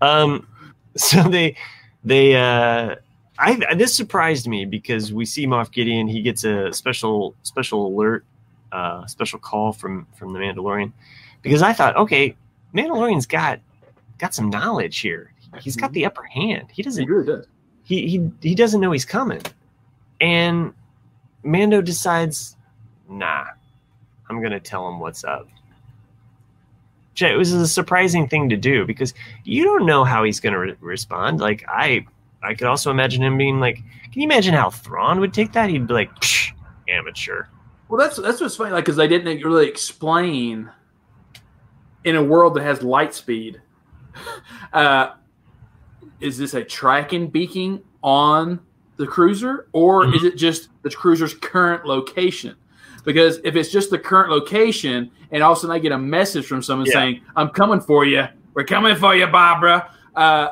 Um, 0.00 0.46
so 0.96 1.22
they 1.22 1.56
they 2.04 2.34
uh, 2.36 2.96
I 3.38 3.74
this 3.74 3.94
surprised 3.94 4.46
me 4.48 4.64
because 4.64 5.12
we 5.12 5.24
see 5.24 5.46
Moff 5.46 5.70
Gideon. 5.72 6.06
He 6.08 6.22
gets 6.22 6.44
a 6.44 6.72
special 6.72 7.34
special 7.42 7.86
alert, 7.86 8.24
uh, 8.72 9.06
special 9.06 9.38
call 9.38 9.72
from 9.72 10.06
from 10.16 10.32
the 10.32 10.38
Mandalorian 10.38 10.92
because 11.42 11.62
I 11.62 11.72
thought, 11.72 11.96
okay, 11.96 12.34
Mandalorian's 12.74 13.26
got 13.26 13.60
got 14.18 14.34
some 14.34 14.50
knowledge 14.50 14.98
here. 15.00 15.32
He's 15.60 15.76
got 15.76 15.92
the 15.92 16.04
upper 16.04 16.24
hand. 16.24 16.66
He 16.68 16.76
He 16.76 16.82
doesn't 16.82 17.06
really 17.06 17.26
does. 17.26 17.46
he 17.84 18.08
he 18.08 18.30
he 18.42 18.54
doesn't 18.54 18.80
know 18.80 18.92
he's 18.92 19.04
coming, 19.06 19.40
and 20.20 20.74
Mando 21.46 21.80
decides, 21.80 22.56
nah, 23.08 23.46
I'm 24.28 24.42
gonna 24.42 24.60
tell 24.60 24.88
him 24.88 24.98
what's 24.98 25.24
up. 25.24 25.48
It 27.18 27.38
was 27.38 27.52
a 27.52 27.66
surprising 27.66 28.28
thing 28.28 28.50
to 28.50 28.56
do 28.56 28.84
because 28.84 29.14
you 29.44 29.64
don't 29.64 29.86
know 29.86 30.04
how 30.04 30.24
he's 30.24 30.40
gonna 30.40 30.58
re- 30.58 30.76
respond. 30.80 31.40
Like 31.40 31.64
I, 31.66 32.04
I 32.42 32.54
could 32.54 32.66
also 32.66 32.90
imagine 32.90 33.22
him 33.22 33.38
being 33.38 33.58
like, 33.60 33.76
can 33.76 34.20
you 34.20 34.24
imagine 34.24 34.52
how 34.52 34.68
Thrawn 34.68 35.20
would 35.20 35.32
take 35.32 35.52
that? 35.52 35.70
He'd 35.70 35.86
be 35.86 35.94
like, 35.94 36.14
Psh, 36.20 36.52
amateur. 36.88 37.46
Well, 37.88 37.98
that's 37.98 38.16
that's 38.16 38.40
what's 38.40 38.56
funny, 38.56 38.72
like 38.72 38.84
because 38.84 38.96
they 38.96 39.08
didn't 39.08 39.42
really 39.42 39.68
explain 39.68 40.70
in 42.04 42.16
a 42.16 42.22
world 42.22 42.54
that 42.54 42.62
has 42.62 42.82
light 42.82 43.14
speed. 43.14 43.60
Uh, 44.72 45.14
is 46.20 46.36
this 46.36 46.52
a 46.52 46.62
tracking 46.62 47.28
beacon 47.28 47.82
on 48.02 48.60
the 48.96 49.06
cruiser, 49.06 49.68
or 49.72 50.04
Mhm. 50.04 50.16
is 50.16 50.24
it 50.24 50.36
just 50.36 50.68
the 50.82 50.90
cruiser's 50.90 51.34
current 51.34 51.84
location? 51.86 52.54
Because 53.04 53.40
if 53.44 53.54
it's 53.56 53.70
just 53.70 53.90
the 53.90 53.98
current 53.98 54.30
location, 54.30 55.10
and 55.30 55.42
all 55.42 55.52
of 55.52 55.58
a 55.58 55.60
sudden 55.60 55.74
I 55.76 55.78
get 55.78 55.92
a 55.92 55.98
message 55.98 56.46
from 56.46 56.62
someone 56.62 56.86
Yeah. 56.86 56.92
saying, 56.94 57.20
"I'm 57.36 57.50
coming 57.50 57.80
for 57.80 58.04
you. 58.04 58.24
We're 58.54 58.64
coming 58.64 58.96
for 58.96 59.14
you, 59.14 59.26
Barbara," 59.26 59.90
uh, 60.14 60.48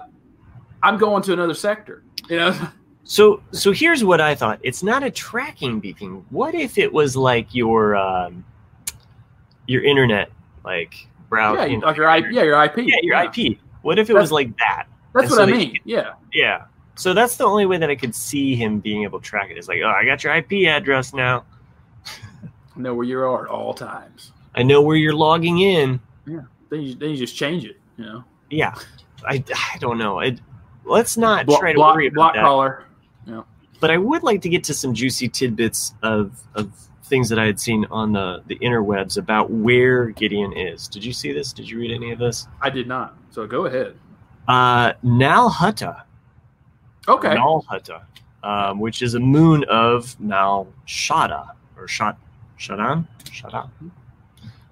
I'm 0.83 0.99
going 0.99 1.23
to 1.23 1.33
another 1.33 1.55
sector. 1.55 2.03
You 2.29 2.37
know, 2.37 2.55
So 3.07 3.43
so 3.51 3.71
here's 3.73 4.03
what 4.03 4.21
I 4.23 4.35
thought. 4.35 4.59
It's 4.63 4.83
not 4.83 5.03
a 5.03 5.11
tracking 5.11 5.79
beacon. 5.81 6.25
What 6.31 6.55
if 6.55 6.79
it 6.79 6.91
was 6.93 7.15
like 7.17 7.55
your 7.55 7.97
um, 7.97 8.45
your 9.67 9.83
internet 9.85 10.31
like 10.65 10.95
browser? 11.29 11.61
yeah, 11.61 11.67
you, 11.67 11.81
like 11.81 11.97
your 11.99 12.09
IP, 12.09 12.25
yeah, 12.33 12.43
your 12.43 12.63
IP, 12.65 12.79
yeah, 12.79 12.97
your 13.03 13.17
IP. 13.25 13.59
What 13.83 13.99
if 13.99 14.09
it 14.09 14.15
That's- 14.15 14.23
was 14.25 14.33
like 14.33 14.57
that? 14.59 14.87
That's 15.13 15.31
And 15.31 15.31
what 15.33 15.37
so 15.37 15.43
I 15.43 15.47
mean. 15.59 15.79
Yeah. 15.85 16.13
Yeah. 16.33 16.63
So 16.97 17.13
that's 17.13 17.37
the 17.37 17.45
only 17.45 17.67
way 17.67 17.79
that 17.79 17.91
I 17.91 17.97
could 17.97 18.15
see 18.15 18.55
him 18.55 18.79
being 18.81 19.03
able 19.03 19.21
to 19.21 19.25
track 19.25 19.51
it. 19.51 19.59
Is 19.59 19.69
like, 19.69 19.81
oh, 19.85 19.89
I 19.89 20.05
got 20.05 20.23
your 20.23 20.35
IP 20.35 20.69
address 20.69 21.13
now. 21.13 21.45
I 22.07 22.11
know 22.77 22.95
where 22.95 23.07
you 23.07 23.19
are 23.21 23.45
at 23.45 23.51
all 23.51 23.75
times. 23.75 24.33
I 24.55 24.63
know 24.63 24.81
where 24.83 24.97
you're 24.97 25.15
logging 25.15 25.59
in. 25.61 26.01
Yeah. 26.27 26.43
Then 26.71 26.83
you, 26.83 26.95
then 26.95 27.11
you 27.11 27.17
just 27.17 27.37
change 27.37 27.65
it. 27.65 27.77
You 27.97 28.05
know, 28.05 28.25
Yeah. 28.51 28.75
I, 29.27 29.43
I 29.75 29.79
don't 29.79 29.99
know. 29.99 30.21
It, 30.21 30.41
let's 30.85 31.17
not 31.17 31.47
block, 31.47 31.61
try 31.61 31.73
to 31.73 31.77
block, 31.77 31.95
worry 31.97 32.07
about 32.09 32.15
block 32.15 32.35
that. 32.35 32.43
caller. 32.43 32.85
But 33.81 33.91
I 33.91 33.99
would 33.99 34.23
like 34.23 34.41
to 34.43 34.49
get 34.49 34.65
to 34.65 34.75
some 34.75 34.95
juicy 34.95 35.29
tidbits 35.29 35.95
of 36.03 36.41
of 36.55 36.73
things 37.05 37.29
that 37.29 37.39
I 37.39 37.45
had 37.45 37.61
seen 37.61 37.85
on 37.91 38.13
the 38.13 38.43
the 38.47 38.57
interwebs 38.61 39.19
about 39.19 39.51
where 39.51 40.07
Gideon 40.07 40.55
is. 40.57 40.89
Did 40.89 41.05
you 41.05 41.13
see 41.13 41.33
this? 41.33 41.53
Did 41.53 41.69
you 41.69 41.79
read 41.79 41.91
any 41.91 42.11
of 42.11 42.19
this? 42.19 42.47
I 42.63 42.71
did 42.71 42.87
not. 42.89 43.15
So 43.31 43.47
go 43.47 43.67
ahead. 43.67 43.97
Uh, 44.49 44.95
Nal 45.03 45.51
Hutta. 45.51 46.03
Okay. 47.09 47.35
Nal 47.35 47.65
Hutta, 47.71 48.03
um, 48.43 48.79
which 48.81 49.03
is 49.03 49.15
a 49.15 49.21
moon 49.21 49.65
of 49.69 50.19
Nal 50.21 50.67
Shada 50.87 51.51
or 51.77 51.87
Shad 51.89 52.17
Shadan 52.59 53.07
Shada. 53.25 53.69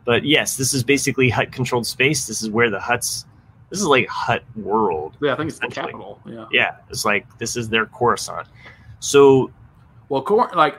But 0.04 0.24
yes, 0.24 0.56
this 0.56 0.74
is 0.74 0.82
basically 0.82 1.28
Hutt 1.28 1.52
controlled 1.52 1.86
space. 1.86 2.26
This 2.26 2.42
is 2.42 2.50
where 2.50 2.70
the 2.70 2.78
Hutts. 2.78 3.24
This 3.70 3.80
is 3.80 3.86
like 3.86 4.06
Hutt 4.08 4.42
world. 4.56 5.16
Yeah, 5.22 5.32
I 5.32 5.36
think 5.36 5.48
it's 5.50 5.58
the 5.58 5.68
capital. 5.68 6.20
Yeah. 6.26 6.46
Yeah, 6.50 6.76
it's 6.90 7.04
like 7.04 7.26
this 7.38 7.56
is 7.56 7.68
their 7.68 7.86
Coruscant. 7.86 8.46
So 9.00 9.50
Well, 10.08 10.22
Cor- 10.22 10.50
like, 10.54 10.76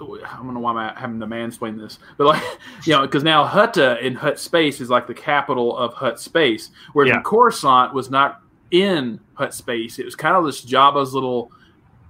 I 0.00 0.36
don't 0.36 0.54
know 0.54 0.60
why 0.60 0.72
I'm 0.72 0.96
having 0.96 1.18
to 1.20 1.26
mansplain 1.26 1.76
this, 1.76 1.98
but 2.16 2.26
like, 2.28 2.42
you 2.84 2.92
know, 2.92 3.02
because 3.02 3.24
Nal 3.24 3.46
Hutta 3.48 4.00
in 4.00 4.14
Hutt 4.14 4.38
Space 4.38 4.80
is 4.80 4.90
like 4.90 5.06
the 5.08 5.14
capital 5.14 5.76
of 5.76 5.92
Hutt 5.94 6.20
Space, 6.20 6.70
whereas 6.92 7.10
Yeah. 7.10 7.22
Coruscant 7.22 7.92
was 7.94 8.10
not 8.10 8.42
in 8.70 9.20
Hutt 9.34 9.54
Space. 9.54 9.98
It 9.98 10.04
was 10.04 10.14
kind 10.14 10.36
of 10.36 10.44
this 10.44 10.64
Jabba's 10.64 11.14
little 11.14 11.50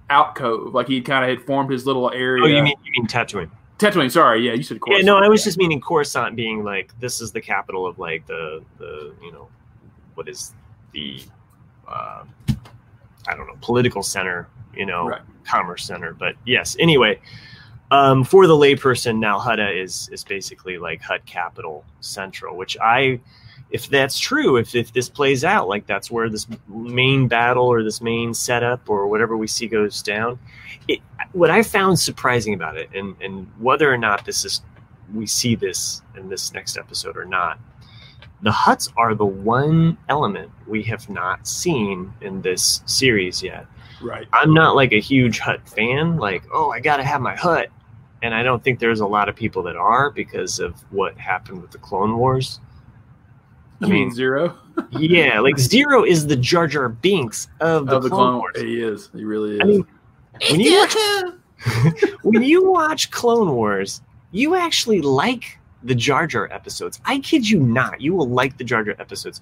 alcove, 0.09 0.73
like 0.73 0.87
he 0.87 1.01
kind 1.01 1.23
of 1.29 1.29
had 1.37 1.45
formed 1.45 1.71
his 1.71 1.85
little 1.85 2.11
area. 2.11 2.43
oh, 2.43 2.47
you 2.47 2.63
mean 2.63 2.75
you 2.83 2.91
mean 3.01 3.07
Tatooine? 3.07 3.49
Tatooine? 3.77 4.11
Sorry, 4.11 4.45
yeah, 4.45 4.53
you 4.53 4.63
said 4.63 4.75
Yeah, 4.75 4.79
Coruscant. 4.79 5.05
no, 5.05 5.17
I 5.17 5.27
was 5.29 5.43
just 5.43 5.57
meaning 5.57 5.79
Coruscant 5.79 6.35
being 6.35 6.63
like 6.63 6.91
this 6.99 7.21
is 7.21 7.31
the 7.31 7.41
capital 7.41 7.85
of 7.87 7.97
like 7.99 8.25
the 8.27 8.63
the 8.77 9.13
you 9.23 9.31
know 9.31 9.47
what 10.15 10.27
is 10.27 10.53
the 10.93 11.21
uh, 11.87 12.23
I 13.27 13.35
don't 13.35 13.47
know 13.47 13.57
political 13.61 14.03
center, 14.03 14.47
you 14.75 14.85
know, 14.85 15.07
Right. 15.07 15.21
commerce 15.45 15.83
center. 15.85 16.13
But 16.13 16.35
yes, 16.45 16.75
anyway, 16.79 17.19
um, 17.91 18.23
for 18.23 18.47
the 18.47 18.53
layperson, 18.55 19.17
Nal 19.19 19.39
Hutta 19.39 19.75
is 19.81 20.09
is 20.11 20.23
basically 20.23 20.77
like 20.77 21.01
Hutt 21.01 21.25
capital 21.25 21.85
central, 22.01 22.57
which 22.57 22.75
I. 22.81 23.19
If 23.71 23.87
that's 23.89 24.19
true, 24.19 24.57
if, 24.57 24.73
if 24.73 24.93
this 24.93 25.09
plays 25.09 25.43
out, 25.43 25.67
like 25.67 25.85
that's 25.85 26.09
where 26.09 26.27
this 26.27 26.47
main 26.67 27.27
battle 27.27 27.65
or 27.65 27.83
this 27.83 28.01
main 28.01 28.33
setup 28.33 28.89
or 28.89 29.07
whatever 29.07 29.37
we 29.37 29.45
see 29.47 29.67
goes 29.67 30.01
down, 30.01 30.39
it, 30.87 30.99
what 31.33 31.51
I 31.51 31.61
found 31.61 31.99
surprising 31.99 32.55
about 32.55 32.77
it, 32.77 32.89
and, 32.95 33.15
and 33.21 33.47
whether 33.59 33.91
or 33.91 33.97
not 33.97 34.25
this 34.25 34.43
is 34.43 34.61
we 35.13 35.25
see 35.25 35.55
this 35.55 36.01
in 36.15 36.29
this 36.29 36.53
next 36.53 36.77
episode 36.77 37.17
or 37.17 37.25
not, 37.25 37.59
the 38.41 38.51
Hutts 38.51 38.91
are 38.95 39.15
the 39.15 39.25
one 39.25 39.97
element 40.07 40.51
we 40.67 40.83
have 40.83 41.09
not 41.09 41.47
seen 41.47 42.13
in 42.21 42.41
this 42.41 42.81
series 42.85 43.43
yet. 43.43 43.65
right. 44.01 44.27
I'm 44.31 44.53
not 44.53 44.75
like 44.75 44.93
a 44.93 44.99
huge 44.99 45.39
Hutt 45.39 45.67
fan, 45.67 46.17
like, 46.17 46.43
oh, 46.53 46.71
I 46.71 46.79
gotta 46.79 47.03
have 47.03 47.21
my 47.21 47.35
Hutt. 47.35 47.67
And 48.21 48.33
I 48.33 48.43
don't 48.43 48.61
think 48.63 48.79
there's 48.79 48.99
a 48.99 49.07
lot 49.07 49.29
of 49.29 49.35
people 49.35 49.63
that 49.63 49.77
are 49.77 50.09
because 50.09 50.59
of 50.59 50.73
what 50.91 51.17
happened 51.17 51.61
with 51.61 51.71
the 51.71 51.77
Clone 51.77 52.17
Wars. 52.17 52.59
I 53.81 53.87
You 53.87 53.93
mean 53.93 54.07
mean, 54.09 54.17
Ziro 54.17 54.55
yeah, 54.91 55.39
like 55.39 55.55
Ziro 55.55 56.07
is 56.07 56.27
the 56.27 56.35
Jar 56.35 56.67
Jar 56.67 56.89
Binks 56.89 57.47
of 57.59 57.87
the, 57.87 57.97
of 57.97 58.03
the 58.03 58.09
Clone, 58.09 58.19
Clone 58.19 58.37
Wars. 58.39 58.61
He 58.61 58.81
is. 58.81 59.09
He 59.13 59.23
really 59.23 59.55
is. 59.55 59.61
I 59.61 59.63
mean, 59.65 59.87
when 60.49 60.59
you 60.59 60.87
when 62.23 62.43
you 62.43 62.69
watch 62.69 63.11
Clone 63.11 63.53
Wars, 63.53 64.01
you 64.31 64.55
actually 64.55 65.01
like 65.01 65.59
the 65.83 65.95
Jar 65.95 66.27
Jar 66.27 66.51
episodes. 66.51 66.99
I 67.05 67.19
kid 67.19 67.49
you 67.49 67.59
not. 67.59 68.01
You 68.01 68.13
will 68.13 68.29
like 68.29 68.57
the 68.57 68.63
Jar 68.63 68.83
Jar 68.83 68.95
episodes. 68.99 69.41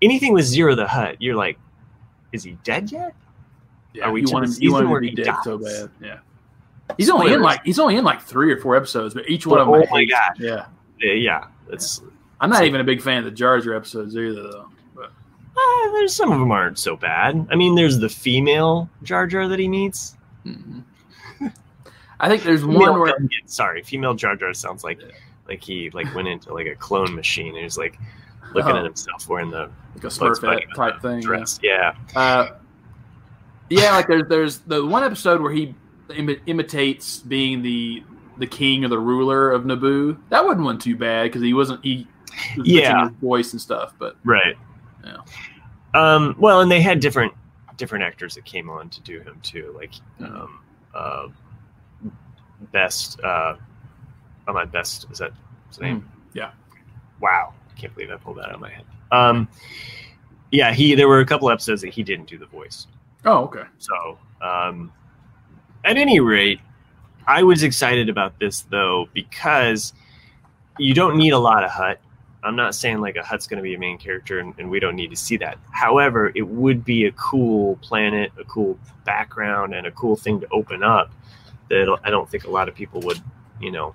Anything 0.00 0.32
with 0.32 0.44
Ziro 0.44 0.76
the 0.76 0.86
Hutt, 0.86 1.20
you're 1.20 1.36
like, 1.36 1.58
is 2.32 2.44
he 2.44 2.52
dead 2.62 2.92
yet? 2.92 3.14
yeah, 3.94 4.04
are 4.04 4.12
we 4.12 4.20
you 4.22 4.30
want 4.30 4.46
him, 4.46 4.54
you 4.60 4.72
want 4.72 4.86
him 4.86 4.94
to 4.94 5.00
be 5.00 5.08
he 5.10 5.14
dead 5.14 5.34
so 5.42 5.58
bad. 5.58 5.90
Yeah. 6.00 6.18
He's 6.96 7.10
only 7.10 7.32
in 7.32 7.42
like 7.42 7.62
he's 7.64 7.78
only 7.78 7.96
in 7.96 8.04
like 8.04 8.22
three 8.22 8.50
or 8.52 8.58
four 8.58 8.76
episodes, 8.76 9.14
but 9.14 9.28
each 9.28 9.46
one 9.46 9.60
of 9.60 9.66
them. 9.66 9.82
oh 9.82 9.86
my 9.90 10.04
God. 10.04 10.32
Yeah. 10.38 10.66
Yeah, 11.00 11.46
it's 11.70 12.02
I'm 12.40 12.50
not 12.50 12.64
even 12.64 12.80
a 12.80 12.84
big 12.84 13.00
fan 13.02 13.18
of 13.18 13.24
the 13.24 13.30
Jar 13.30 13.60
Jar 13.60 13.74
episodes 13.74 14.16
either, 14.16 14.32
though. 14.42 14.68
But 14.94 15.10
uh, 15.56 15.92
there's 15.92 16.14
some 16.14 16.30
of 16.32 16.38
them 16.38 16.50
aren't 16.52 16.78
so 16.78 16.96
bad. 16.96 17.48
I 17.50 17.56
mean, 17.56 17.74
there's 17.74 17.98
the 17.98 18.08
female 18.08 18.88
Jar 19.02 19.26
Jar 19.26 19.48
that 19.48 19.58
he 19.58 19.68
meets. 19.68 20.16
mhm. 20.46 20.82
I 22.20 22.28
think 22.28 22.42
there's 22.42 22.62
Female, 22.62 22.78
one 22.92 23.00
where 23.00 23.16
sorry, 23.46 23.82
female 23.82 24.14
Jar 24.14 24.34
Jar 24.36 24.52
sounds 24.54 24.82
like 24.82 25.00
Yeah. 25.00 25.08
like 25.48 25.62
he 25.62 25.88
like 25.90 26.12
went 26.14 26.26
into 26.28 26.52
like 26.52 26.66
a 26.66 26.74
clone 26.74 27.14
machine 27.14 27.54
and 27.54 27.58
he's 27.58 27.78
like 27.78 27.96
looking 28.54 28.72
Oh. 28.72 28.78
at 28.78 28.84
himself 28.84 29.28
wearing 29.28 29.50
the 29.50 29.70
like 29.94 30.04
a 30.04 30.08
Smurfette 30.08 30.72
type 30.74 31.00
the 31.00 31.08
thing. 31.08 31.18
yeah. 31.20 31.26
dress. 31.26 31.60
Yeah, 31.62 31.94
Uh, 32.16 32.48
yeah, 33.70 33.92
like 33.94 34.08
there's 34.08 34.28
there's 34.28 34.58
the 34.60 34.84
one 34.84 35.04
episode 35.04 35.40
where 35.40 35.52
he 35.52 35.74
imi- 36.08 36.40
imitates 36.46 37.18
being 37.20 37.62
the 37.62 38.02
the 38.38 38.46
king 38.46 38.84
or 38.84 38.88
the 38.88 38.98
ruler 38.98 39.50
of 39.50 39.62
Naboo. 39.64 40.16
That 40.30 40.44
wasn't 40.44 40.64
one 40.64 40.78
too 40.78 40.96
bad 40.96 41.24
because 41.24 41.42
he 41.42 41.54
wasn't 41.54 41.84
he 41.84 42.06
Yeah. 42.64 43.08
voice 43.20 43.52
and 43.52 43.60
stuff. 43.60 43.94
But 43.98 44.16
right. 44.24 44.56
Yeah. 45.04 45.16
Um, 45.94 46.34
well, 46.38 46.60
and 46.60 46.70
they 46.70 46.80
had 46.80 47.00
different 47.00 47.32
different 47.76 48.04
actors 48.04 48.34
that 48.34 48.44
came 48.44 48.68
on 48.68 48.90
to 48.90 49.00
do 49.02 49.20
him 49.20 49.38
too, 49.42 49.72
like 49.76 49.92
um, 50.20 50.60
uh, 50.94 51.28
best. 52.72 53.20
Uh, 53.20 53.56
oh, 54.46 54.52
my 54.52 54.64
best 54.64 55.06
is 55.10 55.18
that 55.18 55.32
his 55.68 55.80
name? 55.80 56.00
Mm, 56.00 56.04
yeah. 56.34 56.50
Wow, 57.20 57.54
I 57.74 57.80
can't 57.80 57.94
believe 57.94 58.10
I 58.10 58.16
pulled 58.16 58.38
that 58.38 58.48
out 58.48 58.54
of 58.54 58.60
my 58.60 58.70
head. 58.70 58.84
Um, 59.10 59.48
yeah, 60.52 60.72
he. 60.72 60.94
There 60.94 61.08
were 61.08 61.20
a 61.20 61.26
couple 61.26 61.50
episodes 61.50 61.82
that 61.82 61.92
he 61.92 62.02
didn't 62.02 62.26
do 62.28 62.38
the 62.38 62.46
voice. 62.46 62.86
oh, 63.24 63.44
okay, 63.44 63.64
So, 63.78 64.18
um, 64.42 64.92
at 65.84 65.96
any 65.96 66.20
rate, 66.20 66.60
I 67.26 67.42
was 67.42 67.62
excited 67.62 68.08
about 68.08 68.38
this 68.38 68.62
though 68.62 69.08
because 69.14 69.92
you 70.78 70.94
don't 70.94 71.16
need 71.16 71.32
a 71.32 71.38
lot 71.38 71.64
of 71.64 71.70
Hutt. 71.70 72.00
I'm 72.44 72.54
not 72.56 72.74
saying 72.74 73.00
like 73.00 73.16
a 73.16 73.22
Hutt's 73.22 73.46
going 73.46 73.56
to 73.58 73.62
be 73.62 73.74
a 73.74 73.78
main 73.78 73.98
character 73.98 74.38
and, 74.38 74.54
and 74.58 74.70
we 74.70 74.78
don't 74.80 74.94
need 74.94 75.10
to 75.10 75.16
see 75.16 75.36
that. 75.38 75.58
However, 75.72 76.30
it 76.34 76.46
would 76.46 76.84
be 76.84 77.06
a 77.06 77.12
cool 77.12 77.76
planet, 77.82 78.30
a 78.38 78.44
cool 78.44 78.78
background, 79.04 79.74
and 79.74 79.86
a 79.86 79.90
cool 79.90 80.14
thing 80.16 80.40
to 80.40 80.48
open 80.52 80.82
up 80.82 81.10
that 81.68 81.98
I 82.04 82.10
don't 82.10 82.28
think 82.30 82.44
a 82.44 82.50
lot 82.50 82.68
of 82.68 82.74
people 82.74 83.00
would, 83.02 83.20
you 83.60 83.72
know. 83.72 83.94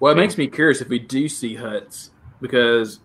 Well, 0.00 0.12
it 0.12 0.16
makes 0.16 0.38
me 0.38 0.46
curious 0.46 0.80
if 0.80 0.88
we 0.88 0.98
do 0.98 1.28
see 1.28 1.56
Hutts 1.56 2.10
because 2.40 3.00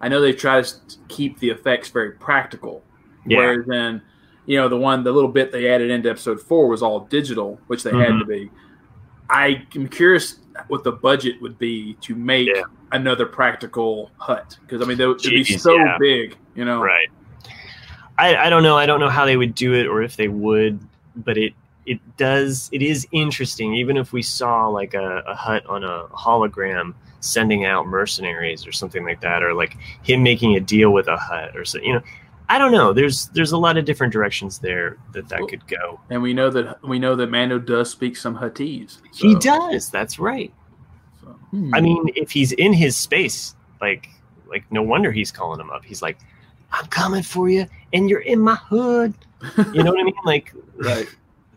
I 0.00 0.08
know 0.08 0.20
they 0.20 0.32
try 0.32 0.60
to 0.62 0.74
keep 1.08 1.38
the 1.38 1.50
effects 1.50 1.88
very 1.88 2.12
practical. 2.12 2.82
Yeah, 3.26 3.38
Whereas 3.38 3.66
then, 3.66 4.02
you 4.46 4.56
know, 4.56 4.68
the 4.68 4.76
one, 4.76 5.04
the 5.04 5.12
little 5.12 5.30
bit 5.30 5.52
they 5.52 5.68
added 5.70 5.90
into 5.90 6.10
episode 6.10 6.40
four 6.40 6.68
was 6.68 6.82
all 6.82 7.00
digital, 7.00 7.60
which 7.66 7.82
they 7.82 7.90
had 7.90 8.10
Mhm. 8.10 8.18
to 8.20 8.24
be. 8.24 8.50
I 9.28 9.66
am 9.74 9.88
curious 9.88 10.38
what 10.68 10.84
the 10.84 10.92
budget 10.92 11.40
would 11.42 11.58
be 11.58 11.94
to 12.02 12.14
make 12.14 12.48
Yeah. 12.48 12.62
another 12.92 13.26
practical 13.26 14.10
Hutt 14.18 14.58
because 14.62 14.82
I 14.82 14.84
mean, 14.84 14.98
they 14.98 15.06
would 15.06 15.22
be 15.22 15.44
so 15.44 15.74
yeah. 15.76 15.96
big, 15.98 16.36
you 16.54 16.64
know. 16.64 16.80
right. 16.82 17.08
I, 18.18 18.36
I 18.36 18.50
don't 18.50 18.62
know. 18.62 18.76
I 18.76 18.86
don't 18.86 19.00
know 19.00 19.10
how 19.10 19.26
they 19.26 19.36
would 19.36 19.54
do 19.54 19.74
it 19.74 19.86
or 19.86 20.02
if 20.02 20.16
they 20.16 20.28
would, 20.28 20.80
but 21.16 21.36
it 21.36 21.52
it 21.84 22.00
does 22.16 22.68
it 22.72 22.82
is 22.82 23.06
interesting. 23.12 23.74
Even 23.74 23.96
if 23.96 24.12
we 24.12 24.22
saw 24.22 24.66
like 24.68 24.94
a, 24.94 25.22
a 25.26 25.34
Hutt 25.34 25.66
on 25.66 25.84
a 25.84 26.04
hologram 26.06 26.94
sending 27.20 27.64
out 27.64 27.86
mercenaries 27.86 28.66
or 28.66 28.72
something 28.72 29.04
like 29.04 29.20
that, 29.20 29.42
or 29.42 29.52
like 29.54 29.76
him 30.02 30.22
making 30.22 30.56
a 30.56 30.60
deal 30.60 30.90
with 30.92 31.08
a 31.08 31.16
Hutt 31.16 31.56
or 31.56 31.64
so, 31.64 31.78
you 31.80 31.92
know. 31.94 32.02
I 32.48 32.58
don't 32.58 32.70
know. 32.72 32.92
There's 32.92 33.26
there's 33.28 33.52
a 33.52 33.58
lot 33.58 33.76
of 33.76 33.84
different 33.84 34.12
directions 34.12 34.58
there 34.60 34.98
that 35.12 35.28
that 35.28 35.40
Well, 35.40 35.48
could 35.48 35.66
go. 35.66 36.00
And 36.10 36.22
we 36.22 36.32
know 36.32 36.48
that 36.50 36.82
we 36.86 36.98
know 36.98 37.16
that 37.16 37.28
Mando 37.30 37.58
does 37.58 37.90
speak 37.90 38.16
some 38.16 38.36
Huttese. 38.36 38.98
He 39.12 39.34
does. 39.36 39.90
That's 39.90 40.18
right. 40.18 40.52
so- 41.22 41.28
hmm. 41.50 41.74
I 41.74 41.80
mean, 41.80 42.04
if 42.14 42.30
he's 42.30 42.52
in 42.52 42.72
his 42.72 42.96
space, 42.96 43.54
like 43.80 44.08
like 44.46 44.64
no 44.70 44.82
wonder 44.82 45.10
he's 45.10 45.32
calling 45.32 45.58
him 45.60 45.70
up. 45.70 45.84
He's 45.84 46.02
like, 46.02 46.18
"I'm 46.72 46.86
coming 46.86 47.24
for 47.24 47.48
you, 47.48 47.66
and 47.92 48.08
you're 48.08 48.20
in 48.20 48.38
my 48.40 48.54
hood." 48.54 49.12
You 49.74 49.82
know 49.82 49.90
what 49.90 50.00
I 50.00 50.04
mean? 50.04 50.14
Like, 50.24 50.52
right. 50.76 51.06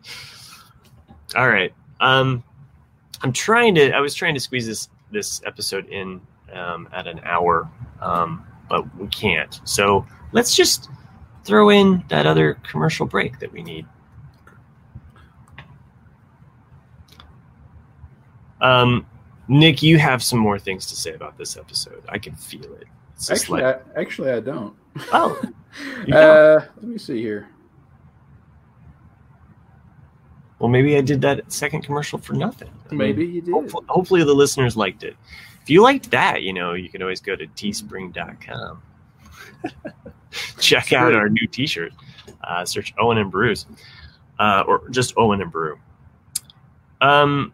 all 1.36 1.48
right. 1.50 1.74
Um, 2.02 2.44
I'm 3.22 3.32
trying 3.34 3.76
to. 3.76 3.92
I 3.92 4.00
was 4.00 4.16
trying 4.16 4.34
to 4.34 4.40
squeeze 4.40 4.66
this 4.66 4.90
this 5.12 5.42
episode 5.46 5.88
in 5.90 6.20
um, 6.54 6.90
at 6.92 7.06
an 7.08 7.20
hour, 7.24 7.70
um, 8.02 8.46
but 8.70 8.84
we 8.98 9.08
can't. 9.08 9.60
So 9.66 10.06
let's 10.32 10.56
just 10.56 10.90
throw 11.44 11.70
in 11.70 12.04
that 12.10 12.26
other 12.26 12.56
commercial 12.70 13.06
break 13.06 13.40
that 13.40 13.52
we 13.52 13.64
need. 13.64 13.86
Um, 18.62 19.06
Nick, 19.48 19.82
you 19.82 19.98
have 19.98 20.22
some 20.22 20.40
more 20.40 20.60
things 20.60 20.86
to 20.88 20.96
say 20.96 21.14
about 21.14 21.38
this 21.38 21.58
episode. 21.58 22.04
I 22.10 22.18
can 22.18 22.36
feel 22.36 22.74
it. 22.76 22.86
Actually, 23.30 23.64
like, 23.64 23.84
I, 23.96 24.02
actually, 24.02 24.32
I 24.32 24.40
don't. 24.40 24.74
oh, 25.12 25.42
uh, 26.12 26.62
let 26.78 26.84
me 26.84 26.98
see 26.98 27.22
here. 27.22 27.48
well, 30.60 30.70
maybe 30.70 30.98
I 30.98 31.02
did 31.02 31.22
that 31.22 31.52
second 31.52 31.82
commercial 31.84 32.20
for 32.20 32.34
nothing. 32.34 32.70
I 32.88 32.90
mean, 32.90 32.98
Maybe 32.98 33.26
you 33.26 33.42
did. 33.42 33.54
hopefully, 33.54 33.86
hopefully 33.88 34.24
the 34.24 34.34
listeners 34.34 34.76
liked 34.76 35.04
it. 35.04 35.16
If 35.62 35.70
you 35.70 35.82
liked 35.82 36.12
that, 36.12 36.44
you 36.44 36.54
know, 36.54 36.74
you 36.74 36.90
can 36.90 37.02
always 37.02 37.22
go 37.22 37.36
to 37.36 37.48
teespring.com. 37.48 38.82
Check 40.60 40.94
out 40.94 41.10
True. 41.10 41.18
our 41.18 41.30
new 41.30 41.48
t-shirt. 41.48 41.92
Uh, 42.44 42.66
search 42.66 42.94
Owen 43.00 43.18
and 43.18 43.32
Beru's. 43.32 43.66
Uh, 44.40 44.64
or 44.68 44.88
just 44.90 45.14
Owen 45.18 45.42
and 45.42 45.52
Beru. 45.52 45.78
Um, 47.02 47.54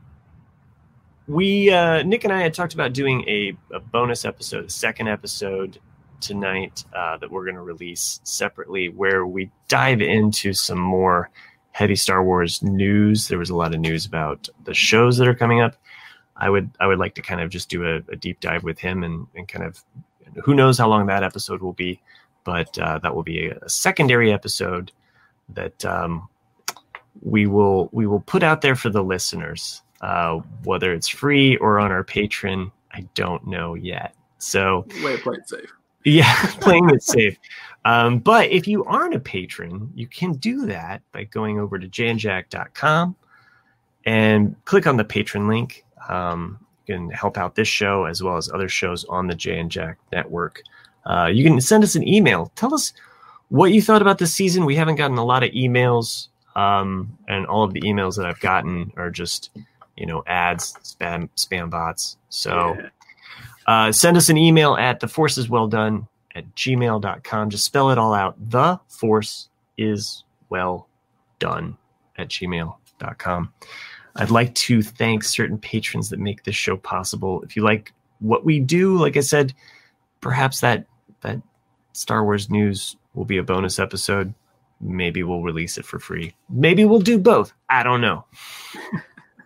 we 1.28 1.72
uh, 1.72 2.04
Nick 2.04 2.24
and 2.24 2.32
I 2.32 2.42
had 2.42 2.54
talked 2.54 2.76
about 2.76 2.94
doing 2.94 3.28
a, 3.28 3.58
a 3.74 3.80
bonus 3.80 4.26
episode, 4.26 4.66
a 4.66 4.70
second 4.70 5.08
episode 5.08 5.80
tonight 6.22 6.84
uh, 6.96 7.18
that 7.18 7.32
we're 7.32 7.44
going 7.44 7.56
to 7.56 7.62
release 7.62 8.20
separately, 8.24 8.90
where 8.90 9.26
we 9.26 9.50
dive 9.68 10.02
into 10.02 10.54
some 10.54 10.80
more 10.80 11.32
heavy 11.72 11.96
Star 11.96 12.24
Wars 12.24 12.62
news. 12.62 13.28
There 13.28 13.40
was 13.40 13.50
a 13.50 13.56
lot 13.56 13.74
of 13.74 13.80
news 13.80 14.06
about 14.06 14.48
the 14.64 14.74
shows 14.74 15.18
that 15.18 15.28
are 15.28 15.36
coming 15.36 15.62
up. 15.62 15.76
I 16.38 16.50
would 16.50 16.70
I 16.80 16.86
would 16.86 17.00
like 17.00 17.16
to 17.16 17.22
kind 17.22 17.42
of 17.42 17.50
just 17.50 17.70
do 17.70 17.88
a, 17.88 17.96
a 18.12 18.16
deep 18.16 18.40
dive 18.42 18.64
with 18.64 18.78
him 18.78 19.04
and, 19.04 19.26
and 19.36 19.48
kind 19.48 19.66
of 19.66 19.84
who 20.44 20.54
knows 20.54 20.78
how 20.78 20.88
long 20.88 21.06
that 21.08 21.24
episode 21.24 21.62
will 21.62 21.74
be, 21.74 22.02
but 22.44 22.78
uh, 22.80 23.00
that 23.00 23.16
will 23.16 23.24
be 23.24 23.48
a, 23.48 23.70
secondary 23.70 24.32
episode 24.32 24.92
that 25.50 25.84
um, 25.86 26.28
we 27.22 27.48
will 27.48 27.90
we 27.92 28.08
will 28.08 28.22
put 28.22 28.44
out 28.44 28.62
there 28.62 28.76
for 28.76 28.90
the 28.90 29.04
listeners, 29.04 29.82
uh, 30.02 30.40
whether 30.64 30.94
it's 30.94 31.08
free 31.08 31.58
or 31.58 31.80
on 31.80 31.92
our 31.92 32.04
Patreon. 32.04 32.72
I 32.92 33.06
don't 33.14 33.46
know 33.48 33.74
yet. 33.74 34.16
So 34.38 34.84
play 35.02 35.14
it 35.14 35.50
safe. 35.50 35.72
Yeah, 36.04 36.36
playing 36.62 36.90
it 36.90 37.04
safe. 37.04 37.38
Um, 37.84 38.20
but 38.20 38.50
if 38.52 38.68
you 38.68 38.84
aren't 38.86 39.16
a 39.16 39.20
patron, 39.20 39.92
you 39.96 40.08
can 40.08 40.34
do 40.34 40.66
that 40.68 41.02
by 41.12 41.26
going 41.26 41.60
over 41.60 41.78
to 41.78 41.88
jayandjack.com 41.88 43.16
and 44.06 44.56
click 44.66 44.88
on 44.88 44.98
the 44.98 45.04
patron 45.04 45.48
link. 45.48 45.84
Um, 46.08 46.60
can 46.86 47.10
help 47.10 47.38
out 47.38 47.56
this 47.56 47.68
show 47.68 48.06
as 48.06 48.22
well 48.22 48.38
as 48.38 48.50
other 48.50 48.70
shows 48.70 49.06
on 49.06 49.28
the 49.28 49.36
Jay 49.36 49.60
and 49.60 49.72
Jack 49.72 49.98
network. 50.12 50.62
Uh, 51.06 51.30
you 51.32 51.44
can 51.44 51.62
send 51.62 51.84
us 51.84 51.96
an 51.96 52.08
email. 52.08 52.52
Tell 52.56 52.74
us 52.74 52.94
what 53.50 53.72
you 53.72 53.82
thought 53.82 54.02
about 54.02 54.18
the 54.18 54.28
season. 54.28 54.66
We 54.66 54.76
haven't 54.76 54.96
gotten 54.96 55.18
a 55.18 55.26
lot 55.26 55.44
of 55.44 55.52
emails, 55.52 56.28
um, 56.56 57.18
and 57.28 57.46
all 57.46 57.64
of 57.64 57.74
the 57.74 57.82
emails 57.82 58.18
that 58.18 58.26
I've 58.26 58.40
gotten 58.40 58.92
are 58.98 59.12
just, 59.12 59.52
you 59.96 60.06
know, 60.06 60.24
ads, 60.26 60.74
spam, 60.84 61.30
spam 61.36 61.70
bots. 61.70 62.18
So 62.30 62.78
uh, 63.68 63.92
send 63.92 64.18
us 64.18 64.30
an 64.30 64.38
email 64.38 64.76
at 64.76 65.00
the 65.00 65.08
force 65.08 65.38
is 65.38 65.50
well 65.50 65.68
done 65.68 66.08
at 66.34 66.56
gmail.com. 66.56 67.50
Just 67.50 67.66
spell 67.66 67.92
it 67.92 67.98
all 67.98 68.14
out. 68.14 68.36
The 68.50 68.80
force 68.88 69.50
is 69.78 70.24
well 70.50 70.88
done 71.40 71.78
at 72.18 72.30
gmail.com. 72.30 73.54
I'd 74.16 74.32
like 74.32 74.54
to 74.56 74.82
thank 74.82 75.24
certain 75.24 75.58
patrons 75.58 76.10
that 76.10 76.20
make 76.20 76.44
this 76.44 76.56
show 76.56 76.78
possible. 76.78 77.42
If 77.42 77.56
you 77.56 77.64
like 77.64 77.94
what 78.20 78.46
we 78.46 78.60
do, 78.60 78.98
like 78.98 79.18
I 79.18 79.22
said, 79.22 79.54
perhaps 80.22 80.62
that 80.62 80.86
that 81.22 81.42
Star 81.94 82.24
Wars 82.24 82.50
news 82.50 82.96
will 83.14 83.26
be 83.26 83.38
a 83.38 83.44
bonus 83.44 83.80
episode. 83.80 84.34
Maybe 84.80 85.24
we'll 85.24 85.42
release 85.42 85.78
it 85.78 85.86
for 85.86 86.00
free. 86.00 86.36
Maybe 86.50 86.86
we'll 86.86 87.00
do 87.00 87.18
both. 87.18 87.54
I 87.70 87.84
don't 87.84 88.02
know. 88.02 88.26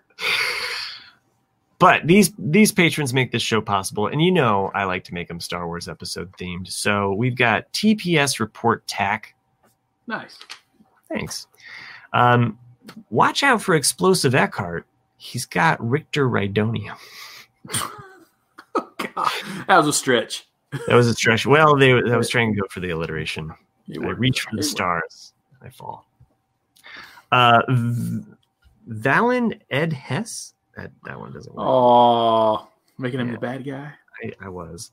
but 1.79 2.05
these 2.05 2.33
these 2.37 2.71
patrons 2.71 3.13
make 3.13 3.31
this 3.31 3.41
show 3.41 3.61
possible, 3.61 4.07
and 4.07 4.21
you 4.21 4.31
know 4.31 4.71
I 4.75 4.83
like 4.83 5.03
to 5.05 5.13
make 5.13 5.27
them 5.27 5.39
Star 5.39 5.65
Wars 5.65 5.87
episode 5.87 6.31
themed. 6.33 6.67
So 6.67 7.13
we've 7.13 7.35
got 7.35 7.71
TPS 7.73 8.39
Report 8.39 8.85
TAC. 8.87 9.35
Nice. 10.05 10.37
Thanks. 11.07 11.47
Um, 12.13 12.57
watch 13.09 13.43
out 13.43 13.61
for 13.61 13.75
Explosive 13.75 14.35
Eckhart. 14.35 14.85
He's 15.17 15.45
got 15.45 15.79
Richter 15.87 16.29
Rhydonium. 16.29 16.95
God, 18.73 19.31
that 19.67 19.77
was 19.77 19.87
a 19.87 19.93
stretch. 19.93 20.47
That 20.87 20.95
was 20.95 21.07
a 21.07 21.13
stretch. 21.13 21.45
Well, 21.45 21.75
they 21.77 21.91
I 21.91 22.17
was 22.17 22.29
trying 22.31 22.53
to 22.53 22.61
go 22.61 22.67
for 22.69 22.79
the 22.79 22.89
alliteration. 22.91 23.51
You 23.87 24.03
I 24.05 24.11
reach 24.11 24.41
for 24.41 24.55
the 24.55 24.63
stars. 24.63 25.33
I 25.61 25.69
fall. 25.69 26.05
Uh, 27.31 27.61
v- 27.69 28.23
Valin 28.89 29.59
Ed 29.69 29.93
Hess. 29.93 30.53
That 30.75 30.91
that 31.05 31.19
one 31.19 31.33
doesn't 31.33 31.53
work. 31.53 31.65
Oh, 31.67 32.67
making 32.97 33.19
him 33.19 33.27
Yeah. 33.27 33.33
the 33.33 33.39
bad 33.39 33.65
guy. 33.65 33.91
I, 34.23 34.45
I 34.45 34.49
was. 34.49 34.91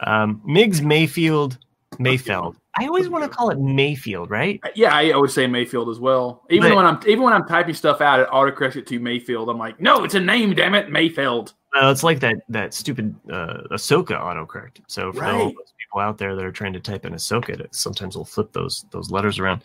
Um, 0.00 0.42
Migs 0.46 0.82
Mayfield 0.82 1.58
Mayfeld. 1.94 2.56
I 2.78 2.86
always 2.86 3.08
want 3.10 3.22
to 3.24 3.28
call 3.28 3.50
it 3.50 3.58
Mayfield, 3.58 4.30
right? 4.30 4.58
Yeah, 4.74 4.94
I, 4.94 5.10
always 5.10 5.34
say 5.34 5.46
Mayfield 5.46 5.90
as 5.90 6.00
well. 6.00 6.42
Even 6.48 6.70
But- 6.70 6.76
when 6.76 6.86
I'm 6.86 6.98
even 7.06 7.22
when 7.22 7.32
I'm 7.34 7.46
typing 7.46 7.74
stuff 7.74 8.00
out, 8.00 8.18
it 8.20 8.28
autocorrects 8.28 8.76
it 8.76 8.86
to 8.86 8.98
Mayfield. 8.98 9.50
I'm 9.50 9.58
like, 9.58 9.78
no, 9.80 10.04
it's 10.04 10.14
a 10.14 10.20
name, 10.20 10.54
damn 10.54 10.74
it, 10.74 10.90
Mayfield. 10.90 11.52
Uh, 11.74 11.90
it's 11.90 12.02
like 12.02 12.20
that 12.20 12.36
that 12.48 12.72
stupid 12.74 13.14
uh, 13.30 13.62
Ahsoka 13.70 14.18
autocorrect. 14.20 14.80
So 14.86 15.12
for 15.12 15.24
all 15.24 15.32
Right. 15.32 15.54
those 15.54 15.72
people 15.78 16.00
out 16.00 16.16
there 16.18 16.34
that 16.34 16.44
are 16.44 16.52
trying 16.52 16.72
to 16.74 16.80
type 16.80 17.04
in 17.04 17.12
Ahsoka, 17.12 17.60
it 17.60 17.74
sometimes 17.74 18.16
will 18.16 18.24
flip 18.24 18.52
those 18.52 18.86
those 18.90 19.10
letters 19.10 19.38
around. 19.38 19.62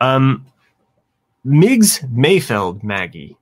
Um, 0.00 0.44
Migs 1.46 2.02
Mayfeld 2.10 2.82
Maggie. 2.82 3.36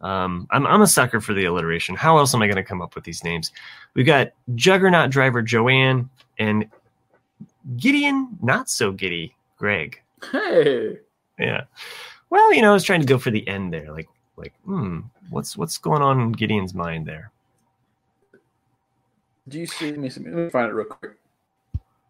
Um, 0.00 0.48
I'm 0.50 0.66
I'm 0.66 0.82
a 0.82 0.86
sucker 0.86 1.20
for 1.20 1.32
the 1.32 1.44
alliteration. 1.44 1.94
How 1.94 2.18
else 2.18 2.34
am 2.34 2.42
I 2.42 2.46
going 2.46 2.56
to 2.56 2.64
come 2.64 2.82
up 2.82 2.94
with 2.96 3.04
these 3.04 3.22
names? 3.22 3.52
We've 3.94 4.06
got 4.06 4.32
Juggernaut 4.56 5.10
driver 5.10 5.42
Joanne 5.42 6.10
and 6.38 6.68
Gideon, 7.76 8.38
not 8.42 8.68
so 8.68 8.92
giddy 8.92 9.34
Greg. 9.56 10.00
Hey, 10.30 10.98
Yeah. 11.38 11.64
Well, 12.30 12.52
you 12.54 12.62
know, 12.62 12.70
I 12.70 12.74
was 12.74 12.84
trying 12.84 13.00
to 13.00 13.06
go 13.06 13.18
for 13.18 13.30
the 13.30 13.46
end 13.46 13.72
there. 13.72 13.92
Like, 13.92 14.08
like, 14.36 14.54
hmm, 14.64 15.00
what's 15.30 15.56
what's 15.56 15.78
going 15.78 16.02
on 16.02 16.20
in 16.20 16.32
Gideon's 16.32 16.74
mind 16.74 17.06
there? 17.06 17.32
do 19.48 19.58
you 19.58 19.66
see 19.66 19.92
me? 19.92 20.08
Let 20.08 20.18
me 20.24 20.50
find 20.50 20.70
it 20.70 20.74
real 20.74 20.86
quick. 20.86 21.12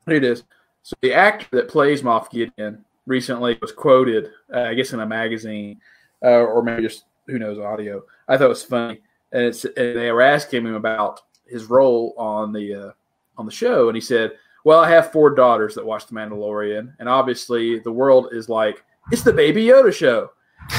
Here 0.06 0.16
it 0.16 0.24
is. 0.24 0.44
So 0.82 0.96
the 1.00 1.14
actor 1.14 1.46
that 1.52 1.68
plays 1.68 2.02
Moff 2.02 2.30
Gideon 2.30 2.84
recently 3.06 3.58
was 3.60 3.72
quoted, 3.72 4.30
uh, 4.52 4.62
I 4.62 4.74
guess, 4.74 4.92
in 4.92 5.00
a 5.00 5.06
magazine, 5.06 5.80
uh, 6.24 6.28
or 6.28 6.62
maybe 6.62 6.82
just 6.82 7.04
who 7.26 7.38
knows 7.38 7.58
audio. 7.58 8.02
I 8.28 8.36
thought 8.36 8.46
it 8.46 8.48
was 8.48 8.64
funny, 8.64 9.00
and, 9.32 9.44
it's, 9.44 9.64
and 9.64 9.74
they 9.96 10.10
were 10.10 10.22
asking 10.22 10.66
him 10.66 10.74
about 10.74 11.20
his 11.46 11.66
role 11.66 12.14
on 12.16 12.52
the 12.52 12.74
uh, 12.74 12.90
on 13.38 13.46
the 13.46 13.52
show, 13.52 13.88
and 13.88 13.96
he 13.96 14.00
said, 14.00 14.32
"Well, 14.64 14.80
I 14.80 14.90
have 14.90 15.12
four 15.12 15.30
daughters 15.34 15.74
that 15.74 15.86
watch 15.86 16.06
The 16.06 16.14
Mandalorian, 16.14 16.94
and 16.98 17.08
obviously 17.08 17.78
the 17.78 17.92
world 17.92 18.28
is 18.32 18.48
like 18.48 18.82
it's 19.10 19.22
the 19.22 19.32
Baby 19.32 19.64
Yoda 19.64 19.92
show." 19.92 20.30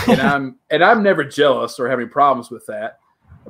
and 0.07 0.21
I'm 0.21 0.55
and 0.69 0.83
I'm 0.83 1.03
never 1.03 1.23
jealous 1.23 1.79
or 1.79 1.89
having 1.89 2.09
problems 2.09 2.49
with 2.49 2.65
that. 2.67 2.99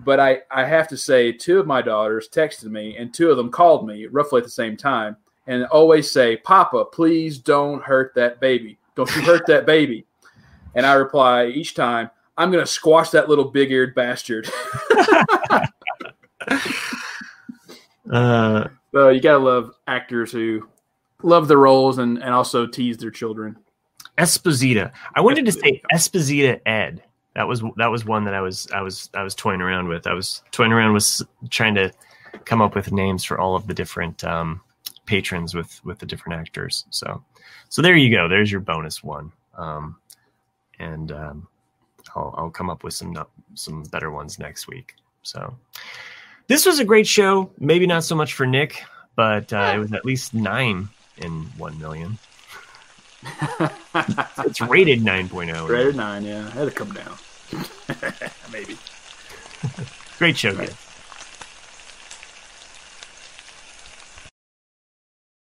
But 0.04 0.20
I, 0.20 0.40
I 0.50 0.66
have 0.66 0.88
to 0.88 0.98
say, 0.98 1.32
two 1.32 1.60
of 1.60 1.68
my 1.68 1.82
daughters 1.84 2.28
texted 2.28 2.72
me, 2.72 2.98
and 2.98 3.14
two 3.14 3.30
of 3.30 3.38
them 3.38 3.52
called 3.52 3.88
me 3.88 4.08
roughly 4.08 4.40
at 4.40 4.44
the 4.44 4.50
same 4.50 4.76
time, 4.76 5.16
and 5.46 5.66
always 5.66 6.10
say, 6.10 6.38
"Papa, 6.38 6.86
please 6.86 7.38
don't 7.38 7.84
hurt 7.84 8.14
that 8.16 8.40
baby. 8.40 8.78
Don't 8.96 9.14
you 9.16 9.22
hurt 9.22 9.46
that 9.48 9.66
baby." 9.66 10.06
And 10.76 10.86
I 10.86 10.94
reply 10.94 11.46
each 11.46 11.76
time, 11.76 12.10
"I'm 12.38 12.52
going 12.52 12.64
to 12.64 12.72
squash 12.72 13.12
that 13.12 13.30
little 13.30 13.46
big-eared 13.46 13.94
bastard." 13.96 14.50
Uh, 18.12 18.68
so 18.94 19.10
you 19.10 19.22
gotta 19.22 19.40
love 19.40 19.74
actors 19.88 20.32
who 20.32 20.68
love 21.22 21.48
their 21.48 21.58
roles 21.58 21.98
and, 21.98 22.22
and 22.22 22.34
also 22.34 22.66
tease 22.68 22.98
their 22.98 23.12
children. 23.12 23.58
Esposito. 24.18 24.92
I 25.16 25.22
wanted 25.22 25.46
to 25.46 25.52
say 25.52 25.82
Esposito 25.94 26.60
Ed. 26.66 27.04
That 27.36 27.48
was 27.48 27.64
that 27.78 27.88
was 27.88 28.06
one 28.06 28.26
that 28.26 28.36
I 28.36 28.42
was 28.42 28.68
I 28.72 28.82
was 28.82 29.10
I 29.16 29.24
was 29.24 29.34
toying 29.34 29.62
around 29.62 29.88
with. 29.88 30.06
I 30.06 30.14
was 30.14 30.44
toying 30.52 30.72
around 30.72 30.94
with 30.94 31.22
trying 31.50 31.74
to 31.76 31.92
come 32.46 32.62
up 32.62 32.76
with 32.76 32.92
names 32.92 33.24
for 33.24 33.40
all 33.40 33.56
of 33.56 33.66
the 33.66 33.74
different 33.74 34.24
um, 34.24 34.62
patrons 35.06 35.56
with 35.56 35.84
with 35.84 35.98
the 35.98 36.06
different 36.06 36.40
actors. 36.40 36.86
So 36.92 37.24
so 37.70 37.82
there 37.82 37.96
you 37.96 38.16
go. 38.16 38.28
There's 38.28 38.52
your 38.52 38.62
bonus 38.62 39.04
one. 39.04 39.32
Um, 39.58 39.98
and 40.80 41.12
um, 41.12 41.48
I'll 42.16 42.36
I'll 42.38 42.52
come 42.52 42.70
up 42.70 42.84
with 42.84 42.94
some 42.94 43.18
some 43.56 43.84
better 43.84 44.12
ones 44.12 44.38
next 44.38 44.68
week. 44.68 44.96
So 45.24 45.56
this 46.48 46.66
was 46.66 46.80
a 46.80 46.86
great 46.86 47.08
show. 47.08 47.52
Maybe 47.60 47.88
not 47.88 48.04
so 48.04 48.16
much 48.16 48.34
for 48.34 48.46
Nick, 48.46 48.84
but 49.16 49.52
uh, 49.54 49.74
it 49.76 49.78
was 49.80 49.94
at 49.94 50.06
least 50.06 50.34
nine 50.34 50.90
in 51.18 51.44
one 51.58 51.78
million. 51.80 52.18
It's 54.46 54.60
rated 54.60 55.00
9.0. 55.02 55.70
Rated 55.70 55.96
nine, 55.96 56.24
yeah, 56.24 56.50
had 56.50 56.66
to 56.66 56.72
come 56.72 56.92
down. 56.94 57.16
Maybe. 58.52 58.78
Great 60.18 60.36
show, 60.38 60.56
guys. 60.56 60.76